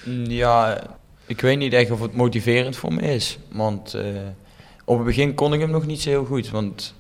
Mm, 0.06 0.26
Ja, 0.26 0.82
ik 1.26 1.42
weet 1.42 1.58
niet 1.58 1.74
echt 1.74 1.92
of 1.92 2.02
het 2.02 2.14
motiverend 2.16 2.76
voor 2.76 2.94
me 2.94 3.02
is. 3.02 3.38
Want 3.52 3.94
eh, 3.94 4.04
op 4.86 4.98
het 4.98 5.06
begin 5.06 5.34
kon 5.34 5.54
ik 5.54 5.60
hem 5.60 5.72
nog 5.72 5.86
niet 5.86 6.02
zo 6.02 6.10
heel 6.10 6.26
goed. 6.26 6.50
Want 6.50 6.94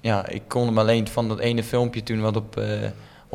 ja, 0.00 0.28
ik 0.28 0.42
kon 0.48 0.66
hem 0.66 0.78
alleen 0.78 1.08
van 1.08 1.28
dat 1.28 1.38
ene 1.38 1.62
filmpje 1.64 2.02
toen 2.02 2.20
wat 2.20 2.36
op, 2.36 2.56
eh, 2.56 2.66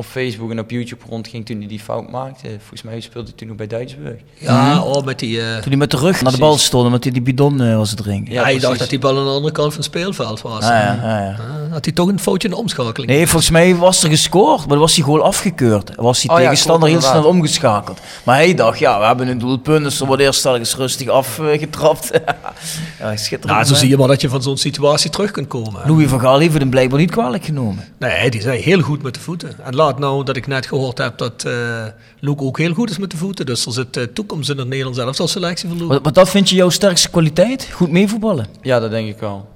op 0.00 0.04
Facebook 0.06 0.50
en 0.50 0.58
op 0.58 0.70
YouTube 0.70 1.04
rondging 1.08 1.46
toen 1.46 1.58
hij 1.58 1.66
die 1.66 1.80
fout 1.80 2.10
maakte. 2.10 2.48
Volgens 2.58 2.82
mij 2.82 3.00
speelde 3.00 3.28
hij 3.28 3.36
toen 3.36 3.48
nog 3.48 3.56
bij 3.56 3.66
Duitsburg. 3.66 4.20
Ja, 4.34 4.82
oh, 4.82 5.04
met 5.04 5.18
die... 5.18 5.40
eh, 5.40 5.52
Toen 5.56 5.68
hij 5.68 5.76
met 5.76 5.90
de 5.90 5.96
rug 5.96 6.22
naar 6.22 6.32
de 6.32 6.38
bal 6.38 6.58
stond, 6.58 6.84
omdat 6.86 7.04
hij 7.04 7.12
die 7.12 7.22
bidon 7.22 7.60
eh, 7.60 7.76
was 7.76 7.88
te 7.88 7.94
drinken. 7.96 8.32
Ja, 8.32 8.40
Ja, 8.42 8.48
je 8.48 8.60
dacht 8.60 8.78
dat 8.78 8.88
die 8.90 8.98
bal 8.98 9.18
aan 9.18 9.24
de 9.24 9.30
andere 9.30 9.52
kant 9.52 9.66
van 9.68 9.76
het 9.76 9.84
speelveld 9.84 10.42
was. 10.42 10.62
Ah, 10.64 10.68
ja, 10.70 10.90
ah, 10.92 11.02
ja. 11.02 11.30
Ah, 11.30 11.72
had 11.72 11.84
hij 11.84 11.94
toch 11.94 12.08
een 12.08 12.18
foutje 12.20 12.48
in 12.48 12.54
de 12.54 12.60
omschakeling? 12.60 13.10
Nee, 13.10 13.26
volgens 13.26 13.50
mij 13.50 13.76
was 13.76 14.02
er 14.02 14.08
gescoord, 14.10 14.66
maar 14.66 14.78
was 14.78 14.94
hij 14.94 15.04
gewoon 15.04 15.22
afgekeurd. 15.22 15.92
Was 15.96 16.20
die 16.20 16.30
Oh 16.30 16.36
ja, 16.38 16.42
tegenstander 16.42 16.88
heel 16.88 17.00
snel 17.00 17.24
omgeschakeld. 17.24 18.00
Maar 18.24 18.36
hij 18.36 18.54
dacht, 18.54 18.78
ja, 18.78 18.98
we 19.00 19.04
hebben 19.06 19.28
een 19.28 19.38
doelpunt, 19.38 19.84
dus 19.84 20.00
er 20.00 20.06
wordt 20.06 20.22
eerst 20.22 20.46
eens 20.46 20.76
rustig 20.76 21.08
afgetrapt. 21.08 22.10
ja, 23.00 23.16
schitterend. 23.16 23.44
Nou, 23.58 23.64
zo 23.64 23.74
zie 23.74 23.88
je 23.88 23.96
maar 23.96 24.08
dat 24.08 24.20
je 24.20 24.28
van 24.28 24.42
zo'n 24.42 24.56
situatie 24.56 25.10
terug 25.10 25.30
kunt 25.30 25.48
komen. 25.48 25.82
Louis 25.86 26.08
van 26.08 26.20
Gaal 26.20 26.38
heeft 26.38 26.58
hem 26.58 26.70
blijkbaar 26.70 26.98
niet 26.98 27.10
kwalijk 27.10 27.44
genomen. 27.44 27.84
Nee, 27.98 28.30
die 28.30 28.40
zei 28.40 28.60
heel 28.62 28.80
goed 28.80 29.02
met 29.02 29.14
de 29.14 29.20
voeten. 29.20 29.50
En 29.64 29.74
laat 29.74 29.87
nou 29.96 30.24
dat 30.24 30.36
ik 30.36 30.46
net 30.46 30.66
gehoord 30.66 30.98
heb 30.98 31.18
dat 31.18 31.44
eh 31.44 31.84
Luke 32.20 32.42
ook 32.42 32.58
heel 32.58 32.74
goed 32.74 32.90
is 32.90 32.98
met 32.98 33.10
de 33.10 33.16
voeten. 33.16 33.46
Dus 33.46 33.66
er 33.66 33.72
zit 33.72 33.96
eh, 33.96 34.04
toekomst 34.04 34.50
in 34.50 34.56
de 34.56 34.64
Nederlands 34.64 34.98
elftal 34.98 35.28
selectie 35.28 35.68
van 35.68 35.78
Luke. 35.78 35.92
Wat, 35.92 36.04
wat 36.04 36.14
dat 36.14 36.28
vind 36.28 36.48
je 36.48 36.56
jouw 36.56 36.70
sterkste 36.70 37.10
kwaliteit? 37.10 37.68
Goed 37.72 37.90
meevoetballen? 37.90 38.46
Ja, 38.62 38.80
dat 38.80 38.90
denk 38.90 39.08
ik 39.08 39.18
wel. 39.18 39.48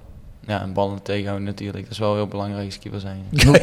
Ja, 0.46 0.60
en 0.60 0.72
ballen 0.72 1.02
tegenhouden 1.02 1.46
natuurlijk. 1.46 1.82
Dat 1.82 1.92
is 1.92 1.98
wel 1.98 2.14
heel 2.14 2.26
belangrijk 2.26 2.66
als 2.66 2.78
keeper 2.78 3.00
zijn. 3.00 3.24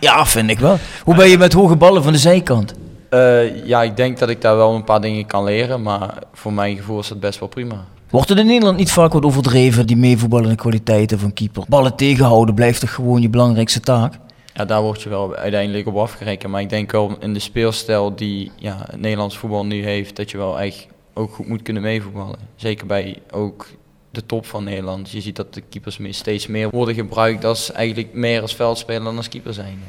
Ja, 0.00 0.26
vind 0.26 0.50
ik 0.50 0.58
wel. 0.58 0.78
Hoe 1.04 1.14
ben 1.14 1.28
je 1.28 1.38
met 1.38 1.52
hoge 1.52 1.76
ballen 1.76 2.02
van 2.02 2.12
de 2.12 2.18
zijkant? 2.18 2.74
Eh, 3.08 3.66
ja, 3.66 3.82
ik 3.82 3.96
denk 3.96 4.18
dat 4.18 4.28
ik 4.28 4.40
daar 4.40 4.56
wel 4.56 4.74
een 4.74 4.84
paar 4.84 5.00
dingen 5.00 5.26
kan 5.26 5.44
leren. 5.44 5.82
Maar 5.82 6.14
voor 6.32 6.52
mijn 6.52 6.76
gevoel 6.76 6.98
is 6.98 7.08
dat 7.08 7.20
best 7.20 7.38
wel 7.38 7.48
prima. 7.48 7.84
Wordt 8.10 8.30
er 8.30 8.38
in 8.38 8.46
Nederland 8.46 8.76
niet 8.76 8.92
vaak 8.92 9.12
wat 9.12 9.24
overdreven, 9.24 9.86
die 9.86 9.96
meevoetballende 9.96 10.54
kwaliteiten 10.54 11.18
van 11.18 11.32
keeper? 11.32 11.64
Ballen 11.68 11.96
tegenhouden 11.96 12.54
blijft 12.54 12.80
toch 12.80 12.94
gewoon 12.94 13.20
je 13.20 13.28
belangrijkste 13.28 13.80
taak? 13.80 14.14
Ja, 14.54 14.64
daar 14.64 14.82
word 14.82 15.02
je 15.02 15.08
wel 15.08 15.34
uiteindelijk 15.34 15.86
op 15.86 15.96
afgerekend. 15.96 16.52
Maar 16.52 16.60
ik 16.60 16.68
denk 16.68 16.92
wel 16.92 17.16
in 17.20 17.32
de 17.32 17.38
speelstijl 17.38 18.14
die 18.14 18.50
ja, 18.56 18.86
Nederlands 18.96 19.38
voetbal 19.38 19.66
nu 19.66 19.84
heeft, 19.84 20.16
dat 20.16 20.30
je 20.30 20.36
wel 20.36 20.60
echt 20.60 20.86
ook 21.14 21.34
goed 21.34 21.48
moet 21.48 21.62
kunnen 21.62 21.82
meevoetballen. 21.82 22.38
Zeker 22.56 22.86
bij 22.86 23.18
ook 23.30 23.66
de 24.10 24.26
top 24.26 24.46
van 24.46 24.64
Nederland. 24.64 25.10
Je 25.10 25.20
ziet 25.20 25.36
dat 25.36 25.54
de 25.54 25.60
keepers 25.60 25.98
steeds 26.10 26.46
meer 26.46 26.70
worden 26.70 26.94
gebruikt 26.94 27.44
als 27.44 27.72
eigenlijk 27.72 28.12
meer 28.12 28.42
als 28.42 28.54
veldspeler 28.54 29.04
dan 29.04 29.16
als 29.16 29.28
keeper 29.28 29.54
zijn. 29.54 29.82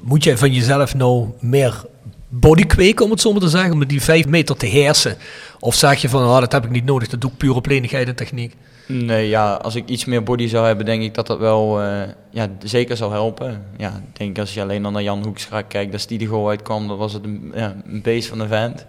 Moet 0.00 0.24
jij 0.24 0.36
van 0.36 0.52
jezelf 0.52 0.94
nou 0.94 1.28
meer 1.40 1.84
body 2.28 2.66
kweken, 2.66 3.04
om 3.04 3.10
het 3.10 3.20
zo 3.20 3.32
maar 3.32 3.40
te 3.40 3.48
zeggen, 3.48 3.72
om 3.72 3.86
die 3.86 4.02
vijf 4.02 4.26
meter 4.26 4.56
te 4.56 4.66
heersen? 4.66 5.16
Of 5.60 5.74
zeg 5.74 6.00
je 6.00 6.08
van, 6.08 6.22
ah, 6.22 6.40
dat 6.40 6.52
heb 6.52 6.64
ik 6.64 6.70
niet 6.70 6.84
nodig, 6.84 7.08
dat 7.08 7.20
doe 7.20 7.30
ik 7.30 7.36
puur 7.36 7.54
op 7.54 7.66
lenigheid 7.66 8.08
en 8.08 8.14
techniek? 8.14 8.54
Nee, 8.92 9.28
ja, 9.28 9.52
als 9.52 9.74
ik 9.74 9.88
iets 9.88 10.04
meer 10.04 10.22
body 10.22 10.46
zou 10.46 10.66
hebben, 10.66 10.86
denk 10.86 11.02
ik 11.02 11.14
dat 11.14 11.26
dat 11.26 11.38
wel 11.38 11.82
eh, 11.82 12.08
ja, 12.30 12.48
zeker 12.62 12.96
zou 12.96 13.12
helpen. 13.12 13.66
Ja, 13.76 14.02
ik 14.08 14.18
denk 14.18 14.38
als 14.38 14.54
je 14.54 14.62
alleen 14.62 14.82
dan 14.82 14.92
naar 14.92 15.02
Jan 15.02 15.24
Hoekstra 15.24 15.62
kijkt, 15.62 15.92
als 15.92 16.06
die 16.06 16.18
de 16.18 16.26
goal 16.26 16.48
uitkwam, 16.48 16.88
dan 16.88 16.96
was 16.96 17.12
het 17.12 17.24
een, 17.24 17.52
ja, 17.54 17.76
een 17.84 18.02
beest 18.02 18.28
van 18.28 18.40
een 18.40 18.48
vent. 18.48 18.86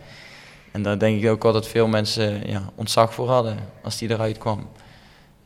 En 0.72 0.82
daar 0.82 1.00
denk 1.00 1.24
ik 1.24 1.30
ook 1.30 1.44
wel 1.44 1.54
dat 1.54 1.68
veel 1.68 1.88
mensen 1.88 2.48
ja, 2.48 2.70
ontzag 2.76 3.14
voor 3.14 3.30
hadden 3.30 3.58
als 3.84 3.98
die 3.98 4.10
eruit 4.10 4.38
kwam. 4.38 4.68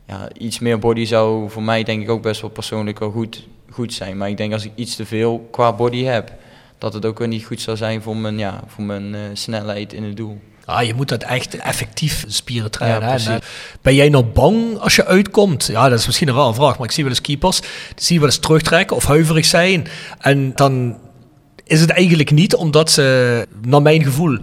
Ja, 0.06 0.28
iets 0.38 0.58
meer 0.58 0.78
body 0.78 1.04
zou 1.04 1.50
voor 1.50 1.62
mij 1.62 1.82
denk 1.82 2.02
ik 2.02 2.10
ook 2.10 2.22
best 2.22 2.40
wel 2.40 2.50
persoonlijk 2.50 2.98
wel 2.98 3.10
goed, 3.10 3.46
goed 3.70 3.92
zijn. 3.92 4.16
Maar 4.16 4.28
ik 4.28 4.36
denk 4.36 4.52
als 4.52 4.64
ik 4.64 4.72
iets 4.74 4.96
te 4.96 5.06
veel 5.06 5.48
qua 5.50 5.72
body 5.72 6.02
heb, 6.02 6.32
dat 6.78 6.92
het 6.92 7.04
ook 7.04 7.18
weer 7.18 7.28
niet 7.28 7.44
goed 7.44 7.60
zou 7.60 7.76
zijn 7.76 8.02
voor 8.02 8.16
mijn, 8.16 8.38
ja, 8.38 8.62
voor 8.66 8.84
mijn 8.84 9.14
eh, 9.14 9.20
snelheid 9.32 9.92
in 9.92 10.02
het 10.02 10.16
doel. 10.16 10.38
Ah, 10.66 10.82
je 10.82 10.94
moet 10.94 11.08
dat 11.08 11.22
echt 11.22 11.56
effectief 11.56 12.24
spieren 12.28 12.70
trainen. 12.70 13.18
Ja, 13.18 13.30
eh, 13.30 13.36
Ben 13.82 13.94
jij 13.94 14.08
nou 14.08 14.24
bang 14.24 14.78
als 14.78 14.96
je 14.96 15.04
uitkomt? 15.06 15.66
Ja, 15.66 15.88
dat 15.88 15.98
is 15.98 16.06
misschien 16.06 16.28
een 16.28 16.34
rare 16.34 16.54
vraag, 16.54 16.78
maar 16.78 16.86
ik 16.86 16.92
zie 16.92 17.02
wel 17.02 17.12
eens 17.12 17.20
keepers, 17.20 17.60
die 17.60 17.68
zie 17.96 18.14
je 18.14 18.20
wel 18.20 18.28
eens 18.28 18.38
terugtrekken 18.38 18.96
of 18.96 19.04
huiverig 19.04 19.44
zijn. 19.44 19.86
En 20.18 20.54
dan 20.54 20.98
is 21.64 21.80
het 21.80 21.90
eigenlijk 21.90 22.30
niet 22.30 22.54
omdat 22.54 22.90
ze, 22.90 23.46
naar 23.62 23.82
mijn 23.82 24.02
gevoel, 24.02 24.38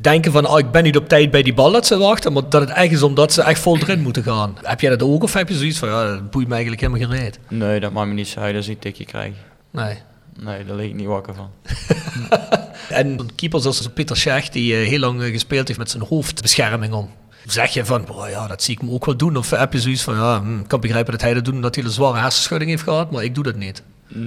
denken 0.00 0.32
van, 0.32 0.48
oh, 0.48 0.58
ik 0.58 0.70
ben 0.70 0.82
niet 0.82 0.96
op 0.96 1.08
tijd 1.08 1.30
bij 1.30 1.42
die 1.42 1.54
bal 1.54 1.72
dat 1.72 1.86
ze 1.86 1.98
wachten, 1.98 2.32
maar 2.32 2.48
dat 2.48 2.60
het 2.60 2.70
echt 2.70 2.92
is 2.92 3.02
omdat 3.02 3.32
ze 3.32 3.42
echt 3.42 3.60
vol 3.60 3.76
erin 3.78 4.02
moeten 4.02 4.22
gaan. 4.22 4.56
Heb 4.62 4.80
jij 4.80 4.90
dat 4.90 5.02
ook 5.02 5.22
of 5.22 5.32
heb 5.32 5.48
je 5.48 5.54
zoiets 5.54 5.78
van, 5.78 5.88
ja, 5.88 6.04
dat 6.06 6.30
boeit 6.30 6.46
me 6.46 6.52
eigenlijk 6.52 6.82
helemaal 6.82 7.08
geen 7.08 7.18
reet? 7.20 7.38
Nee, 7.48 7.80
dat 7.80 7.92
maakt 7.92 8.08
me 8.08 8.14
niet 8.14 8.28
zo 8.28 8.40
uit 8.40 8.56
als 8.56 8.66
ik 8.68 8.72
een 8.74 8.78
tikje 8.78 9.04
krijg. 9.04 9.32
Nee. 9.70 9.94
Nee, 10.40 10.64
daar 10.64 10.76
lig 10.76 10.86
ik 10.86 10.94
niet 10.94 11.06
wakker 11.06 11.34
van. 11.34 11.50
En 12.88 13.34
keepers 13.34 13.64
als 13.64 13.88
Pieter 13.88 14.16
Schech, 14.16 14.48
die 14.48 14.74
eh, 14.74 14.88
heel 14.88 14.98
lang 14.98 15.22
eh, 15.22 15.32
gespeeld 15.32 15.66
heeft 15.66 15.78
met 15.78 15.90
zijn 15.90 16.02
hoofdbescherming 16.02 16.92
om. 16.92 17.10
Zeg 17.46 17.70
je 17.70 17.84
van, 17.84 18.04
boah, 18.04 18.30
ja, 18.30 18.46
dat 18.46 18.62
zie 18.62 18.74
ik 18.74 18.82
me 18.82 18.90
ook 18.90 19.04
wel 19.04 19.16
doen. 19.16 19.36
Of 19.36 19.50
heb 19.50 19.72
je 19.72 19.80
zoiets 19.80 20.02
van, 20.02 20.14
ja, 20.14 20.40
hm, 20.40 20.58
ik 20.58 20.68
kan 20.68 20.80
begrijpen 20.80 21.12
dat 21.12 21.20
hij 21.20 21.34
dat 21.34 21.44
doet 21.44 21.54
omdat 21.54 21.74
hij 21.74 21.84
een 21.84 21.90
zware 21.90 22.18
hersenschudding 22.18 22.70
heeft 22.70 22.82
gehad, 22.82 23.10
maar 23.10 23.24
ik 23.24 23.34
doe 23.34 23.44
dat 23.44 23.56
niet. 23.56 23.82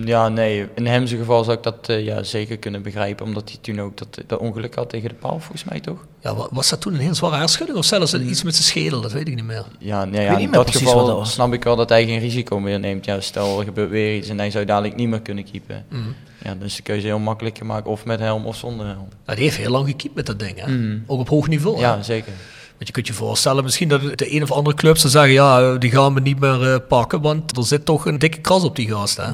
Ja, 0.05 0.29
nee. 0.29 0.67
In 0.75 0.85
hem 0.85 1.07
zijn 1.07 1.19
geval 1.19 1.43
zou 1.43 1.57
ik 1.57 1.63
dat 1.63 1.89
eh, 1.89 2.05
ja, 2.05 2.23
zeker 2.23 2.57
kunnen 2.57 2.81
begrijpen. 2.81 3.25
Omdat 3.25 3.49
hij 3.49 3.57
toen 3.61 3.79
ook 3.81 3.97
dat, 3.97 4.23
dat 4.27 4.39
ongeluk 4.39 4.75
had 4.75 4.89
tegen 4.89 5.09
de 5.09 5.15
paal, 5.15 5.39
volgens 5.39 5.63
mij 5.63 5.79
toch? 5.79 6.05
Ja, 6.21 6.35
wa- 6.35 6.47
was 6.51 6.69
dat 6.69 6.81
toen 6.81 6.93
een 6.93 6.99
heel 6.99 7.15
zware 7.15 7.33
hersenschudding 7.35 7.77
of 7.79 7.85
zelfs 7.85 8.13
iets 8.13 8.43
met 8.43 8.53
zijn 8.55 8.67
schedel? 8.67 9.01
Dat 9.01 9.11
weet 9.11 9.27
ik 9.27 9.35
niet 9.35 9.43
meer. 9.45 9.65
Ja, 9.79 10.05
nee, 10.05 10.21
ja 10.23 10.37
in 10.37 10.51
dat 10.51 10.75
geval 10.75 11.25
snap 11.25 11.53
ik 11.53 11.63
wel 11.63 11.75
dat 11.75 11.89
hij 11.89 12.05
geen 12.05 12.19
risico 12.19 12.59
meer 12.59 12.79
neemt. 12.79 13.05
Ja, 13.05 13.21
stel 13.21 13.59
er 13.59 13.65
gebeurt 13.65 13.89
weer 13.89 14.15
iets 14.17 14.29
en 14.29 14.37
hij 14.37 14.51
zou 14.51 14.65
dadelijk 14.65 14.95
niet 14.95 15.07
meer 15.09 15.21
kunnen 15.21 15.43
keepen. 15.51 15.85
Ja, 16.43 16.55
dan 16.55 16.63
is 16.63 16.75
de 16.75 16.81
keuze 16.81 17.05
heel 17.07 17.19
makkelijk 17.19 17.57
gemaakt. 17.57 17.85
Of 17.87 18.05
met 18.05 18.19
helm 18.19 18.45
of 18.45 18.55
zonder 18.55 18.85
helm. 18.85 19.07
Nou, 19.25 19.37
die 19.37 19.45
heeft 19.47 19.57
heel 19.57 19.71
lang 19.71 19.87
gekiept 19.87 20.15
met 20.15 20.25
dat 20.25 20.39
ding, 20.39 20.59
hè? 20.59 20.71
Mhm. 20.71 20.97
Ook 21.07 21.19
op 21.19 21.29
hoog 21.29 21.47
niveau. 21.47 21.75
hè? 21.75 21.81
Ja, 21.81 22.01
zeker. 22.03 22.31
Want 22.71 22.87
je 22.87 22.91
kunt 22.91 23.07
je 23.07 23.13
voorstellen 23.13 23.63
misschien 23.63 23.89
dat 23.89 24.01
de 24.17 24.35
een 24.35 24.43
of 24.43 24.51
andere 24.51 24.75
club 24.75 24.97
zou 24.97 25.11
zeggen, 25.11 25.31
ja, 25.31 25.75
die 25.77 25.91
gaan 25.91 26.13
we 26.13 26.19
niet 26.19 26.39
meer 26.39 26.73
eh, 26.73 26.79
pakken, 26.87 27.21
want 27.21 27.57
er 27.57 27.63
zit 27.65 27.85
toch 27.85 28.05
een 28.05 28.19
dikke 28.19 28.37
kras 28.41 28.63
op 28.63 28.75
die 28.75 28.89
gast, 28.89 29.17
hè? 29.17 29.31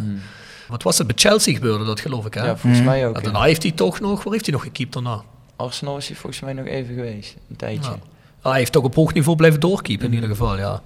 Wat 0.67 0.83
was 0.83 0.97
het? 0.97 1.07
Bij 1.07 1.15
Chelsea 1.19 1.53
gebeurde 1.53 1.85
dat, 1.85 1.99
geloof 1.99 2.25
ik, 2.25 2.33
hè? 2.33 2.45
Ja, 2.45 2.57
volgens 2.57 2.83
mij 2.83 3.07
ook. 3.07 3.15
En 3.15 3.19
ja. 3.21 3.25
daarna 3.29 3.45
heeft 3.45 3.63
hij 3.63 3.71
toch 3.71 3.99
nog, 3.99 4.23
waar 4.23 4.33
heeft 4.33 4.45
hij 4.45 4.53
nog 4.53 4.63
gekiept 4.63 4.93
daarna? 4.93 5.21
Arsenal 5.57 5.97
is 5.97 6.07
hij 6.07 6.15
volgens 6.15 6.41
mij 6.41 6.53
nog 6.53 6.65
even 6.65 6.95
geweest. 6.95 7.35
Een 7.49 7.55
tijdje. 7.55 7.91
Ja. 7.91 7.97
Ah, 8.41 8.51
hij 8.51 8.59
heeft 8.59 8.71
toch 8.71 8.83
op 8.83 8.95
hoog 8.95 9.13
niveau 9.13 9.37
blijven 9.37 9.59
doorkeepen 9.59 10.05
in 10.05 10.13
ieder 10.13 10.29
geval, 10.29 10.57
ja. 10.57 10.81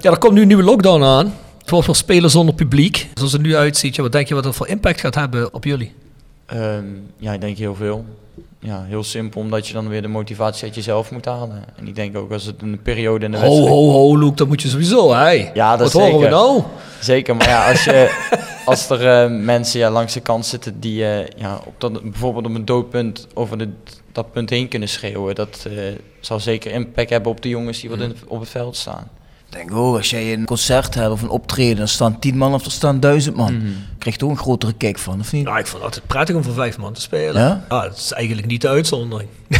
Ja, 0.00 0.10
er 0.10 0.18
komt 0.18 0.34
nu 0.34 0.40
een 0.40 0.46
nieuwe 0.46 0.62
lockdown 0.62 1.02
aan. 1.02 1.34
Het 1.58 1.70
wordt 1.70 1.86
weer 1.86 1.96
spelen 1.96 2.30
zonder 2.30 2.54
publiek. 2.54 3.08
Zoals 3.14 3.32
het 3.32 3.42
nu 3.42 3.56
uitziet, 3.56 3.96
ja, 3.96 4.02
wat 4.02 4.12
denk 4.12 4.28
je 4.28 4.34
wat 4.34 4.42
dat 4.44 4.54
voor 4.54 4.68
impact 4.68 5.00
gaat 5.00 5.14
hebben 5.14 5.54
op 5.54 5.64
jullie? 5.64 5.94
Ehm, 6.46 6.84
ja, 7.16 7.32
ik 7.32 7.40
denk 7.40 7.58
heel 7.58 7.74
veel. 7.74 8.04
Ja, 8.60 8.84
heel 8.84 9.04
simpel, 9.04 9.40
omdat 9.40 9.66
je 9.66 9.72
dan 9.72 9.88
weer 9.88 10.02
de 10.02 10.08
motivatie 10.08 10.64
uit 10.64 10.74
jezelf 10.74 11.10
moet 11.10 11.24
halen. 11.24 11.64
En 11.76 11.88
ik 11.88 11.94
denk 11.94 12.16
ook 12.16 12.32
als 12.32 12.44
het 12.44 12.62
een 12.62 12.82
periode 12.82 13.24
in 13.24 13.30
de 13.30 13.36
Ho, 13.36 13.42
wedstrijd... 13.42 13.68
ho, 13.68 13.90
ho, 13.90 14.18
Luke, 14.18 14.34
dat 14.34 14.48
moet 14.48 14.62
je 14.62 14.68
sowieso, 14.68 15.14
hè? 15.14 15.50
Ja, 15.54 15.76
dat 15.76 15.92
Wat 15.92 16.02
horen 16.02 16.20
we 16.20 16.28
nou? 16.28 16.62
Zeker, 17.00 17.36
maar 17.36 17.48
ja, 17.48 17.70
als, 17.70 17.84
je, 17.84 18.26
als 18.68 18.90
er 18.90 19.08
eh, 19.08 19.30
mensen 19.30 19.78
ja, 19.80 19.90
langs 19.90 20.12
de 20.12 20.20
kant 20.20 20.46
zitten 20.46 20.80
die 20.80 21.04
eh, 21.04 21.26
ja, 21.36 21.60
op 21.64 21.74
dat, 21.80 22.02
bijvoorbeeld 22.02 22.46
op 22.46 22.54
een 22.54 22.64
doodpunt 22.64 23.26
over 23.34 23.58
de, 23.58 23.68
dat 24.12 24.32
punt 24.32 24.50
heen 24.50 24.68
kunnen 24.68 24.88
schreeuwen, 24.88 25.34
dat 25.34 25.66
eh, 25.68 25.94
zal 26.20 26.40
zeker 26.40 26.72
impact 26.72 27.10
hebben 27.10 27.32
op 27.32 27.42
de 27.42 27.48
jongens 27.48 27.80
die 27.80 27.90
wat 27.90 27.98
in, 27.98 28.16
op 28.26 28.40
het 28.40 28.48
veld 28.48 28.76
staan. 28.76 29.10
Ik 29.50 29.56
denk 29.56 29.74
ook, 29.74 29.96
als 29.96 30.10
jij 30.10 30.32
een 30.32 30.44
concert 30.44 30.94
hebt 30.94 31.10
of 31.10 31.22
een 31.22 31.28
optreden, 31.28 31.82
er 31.82 31.88
staan 31.88 32.18
tien 32.18 32.36
man 32.36 32.54
of 32.54 32.64
er 32.64 32.70
staan 32.70 33.00
duizend 33.00 33.36
man. 33.36 33.56
Mhm. 33.56 33.66
Krijg 33.98 34.14
je 34.14 34.20
toch 34.20 34.30
een 34.30 34.38
grotere 34.38 34.72
kick 34.72 34.98
van, 34.98 35.20
of 35.20 35.32
niet? 35.32 35.44
Nou, 35.44 35.58
ik 35.58 35.66
vond 35.66 35.82
het 35.82 35.84
altijd 35.84 36.06
prettig 36.06 36.36
om 36.36 36.42
voor 36.42 36.52
vijf 36.52 36.78
man 36.78 36.92
te 36.92 37.00
spelen. 37.00 37.42
Ja? 37.42 37.64
dat 37.68 37.96
is 37.96 38.12
eigenlijk 38.12 38.46
niet 38.46 38.60
de 38.60 38.68
uitzondering. 38.68 39.28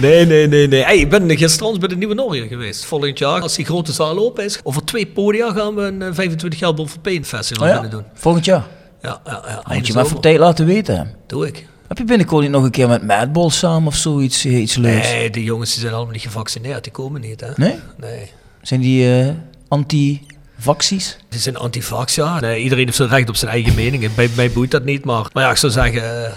nee, 0.00 0.26
nee, 0.26 0.46
nee, 0.46 0.68
nee. 0.68 0.82
Hey, 0.82 0.98
ik 0.98 1.10
ben 1.10 1.36
gisteravond 1.36 1.80
bij 1.80 1.88
de 1.88 1.96
Nieuwe 1.96 2.14
Norge 2.14 2.48
geweest. 2.48 2.84
Volgend 2.84 3.18
jaar, 3.18 3.40
als 3.40 3.54
die 3.56 3.64
grote 3.64 3.92
zaal 3.92 4.18
open 4.18 4.44
is, 4.44 4.60
over 4.62 4.84
twee 4.84 5.06
podia 5.06 5.52
gaan 5.52 5.74
we 5.74 5.82
een 5.82 6.02
eh, 6.02 6.08
25 6.12 6.58
jaar 6.60 6.74
Pain 7.02 7.24
Festival 7.24 7.68
Oh 7.68 7.74
ja? 7.74 7.88
doen. 7.88 8.04
Volgend 8.14 8.44
jaar. 8.44 8.66
Ja, 9.02 9.20
ja, 9.24 9.42
ja. 9.46 9.74
Moet 9.74 9.86
je 9.86 9.98
even 9.98 10.16
op 10.16 10.22
tijd 10.22 10.38
laten 10.38 10.66
weten. 10.66 11.14
Doe 11.26 11.46
ik. 11.46 11.66
Heb 11.88 11.98
je 11.98 12.04
binnenkort 12.04 12.42
niet 12.42 12.50
nog 12.50 12.64
een 12.64 12.70
keer 12.70 12.88
met 12.88 13.06
Madball 13.06 13.50
samen 13.50 13.86
of 13.88 13.94
zoiets, 13.94 14.44
eh, 14.44 14.60
iets 14.60 14.76
leuks? 14.76 15.10
Nee, 15.10 15.30
die 15.30 15.44
jongens 15.44 15.70
die 15.72 15.80
zijn 15.80 15.92
allemaal 15.94 16.12
niet 16.12 16.22
gevaccineerd. 16.22 16.82
Die 16.84 16.92
komen 16.92 17.20
niet, 17.20 17.40
hè? 17.40 17.48
Nee? 17.56 17.74
Nee. 17.96 18.30
Zijn 18.62 18.80
die 18.80 19.20
eh, 19.20 19.28
anti-vaxies? 19.68 21.18
Die 21.28 21.40
zijn 21.40 21.56
antivax, 21.56 22.14
ja. 22.14 22.40
Nee, 22.40 22.62
iedereen 22.62 22.84
heeft 22.84 22.96
zijn 22.96 23.08
recht 23.08 23.28
op 23.28 23.36
zijn 23.36 23.50
eigen 23.50 23.74
mening. 23.74 24.04
En 24.04 24.10
Bij 24.16 24.28
mij 24.36 24.50
boeit 24.50 24.70
dat 24.70 24.84
niet, 24.84 25.04
maar... 25.04 25.26
Maar 25.32 25.42
ja, 25.44 25.50
ik 25.50 25.56
zou 25.56 25.72
zeggen... 25.72 26.24
eh, 26.26 26.32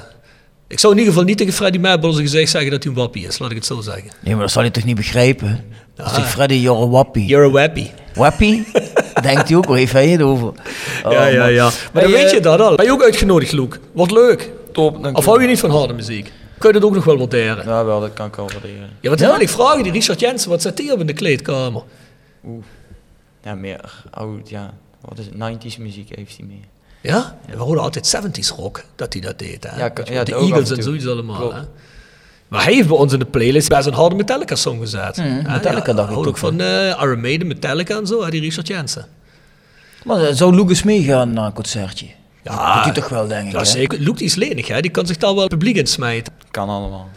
ik 0.68 0.80
zou 0.80 0.94
in 0.94 1.00
ieder 1.00 1.14
geval 1.14 1.28
niet 1.30 1.38
tegen 1.38 1.54
Freddy 1.54 1.78
Madball 1.78 2.12
zijn 2.12 2.24
gezicht 2.26 2.52
zeggen 2.52 2.72
dat 2.72 2.84
hij 2.84 2.92
een 2.92 2.98
wappie 2.98 3.28
is. 3.28 3.40
Laat 3.40 3.50
ik 3.50 3.56
het 3.58 3.66
zo 3.66 3.82
zeggen. 3.82 4.10
Nee, 4.20 4.34
maar 4.34 4.44
dat 4.44 4.52
zal 4.52 4.64
je 4.64 4.72
toch 4.72 4.84
niet 4.84 4.96
begrijpen? 4.96 5.64
Dat 5.96 6.12
is 6.12 6.18
Ah. 6.18 6.24
Freddy, 6.26 6.54
you're 6.56 6.84
a 6.84 6.88
wappie. 6.88 7.26
You're 7.26 7.48
a 7.48 7.52
wappie. 7.52 7.92
Wappie? 8.14 8.68
Denkt 9.22 9.48
hij 9.48 9.58
ook, 9.58 9.66
waar 9.66 9.78
heeft 9.78 9.94
hij 9.94 10.08
het 10.10 10.22
over? 10.22 10.48
Oh, 11.04 11.12
ja, 11.12 11.26
ja, 11.26 11.46
ja. 11.46 11.70
Maar 11.94 12.04
dan 12.04 12.12
weet 12.12 12.32
je 12.32 12.40
dat 12.40 12.60
al. 12.60 12.76
Ben 12.76 12.86
je 12.86 12.92
ook 12.92 13.04
uitgenodigd, 13.04 13.52
Luke? 13.52 13.78
Wordt 13.94 14.12
leuk. 14.12 14.50
Top, 14.72 15.10
Of 15.16 15.26
hou 15.26 15.42
je 15.42 15.48
niet 15.48 15.60
van 15.60 15.70
harde 15.70 15.94
muziek? 15.94 16.32
Kun 16.58 16.74
je 16.74 16.80
dat 16.80 16.90
ook 16.90 16.96
nog 16.96 17.04
wel 17.04 17.18
waarderen? 17.18 17.66
Ja, 17.66 17.86
wel, 17.86 18.00
dat 18.00 18.14
kan 18.14 18.28
ik 18.28 18.36
wel 18.36 18.50
waarderen. 18.52 18.90
Ja, 19.00 19.10
wat 19.10 19.20
Ja? 19.20 19.32
wil 19.32 19.40
ik 19.42 19.50
vragen? 19.50 19.84
Die 19.84 19.92
Richard 19.92 20.20
Jensen, 20.20 20.50
wat 20.50 20.62
zit 20.62 20.78
die 20.78 20.92
op 20.94 21.00
in 21.00 21.06
de 21.08 21.14
kleedkamer? 21.14 21.84
Ja, 23.44 23.56
meer 23.56 24.04
oud, 24.12 24.50
ja. 24.50 24.74
Wat 25.02 25.18
is 25.20 25.26
het? 25.26 25.34
90s 25.36 25.78
muziek 25.80 26.16
heeft 26.16 26.38
hij 26.38 26.46
meer. 26.48 26.64
Ja? 27.02 27.38
We 27.50 27.58
hoorden 27.58 27.84
altijd 27.84 28.16
70s 28.18 28.56
rock, 28.56 28.84
dat 28.96 29.14
hij 29.14 29.22
dat 29.22 29.40
deed. 29.40 29.68
Hè? 29.70 29.78
Ja, 29.86 30.24
de 30.24 30.36
Eagles 30.36 30.72
en 30.72 30.84
zoiets 30.84 31.08
allemaal. 31.08 31.36
Klopt. 31.36 31.54
Hè? 31.54 31.62
Maar 32.48 32.64
hij 32.64 32.74
heeft 32.74 32.88
bij 32.88 32.98
ons 32.98 33.14
in 33.14 33.20
de 33.20 33.26
playlist 33.26 33.70
best 33.70 33.88
een 33.88 33.94
harde 33.94 34.16
Metallica-song 34.16 34.80
gezet. 34.80 35.18
Mm? 35.18 35.36
Metallica 35.36 35.88
ja, 35.88 35.94
dacht 35.94 36.08
ik 36.10 36.14
houdt 36.14 36.28
ook 36.28 36.38
van 36.38 36.62
eh 36.62 36.88
Iron 37.02 37.22
Maiden, 37.22 37.48
Metallica 37.48 37.98
en 37.98 38.08
zo, 38.08 38.24
hè, 38.24 38.30
die 38.30 38.42
Richard 38.42 38.68
Jensen. 38.68 39.06
Maar 40.04 40.24
eh, 40.24 40.34
zou 40.34 40.56
Lucas 40.56 40.84
meegaan 40.84 41.34
naar 41.34 41.46
een 41.46 41.54
concertje? 41.54 42.06
Ja, 42.44 42.66
dat 42.66 42.74
doet 42.76 42.84
hij 42.84 42.94
toch 42.94 43.10
wel, 43.10 43.28
denk 43.28 43.46
ik. 43.46 43.52
Ja, 43.52 43.58
hè? 43.58 43.66
zeker. 43.66 44.22
Is 44.22 44.36
lenig, 44.36 44.68
hè? 44.68 44.82
die 44.82 44.92
kan 44.92 45.08
zich 45.08 45.18
daar 45.18 45.36
wel 45.36 45.48
publiek 45.48 45.76
in 45.76 45.88
smijten. 45.88 46.34
Kan 46.52 46.70
allemaal. 46.70 47.10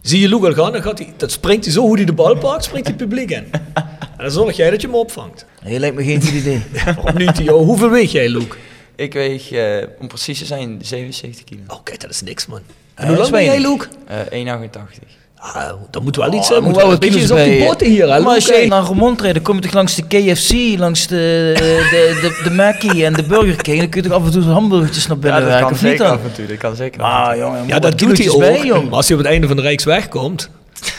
Zie 0.00 0.20
je 0.20 0.28
Luke 0.28 0.46
al 0.46 0.52
gaan, 0.52 0.72
dan 0.72 0.82
gaat 0.82 0.98
hij, 0.98 1.12
dat 1.16 1.30
springt 1.30 1.64
hij 1.64 1.74
zo 1.74 1.80
hoe 1.80 1.96
hij 1.96 2.04
de 2.04 2.12
bal 2.12 2.36
pakt, 2.36 2.64
springt 2.64 2.86
hij 2.86 2.96
het 2.98 3.08
publiek 3.08 3.30
in. 3.30 3.50
En 4.16 4.24
dan 4.24 4.32
zorg 4.32 4.56
jij 4.56 4.70
dat 4.70 4.80
je 4.80 4.86
hem 4.86 4.96
opvangt. 4.96 5.46
Nee, 5.62 5.78
lijkt 5.78 5.96
me 5.96 6.04
geen 6.04 6.22
goed 6.22 6.30
idee. 6.30 6.62
Waarom 6.84 7.16
niet, 7.16 7.38
joh? 7.38 7.64
Hoeveel 7.64 7.90
weeg 7.90 8.12
jij, 8.12 8.28
Luke? 8.28 8.56
Ik 8.96 9.12
weeg, 9.12 9.50
eh, 9.50 9.86
om 9.98 10.08
precies 10.08 10.38
te 10.38 10.44
zijn, 10.44 10.78
77 10.82 11.44
kilo. 11.44 11.60
Oh, 11.66 11.78
kijk, 11.82 12.00
dat 12.00 12.10
is 12.10 12.22
niks, 12.22 12.46
man. 12.46 12.60
En 12.94 13.06
hoe 13.06 13.16
dat 13.16 13.30
lang 13.30 13.30
ben 13.30 13.44
jij. 13.44 13.60
Luke? 13.60 13.86
Eh 14.06 14.56
1,88. 14.56 15.18
Ah, 15.40 15.70
dan 15.90 16.02
moet 16.02 16.16
wel 16.16 16.26
iets 16.32 16.36
Oh, 16.36 16.44
zijn. 16.44 16.62
moet 16.62 16.72
Moet 16.72 16.82
wel 16.82 16.92
een 16.92 16.98
beetje 16.98 17.32
op 17.34 17.38
die 17.44 17.64
botten 17.64 17.86
hier, 17.86 18.12
hè, 18.12 18.20
Maar 18.20 18.34
als 18.34 18.46
jij 18.46 18.66
naar 18.66 18.84
Remond 18.84 19.20
rijdt, 19.20 19.34
dan 19.34 19.44
kom 19.44 19.54
je 19.56 19.60
toch 19.60 19.72
langs 19.72 19.94
de 19.94 20.02
KFC, 20.02 20.78
langs 20.78 21.06
de, 21.06 21.52
de, 21.58 22.18
de, 22.20 22.40
de 22.48 22.54
Mackie 22.54 23.04
en 23.04 23.12
de 23.12 23.22
Burger 23.22 23.56
King. 23.62 23.78
Dan 23.78 23.88
kun 23.88 24.02
je 24.02 24.08
toch 24.08 24.18
af 24.18 24.24
en 24.26 24.32
toe 24.32 24.42
hamburgertjes 24.42 25.06
naar 25.06 25.18
binnen 25.18 25.40
Ja, 25.40 25.46
dat 25.46 25.54
werken, 25.60 25.66
kan 25.68 25.76
of 25.76 25.82
niet 25.82 25.90
zeker 25.90 26.04
dan? 26.06 26.14
af 26.18 26.24
en 26.24 26.32
toe. 26.32 26.46
Dat 26.46 26.56
kan 26.56 26.76
zeker 26.76 27.02
Ah, 27.02 27.36
jongen, 27.36 27.66
Ja, 27.66 27.78
dat 27.78 27.98
doet 27.98 28.18
hij 28.18 28.28
ook. 28.30 28.38
bij, 28.38 28.64
jong. 28.64 28.84
Maar 28.84 28.94
als 28.96 29.08
hij 29.08 29.16
op 29.16 29.22
het 29.22 29.32
einde 29.32 29.46
van 29.46 29.56
de 29.56 29.62
Rijksweg 29.62 30.08
komt, 30.08 30.50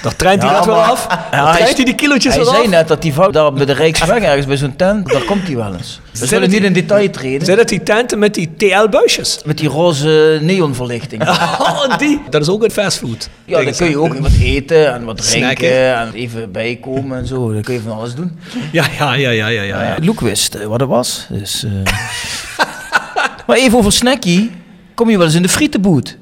dan 0.02 0.16
traint 0.16 0.42
hij 0.42 0.52
Ja, 0.52 0.58
dat 0.58 0.66
wel 0.66 0.82
af. 0.84 1.08
Dan 1.08 1.18
Ja, 1.32 1.46
hij- 1.50 1.56
traint 1.58 1.76
hij 1.76 1.86
die 1.86 1.96
kilootjes 1.96 2.34
Hij 2.36 2.44
wel 2.44 2.52
zei 2.54 2.64
af. 2.66 2.70
net 2.72 2.88
dat 2.88 3.02
die 3.02 3.14
vrouw 3.14 3.30
daar 3.32 3.54
bij 3.54 3.66
de 3.66 3.74
Rijksweg 3.74 4.22
ergens 4.24 4.46
bij 4.46 4.58
zo'n 4.58 4.76
tent, 4.76 5.12
daar 5.12 5.24
komt 5.24 5.48
hij 5.48 5.56
wel 5.56 5.74
eens. 5.74 6.00
We 6.12 6.18
Zijn 6.18 6.30
zullen 6.30 6.44
dat 6.50 6.60
niet 6.60 6.68
in 6.68 6.74
detail 6.74 7.10
treden. 7.10 7.46
Zijn 7.46 7.58
dat 7.58 7.68
die 7.68 7.84
tenten 7.84 8.20
met 8.20 8.34
die 8.34 8.56
TL-buisjes? 8.58 9.40
Met 9.46 9.58
die 9.58 9.70
roze 9.70 10.40
neonverlichting. 10.42 11.24
Oh, 11.60 11.98
die. 11.98 12.22
Dat 12.30 12.42
is 12.42 12.50
ook 12.50 12.64
een 12.64 12.72
fastfood. 12.72 13.30
Ja, 13.46 13.64
dan 13.64 13.74
kun 13.74 13.90
je 13.90 13.98
ook 14.00 14.14
wat 14.20 14.32
eten 14.42 14.94
en 14.94 15.04
wat 15.04 15.18
drinken 15.18 15.50
Snacken. 15.58 15.96
en 15.98 16.14
even 16.14 16.52
bijkomen 16.52 17.18
en 17.18 17.28
zo. 17.28 17.54
Dan 17.54 17.62
kun 17.62 17.74
je 17.74 17.80
van 17.82 17.92
alles 17.98 18.16
doen. 18.16 18.40
Ja, 18.72 18.86
ja, 19.00 19.14
ja, 19.14 19.30
ja, 19.30 19.48
ja. 19.48 19.62
ja. 19.62 19.82
Ja, 19.84 19.96
Loek 20.02 20.20
wist 20.20 20.56
eh, 20.56 20.66
wat 20.66 20.80
het 20.80 20.90
was. 20.90 21.26
Dus, 21.30 21.64
eh. 21.64 21.72
maar 23.48 23.58
even 23.58 23.78
over 23.78 23.92
snackie. 23.92 24.52
Kom 24.94 25.10
je 25.10 25.18
wel 25.18 25.26
eens 25.26 25.36
in 25.36 25.42
de 25.42 25.50
frietenboot? 25.50 26.18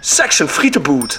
Section 0.00 0.48
Frietenboot. 0.48 1.18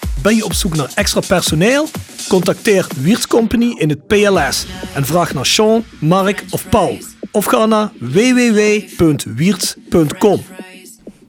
Ben 0.21 0.35
je 0.35 0.45
op 0.45 0.53
zoek 0.53 0.75
naar 0.75 0.91
extra 0.95 1.19
personeel? 1.27 1.87
Contacteer 2.27 2.87
Wiert's 2.97 3.27
Company 3.27 3.75
in 3.77 3.89
het 3.89 4.07
PLS 4.07 4.65
en 4.93 5.05
vraag 5.05 5.33
naar 5.33 5.45
Sean, 5.45 5.83
Mark 5.99 6.43
of 6.49 6.69
Paul. 6.69 6.97
Of 7.31 7.45
ga 7.45 7.65
naar 7.65 7.89
www.wierts.com. 7.99 10.43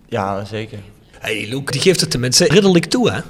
Ja, 0.08 0.44
zeker. 0.44 0.78
Hey 1.18 1.46
Luke, 1.48 1.72
die 1.72 1.80
geeft 1.80 2.00
het 2.00 2.10
tenminste 2.10 2.44
ridderlijk 2.44 2.84
toe 2.84 3.10
hè? 3.10 3.20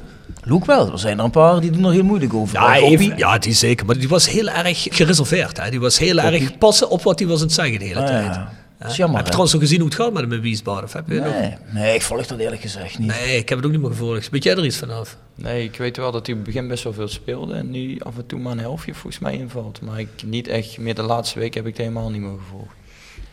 Loek 0.44 0.64
wel. 0.66 0.92
Er 0.92 0.98
zijn 0.98 1.18
er 1.18 1.24
een 1.24 1.30
paar 1.30 1.60
die 1.60 1.70
doen 1.70 1.84
er 1.84 1.92
heel 1.92 2.04
moeilijk 2.04 2.34
over. 2.34 2.60
Ja, 2.60 2.76
even, 2.76 3.16
ja, 3.16 3.38
die 3.38 3.52
zeker. 3.54 3.86
Maar 3.86 3.98
die 3.98 4.08
was 4.08 4.28
heel 4.28 4.48
erg 4.48 4.86
gereserveerd. 4.90 5.56
Hè? 5.62 5.70
Die 5.70 5.80
was 5.80 5.98
heel 5.98 6.18
erg 6.18 6.58
passen 6.58 6.90
op 6.90 7.02
wat 7.02 7.18
hij 7.18 7.28
was 7.28 7.38
aan 7.40 7.44
het 7.46 7.54
zeggen 7.54 7.78
de 7.78 7.84
hele 7.84 8.00
Ah, 8.00 8.06
tijd. 8.06 8.24
ja. 8.24 8.52
Hè? 8.82 8.88
Dat 8.88 8.90
is 8.90 8.96
jammer, 8.96 9.16
Heb 9.16 9.26
je 9.26 9.32
hè? 9.32 9.38
trouwens 9.38 9.52
nog 9.52 9.62
gezien 9.62 9.78
hoe 9.80 9.88
het 9.88 9.98
gaat 9.98 10.12
met 10.12 10.22
hem 10.22 10.32
in 10.32 10.40
Wiesbaden? 10.40 10.84
Of 10.84 10.92
heb 10.92 11.08
je 11.08 11.14
nog- 11.20 11.34
Nee, 11.40 11.54
nee, 11.70 11.94
ik 11.94 12.02
volg 12.02 12.26
dat 12.26 12.38
eerlijk 12.38 12.60
gezegd 12.62 12.98
niet. 12.98 13.08
nee, 13.08 13.36
ik 13.36 13.48
heb 13.48 13.58
het 13.58 13.66
ook 13.66 13.72
niet 13.72 13.80
meer 13.80 13.90
gevolgd. 13.90 14.30
Weet 14.30 14.42
jij 14.44 14.56
er 14.56 14.64
iets 14.64 14.76
vanaf? 14.76 15.16
Nee, 15.34 15.64
ik 15.64 15.76
weet 15.76 15.96
wel 15.96 16.12
dat 16.12 16.26
hij 16.26 16.34
op 16.36 16.44
het 16.44 16.52
begin 16.54 16.68
best 16.68 16.84
wel 16.84 16.92
veel 16.92 17.08
speelde. 17.08 17.54
En 17.54 17.70
nu 17.70 18.00
af 18.00 18.16
en 18.16 18.26
toe 18.26 18.38
maar 18.40 18.52
een 18.52 18.58
helftje 18.58 18.92
volgens 18.94 19.18
mij 19.22 19.32
invalt. 19.32 19.80
Maar 19.80 20.00
ik 20.00 20.08
niet 20.26 20.48
echt, 20.48 20.78
meer 20.78 20.94
de 20.94 21.02
laatste 21.02 21.38
week 21.38 21.54
heb 21.54 21.66
ik 21.66 21.76
het 21.76 21.86
helemaal 21.86 22.10
niet 22.10 22.20
meer 22.20 22.38
gevolgd. 22.44 22.74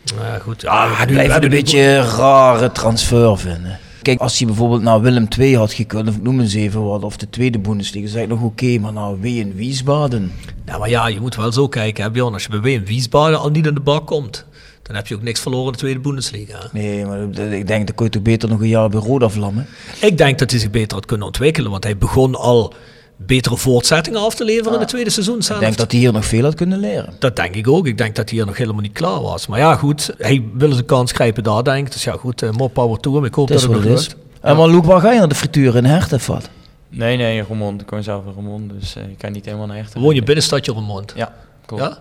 Ja, 0.04 0.38
goed. 0.38 0.60
Ja, 0.62 0.84
Ik 0.84 0.98
nu- 0.98 1.04
we 1.06 1.12
blijf 1.12 1.32
het 1.34 1.42
een 1.44 1.50
nu- 1.50 1.56
beetje 1.56 1.80
een 1.80 2.04
rare 2.06 2.72
transfer 2.72 3.38
vinden. 3.38 3.78
Kijk, 4.02 4.20
als 4.20 4.38
hij 4.38 4.46
bijvoorbeeld 4.46 4.82
naar 4.82 5.00
Willem 5.00 5.26
II 5.38 5.56
had 5.56 5.72
gekund, 5.72 6.08
of 6.08 6.14
ik 6.16 6.22
noem 6.22 6.40
eens 6.40 6.54
even 6.54 6.84
wat, 6.84 7.02
of 7.04 7.16
de 7.16 7.30
tweede 7.30 7.58
Bundesliga, 7.58 8.08
zeg 8.08 8.22
ik 8.22 8.28
nog 8.28 8.42
oké, 8.42 8.78
maar 8.78 8.92
nou 8.92 9.20
Wien 9.20 9.54
Wiesbaden. 9.54 10.32
Ja, 10.66 10.78
maar 10.78 10.88
ja, 10.88 11.06
je 11.06 11.20
moet 11.20 11.36
wel 11.36 11.52
zo 11.52 11.68
kijken, 11.68 12.04
hè, 12.04 12.10
Bjorn. 12.10 12.32
Als 12.32 12.42
je 12.42 12.48
bij 12.48 12.60
Wien 12.60 12.84
Wiesbaden 12.84 13.38
al 13.40 13.50
niet 13.50 13.66
in 13.66 13.74
de 13.74 13.80
bak 13.80 14.06
komt, 14.06 14.46
dan 14.92 14.98
heb 14.98 15.06
je 15.06 15.14
ook 15.14 15.22
niks 15.22 15.40
verloren 15.40 15.66
in 15.66 15.72
de 15.72 15.78
Tweede 15.78 16.00
Bundesliga. 16.00 16.58
Nee, 16.72 17.06
maar 17.06 17.30
dat- 17.30 17.50
ik 17.52 17.66
denk 17.66 17.86
dat 17.86 17.96
kon 17.96 18.06
je 18.06 18.12
toch 18.12 18.22
beter 18.22 18.48
nog 18.48 18.60
een 18.60 18.68
jaar 18.68 18.88
bij 18.88 19.00
Roda 19.00 19.28
vlammen. 19.28 19.66
Ik 20.00 20.18
denk 20.18 20.38
dat 20.38 20.50
hij 20.50 20.60
zich 20.60 20.70
beter 20.70 20.96
had 20.96 21.06
kunnen 21.06 21.26
ontwikkelen, 21.26 21.70
want 21.70 21.84
hij 21.84 21.96
begon 21.96 22.34
al 22.34 22.74
betere 23.16 23.56
voortzettingen 23.56 24.20
af 24.20 24.34
te 24.34 24.44
leveren 24.44 24.72
in 24.74 24.78
het 24.80 24.88
tweede 24.88 25.10
seizoen 25.10 25.42
zelf. 25.42 25.58
Ik 25.60 25.64
denk 25.66 25.76
dat 25.78 25.90
hij 25.90 26.00
hier 26.00 26.12
nog 26.12 26.24
veel 26.24 26.42
had 26.42 26.54
kunnen 26.54 26.78
leren. 26.78 27.14
Dat 27.18 27.36
denk 27.36 27.54
ik 27.54 27.68
ook. 27.68 27.86
Ik 27.86 27.98
denk 27.98 28.16
dat 28.16 28.28
hij 28.28 28.38
hier 28.38 28.46
nog 28.46 28.56
helemaal 28.56 28.80
niet 28.82 28.92
klaar 28.92 29.20
was. 29.22 29.46
Maar 29.46 29.58
ja, 29.58 29.76
goed, 29.76 30.10
hij 30.18 30.44
wil 30.54 30.72
zijn 30.72 30.84
kans 30.84 31.12
grijpen 31.12 31.42
daar, 31.42 31.64
denk 31.64 31.86
ik. 31.86 31.92
Dus 31.92 32.04
ja, 32.04 32.12
goed, 32.12 32.42
eh, 32.42 32.50
more 32.50 32.70
power 32.70 33.00
to 33.00 33.14
hem. 33.14 33.24
Ik 33.24 33.34
hoop 33.34 33.48
Het 33.48 33.56
is 33.56 33.62
dat 33.66 33.72
het 33.74 33.84
nog 33.84 33.92
is. 33.98 34.06
lukt. 34.08 34.16
En 34.40 34.56
maar 34.56 34.68
Loek, 34.68 34.84
waar 34.84 35.00
ga 35.00 35.12
je 35.12 35.18
naar 35.18 35.28
de 35.28 35.34
frituur 35.34 35.76
in 35.76 35.84
Hert 35.84 36.12
of 36.12 36.26
wat? 36.26 36.48
Nee, 36.88 37.16
nee, 37.16 37.36
in 37.38 37.44
Roermond. 37.48 37.80
Ik 37.80 37.90
woon 37.90 38.02
zelf 38.02 38.24
in 38.26 38.32
Roermond, 38.32 38.70
dus 38.80 38.96
eh, 38.96 39.02
ik 39.02 39.18
kan 39.18 39.32
niet 39.32 39.44
helemaal 39.44 39.66
naar 39.66 39.76
Herten. 39.76 40.00
Woon 40.00 40.14
je 40.14 40.22
binnenstadje 40.22 40.72
Roermond? 40.72 41.12
Ja, 41.16 41.34
klopt. 41.66 41.82
Ja? 41.82 41.98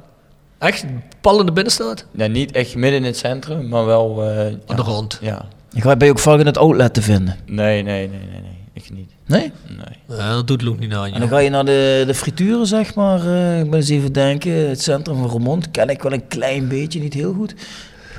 Echt? 0.59 0.85
Pal 1.21 1.39
in 1.39 1.45
de 1.45 1.51
binnenstad? 1.51 2.05
Ja, 2.11 2.27
niet 2.27 2.51
echt 2.51 2.75
midden 2.75 2.99
in 2.99 3.05
het 3.05 3.17
centrum, 3.17 3.67
maar 3.67 3.85
wel... 3.85 4.23
eh, 4.23 4.39
Aan 4.45 4.59
ja. 4.67 4.75
de 4.75 4.81
rand? 4.81 5.17
Ja. 5.21 5.45
Gaat 5.73 5.97
ben 5.97 6.07
je 6.07 6.13
ook 6.13 6.19
vaak 6.19 6.39
in 6.39 6.45
het 6.45 6.57
outlet 6.57 6.93
te 6.93 7.01
vinden. 7.01 7.35
Nee, 7.45 7.83
nee, 7.83 8.07
nee, 8.07 8.19
nee, 8.31 8.41
nee. 8.41 8.57
Ik 8.73 8.89
niet. 8.93 9.11
Nee? 9.25 9.51
Nee. 9.67 10.17
Ja, 10.19 10.31
dat 10.33 10.47
doet 10.47 10.61
Loek 10.61 10.79
niet 10.79 10.93
aan 10.93 11.05
En 11.05 11.13
je. 11.13 11.19
dan 11.19 11.27
ga 11.27 11.37
je 11.37 11.49
naar 11.49 11.65
de, 11.65 12.03
de 12.07 12.13
frituren, 12.13 12.65
zeg 12.67 12.95
maar. 12.95 13.19
eh, 13.19 13.59
ik 13.59 13.69
ben 13.69 13.79
eens 13.79 13.89
even 13.89 14.13
denken. 14.13 14.69
Het 14.69 14.81
centrum 14.81 15.17
van 15.17 15.27
Roermond 15.27 15.71
ken 15.71 15.89
ik 15.89 16.01
wel 16.01 16.13
een 16.13 16.27
klein 16.27 16.67
beetje, 16.67 16.99
niet 16.99 17.13
heel 17.13 17.33
goed. 17.33 17.55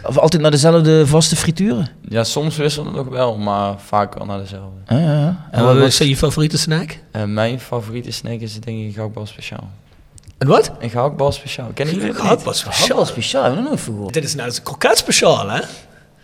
Of 0.05 0.18
altijd 0.18 0.43
naar 0.43 0.51
dezelfde 0.51 1.07
vaste 1.07 1.36
frituren. 1.36 1.88
Ja, 2.09 2.24
soms 2.24 2.57
wisselen 2.57 2.86
het 2.86 2.97
nog 2.97 3.09
wel, 3.09 3.38
maar 3.38 3.74
vaak 3.80 4.14
wel 4.18 4.26
naar 4.26 4.38
dezelfde. 4.38 4.76
Ja, 4.86 4.99
ja, 4.99 5.12
ja. 5.18 5.49
En 5.51 5.64
wat 5.64 5.76
is 5.76 5.99
je 5.99 6.16
favoriete 6.16 6.59
snack? 6.59 6.99
En 7.11 7.32
mijn 7.34 7.61
favoriete 7.61 8.11
snack 8.11 8.41
is 8.41 8.61
denk 8.61 8.78
ik 8.78 8.84
een 8.86 8.93
gehaktbal 8.93 9.26
speciaal. 9.26 9.70
En 10.41 10.47
wat? 10.47 10.70
Een 10.78 10.91
gehaktbal 10.91 11.32
speciaal. 11.32 11.70
Kennen 11.74 11.95
jullie 11.95 12.11
dat 12.11 12.20
Gehakt 12.20 12.36
niet? 12.36 12.45
was 12.47 12.64
Wel 12.64 12.72
speciaal. 12.72 13.07
speciaal, 13.07 13.43
heb 13.43 13.53
ik 13.53 13.59
nog 13.59 13.68
nooit 13.68 13.80
van 13.80 13.95
gehoord. 13.95 14.14
Dit 14.14 14.24
is 14.24 14.34
nou 14.34 14.49
eens 14.49 14.57
een 14.57 14.62
kroket 14.62 14.99
speciaal, 14.99 15.49
hè? 15.51 15.61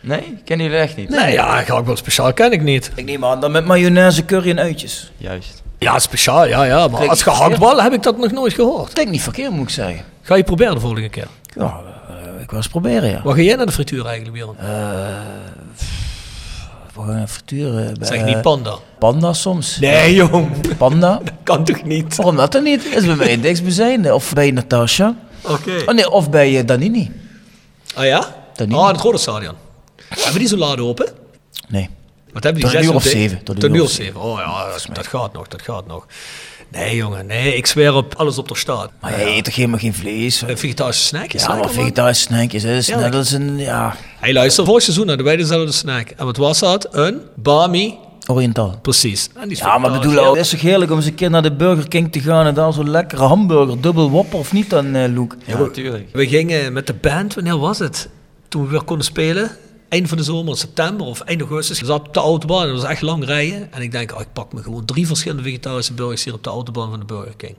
Nee? 0.00 0.38
Kennen 0.44 0.66
jullie 0.66 0.80
echt 0.80 0.96
niet? 0.96 1.08
Nee, 1.08 1.32
ja, 1.32 1.62
gehakt 1.62 1.98
speciaal 1.98 2.32
ken 2.32 2.52
ik 2.52 2.62
niet. 2.62 2.90
Ik 2.94 3.04
neem 3.04 3.24
aan, 3.24 3.40
dan 3.40 3.50
met 3.50 3.64
mayonaise, 3.64 4.24
curry 4.24 4.50
en 4.50 4.58
uitjes. 4.58 5.12
Juist. 5.16 5.62
Ja, 5.78 5.98
speciaal, 5.98 6.46
ja, 6.46 6.64
ja. 6.64 6.78
Maar 6.78 6.88
Klinkt 6.88 7.08
als 7.08 7.22
gehaktbal 7.22 7.82
heb 7.82 7.92
ik 7.92 8.02
dat 8.02 8.18
nog 8.18 8.30
nooit 8.32 8.52
gehoord. 8.52 8.92
Klinkt 8.92 9.10
niet 9.10 9.22
verkeerd, 9.22 9.50
moet 9.50 9.62
ik 9.68 9.70
zeggen. 9.74 10.04
Ga 10.22 10.34
je 10.34 10.44
proberen 10.44 10.74
de 10.74 10.80
volgende 10.80 11.08
keer. 11.08 11.26
Ja, 11.54 11.80
eh, 12.08 12.42
ik 12.42 12.48
wil 12.50 12.58
eens 12.58 12.68
proberen, 12.68 13.10
ja. 13.10 13.20
Waar 13.24 13.34
ga 13.34 13.40
jij 13.40 13.56
naar 13.56 13.66
de 13.66 13.72
frituur 13.72 14.06
eigenlijk, 14.06 14.36
Bjorn? 14.36 14.56
Eh, 14.58 14.66
frituren. 17.28 17.94
bij, 17.98 18.08
Zeg 18.08 18.18
eh, 18.18 18.24
niet 18.24 18.42
panda. 18.42 18.78
Panda 18.98 19.32
soms. 19.32 19.78
Nee, 19.78 20.14
jong. 20.14 20.76
Panda. 20.76 21.20
Kan 21.42 21.64
toch 21.64 21.82
niet? 21.82 22.16
Waarom 22.16 22.36
dat 22.36 22.52
dan 22.52 22.62
niet? 22.62 22.84
Dat 22.84 23.02
is 23.02 23.06
bij 23.06 23.16
mij 23.16 23.28
in 23.28 23.40
Dijksbezijn. 23.40 24.12
Of 24.12 24.32
bij 24.32 24.50
Natasha. 24.50 25.14
Oké. 25.42 25.82
Oh 25.86 25.94
nee, 25.94 26.10
of 26.10 26.30
bij 26.30 26.58
eh, 26.58 26.66
Danini. 26.66 27.12
Ah 27.94 28.04
ja? 28.04 28.34
Danini. 28.54 28.78
Ah, 28.78 29.02
het 29.02 29.20
Stadion. 29.20 29.54
Hebben 30.08 30.38
die 30.38 30.48
zo 30.48 30.56
laden 30.56 30.84
open? 30.84 31.08
Nee. 31.68 31.88
Wat 32.32 32.42
hebben 32.42 32.62
die 32.62 32.72
Tot 32.72 32.82
uur 32.82 32.94
of 32.94 33.02
zeven, 33.02 33.42
tot 33.42 33.64
uur 33.64 33.82
of 33.82 33.90
zeven. 33.90 34.20
Oh 34.20 34.38
ja, 34.38 34.70
dat, 34.70 34.86
dat 34.92 35.06
gaat 35.06 35.32
nog, 35.32 35.48
dat 35.48 35.62
gaat 35.62 35.86
nog. 35.86 36.06
Nee, 36.76 36.96
jongen, 36.96 37.26
nee, 37.26 37.54
ik 37.56 37.66
zweer 37.66 37.94
op 37.94 38.14
alles 38.16 38.38
op 38.38 38.48
de 38.48 38.56
staat. 38.56 38.90
Maar 39.00 39.10
jij 39.18 39.36
eet 39.36 39.44
toch 39.44 39.54
helemaal 39.54 39.78
geen 39.78 39.94
vlees? 39.94 40.42
Vegetarische 40.46 41.04
snack 41.04 41.32
is 41.32 41.42
Ja, 41.42 41.54
maar 41.54 41.70
vegetarische 41.70 42.22
snackjes. 42.22 42.62
Dat 42.62 42.72
is 42.72 42.86
Ja, 42.86 42.98
net 42.98 43.14
als 43.14 43.32
een, 43.32 43.58
ja, 43.58 43.94
Hey, 44.20 44.32
luister, 44.32 44.64
vorig 44.64 44.82
seizoen 44.82 45.08
hadden 45.08 45.26
wij 45.26 45.36
dezelfde 45.36 45.72
snack. 45.72 46.10
En 46.10 46.24
wat 46.24 46.36
was 46.36 46.58
dat? 46.58 46.88
Een 46.90 47.20
bami. 47.34 47.94
oriëntaal. 48.26 48.78
Precies. 48.82 49.30
Ja, 49.48 49.78
maar 49.78 49.92
bedoel, 49.92 50.24
het 50.34 50.36
is 50.44 50.48
toch 50.48 50.60
heerlijk 50.60 50.90
om 50.90 50.96
eens 50.96 51.06
een 51.06 51.14
keer 51.14 51.30
naar 51.30 51.42
de 51.42 51.52
Burger 51.52 51.88
King 51.88 52.12
te 52.12 52.20
gaan 52.20 52.46
en 52.46 52.54
daar 52.54 52.72
zo'n 52.72 52.90
lekkere 52.90 53.22
hamburger, 53.22 53.80
dubbel 53.80 54.10
wopper 54.10 54.38
of 54.38 54.52
niet 54.52 54.70
dan, 54.70 54.94
eh 54.94 55.12
Loek? 55.14 55.36
Ja, 55.44 55.58
natuurlijk. 55.58 56.08
We 56.12 56.26
gingen 56.26 56.72
met 56.72 56.86
de 56.86 56.94
band, 56.94 57.34
wanneer 57.34 57.58
was 57.58 57.78
het? 57.78 58.08
Toen 58.48 58.62
we 58.64 58.68
weer 58.70 58.82
konden 58.82 59.04
spelen. 59.06 59.50
Eind 59.88 60.08
van 60.08 60.16
de 60.16 60.22
zomer, 60.22 60.56
september 60.56 61.06
of 61.06 61.20
eind 61.20 61.40
augustus. 61.40 61.78
Zaten 61.78 61.94
op 62.06 62.14
de 62.14 62.20
autobahn 62.20 62.62
en 62.66 62.72
dat 62.72 62.80
was 62.82 62.90
echt 62.90 63.02
lang 63.02 63.24
rijden. 63.24 63.72
En 63.72 63.82
ik 63.82 63.92
denk, 63.92 64.14
oh, 64.14 64.20
ik 64.20 64.32
pak 64.32 64.52
me 64.52 64.62
gewoon 64.62 64.84
drie 64.84 65.06
verschillende 65.06 65.42
vegetarische 65.42 65.92
burgers 65.92 66.24
hier 66.24 66.34
op 66.34 66.44
de 66.44 66.50
autobahn 66.50 66.90
van 66.90 66.98
de 66.98 67.04
Burger 67.06 67.36
King. 67.36 67.54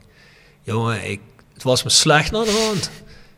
Jongen, 0.63 1.09
ik, 1.09 1.19
het 1.53 1.63
was 1.63 1.83
me 1.83 1.89
slecht 1.89 2.31
naar 2.31 2.43
de 2.43 2.65
hand. 2.67 2.89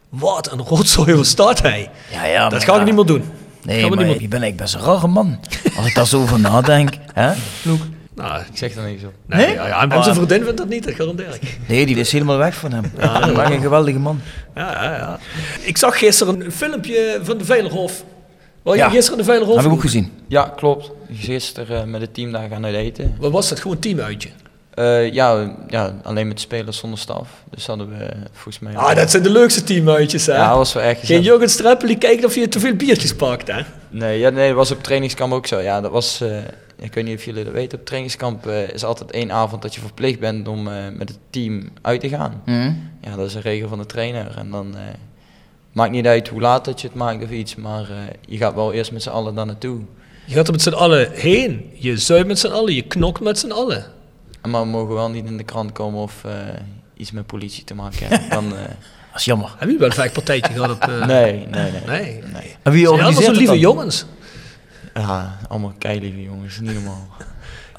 Wat 0.10 0.52
een 0.52 0.60
rotzooi 0.62 1.16
was 1.16 1.36
dat, 1.36 1.62
hij. 1.62 1.90
Ja, 2.12 2.26
ja. 2.26 2.50
Dat 2.50 2.64
ga 2.64 2.80
ik 2.80 2.86
niet 2.86 2.96
meer 2.96 3.06
doen. 3.06 3.24
Nee, 3.64 3.82
maar 3.88 3.98
niet 3.98 4.08
meer- 4.08 4.22
je 4.22 4.28
bent 4.28 4.42
eigenlijk 4.44 4.56
best 4.58 4.74
een 4.74 4.82
rare 4.82 5.08
man. 5.08 5.40
Als 5.78 5.86
ik 5.86 5.96
daar 5.96 6.08
zo 6.08 6.22
over 6.22 6.40
nadenk. 6.40 6.94
Hè, 7.14 7.34
Loek? 7.64 7.82
Nou, 8.16 8.40
Ik 8.42 8.58
zeg 8.58 8.76
er 8.76 8.84
niks 8.84 9.04
op. 9.04 9.14
nee, 9.26 9.46
Nee? 9.46 9.56
Ja, 9.56 9.68
ja, 9.68 9.88
en 9.90 10.04
zijn 10.04 10.16
vriendin 10.16 10.44
vindt 10.44 10.58
dat 10.58 10.68
niet, 10.70 10.84
dat 10.84 10.94
garandeer 10.94 11.38
ik. 11.42 11.60
Nee, 11.68 11.86
die 11.86 11.96
is 11.96 12.12
helemaal 12.12 12.38
weg 12.38 12.56
van 12.56 12.72
hem. 12.72 12.92
Ja, 12.98 13.20
dat 13.20 13.50
is 13.50 13.56
een 13.56 13.62
geweldige 13.62 14.00
man. 14.00 14.22
Ja, 14.56 14.84
ja, 14.84 14.96
ja. 14.96 15.20
Ik 15.62 15.78
zag 15.78 15.98
gisteren 15.98 16.42
een 16.46 16.52
filmpje 16.52 17.20
van 17.24 17.38
de 17.38 17.46
Veilerhof. 17.46 18.04
Je 18.64 18.76
Ja. 18.76 18.90
gisteren 18.90 19.12
in 19.12 19.18
de 19.18 19.30
Veilerhof? 19.30 19.56
Heb 19.58 19.66
ik 19.66 19.72
ook 19.72 19.82
gezien. 19.82 20.12
Ja, 20.28 20.54
klopt. 20.56 20.92
Gisteren 21.12 21.82
eh, 21.82 21.84
met 21.88 22.02
het 22.02 22.14
team 22.14 22.32
daar 22.32 22.50
gaan 22.50 22.66
uit 22.66 22.76
eten. 22.76 23.16
Wat 23.20 23.32
was 23.32 23.50
dat? 23.50 23.60
Gewoon 23.60 23.76
een 23.76 23.82
teamuitje? 23.82 24.30
Eh, 24.74 25.14
ja, 25.14 25.56
ja, 25.68 25.96
alleen 26.04 26.28
met 26.28 26.40
spelers 26.40 26.78
zonder 26.78 27.00
staf. 27.00 27.30
Dus 27.50 27.66
hadden 27.68 27.90
we 27.98 28.04
eh, 28.04 28.18
volgens 28.32 28.60
mij... 28.60 28.76
Ah, 28.78 28.96
dat 28.96 29.12
zijn 29.12 29.24
de 29.24 29.30
leukste 29.30 29.64
teamuitjes, 29.64 30.26
hè? 30.26 30.34
Ja, 30.36 30.48
dat 30.48 30.58
was 30.58 30.74
wel 30.74 30.84
echt 30.84 31.06
Geen. 31.06 31.22
Jurgen 31.22 31.50
Streppel 31.50 31.88
die 31.88 31.98
kijkt 31.98 32.26
of 32.26 32.36
je 32.36 32.48
te 32.48 32.60
veel 32.60 32.76
biertjes 32.76 33.16
pakt, 33.16 33.48
hè? 33.48 33.62
Nee, 33.90 34.20
ja, 34.20 34.30
nee, 34.30 34.48
dat 34.48 34.56
was 34.58 34.72
op 34.72 34.84
trainingskamp 34.84 35.34
ook 35.34 35.48
zo. 35.48 35.60
Ja, 35.60 35.82
dat 35.82 35.92
was... 35.92 36.22
eh, 36.22 36.38
ik 36.80 36.94
weet 36.94 37.04
niet 37.06 37.18
of 37.18 37.26
jullie 37.26 37.44
dat 37.44 37.54
weten. 37.54 37.80
Op 37.80 37.86
trainingskamp 37.86 38.48
eh, 38.48 38.70
is 38.70 38.84
altijd 38.84 39.12
één 39.12 39.32
avond 39.32 39.62
dat 39.62 39.76
je 39.76 39.82
verplicht 39.82 40.20
bent 40.20 40.48
om 40.48 40.68
eh, 40.68 40.74
met 40.94 41.10
het 41.10 41.18
team 41.30 41.70
uit 41.82 42.00
te 42.02 42.10
gaan. 42.10 42.42
Hm? 42.46 42.72
Ja, 43.02 43.16
dat 43.16 43.26
is 43.28 43.34
een 43.36 43.42
regel 43.42 43.68
van 43.70 43.78
de 43.78 43.86
trainer. 43.86 44.34
En 44.38 44.50
dan 44.52 44.76
eh, 44.76 44.82
maakt 45.80 45.92
niet 45.92 46.06
uit 46.06 46.28
hoe 46.28 46.42
laat 46.42 46.66
dat 46.66 46.82
je 46.82 46.88
het 46.88 46.96
maakt 46.96 47.24
of 47.24 47.30
iets, 47.30 47.56
maar 47.56 47.90
eh, 47.90 47.98
je 48.28 48.38
gaat 48.38 48.54
wel 48.54 48.74
eerst 48.74 48.92
met 48.92 49.04
z'n 49.04 49.10
allen 49.10 49.36
daar 49.36 49.46
naartoe. 49.46 49.80
Je 50.26 50.36
gaat 50.36 50.46
er 50.46 50.52
met 50.52 50.62
z'n 50.62 50.70
allen 50.70 51.12
heen. 51.12 51.72
Je 51.74 51.98
zuipt 51.98 52.28
met 52.28 52.40
z'n 52.40 52.48
allen, 52.48 52.74
je 52.74 52.82
knokt 52.82 53.20
met 53.22 53.40
z'n 53.40 53.52
allen. 53.52 53.86
En 54.42 54.50
Maar 54.50 54.62
we 54.62 54.68
mogen 54.68 54.94
wel 54.96 55.10
niet 55.10 55.26
in 55.26 55.38
de 55.38 55.44
krant 55.44 55.72
komen 55.72 56.02
of 56.02 56.24
eh, 56.26 56.32
iets 56.98 57.12
met 57.12 57.26
politie 57.26 57.64
te 57.64 57.74
maken 57.76 58.08
hebben. 58.08 58.30
Dan, 58.30 58.56
eh, 58.56 58.62
Dat 59.12 59.20
is 59.20 59.26
jammer. 59.26 59.48
Hebben 59.48 59.66
jullie 59.68 59.80
wel 59.80 59.90
een 59.90 59.96
vechtpartijtje 59.96 60.54
gehad 60.54 60.72
op... 60.72 60.82
eh, 60.82 61.06
nee, 61.06 61.34
nee, 61.34 61.72
nee. 61.72 61.82
Nee. 61.88 62.24
nee. 62.34 62.56
En 62.64 62.72
wie 62.72 62.86
Zijn 62.86 62.94
allemaal 62.94 63.08
organiseert 63.08 63.36
zo 63.36 63.42
lieve 63.42 63.60
jongens. 63.60 64.06
Ja, 64.94 65.40
allemaal 65.48 65.74
keilieve 65.78 66.24
jongens, 66.24 66.60
niet 66.60 66.74
normaal. 66.74 67.08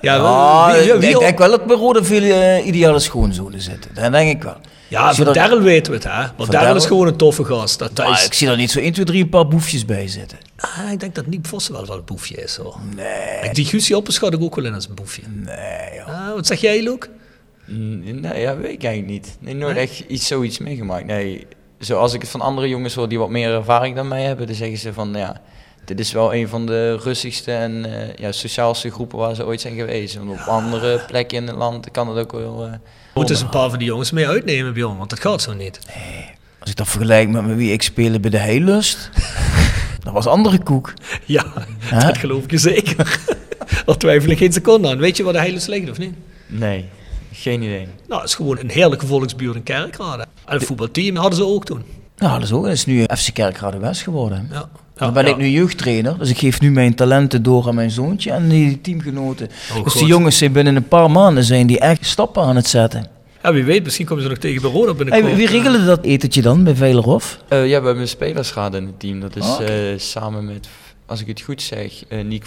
Ja, 0.01 0.14
Ja, 0.14 0.82
wie- 0.82 0.92
wie- 0.92 1.09
ik 1.11 1.18
denk 1.18 1.38
wel 1.38 1.51
dat 1.51 1.66
bij 1.66 1.76
Rode 1.76 2.05
veel 2.05 2.22
eh, 2.22 2.66
ideale 2.66 2.98
schoonzonen 2.98 3.61
zitten. 3.61 3.94
Dat 3.94 4.12
denk 4.12 4.30
ik 4.36 4.42
wel. 4.42 4.57
ja, 4.88 5.12
dat- 5.12 5.34
Darrell 5.34 5.61
weten 5.61 5.92
we 5.92 5.98
het, 5.98 6.07
hè? 6.12 6.26
Want 6.36 6.51
Darrell 6.53 6.74
is 6.76 6.86
gewoon 6.86 7.07
een 7.07 7.16
toffe 7.16 7.44
gast. 7.44 7.78
Dat, 7.78 7.96
dat 7.96 8.07
Maar 8.07 8.18
is- 8.18 8.24
ik 8.26 8.32
zie 8.34 8.48
er 8.48 8.57
niet 8.57 8.70
zo 8.70 8.78
1, 8.78 8.92
2, 8.92 9.05
3 9.05 9.22
een 9.22 9.28
paar 9.28 9.48
boefjes 9.48 9.84
bij 9.84 10.09
zitten. 10.09 10.38
Ah, 10.57 10.92
ik 10.92 11.01
denk 11.01 11.14
dat 11.14 11.26
Nick 11.26 11.46
Vossen 11.46 11.72
wel 11.72 11.86
wel 11.86 11.96
een 11.96 12.05
boefje 12.05 12.36
is, 12.36 12.57
hoor. 12.57 12.76
Nee. 12.96 13.53
Die 13.53 13.64
Guusje 13.64 14.01
schat 14.07 14.32
ik 14.34 14.42
ook 14.42 14.55
wel 14.57 14.64
in 14.64 14.74
als 14.74 14.88
een 14.88 14.94
boefje. 14.94 15.22
Nee, 15.28 15.57
joh. 15.98 16.09
Ah, 16.28 16.34
wat 16.34 16.46
zeg 16.46 16.61
jij, 16.61 16.82
Luke? 16.82 17.09
Mm, 17.66 18.20
Nee, 18.20 18.40
ja, 18.40 18.57
weet 18.57 18.72
ik 18.72 18.84
eigenlijk 18.84 19.07
niet. 19.12 19.36
Nee, 19.40 19.55
nooit 19.55 19.76
echt 19.76 20.03
iets, 20.09 20.26
zoiets 20.26 20.59
meegemaakt. 20.59 21.07
Nee, 21.07 21.46
zoals 21.78 22.14
ik 22.14 22.20
het 22.20 22.30
van 22.30 22.40
andere 22.40 22.68
jongens 22.68 22.94
hoor 22.94 23.09
die 23.09 23.18
wat 23.18 23.30
meer 23.30 23.55
ervaring 23.55 23.96
dan 23.96 24.09
mij 24.09 24.22
hebben, 24.22 24.46
dan 24.46 24.55
zeggen 24.57 24.78
ze 24.78 24.92
van 24.92 25.12
ja, 25.14 25.40
dit 25.97 26.01
is 26.07 26.12
wel 26.12 26.34
een 26.34 26.49
van 26.49 26.66
de 26.66 26.97
rustigste 26.97 27.53
en 27.53 27.84
eh, 27.84 28.14
ja, 28.16 28.32
sociaalste 28.32 28.91
groepen 28.91 29.18
waar 29.18 29.34
ze 29.34 29.47
ooit 29.47 29.61
zijn 29.61 29.74
geweest. 29.76 30.16
Want 30.16 30.30
op 30.30 30.38
andere 30.47 31.01
plekken 31.07 31.38
in 31.38 31.47
het 31.47 31.57
land 31.57 31.91
kan 31.91 32.09
het 32.09 32.18
ook 32.18 32.32
wel. 32.32 32.64
eh, 32.64 32.70
We 32.72 32.78
moeten 33.14 33.34
eens 33.34 33.45
een 33.45 33.51
paar 33.51 33.70
van 33.70 33.78
die 33.78 33.88
jongens 33.88 34.11
mee 34.11 34.28
uitnemen, 34.28 34.72
Bjorn, 34.72 34.97
want 34.97 35.11
dat 35.11 35.20
gaat 35.20 35.43
zo 35.43 35.53
niet. 35.55 35.80
Als 36.61 36.70
ik 36.70 36.76
dat 36.76 36.88
vergelijk 36.88 37.28
met 37.28 37.47
met 37.47 37.57
wie 37.57 37.72
ik 37.72 37.82
speelde 37.82 38.20
bij 38.20 38.30
de 38.30 38.38
Heilust, 38.38 39.11
dat 40.05 40.12
was 40.12 40.26
andere 40.26 40.59
koek. 40.62 40.93
Ja, 41.24 41.45
dat 41.91 42.18
geloof 42.18 42.45
ik 42.45 42.51
je 42.51 42.59
zeker. 42.59 43.18
Daar 43.86 43.97
twijfel 43.97 44.30
ik 44.30 44.38
geen 44.38 44.53
seconde 44.53 44.88
aan. 44.88 44.99
Weet 44.99 45.16
je 45.16 45.22
waar 45.22 45.32
de 45.32 45.41
hele 45.41 45.61
ligt, 45.66 45.91
of 45.91 45.99
niet? 45.99 46.14
nee, 46.47 46.84
geen 47.32 47.62
idee. 47.62 47.86
Nou, 48.09 48.20
het 48.20 48.30
is 48.30 48.34
gewoon 48.36 48.59
een 48.59 48.70
heerlijke 48.70 49.07
volksbuurt 49.07 49.55
in 49.57 49.62
Kerkrade. 49.62 50.22
En 50.47 50.55
het 50.55 50.64
voetbalteam 50.64 51.16
hadden 51.16 51.38
ze 51.38 51.45
ook 51.47 51.64
toen. 51.64 51.84
Nou, 52.16 52.32
dat 52.34 52.43
is 52.43 52.53
ook. 52.53 52.64
Dat 52.64 52.72
is 52.72 52.86
nu 52.86 53.05
FC 53.16 53.32
Kerkrade 53.34 53.78
West 53.78 54.03
geworden. 54.03 54.49
Ja. 54.53 54.68
Dan 55.01 55.12
ben 55.12 55.26
ik 55.26 55.36
nu 55.36 55.48
jeugdtrainer, 55.48 56.18
dus 56.18 56.30
ik 56.30 56.38
geef 56.38 56.61
nu 56.61 56.70
mijn 56.70 56.94
talenten 56.94 57.42
door 57.42 57.68
aan 57.68 57.74
mijn 57.74 57.90
zoontje 57.90 58.30
en 58.30 58.48
die 58.48 58.80
teamgenoten. 58.80 59.48
Oh, 59.76 59.82
dus 59.84 59.92
God. 59.92 60.01
die 60.03 60.07
jongens 60.11 60.38
zijn 60.38 60.53
binnen 60.53 60.76
een 60.76 60.88
paar 60.88 61.11
maanden 61.11 61.44
zijn 61.44 61.66
die 61.66 61.78
echt 61.78 62.07
stappen 62.07 62.42
aan 62.42 62.57
het 62.57 62.66
zetten. 62.66 63.07
Ja, 63.42 63.53
wie 63.53 63.64
weet, 63.64 63.84
misschien 63.84 64.07
komen 64.07 64.22
ze 64.22 64.28
nog 64.28 64.38
tegen 64.38 64.62
bij 64.62 64.70
Roda 64.70 64.86
Hey, 64.86 64.94
binnenkort. 64.96 65.36
wie 65.36 65.46
regelde 65.46 65.84
dat 65.84 66.05
etentje 66.05 66.42
dan 66.42 66.64
bij 66.64 66.74
Veilerhof? 66.74 67.38
Eh, 67.48 67.59
ja, 67.68 67.78
we 67.80 67.84
hebben 67.86 68.01
een 68.03 68.09
spelersraad 68.09 68.74
in 68.74 68.86
het 68.86 69.01
team. 69.01 69.20
Dat 69.20 69.36
is 69.36 69.44
Oh, 69.44 69.55
oké. 69.55 69.64
eh, 69.64 69.98
samen 69.98 70.44
met, 70.44 70.68
als 71.07 71.20
ik 71.20 71.26
het 71.26 71.40
goed 71.40 71.62
zeg, 71.62 72.05
eh 72.09 72.24
Niek 72.24 72.44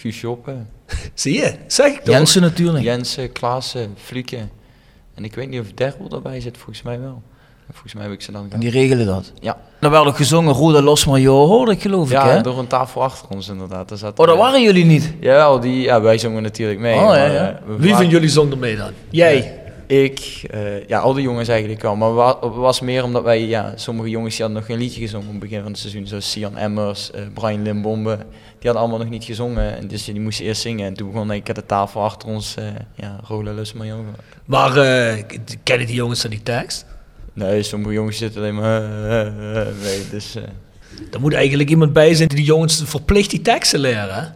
Guus 0.00 0.20
Joppe, 0.20 0.54
Zie 1.14 1.34
je, 1.34 1.54
zeg 1.66 1.86
ik 1.92 2.00
toch? 2.00 2.14
Jensen 2.14 2.42
natuurlijk. 2.42 2.84
Jensen, 2.84 3.32
Klaassen, 3.32 3.94
Fluke. 4.04 4.38
En 5.14 5.24
ik 5.24 5.34
weet 5.34 5.48
niet 5.48 5.60
of 5.60 5.66
Derwel 5.74 6.08
erbij 6.10 6.40
zit, 6.40 6.56
volgens 6.56 6.82
mij 6.82 7.00
wel. 7.00 7.22
Volgens 7.72 7.94
mij 7.94 8.02
heb 8.02 8.12
ik 8.12 8.20
ze 8.22 8.32
dan 8.32 8.46
En 8.50 8.60
die 8.60 8.70
regelen 8.70 9.06
dat. 9.06 9.32
Ja. 9.40 9.56
Er 9.80 9.90
werd 9.90 10.06
ook 10.06 10.16
gezongen 10.16 10.54
Roda 10.54 10.82
Los 10.82 11.06
Major, 11.06 11.46
hoorde 11.46 11.72
ik 11.72 11.80
geloof 11.82 12.06
ik 12.06 12.12
Ja, 12.12 12.40
door 12.40 12.58
een 12.58 12.66
tafel 12.66 13.02
achter 13.02 13.28
ons 13.28 13.48
inderdaad. 13.48 13.88
Daar 13.88 13.98
zat, 13.98 14.18
Oh, 14.18 14.26
dat 14.26 14.34
eh, 14.34 14.40
waren 14.40 14.62
jullie 14.62 14.84
niet? 14.84 15.12
Ja, 15.20 15.58
die, 15.58 15.80
ja, 15.82 16.00
wij 16.00 16.18
zongen 16.18 16.42
natuurlijk 16.42 16.80
mee. 16.80 16.94
Oh, 16.94 17.00
ja, 17.00 17.06
maar, 17.08 17.32
ja. 17.32 17.48
eh, 17.50 17.54
we 17.66 17.76
Wie 17.76 17.94
van 17.94 18.08
jullie 18.08 18.28
zong 18.28 18.50
er 18.52 18.58
mee 18.58 18.76
dan? 18.76 18.90
Jij? 19.10 19.56
Ik, 19.86 20.42
eh, 20.50 20.86
ja, 20.88 20.98
al 20.98 21.12
die 21.12 21.22
jongens 21.22 21.48
eigenlijk 21.48 21.82
wel. 21.82 21.96
Maar 21.96 22.14
wa- 22.14 22.38
het 22.40 22.54
was 22.54 22.80
meer 22.80 23.04
omdat 23.04 23.22
wij, 23.22 23.46
ja, 23.46 23.72
sommige 23.76 24.08
jongens 24.08 24.36
die 24.36 24.44
hadden 24.44 24.62
nog 24.62 24.70
geen 24.70 24.78
liedje 24.78 25.00
gezongen 25.00 25.26
op 25.26 25.32
het 25.32 25.40
begin 25.42 25.60
van 25.62 25.70
het 25.70 25.78
seizoen. 25.80 26.06
Zoals 26.06 26.30
Sian 26.30 26.56
Emmers, 26.56 27.10
eh, 27.10 27.22
Brian 27.34 27.62
Limbombe. 27.62 28.16
Die 28.58 28.70
hadden 28.70 28.80
allemaal 28.80 28.98
nog 28.98 29.08
niet 29.08 29.24
gezongen. 29.24 29.76
En 29.76 29.88
dus 29.88 30.04
die 30.04 30.20
moesten 30.20 30.44
eerst 30.44 30.60
zingen. 30.60 30.86
En 30.86 30.94
toen 30.94 31.10
begon 31.10 31.30
ik 31.30 31.48
aan 31.48 31.54
de 31.54 31.66
tafel 31.66 32.02
achter 32.02 32.28
ons, 32.28 32.54
eh 32.56 32.64
ja, 32.94 33.20
Rola 33.28 33.52
Lus 33.52 33.72
maar 34.44 34.76
eh, 34.76 35.22
kennen 35.62 35.86
die 35.86 35.96
jongens 35.96 36.22
dan 36.22 36.30
die 36.30 36.42
tekst? 36.42 36.86
Nee, 37.32 37.62
sommige 37.62 37.92
jongens 37.94 38.16
zitten 38.16 38.40
alleen 38.40 38.54
maar, 38.54 38.82
eh, 38.82 39.20
eh, 39.20 39.60
eh, 39.60 39.66
mee. 39.82 40.08
Dus, 40.10 40.34
eh, 40.34 40.42
Er 41.12 41.20
moet 41.20 41.34
eigenlijk 41.34 41.70
iemand 41.70 41.92
bij 41.92 42.14
zijn 42.14 42.28
die 42.28 42.36
die 42.36 42.46
jongens 42.46 42.82
verplicht 42.84 43.30
die 43.30 43.42
teksten 43.42 43.80
leren? 43.80 44.34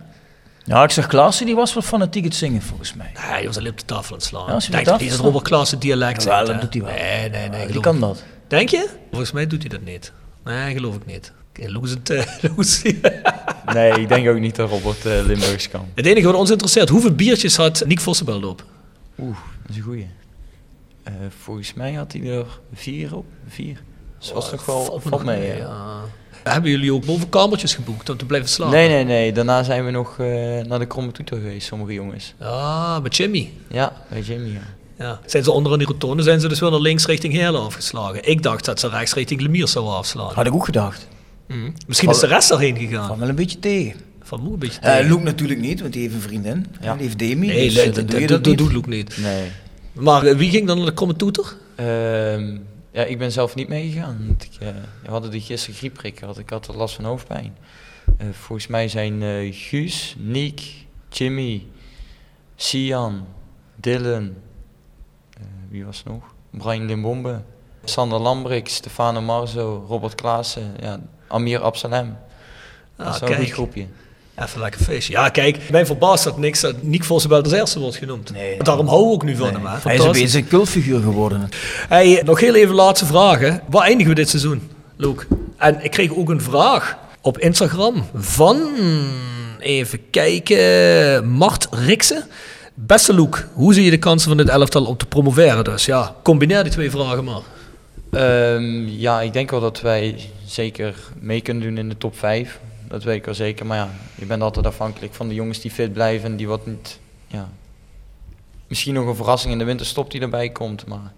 Ja, 0.64 0.82
ik 0.82 0.90
zag 0.90 1.06
Klaassen, 1.06 1.46
die 1.46 1.54
was 1.54 1.74
wel 1.74 1.82
fanatiek 1.82 2.24
het 2.24 2.34
zingen 2.34 2.62
volgens 2.62 2.94
mij. 2.94 3.10
Nee, 3.14 3.24
hij 3.24 3.46
was 3.46 3.56
alleen 3.58 3.70
op 3.70 3.78
de 3.78 3.84
tafel 3.84 4.10
aan 4.10 4.18
het 4.18 4.26
slaan. 4.26 4.46
Ja, 4.46 4.52
als 4.52 4.66
ik 4.66 4.72
hij 4.72 4.82
denk 4.84 4.96
op 4.96 5.02
dat 5.02 5.10
het 5.10 5.20
Robert 5.20 5.44
Klaassen 5.44 5.78
dialect 5.78 6.24
dat 6.24 6.48
hè? 6.48 6.58
doet 6.58 6.74
hij 6.74 6.82
wel. 6.82 6.92
Nee, 6.94 7.30
nee, 7.30 7.48
nee. 7.48 7.66
die 7.66 7.80
kan 7.80 8.00
dat. 8.00 8.24
Denk 8.48 8.68
je? 8.68 8.88
Volgens 9.10 9.32
mij 9.32 9.46
doet 9.46 9.60
hij 9.60 9.70
dat 9.70 9.82
niet. 9.84 10.12
Nee, 10.44 10.74
geloof 10.74 10.94
ik 10.94 11.06
niet. 11.06 11.32
Oké, 11.58 11.70
Loes 11.70 11.90
het, 11.90 12.10
eh, 12.10 12.24
Loes. 12.56 12.82
nee, 13.72 14.00
ik 14.00 14.08
denk 14.08 14.28
ook 14.28 14.38
niet 14.38 14.56
dat 14.56 14.70
Robert 14.70 15.06
eh, 15.06 15.24
Limburgs 15.26 15.68
kan. 15.68 15.86
Het 15.94 16.06
enige 16.06 16.26
wat 16.26 16.34
ons 16.34 16.50
interesseert, 16.50 16.88
hoeveel 16.88 17.14
biertjes 17.14 17.56
had 17.56 17.82
Nick 17.86 18.00
Vossenbelt 18.00 18.44
op? 18.44 18.64
Oeh, 19.18 19.36
dat 19.62 19.70
is 19.70 19.76
een 19.76 19.82
goeie. 19.82 20.06
Eh, 21.06 21.12
volgens 21.42 21.74
mij 21.74 21.92
had 21.92 22.12
hij 22.12 22.22
er 22.30 22.46
vier 22.72 23.16
op. 23.16 23.24
Vier. 23.48 23.82
Dus 24.18 24.32
was 24.32 24.50
toch 24.50 24.64
wel 24.64 24.84
Valt 24.84 25.02
valt 25.02 25.24
mee. 25.24 25.38
mee, 25.38 25.48
ja. 25.48 25.54
ja. 25.56 26.00
Hebben 26.52 26.70
jullie 26.70 26.92
ook 26.92 27.04
bovenkamertjes 27.04 27.74
geboekt 27.74 28.10
om 28.10 28.16
te 28.16 28.24
blijven 28.24 28.48
slapen? 28.48 28.74
Nee, 28.76 28.88
nee, 28.88 29.04
nee. 29.04 29.32
Daarna 29.32 29.62
zijn 29.62 29.84
we 29.84 29.90
nog 29.90 30.18
eh, 30.18 30.26
naar 30.66 30.78
de 30.78 30.86
Kromme 30.86 31.12
Toeter 31.12 31.36
geweest, 31.36 31.66
sommige 31.66 31.92
jongens. 31.92 32.34
Ah, 32.38 33.02
met 33.02 33.16
Jimmy. 33.16 33.50
Ja, 33.68 33.92
bij 34.10 34.20
Jimmy. 34.20 34.48
Ja. 34.50 34.60
Ja. 34.98 35.20
Zijn 35.26 35.44
ze 35.44 35.50
onder 35.50 35.72
aan 35.72 35.78
die 35.78 35.86
rotonde, 35.86 36.22
zijn 36.22 36.40
ze 36.40 36.48
dus 36.48 36.60
wel 36.60 36.70
naar 36.70 36.80
links 36.80 37.06
richting 37.06 37.32
Heerlen 37.32 37.60
afgeslagen. 37.60 38.28
Ik 38.28 38.42
dacht 38.42 38.64
dat 38.64 38.80
ze 38.80 38.88
rechts 38.88 39.14
richting 39.14 39.40
Lemiers 39.40 39.72
zouden 39.72 39.94
afslaan. 39.94 40.34
Had 40.34 40.46
ik 40.46 40.54
ook 40.54 40.64
gedacht. 40.64 41.08
Mhm. 41.48 41.70
Misschien 41.86 42.10
is 42.10 42.18
de 42.18 42.26
rest 42.26 42.48
daarheen 42.48 42.76
gegaan. 42.76 43.06
Van 43.06 43.18
wel 43.18 43.28
een 43.28 43.34
beetje 43.34 43.58
tegen. 43.58 44.00
Van 44.22 44.40
Moe 44.40 44.52
een 44.52 44.58
beetje 44.58 44.80
Eh 44.80 44.92
tegen. 44.96 45.10
Luke 45.10 45.22
natuurlijk 45.22 45.60
niet, 45.60 45.80
want 45.80 45.92
die 45.92 46.02
heeft 46.02 46.14
een 46.14 46.20
vriendin. 46.20 46.66
Ja. 46.80 46.92
Die 46.94 47.02
heeft 47.02 47.18
Demi. 47.18 47.46
Nee, 47.46 47.64
dus, 47.64 47.74
nee, 47.74 47.90
dat, 47.90 47.94
doe 47.94 48.04
dat, 48.20 48.28
dat 48.28 48.28
dat 48.28 48.46
niet. 48.46 48.58
doet 48.58 48.72
Luke 48.72 48.88
niet. 48.88 49.16
Nee. 49.16 49.50
Maar 49.98 50.24
eh, 50.26 50.36
wie 50.36 50.50
ging 50.50 50.66
dan 50.66 50.76
naar 50.76 50.86
de 50.86 50.92
Kromme 50.94 51.16
Toeter? 51.16 51.56
Ehm, 51.74 52.56
ja, 52.90 53.02
ik 53.04 53.18
ben 53.18 53.32
zelf 53.32 53.54
niet 53.54 53.68
meegegaan. 53.68 54.24
want 54.26 54.44
Ik, 54.44 54.56
eh, 54.60 54.68
we 55.02 55.10
hadden 55.10 55.30
die 55.30 55.40
gisteren 55.40 55.76
griepprik 55.76 56.18
gehad. 56.18 56.38
Ik 56.38 56.50
had 56.50 56.74
last 56.74 56.94
van 56.94 57.04
hoofdpijn. 57.04 57.56
Eh, 58.18 58.26
volgens 58.32 58.66
mij 58.66 58.88
zijn 58.88 59.22
eh, 59.22 59.52
Guus, 59.54 60.14
Niek, 60.18 60.62
Jimmy, 61.10 61.66
Sian, 62.56 63.26
Dylan, 63.76 64.34
wie 65.68 65.84
was 65.84 66.02
nog? 66.02 66.24
Brian 66.50 66.86
Limbombe, 66.86 67.42
Sander 67.84 68.18
Lambrik, 68.20 68.68
Stefano 68.68 69.20
Marzo, 69.20 69.84
Robert 69.88 70.14
Klaassen, 70.14 70.74
ja, 70.80 71.00
Amir 71.28 71.60
Absalem. 71.60 72.16
dat 72.96 73.06
Ah, 73.06 73.14
is 73.14 73.20
wel 73.20 73.30
een 73.30 73.36
goed 73.36 73.50
groepje. 73.50 73.86
Even 74.38 74.60
lekker 74.60 74.80
feestje. 74.80 75.12
Ja, 75.12 75.28
kijk, 75.28 75.70
mij 75.70 75.86
verbaast 75.86 76.24
dat 76.24 76.38
niks 76.38 76.60
dat 76.60 76.82
Nick 76.82 77.04
Vossenbelt 77.04 77.44
als 77.44 77.52
eerste 77.52 77.78
wordt 77.78 77.96
genoemd. 77.96 78.32
Nee. 78.32 78.62
Daarom 78.62 78.88
hou 78.88 79.06
ik 79.06 79.12
ook 79.12 79.22
nu 79.22 79.36
van 79.36 79.52
hem. 79.52 79.66
Hè. 79.66 79.76
Hij 79.82 79.96
is 79.96 80.04
beetje 80.04 80.38
een 80.38 80.48
cultfiguur 80.48 81.00
geworden. 81.00 81.48
Hey, 81.88 82.22
nog 82.24 82.40
heel 82.40 82.54
even 82.54 82.74
laatste 82.74 83.06
vragen. 83.06 83.60
Waar 83.68 83.82
eindigen 83.82 84.08
we 84.08 84.20
dit 84.20 84.28
seizoen, 84.28 84.70
Luke? 84.96 85.26
En 85.56 85.84
ik 85.84 85.90
kreeg 85.90 86.14
ook 86.14 86.28
een 86.28 86.40
vraag 86.40 86.96
op 87.20 87.38
Instagram 87.38 88.04
van, 88.14 88.62
even 89.58 90.00
kijken, 90.10 91.28
Mart 91.28 91.68
Riksen. 91.70 92.24
Beste 92.74 93.14
Luke, 93.14 93.44
hoe 93.52 93.74
zie 93.74 93.84
je 93.84 93.90
de 93.90 93.98
kansen 93.98 94.28
van 94.28 94.36
dit 94.36 94.48
elftal 94.48 94.84
om 94.84 94.96
te 94.96 95.06
promoveren? 95.06 95.64
Dus 95.64 95.84
ja, 95.84 96.14
combineer 96.22 96.62
die 96.62 96.72
twee 96.72 96.90
vragen 96.90 97.24
maar. 97.24 97.40
Ehm, 98.10 98.88
ja, 98.88 99.20
ik 99.20 99.32
denk 99.32 99.50
wel 99.50 99.60
dat 99.60 99.80
wij 99.80 100.30
zeker 100.46 100.94
mee 101.20 101.40
kunnen 101.40 101.62
doen 101.62 101.78
in 101.78 101.88
de 101.88 101.98
top 101.98 102.18
5. 102.18 102.58
Dat 102.88 103.02
weet 103.02 103.16
ik 103.16 103.24
wel 103.24 103.34
zeker. 103.34 103.66
Maar 103.66 103.76
ja, 103.76 103.90
je 104.14 104.26
bent 104.26 104.42
altijd 104.42 104.66
afhankelijk 104.66 105.14
van 105.14 105.28
de 105.28 105.34
jongens 105.34 105.60
die 105.60 105.70
fit 105.70 105.92
blijven 105.92 106.30
en 106.30 106.36
die 106.36 106.48
wat 106.48 106.66
niet. 106.66 106.98
Ja, 107.26 107.48
misschien 108.66 108.94
nog 108.94 109.06
een 109.06 109.16
verrassing 109.16 109.52
in 109.52 109.58
de 109.58 109.64
winterstop 109.64 110.10
die 110.10 110.20
erbij 110.20 110.50
komt. 110.50 110.86
Maar 110.86 111.12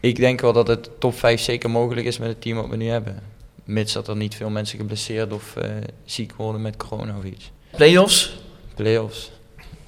ik 0.00 0.16
denk 0.16 0.40
wel 0.40 0.52
dat 0.52 0.68
het 0.68 0.90
top 1.00 1.18
5 1.18 1.40
zeker 1.40 1.70
mogelijk 1.70 2.06
is 2.06 2.18
met 2.18 2.28
het 2.28 2.40
team 2.40 2.56
wat 2.56 2.68
we 2.68 2.76
nu 2.76 2.88
hebben. 2.88 3.22
Mits 3.64 3.92
dat 3.92 4.08
er 4.08 4.16
niet 4.16 4.34
veel 4.34 4.50
mensen 4.50 4.78
geblesseerd 4.78 5.32
of 5.32 5.56
eh, 5.56 5.70
ziek 6.04 6.32
worden 6.32 6.62
met 6.62 6.76
corona 6.76 7.16
of 7.16 7.24
iets. 7.24 7.50
Playoffs? 7.70 8.38
Playoffs. 8.74 9.30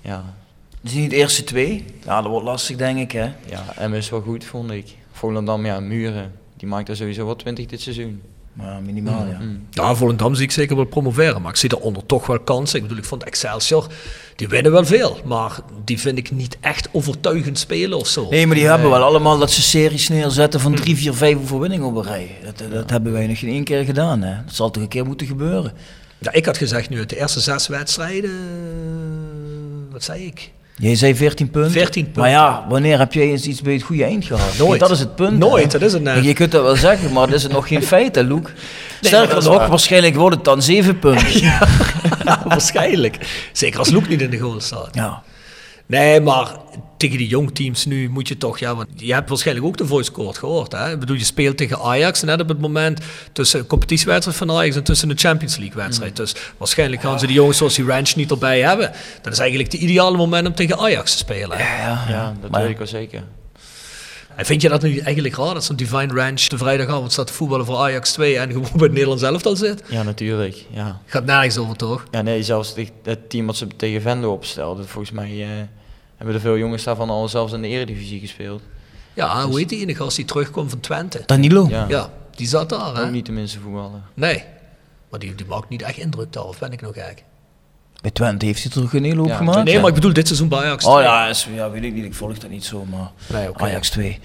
Ja, 0.00 0.34
zijn 0.82 1.00
niet 1.00 1.10
de 1.10 1.16
eerste 1.16 1.44
twee. 1.44 1.84
Ja, 2.04 2.22
dat 2.22 2.30
wordt 2.30 2.46
lastig 2.46 2.76
denk 2.76 2.98
ik 2.98 3.12
hè. 3.12 3.32
ja, 3.46 3.76
en 3.76 3.92
is 3.92 4.10
wel 4.10 4.20
goed 4.20 4.44
vond 4.44 4.70
ik. 4.70 4.96
Volendam, 5.12 5.66
ja, 5.66 5.80
Muren. 5.80 6.32
Die 6.56 6.68
maakt 6.68 6.88
er 6.88 6.96
sowieso 6.96 7.24
wel 7.24 7.36
20 7.36 7.66
dit 7.66 7.80
seizoen. 7.80 8.22
Maar 8.53 8.82
minimaal, 8.82 9.26
ja. 9.26 9.40
Ja, 9.70 9.94
Volendam 9.94 10.34
zie 10.34 10.44
ik 10.44 10.51
zeker 10.51 10.76
wel 10.76 10.84
promoveren. 10.84 11.42
Maar 11.42 11.51
ik 11.51 11.57
zie 11.57 11.68
daaronder 11.68 12.07
toch 12.07 12.26
wel 12.26 12.40
kansen. 12.40 12.76
Ik 12.76 12.82
bedoel, 12.82 12.98
ik 12.98 13.05
vond 13.05 13.24
Excelsior, 13.24 13.86
die 14.36 14.48
winnen 14.48 14.72
wel 14.72 14.84
veel. 14.84 15.18
Maar 15.24 15.59
die 15.84 16.01
vind 16.01 16.18
ik 16.18 16.30
niet 16.30 16.57
echt 16.61 16.88
overtuigend 16.92 17.59
spelen 17.59 17.98
of 17.98 18.07
zo. 18.07 18.28
Nee, 18.30 18.46
maar 18.46 18.57
die 18.57 18.66
hebben 18.66 18.90
wel 18.90 19.03
allemaal 19.03 19.38
dat 19.38 19.51
ze 19.51 19.62
series 19.62 20.09
neerzetten 20.09 20.61
van 20.61 20.74
3, 20.74 20.96
4, 20.96 21.14
5 21.14 21.36
overwinningen 21.36 21.86
op 21.86 21.96
een 21.96 22.03
rij. 22.03 22.36
Dat, 22.44 22.62
dat 22.70 22.90
hebben 22.90 23.12
wij 23.12 23.26
nog 23.26 23.38
geen 23.38 23.51
één 23.51 23.64
keer 23.64 23.84
gedaan. 23.84 24.22
Hè. 24.22 24.44
Dat 24.44 24.55
zal 24.55 24.70
toch 24.70 24.82
een 24.82 24.88
keer 24.88 25.07
moeten 25.07 25.26
gebeuren. 25.26 25.72
Ja, 26.18 26.32
ik 26.32 26.46
had 26.46 26.57
gezegd 26.57 26.88
nu 26.88 26.98
uit 26.98 27.09
de 27.09 27.18
eerste 27.18 27.40
zes 27.40 27.66
wedstrijden... 27.66 28.30
Wat 29.90 30.03
zei 30.03 30.26
ik? 30.26 30.51
Jij 30.81 30.95
zei 30.95 31.14
14 31.16 31.51
punten. 31.51 31.72
14 31.72 32.05
punten. 32.05 32.22
Maar 32.22 32.31
ja, 32.31 32.64
wanneer 32.68 32.99
heb 32.99 33.12
jij 33.12 33.31
eens 33.31 33.47
iets 33.47 33.62
bij 33.62 33.72
het 33.72 33.83
goede 33.83 34.05
eind 34.05 34.24
gehad? 34.24 34.59
Nooit. 34.59 34.68
Kijk, 34.68 34.81
dat 34.81 34.91
is 34.91 34.99
het 34.99 35.14
punt. 35.14 35.39
Nooit, 35.39 35.72
hè. 35.72 35.78
dat 35.78 35.89
is 35.89 35.93
het 35.93 36.03
net. 36.03 36.24
Je 36.24 36.33
kunt 36.33 36.53
dat 36.53 36.62
wel 36.62 36.76
zeggen, 36.76 37.12
maar 37.12 37.26
dat 37.26 37.35
is 37.35 37.47
nog 37.47 37.68
geen 37.68 37.83
feit, 37.83 38.14
hè, 38.14 38.22
Loek. 38.22 38.43
maar 38.43 38.53
Sterker 39.01 39.35
nog, 39.45 39.57
waar. 39.57 39.68
waarschijnlijk 39.68 40.14
wordt 40.16 40.35
het 40.37 40.45
dan 40.45 40.62
7 40.62 40.99
punten. 40.99 41.41
Ja. 41.41 41.59
Ja, 42.24 42.43
waarschijnlijk. 42.45 43.49
Zeker 43.53 43.78
als 43.78 43.91
Loek 43.91 44.09
niet 44.09 44.20
in 44.20 44.31
de 44.31 44.39
goal 44.39 44.61
staat. 44.61 44.89
Nee, 45.91 46.20
maar 46.20 46.57
tegen 46.97 47.18
die 47.18 47.26
jongteams 47.28 47.84
nu 47.84 48.09
moet 48.09 48.28
je 48.28 48.36
toch, 48.36 48.59
ja, 48.59 48.74
want 48.76 48.88
je 48.97 49.12
hebt 49.14 49.28
waarschijnlijk 49.28 49.66
ook 49.66 49.76
de 49.76 49.86
voice 49.86 50.12
court 50.12 50.38
gehoord. 50.38 50.72
Hè? 50.72 50.93
Ik 50.93 51.01
bedoel, 51.01 51.16
je 51.16 51.24
speelt 51.24 51.57
tegen 51.57 51.78
Ajax 51.80 52.22
net 52.22 52.41
op 52.41 52.49
het 52.49 52.61
moment 52.61 53.01
tussen 53.32 53.61
een 53.61 53.66
competitiewedstrijd 53.66 54.38
van 54.38 54.51
Ajax 54.51 54.76
en 54.76 54.82
tussen 54.84 55.11
een 55.11 55.18
Champions 55.18 55.57
League 55.57 55.76
wedstrijd. 55.82 56.16
Dus 56.16 56.34
waarschijnlijk 56.57 57.03
gaan 57.03 57.18
ze 57.18 57.26
die 57.26 57.34
jongens 57.34 57.59
zoals 57.59 57.74
die 57.74 57.84
Ranch 57.84 58.14
niet 58.14 58.30
erbij 58.30 58.61
hebben. 58.61 58.93
Dat 59.22 59.32
is 59.32 59.38
eigenlijk 59.38 59.72
het 59.72 59.80
ideale 59.80 60.16
moment 60.16 60.47
om 60.47 60.55
tegen 60.55 60.78
Ajax 60.78 61.12
te 61.12 61.18
spelen. 61.18 61.59
hè. 61.59 61.88
Ja, 62.12 62.34
dat 62.41 62.51
Maar- 62.51 62.61
weet 62.62 62.70
ik 62.70 62.78
wel 62.78 62.86
zeker. 62.86 63.22
En 64.36 64.47
vind 64.47 64.62
je 64.62 64.68
dat 64.68 64.82
nu 64.82 64.99
eigenlijk 64.99 65.36
raar 65.36 65.55
dat 65.55 65.64
zo'n 65.64 65.76
Divine 65.76 66.14
Ranch 66.14 66.41
de 66.43 66.59
vrijdagavond 66.59 67.12
staat 67.12 67.26
te 67.26 67.32
voetballen 67.32 67.66
voor 67.66 67.76
Ajax 67.76 68.12
2 68.12 68.38
en 68.38 68.49
gewoon 68.53 68.62
bij 68.72 68.82
het 68.82 68.93
Nederlands 68.93 69.22
elftal 69.22 69.57
zit? 69.57 69.82
Ja, 69.88 70.03
natuurlijk. 70.03 70.64
Ja. 70.70 71.01
Gaat 71.07 71.24
nergens 71.24 71.59
over 71.59 71.76
toch? 71.76 72.05
Ja, 72.11 72.22
nee, 72.22 72.43
zelfs 72.43 72.74
het 73.03 73.30
team 73.30 73.47
wat 73.47 73.57
ze 73.57 73.66
tegen 73.76 74.03
Vendo 74.03 74.32
opstelden. 74.32 74.88
Volgens 74.88 75.12
mij 75.12 75.43
eh, 75.43 75.49
hebben 76.24 76.34
er 76.34 76.40
veel 76.40 76.58
jongens 76.58 76.84
daarvan 76.84 77.10
al 77.10 77.28
zelfs 77.28 77.52
in 77.52 77.62
de 77.62 77.68
eredivisie 77.68 78.20
gespeeld. 78.20 78.62
Ja, 79.14 79.44
hoe 79.46 79.58
heet 79.58 79.68
die 79.68 79.80
ene 79.80 79.94
gast 79.94 80.16
die 80.16 80.24
terugkomt 80.24 80.70
van 80.70 80.80
Twente? 80.80 81.22
Danilo. 81.26 81.66
Ja, 81.68 81.86
Ja, 81.88 82.10
die 82.34 82.46
zat 82.48 82.68
daar 82.68 82.94
hè? 82.96 83.02
ook 83.02 83.10
niet 83.10 83.24
tenminste 83.24 83.60
voetballen. 83.60 84.02
Nee. 84.14 84.44
Maar 85.10 85.20
die, 85.20 85.34
die 85.34 85.46
maakt 85.46 85.68
niet 85.68 85.82
echt 85.82 85.96
indruk 85.98 86.32
daar, 86.32 86.44
of 86.44 86.58
ben 86.58 86.72
ik 86.72 86.80
nog 86.80 86.92
gek? 86.94 87.24
Bij 88.00 88.10
Twente 88.10 88.46
heeft 88.46 88.62
hij 88.62 88.72
toch 88.82 88.92
een 88.92 89.04
hele 89.04 89.18
hoop 89.18 89.28
Ja, 89.28 89.36
gemaakt? 89.36 89.64
Nee, 89.64 89.78
maar 89.78 89.88
ik 89.88 89.94
bedoel 89.94 90.12
dit 90.12 90.26
seizoen 90.26 90.48
bij 90.48 90.58
Ajax. 90.58 90.84
Oh 90.84 90.92
2. 90.92 91.04
ja, 91.04 91.26
is, 91.28 91.48
ja, 91.54 91.70
weet 91.70 91.82
ik 91.84 91.92
niet. 91.94 92.04
Ik 92.04 92.14
volg 92.14 92.38
dat 92.38 92.50
niet 92.50 92.64
zo, 92.64 92.84
maar 92.84 93.10
Nee. 93.26 93.48
Ajax 93.52 93.90
2. 93.90 94.18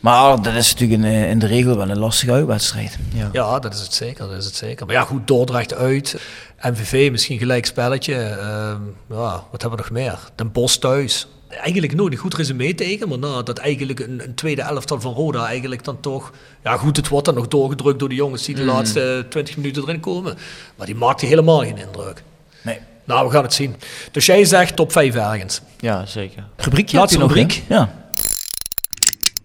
Maar 0.00 0.42
dat 0.42 0.54
is 0.54 0.72
natuurlijk 0.72 1.02
in, 1.02 1.08
eh, 1.08 1.30
in 1.30 1.38
de 1.38 1.46
regel 1.46 1.76
wel 1.76 1.90
een 1.90 1.98
lastige 1.98 2.32
uitwedstrijd. 2.32 2.98
Ja. 3.14 3.28
Ja, 3.32 3.58
dat 3.58 3.74
is 3.74 3.80
het 3.80 3.94
zeker, 3.94 4.28
dat 4.28 4.36
is 4.36 4.44
het 4.44 4.54
zeker. 4.54 4.86
Maar 4.86 4.94
ja, 4.94 5.02
goed, 5.02 5.26
Dordrecht 5.26 5.74
uit. 5.74 6.20
MVV 6.60 7.10
misschien 7.10 7.38
gelijk 7.38 7.66
spelletje. 7.66 8.14
Ehm, 8.14 8.80
ja, 9.08 9.44
wat 9.50 9.60
hebben 9.62 9.70
we 9.70 9.76
nog 9.76 9.90
meer? 9.90 10.18
Den 10.34 10.52
Bosch 10.52 10.76
thuis. 10.76 11.26
Eigenlijk 11.48 11.94
nooit 11.94 12.12
een 12.12 12.18
goed 12.18 12.34
resume 12.34 12.74
tegen, 12.74 13.08
maar 13.08 13.18
nou, 13.18 13.42
dat 13.42 13.58
eigenlijk 13.58 14.00
een, 14.00 14.20
een 14.24 14.34
tweede 14.34 14.62
elftal 14.62 15.00
van 15.00 15.12
Roda 15.12 15.46
eigenlijk 15.46 15.84
dan 15.84 16.00
toch... 16.00 16.32
Ja 16.64 16.76
goed, 16.76 16.96
het 16.96 17.08
wordt 17.08 17.26
dan 17.26 17.34
nog 17.34 17.48
doorgedrukt 17.48 17.98
door 17.98 18.08
de 18.08 18.14
jongens 18.14 18.44
die 18.44 18.54
de 18.54 18.64
laatste 18.64 19.26
20 19.28 19.56
minuten 19.56 19.82
erin 19.82 20.00
komen. 20.00 20.36
Maar 20.76 20.86
die 20.86 20.94
maakte 20.94 21.26
helemaal 21.26 21.58
geen 21.60 21.78
indruk. 21.78 22.22
Nee. 22.62 22.78
Nou, 23.04 23.26
we 23.26 23.32
gaan 23.32 23.42
het 23.42 23.54
zien. 23.54 23.76
Dus 24.12 24.26
jij 24.26 24.44
zegt 24.44 24.76
top 24.76 24.92
5 24.92 25.14
ergens. 25.14 25.60
ja, 25.80 26.06
zeker. 26.06 26.44
Rubriekje 26.56 26.96
Laatste 26.96 27.18
nog, 27.18 27.28
rubriek. 27.34 27.62
hè? 27.66 27.74
Ja. 27.74 28.04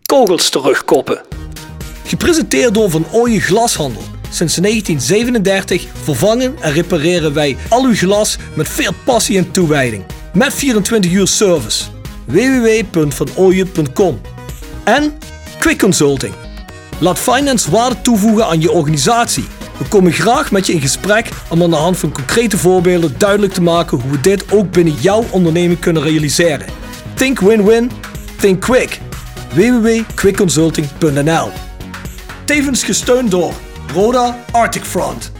Kogels 0.06 0.50
terugkoppen. 0.50 1.22
Gepresenteerd 2.06 2.74
door 2.74 2.90
Van 2.90 3.06
Ooyen 3.12 3.42
Glashandel. 3.42 4.02
Sinds 4.30 4.56
1937 4.56 5.86
vervangen 6.04 6.56
en 6.62 6.74
repareren 6.74 7.34
wij 7.34 7.58
al 7.70 7.84
uw 7.84 7.96
glas 7.96 8.38
met 8.54 8.70
veel 8.70 8.92
passie 9.06 9.38
en 9.38 9.52
toewijding. 9.52 10.04
Met 10.34 10.54
24 10.54 11.12
uur 11.12 11.28
service. 11.28 11.84
www.vanooyen.com 12.26 14.22
En 14.84 15.18
Quick 15.60 15.80
Consulting. 15.80 16.34
Laat 17.00 17.20
finance 17.20 17.72
waarde 17.72 18.02
toevoegen 18.02 18.46
aan 18.46 18.62
je 18.62 18.72
organisatie. 18.72 19.46
We 19.78 19.86
komen 19.88 20.12
graag 20.12 20.52
met 20.52 20.66
je 20.66 20.74
in 20.74 20.82
gesprek 20.82 21.30
om 21.50 21.64
aan 21.64 21.70
de 21.70 21.76
hand 21.76 21.98
van 21.98 22.12
concrete 22.12 22.58
voorbeelden 22.58 23.16
duidelijk 23.18 23.54
te 23.54 23.62
maken 23.62 24.00
hoe 24.00 24.12
we 24.12 24.20
dit 24.20 24.52
ook 24.52 24.72
binnen 24.72 24.94
jouw 24.94 25.26
onderneming 25.32 25.80
kunnen 25.80 26.04
realiseren. 26.04 26.68
Think 27.14 27.40
win-win, 27.40 27.92
think 28.40 28.62
quick. 28.62 29.00
www.quickconsulting.nl 29.54 31.50
Tevens 32.46 32.84
gesteund 32.84 33.32
door 33.32 33.54
Roda 33.94 34.44
Arctic 34.52 34.84
Front. 34.84 35.32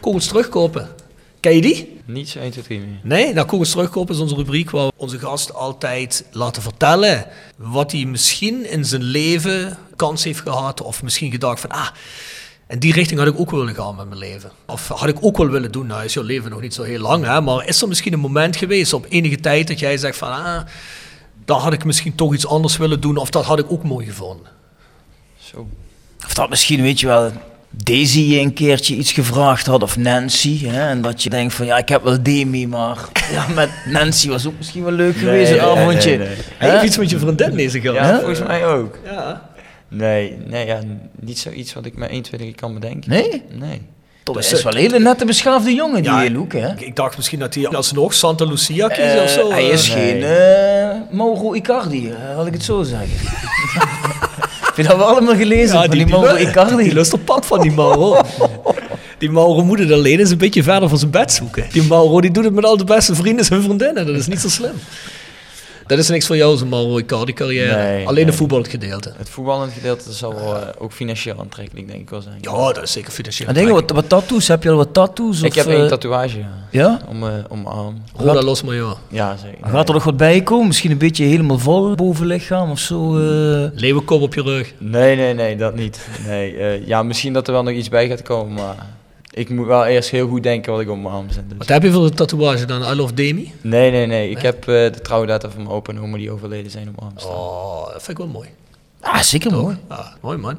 Kogels 0.00 0.26
terugkopen. 0.26 0.88
Ken 1.40 1.54
je 1.54 1.60
die? 1.60 1.99
Niet 2.12 2.28
zo 2.28 2.38
1, 2.38 2.50
2, 2.50 2.64
3 2.64 2.78
meer. 2.78 2.88
Nee, 3.02 3.32
nou 3.32 3.46
Kogels 3.46 3.70
terugkopen 3.70 4.14
is 4.14 4.20
onze 4.20 4.34
rubriek 4.34 4.70
waar 4.70 4.86
we 4.86 4.92
onze 4.96 5.18
gast 5.18 5.54
altijd 5.54 6.24
laten 6.32 6.62
vertellen 6.62 7.26
wat 7.56 7.92
hij 7.92 8.04
misschien 8.04 8.70
in 8.70 8.84
zijn 8.84 9.02
leven 9.02 9.78
kans 9.96 10.24
heeft 10.24 10.40
gehad 10.40 10.82
of 10.82 11.02
misschien 11.02 11.30
gedacht 11.30 11.60
van 11.60 11.70
ah, 11.70 11.88
in 12.68 12.78
die 12.78 12.92
richting 12.92 13.18
had 13.18 13.28
ik 13.28 13.40
ook 13.40 13.50
willen 13.50 13.74
gaan 13.74 13.96
met 13.96 14.08
mijn 14.08 14.18
leven. 14.18 14.50
Of 14.66 14.88
had 14.88 15.08
ik 15.08 15.16
ook 15.20 15.36
wel 15.36 15.48
willen 15.48 15.72
doen. 15.72 15.86
Nou 15.86 16.04
is 16.04 16.14
je 16.14 16.24
leven 16.24 16.50
nog 16.50 16.60
niet 16.60 16.74
zo 16.74 16.82
heel 16.82 17.00
lang, 17.00 17.24
hè, 17.24 17.40
maar 17.40 17.66
is 17.66 17.82
er 17.82 17.88
misschien 17.88 18.12
een 18.12 18.20
moment 18.20 18.56
geweest 18.56 18.92
op 18.92 19.06
enige 19.08 19.40
tijd 19.40 19.68
dat 19.68 19.78
jij 19.78 19.96
zegt 19.96 20.18
van 20.18 20.32
ah, 20.32 20.60
daar 21.44 21.58
had 21.58 21.72
ik 21.72 21.84
misschien 21.84 22.14
toch 22.14 22.34
iets 22.34 22.46
anders 22.46 22.76
willen 22.76 23.00
doen 23.00 23.16
of 23.16 23.30
dat 23.30 23.44
had 23.44 23.58
ik 23.58 23.72
ook 23.72 23.82
mooi 23.82 24.06
gevonden. 24.06 24.46
Zo. 25.38 25.68
Of 26.24 26.34
dat 26.34 26.48
misschien, 26.48 26.82
weet 26.82 27.00
je 27.00 27.06
wel, 27.06 27.32
Daisy 27.70 28.20
je 28.20 28.40
een 28.40 28.52
keertje 28.52 28.94
iets 28.94 29.12
gevraagd 29.12 29.66
had, 29.66 29.82
of 29.82 29.96
Nancy. 29.96 30.66
Hè, 30.66 30.88
en 30.88 31.02
dat 31.02 31.22
je 31.22 31.30
denkt 31.30 31.54
van, 31.54 31.66
ja, 31.66 31.78
ik 31.78 31.88
heb 31.88 32.02
wel 32.02 32.22
Demi, 32.22 32.66
maar 32.66 32.98
ja, 33.32 33.46
met 33.54 33.70
Nancy 33.84 34.28
was 34.28 34.46
ook 34.46 34.54
misschien 34.56 34.82
wel 34.82 34.92
leuk 34.92 35.16
geweest, 35.16 35.52
een 35.52 35.60
avondje. 35.60 36.16
nee, 36.16 36.26
nee. 36.28 36.36
Heb 36.70 36.80
je 36.80 36.86
iets 36.86 36.96
met 36.98 37.10
je 37.10 37.18
vriendin 37.18 37.56
deze 37.56 37.80
gehad? 37.80 37.96
Ja, 37.96 38.16
volgens 38.18 38.42
mij 38.42 38.66
ook. 38.66 38.98
Ja. 39.04 39.48
Nee, 39.88 40.36
nee 40.46 40.66
ja, 40.66 40.78
niet 41.20 41.38
zoiets 41.38 41.72
wat 41.72 41.86
ik 41.86 41.96
me 41.96 42.06
1, 42.06 42.22
2, 42.22 42.40
3 42.40 42.54
kan 42.54 42.74
bedenken. 42.74 43.10
Nee? 43.10 43.42
Nee. 43.52 43.82
Dat 44.24 44.34
Dus, 44.34 44.52
is 44.52 44.58
eh, 44.58 44.64
wel 44.64 44.74
een 44.74 44.80
hele 44.80 44.98
nette 44.98 45.24
beschaafde 45.24 45.74
jongen, 45.74 46.02
die 46.02 46.12
Ja, 46.12 46.30
Loek, 46.30 46.52
hè? 46.52 46.70
Ik, 46.70 46.80
ik 46.80 46.96
dacht 46.96 47.16
misschien 47.16 47.38
dat 47.38 47.54
hij 47.54 47.68
alsnog 47.68 48.14
Santa 48.14 48.44
Lucia 48.44 48.88
kiest 48.88 49.20
of 49.22 49.28
zo. 49.30 49.48
Eh, 49.48 49.54
hij 49.54 49.68
is 49.68 49.88
eh. 49.88 49.94
geen 49.94 50.22
eh 50.22 50.96
Mauro 51.10 51.52
Icardi, 51.52 52.10
eh, 52.10 52.36
laat 52.36 52.46
ik 52.46 52.52
het 52.52 52.64
zo 52.64 52.82
zeggen. 52.82 53.08
Je 54.82 54.88
dat 54.88 54.96
wel 54.96 55.06
allemaal 55.06 55.36
gelezen, 55.36 55.76
Ja, 55.76 55.84
van 55.84 55.96
die, 55.96 56.06
Mauro 56.06 56.34
Icardi? 56.34 56.82
Die 56.82 56.92
lust 56.92 57.12
op 57.12 57.24
pad 57.24 57.46
van 57.46 57.60
die 57.60 57.72
Mauro. 57.72 58.20
Die 59.18 59.30
Mauro 59.30 59.64
moet 59.64 59.78
het 59.78 59.92
alleen 59.92 60.18
eens 60.18 60.30
een 60.30 60.38
beetje 60.38 60.62
verder 60.62 60.88
van 60.88 60.98
zijn 60.98 61.10
bed 61.10 61.32
zoeken. 61.32 61.64
Die 61.72 61.82
Mauro 61.82 62.20
die 62.20 62.30
doet 62.30 62.44
het 62.44 62.54
met 62.54 62.64
al 62.64 62.76
de 62.76 62.84
beste 62.84 63.14
vrienden 63.14 63.46
en 63.48 63.62
vriendinnen. 63.62 64.06
Dat 64.06 64.16
is 64.16 64.26
niet 64.26 64.40
zo 64.40 64.48
slim. 64.48 64.72
Dat 65.90 65.98
is 65.98 66.08
niks 66.08 66.26
voor 66.26 66.36
jou, 66.36 66.56
zo'n 66.56 66.68
Mauro 66.68 66.98
Icardi 66.98 67.32
carrière. 67.32 67.76
Nee, 67.76 68.06
alleen 68.06 68.14
nee. 68.14 68.24
de 68.24 68.32
voetbalgedeelte. 68.32 69.12
Het 69.16 69.28
voetballend 69.28 69.72
gedeelte 69.72 70.12
zal 70.12 70.34
wel, 70.34 70.56
eh, 70.56 70.68
ook 70.78 70.92
financieel 70.92 71.38
aantrekkelijk 71.38 71.88
denk 71.88 72.00
ik 72.00 72.10
wel 72.10 72.20
zijn. 72.20 72.38
Ja, 72.40 72.72
dat 72.72 72.82
is 72.82 72.92
zeker 72.92 73.12
financieel. 73.12 73.48
En 73.48 73.54
denk 73.54 73.66
je, 73.66 73.72
wat, 73.72 73.90
wat 73.90 74.08
tattoos? 74.08 74.48
Heb 74.48 74.62
je 74.62 74.70
al 74.70 74.76
wat 74.76 74.94
tattoos? 74.94 75.42
ik 75.42 75.48
of, 75.48 75.54
heb 75.54 75.66
eh, 75.66 75.74
één 75.74 75.88
tatoeage 75.88 76.38
ja. 76.70 77.00
Om, 77.08 77.26
eh 77.26 77.32
om 77.48 77.62
mijn 77.62 77.74
arm. 77.74 78.02
Roda 78.16 78.42
los 78.42 78.62
maar 78.62 78.74
ja. 78.74 78.94
Ja, 79.08 79.36
zeker. 79.36 79.68
Gaat 79.68 79.88
er 79.88 79.94
nog 79.94 80.04
wat 80.04 80.16
bij 80.16 80.42
komen? 80.42 80.66
Misschien 80.66 80.90
een 80.90 80.98
beetje 80.98 81.24
helemaal 81.24 81.58
vol 81.58 81.94
bovenlichaam 81.94 82.70
of 82.70 82.78
zo? 82.78 83.16
eh? 83.16 83.70
Leeuwenkop 83.74 84.22
op 84.22 84.34
je 84.34 84.42
rug. 84.42 84.72
Nee, 84.78 85.16
nee, 85.16 85.34
nee, 85.34 85.56
dat 85.56 85.74
niet. 85.74 86.08
Nee, 86.26 86.56
eh, 86.56 86.86
ja, 86.86 87.02
misschien 87.02 87.32
dat 87.32 87.46
er 87.46 87.52
wel 87.52 87.62
nog 87.62 87.74
iets 87.74 87.88
bij 87.88 88.08
gaat 88.08 88.22
komen, 88.22 88.54
maar 88.54 88.86
ik 89.30 89.48
moet 89.50 89.66
wel 89.66 89.84
eerst 89.84 90.10
heel 90.10 90.28
goed 90.28 90.42
denken 90.42 90.72
wat 90.72 90.80
ik 90.80 90.88
op 90.90 90.96
mijn 91.02 91.14
arm 91.14 91.30
zet. 91.30 91.48
dus. 91.48 91.58
Wat 91.58 91.68
heb 91.68 91.82
je 91.82 91.90
voor 91.92 92.04
een 92.04 92.14
tatoeage 92.14 92.64
dan? 92.64 92.82
I 92.82 92.94
love 92.94 93.14
Demi? 93.14 93.52
Nee, 93.60 93.90
nee, 93.90 94.06
nee. 94.06 94.30
Ik 94.30 94.42
heb 94.42 94.60
eh, 94.60 94.74
de 94.74 95.00
trouwdata 95.02 95.50
van 95.50 95.62
mijn 95.62 95.74
opa 95.74 95.92
en 95.92 96.00
oma 96.00 96.16
die 96.16 96.30
overleden 96.30 96.70
zijn 96.70 96.88
op 96.88 96.96
mijn 96.96 97.10
arm 97.10 97.18
staan. 97.18 97.32
Oh, 97.36 97.84
dat 97.92 98.02
vind 98.02 98.08
ik 98.08 98.18
wel 98.18 98.26
mooi. 98.26 98.48
Ah, 99.00 99.20
zeker 99.20 99.50
mooi. 99.52 99.76
Ja, 99.88 100.12
mooi 100.20 100.38
man. 100.38 100.58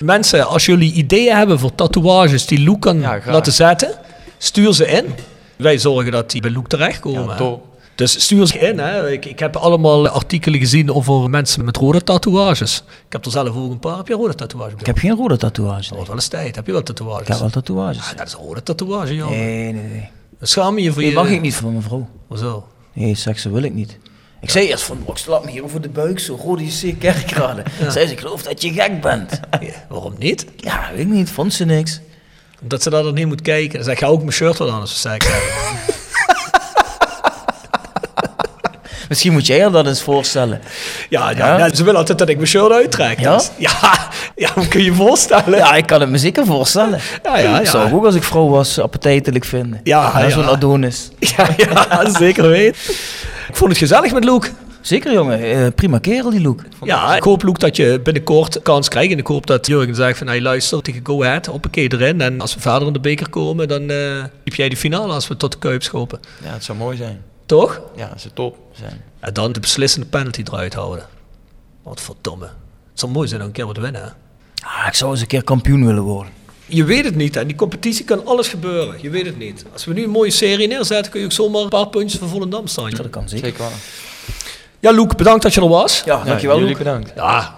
Mensen, 0.00 0.46
als 0.46 0.66
jullie 0.66 0.92
ideeën 0.92 1.36
hebben 1.36 1.58
voor 1.58 1.74
tatoeages 1.74 2.46
die 2.46 2.62
Loek 2.62 2.80
kan 2.80 3.00
Ja, 3.00 3.20
laten 3.26 3.52
zetten, 3.52 3.90
stuur 4.38 4.72
ze 4.74 4.86
in. 4.86 5.14
Wij 5.56 5.78
zorgen 5.78 6.12
dat 6.12 6.30
die 6.30 6.40
bij 6.40 6.50
Loek 6.50 6.68
terechtkomen. 6.68 7.36
Ja. 7.44 7.58
Dus 7.98 8.22
stuur 8.22 8.46
ze 8.46 8.58
in. 8.58 8.78
Hè. 8.78 9.10
Ik, 9.10 9.24
ik 9.24 9.38
heb 9.38 9.56
allemaal 9.56 10.08
artikelen 10.08 10.58
gezien 10.58 10.92
over 10.92 11.30
mensen 11.30 11.64
met 11.64 11.76
rode 11.76 12.02
tatoeages. 12.04 12.82
Ik 13.06 13.12
heb 13.12 13.24
er 13.24 13.30
zelf 13.30 13.56
ook 13.56 13.70
een 13.70 13.78
paar. 13.78 13.96
Heb 13.96 14.08
je 14.08 14.14
rode 14.14 14.34
tatoeage? 14.34 14.76
Ik 14.78 14.86
heb 14.86 14.98
geen 14.98 15.16
rode 15.16 15.36
tatoeage. 15.36 15.80
Dat 15.80 15.88
nee. 15.88 15.96
wordt 15.96 16.08
wel 16.08 16.16
eens 16.16 16.28
tijd. 16.28 16.56
Heb 16.56 16.66
je 16.66 16.72
wel 16.72 16.82
tatoeages? 16.82 17.20
Ik 17.20 17.28
heb 17.28 17.38
wel 17.38 17.50
tatoeages. 17.50 18.10
Ah, 18.10 18.16
dat 18.16 18.26
is 18.26 18.32
een 18.32 18.38
rode 18.38 18.62
tatoeage, 18.62 19.14
joh. 19.14 19.30
Nee, 19.30 19.72
nee, 19.72 19.82
nee. 19.82 20.08
Schaam 20.40 20.78
je 20.78 20.84
je 20.84 20.92
voor 20.92 21.00
Nee, 21.02 21.10
je... 21.10 21.16
mag 21.16 21.28
ik 21.28 21.40
niet 21.40 21.54
van 21.54 21.70
mijn 21.70 21.82
vrouw. 21.82 22.08
Hoezo? 22.26 22.68
Nee, 22.92 23.14
seksen 23.14 23.52
wil 23.52 23.62
ik 23.62 23.74
niet. 23.74 23.98
Ik 24.40 24.50
zei 24.50 24.66
eerst 24.66 24.84
van, 24.84 24.98
ik 25.06 25.16
slaap 25.16 25.44
me 25.44 25.50
hier 25.50 25.64
over 25.64 25.80
de 25.80 25.88
buik, 25.88 26.18
zo 26.18 26.38
rode 26.42 26.64
JC 26.64 26.98
kerkraden. 26.98 27.64
Zei 27.88 28.06
ze, 28.06 28.12
ik 28.12 28.20
geloof 28.20 28.42
dat 28.42 28.62
je 28.62 28.72
gek 28.72 29.00
bent. 29.00 29.40
Ja, 29.60 29.86
waarom 29.88 30.14
niet? 30.18 30.46
ja, 30.56 30.90
weet 30.90 31.00
ik 31.00 31.08
niet, 31.08 31.30
vond 31.30 31.54
ze 31.54 31.64
niks. 31.64 32.00
Omdat 32.62 32.82
ze 32.82 32.90
daar 32.90 33.02
dan 33.02 33.14
niet 33.14 33.26
moet 33.26 33.42
kijken. 33.42 33.74
Dan 33.74 33.84
zeg 33.84 33.98
ga 33.98 34.06
ook 34.06 34.20
mijn 34.20 34.32
shirt 34.32 34.58
wel 34.58 34.70
aan 34.70 34.80
als 34.80 34.92
we 34.92 34.98
seks 34.98 35.26
hebben. 35.28 35.96
Misschien 39.08 39.32
moet 39.32 39.46
jij 39.46 39.58
je 39.58 39.70
dat 39.70 39.86
eens 39.86 40.02
voorstellen. 40.02 40.60
Ja, 41.08 41.30
ja, 41.30 41.36
Ja? 41.36 41.58
ja, 41.66 41.74
ze 41.74 41.84
willen 41.84 41.98
altijd 41.98 42.18
dat 42.18 42.28
ik 42.28 42.36
mijn 42.36 42.48
shirt 42.48 42.70
uittrek. 42.72 43.20
Ja? 43.20 43.36
Dus- 43.36 43.50
ja, 43.58 43.70
ja, 44.36 44.50
hoe 44.54 44.68
kun 44.68 44.80
je 44.80 44.86
je 44.86 44.94
voorstellen? 44.94 45.58
Ja, 45.58 45.74
ik 45.74 45.86
kan 45.86 46.00
het 46.00 46.10
me 46.10 46.18
zeker 46.18 46.46
voorstellen. 46.46 47.00
Ja, 47.22 47.38
ja, 47.38 47.58
Ik 47.58 47.64
ja. 47.64 47.70
zou 47.70 47.88
ik 47.88 47.94
ook 47.94 48.04
als 48.04 48.14
ik 48.14 48.22
vrouw 48.22 48.48
was 48.48 48.78
appetijtelijk 48.80 49.44
vinden. 49.44 49.80
Ja, 49.84 50.12
ja. 50.20 50.30
Zo'n 50.30 50.48
Adonis. 50.48 51.08
Ja, 51.36 51.48
ja, 51.56 52.10
zeker 52.10 52.48
weten. 52.48 52.80
Ik 53.48 53.56
vond 53.56 53.70
het 53.70 53.78
gezellig 53.78 54.12
met 54.12 54.24
Luke. 54.24 54.48
Zeker 54.80 55.12
jongen, 55.12 55.40
Eh, 55.42 55.66
prima 55.74 55.98
kerel 55.98 56.30
die 56.30 56.40
Luke. 56.40 56.64
Ja, 56.84 57.16
ik 57.16 57.22
hoop 57.22 57.42
Luke 57.42 57.58
dat 57.58 57.76
je 57.76 58.00
binnenkort 58.02 58.62
kans 58.62 58.88
krijgt. 58.88 59.12
En 59.12 59.18
ik 59.18 59.26
hoop 59.26 59.46
dat 59.46 59.66
Jurgen 59.66 59.94
zegt 59.94 60.18
van, 60.18 60.26
hey, 60.26 60.40
luister, 60.40 60.82
tegen 60.82 61.00
Go 61.04 61.22
Ahead, 61.24 61.46
hoppakee 61.46 61.92
erin. 61.92 62.20
En 62.20 62.40
als 62.40 62.54
we 62.54 62.60
verder 62.60 62.86
in 62.86 62.92
de 62.92 63.00
beker 63.00 63.28
komen, 63.28 63.68
dan 63.68 63.90
eh 63.90 63.96
heb 64.44 64.54
jij 64.54 64.68
de 64.68 64.76
finale 64.76 65.12
als 65.12 65.28
we 65.28 65.36
tot 65.36 65.52
de 65.52 65.58
Kuip 65.58 65.82
schopen. 65.82 66.20
Ja, 66.44 66.52
het 66.52 66.64
zou 66.64 66.78
mooi 66.78 66.96
zijn. 66.96 67.22
Toch? 67.48 67.80
Ja, 67.96 68.12
zou 68.16 68.34
top 68.34 68.56
zijn. 68.72 69.02
En 69.20 69.32
dan 69.32 69.52
de 69.52 69.60
beslissende 69.60 70.06
penalty 70.06 70.42
eruit 70.44 70.74
houden. 70.74 71.06
Wat 71.82 72.00
verdomme. 72.00 72.44
Het 72.90 73.00
zou 73.00 73.12
mooi 73.12 73.28
zijn 73.28 73.40
om 73.40 73.46
een 73.46 73.52
keer 73.52 73.66
wat 73.66 73.74
te 73.74 73.80
winnen. 73.80 74.02
hè? 74.02 74.08
Ah, 74.66 74.86
ik 74.86 74.94
zou 74.94 75.10
eens 75.10 75.20
een 75.20 75.26
keer 75.26 75.44
kampioen 75.44 75.86
willen 75.86 76.02
worden. 76.02 76.32
Je 76.66 76.84
weet 76.84 77.04
het 77.04 77.14
niet, 77.14 77.34
hè. 77.34 77.46
die 77.46 77.56
competitie 77.56 78.04
kan 78.04 78.26
alles 78.26 78.48
gebeuren. 78.48 78.98
Je 79.02 79.10
weet 79.10 79.26
het 79.26 79.38
niet. 79.38 79.64
Als 79.72 79.84
we 79.84 79.92
nu 79.92 80.02
een 80.04 80.10
mooie 80.10 80.30
serie 80.30 80.68
neerzetten, 80.68 81.10
kun 81.12 81.20
je 81.20 81.26
ook 81.26 81.32
zomaar 81.32 81.62
een 81.62 81.68
paar 81.68 81.88
puntjes 81.88 82.18
van 82.20 82.28
Volendam 82.28 82.66
staan. 82.66 82.90
Dat 82.90 83.10
kan 83.10 83.28
zeker. 83.28 83.44
Zeker 83.46 83.58
wel. 83.62 83.70
Ja, 84.80 84.90
Luke, 84.90 85.14
bedankt 85.16 85.42
dat 85.42 85.54
je 85.54 85.60
er 85.60 85.68
was. 85.68 86.02
Ja, 86.04 86.24
dankjewel 86.24 86.56
jullie 86.58 86.72
Luke. 86.76 86.84
bedankt. 86.84 87.12
Ja, 87.16 87.56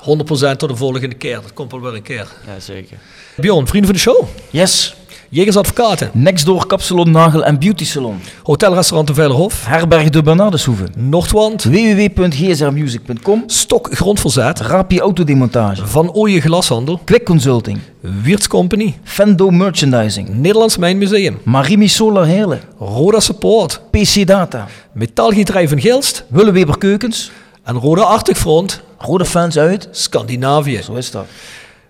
100% 0.55 0.57
tot 0.57 0.69
de 0.69 0.77
volgende 0.77 1.15
keer. 1.15 1.41
Dat 1.43 1.53
komt 1.53 1.71
wel 1.71 1.81
weer 1.81 1.95
een 1.95 2.03
keer. 2.03 2.29
Ja, 2.47 2.61
zeker. 2.61 2.97
Bjorn, 3.37 3.67
vrienden 3.67 3.91
van 3.91 3.95
de 3.95 4.01
show. 4.11 4.29
Yes, 4.51 4.95
Jegers 5.32 5.57
Advocaten. 5.57 6.11
Nextdoor 6.12 6.66
Kapsalon 6.66 7.11
Nagel 7.11 7.44
en 7.44 7.59
Beauty 7.59 7.85
Salon. 7.85 8.20
Hotelrestaurant 8.43 9.07
de 9.07 9.15
Veilerhof. 9.15 9.66
Herberg 9.66 10.11
de 10.11 10.23
Bernardeshoeve. 10.23 10.85
Noordwand. 10.97 11.65
www.gsrmusic.com 11.65 13.43
Stok 13.47 13.89
Grondverzet. 13.93 14.61
Rapi 14.61 15.01
Autodemontage. 15.01 15.86
Van 15.86 16.12
Ooyen 16.12 16.40
Glashandel. 16.40 17.01
Quick 17.05 17.24
Consulting. 17.24 17.78
Wiertz 18.01 18.47
Company. 18.47 18.98
Fendo 19.02 19.51
Merchandising. 19.51 20.28
Nederlands 20.28 20.77
Mijnmuseum. 20.77 21.39
Marimi 21.43 21.89
Solar 21.89 22.27
Heerlen. 22.27 22.61
Roda 22.78 23.20
Support. 23.20 23.81
PC 23.90 24.27
Data. 24.27 24.66
Metaalgieterij 24.93 25.69
van 25.69 25.81
Gilst. 25.81 26.24
Willeweber 26.28 26.78
Keukens. 26.78 27.31
En 27.65 27.77
Roda 27.77 28.02
Arctic 28.02 28.36
Front. 28.36 28.82
Rode 28.98 29.24
fans 29.24 29.59
uit. 29.59 29.89
Scandinavië. 29.90 30.82
Zo 30.82 30.94
is 30.94 31.11
dat. 31.11 31.27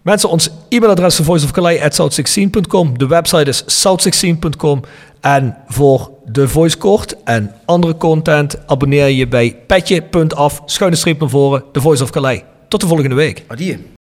Mensen, 0.03 0.29
ons 0.29 0.51
e-mailadres 0.69 1.19
is 1.19 1.27
voiceofcalais.south16.com. 1.27 2.99
De 2.99 3.07
website 3.07 3.49
is 3.51 3.65
south16.com. 3.87 4.83
En 5.21 5.57
voor 5.67 6.11
de 6.25 6.49
voice 6.49 6.77
kort 6.77 7.23
en 7.23 7.55
andere 7.65 7.97
content 7.97 8.67
abonneer 8.67 9.09
je 9.09 9.29
bij 9.29 9.57
petje.af, 9.67 10.63
schuine 10.65 10.97
streep 10.97 11.21
naar 11.21 11.29
voren, 11.29 11.65
de 11.73 11.81
Voice 11.81 12.03
of 12.03 12.11
Calais. 12.11 12.43
Tot 12.69 12.81
de 12.81 12.87
volgende 12.87 13.15
week. 13.15 13.45
Adieu. 13.47 13.99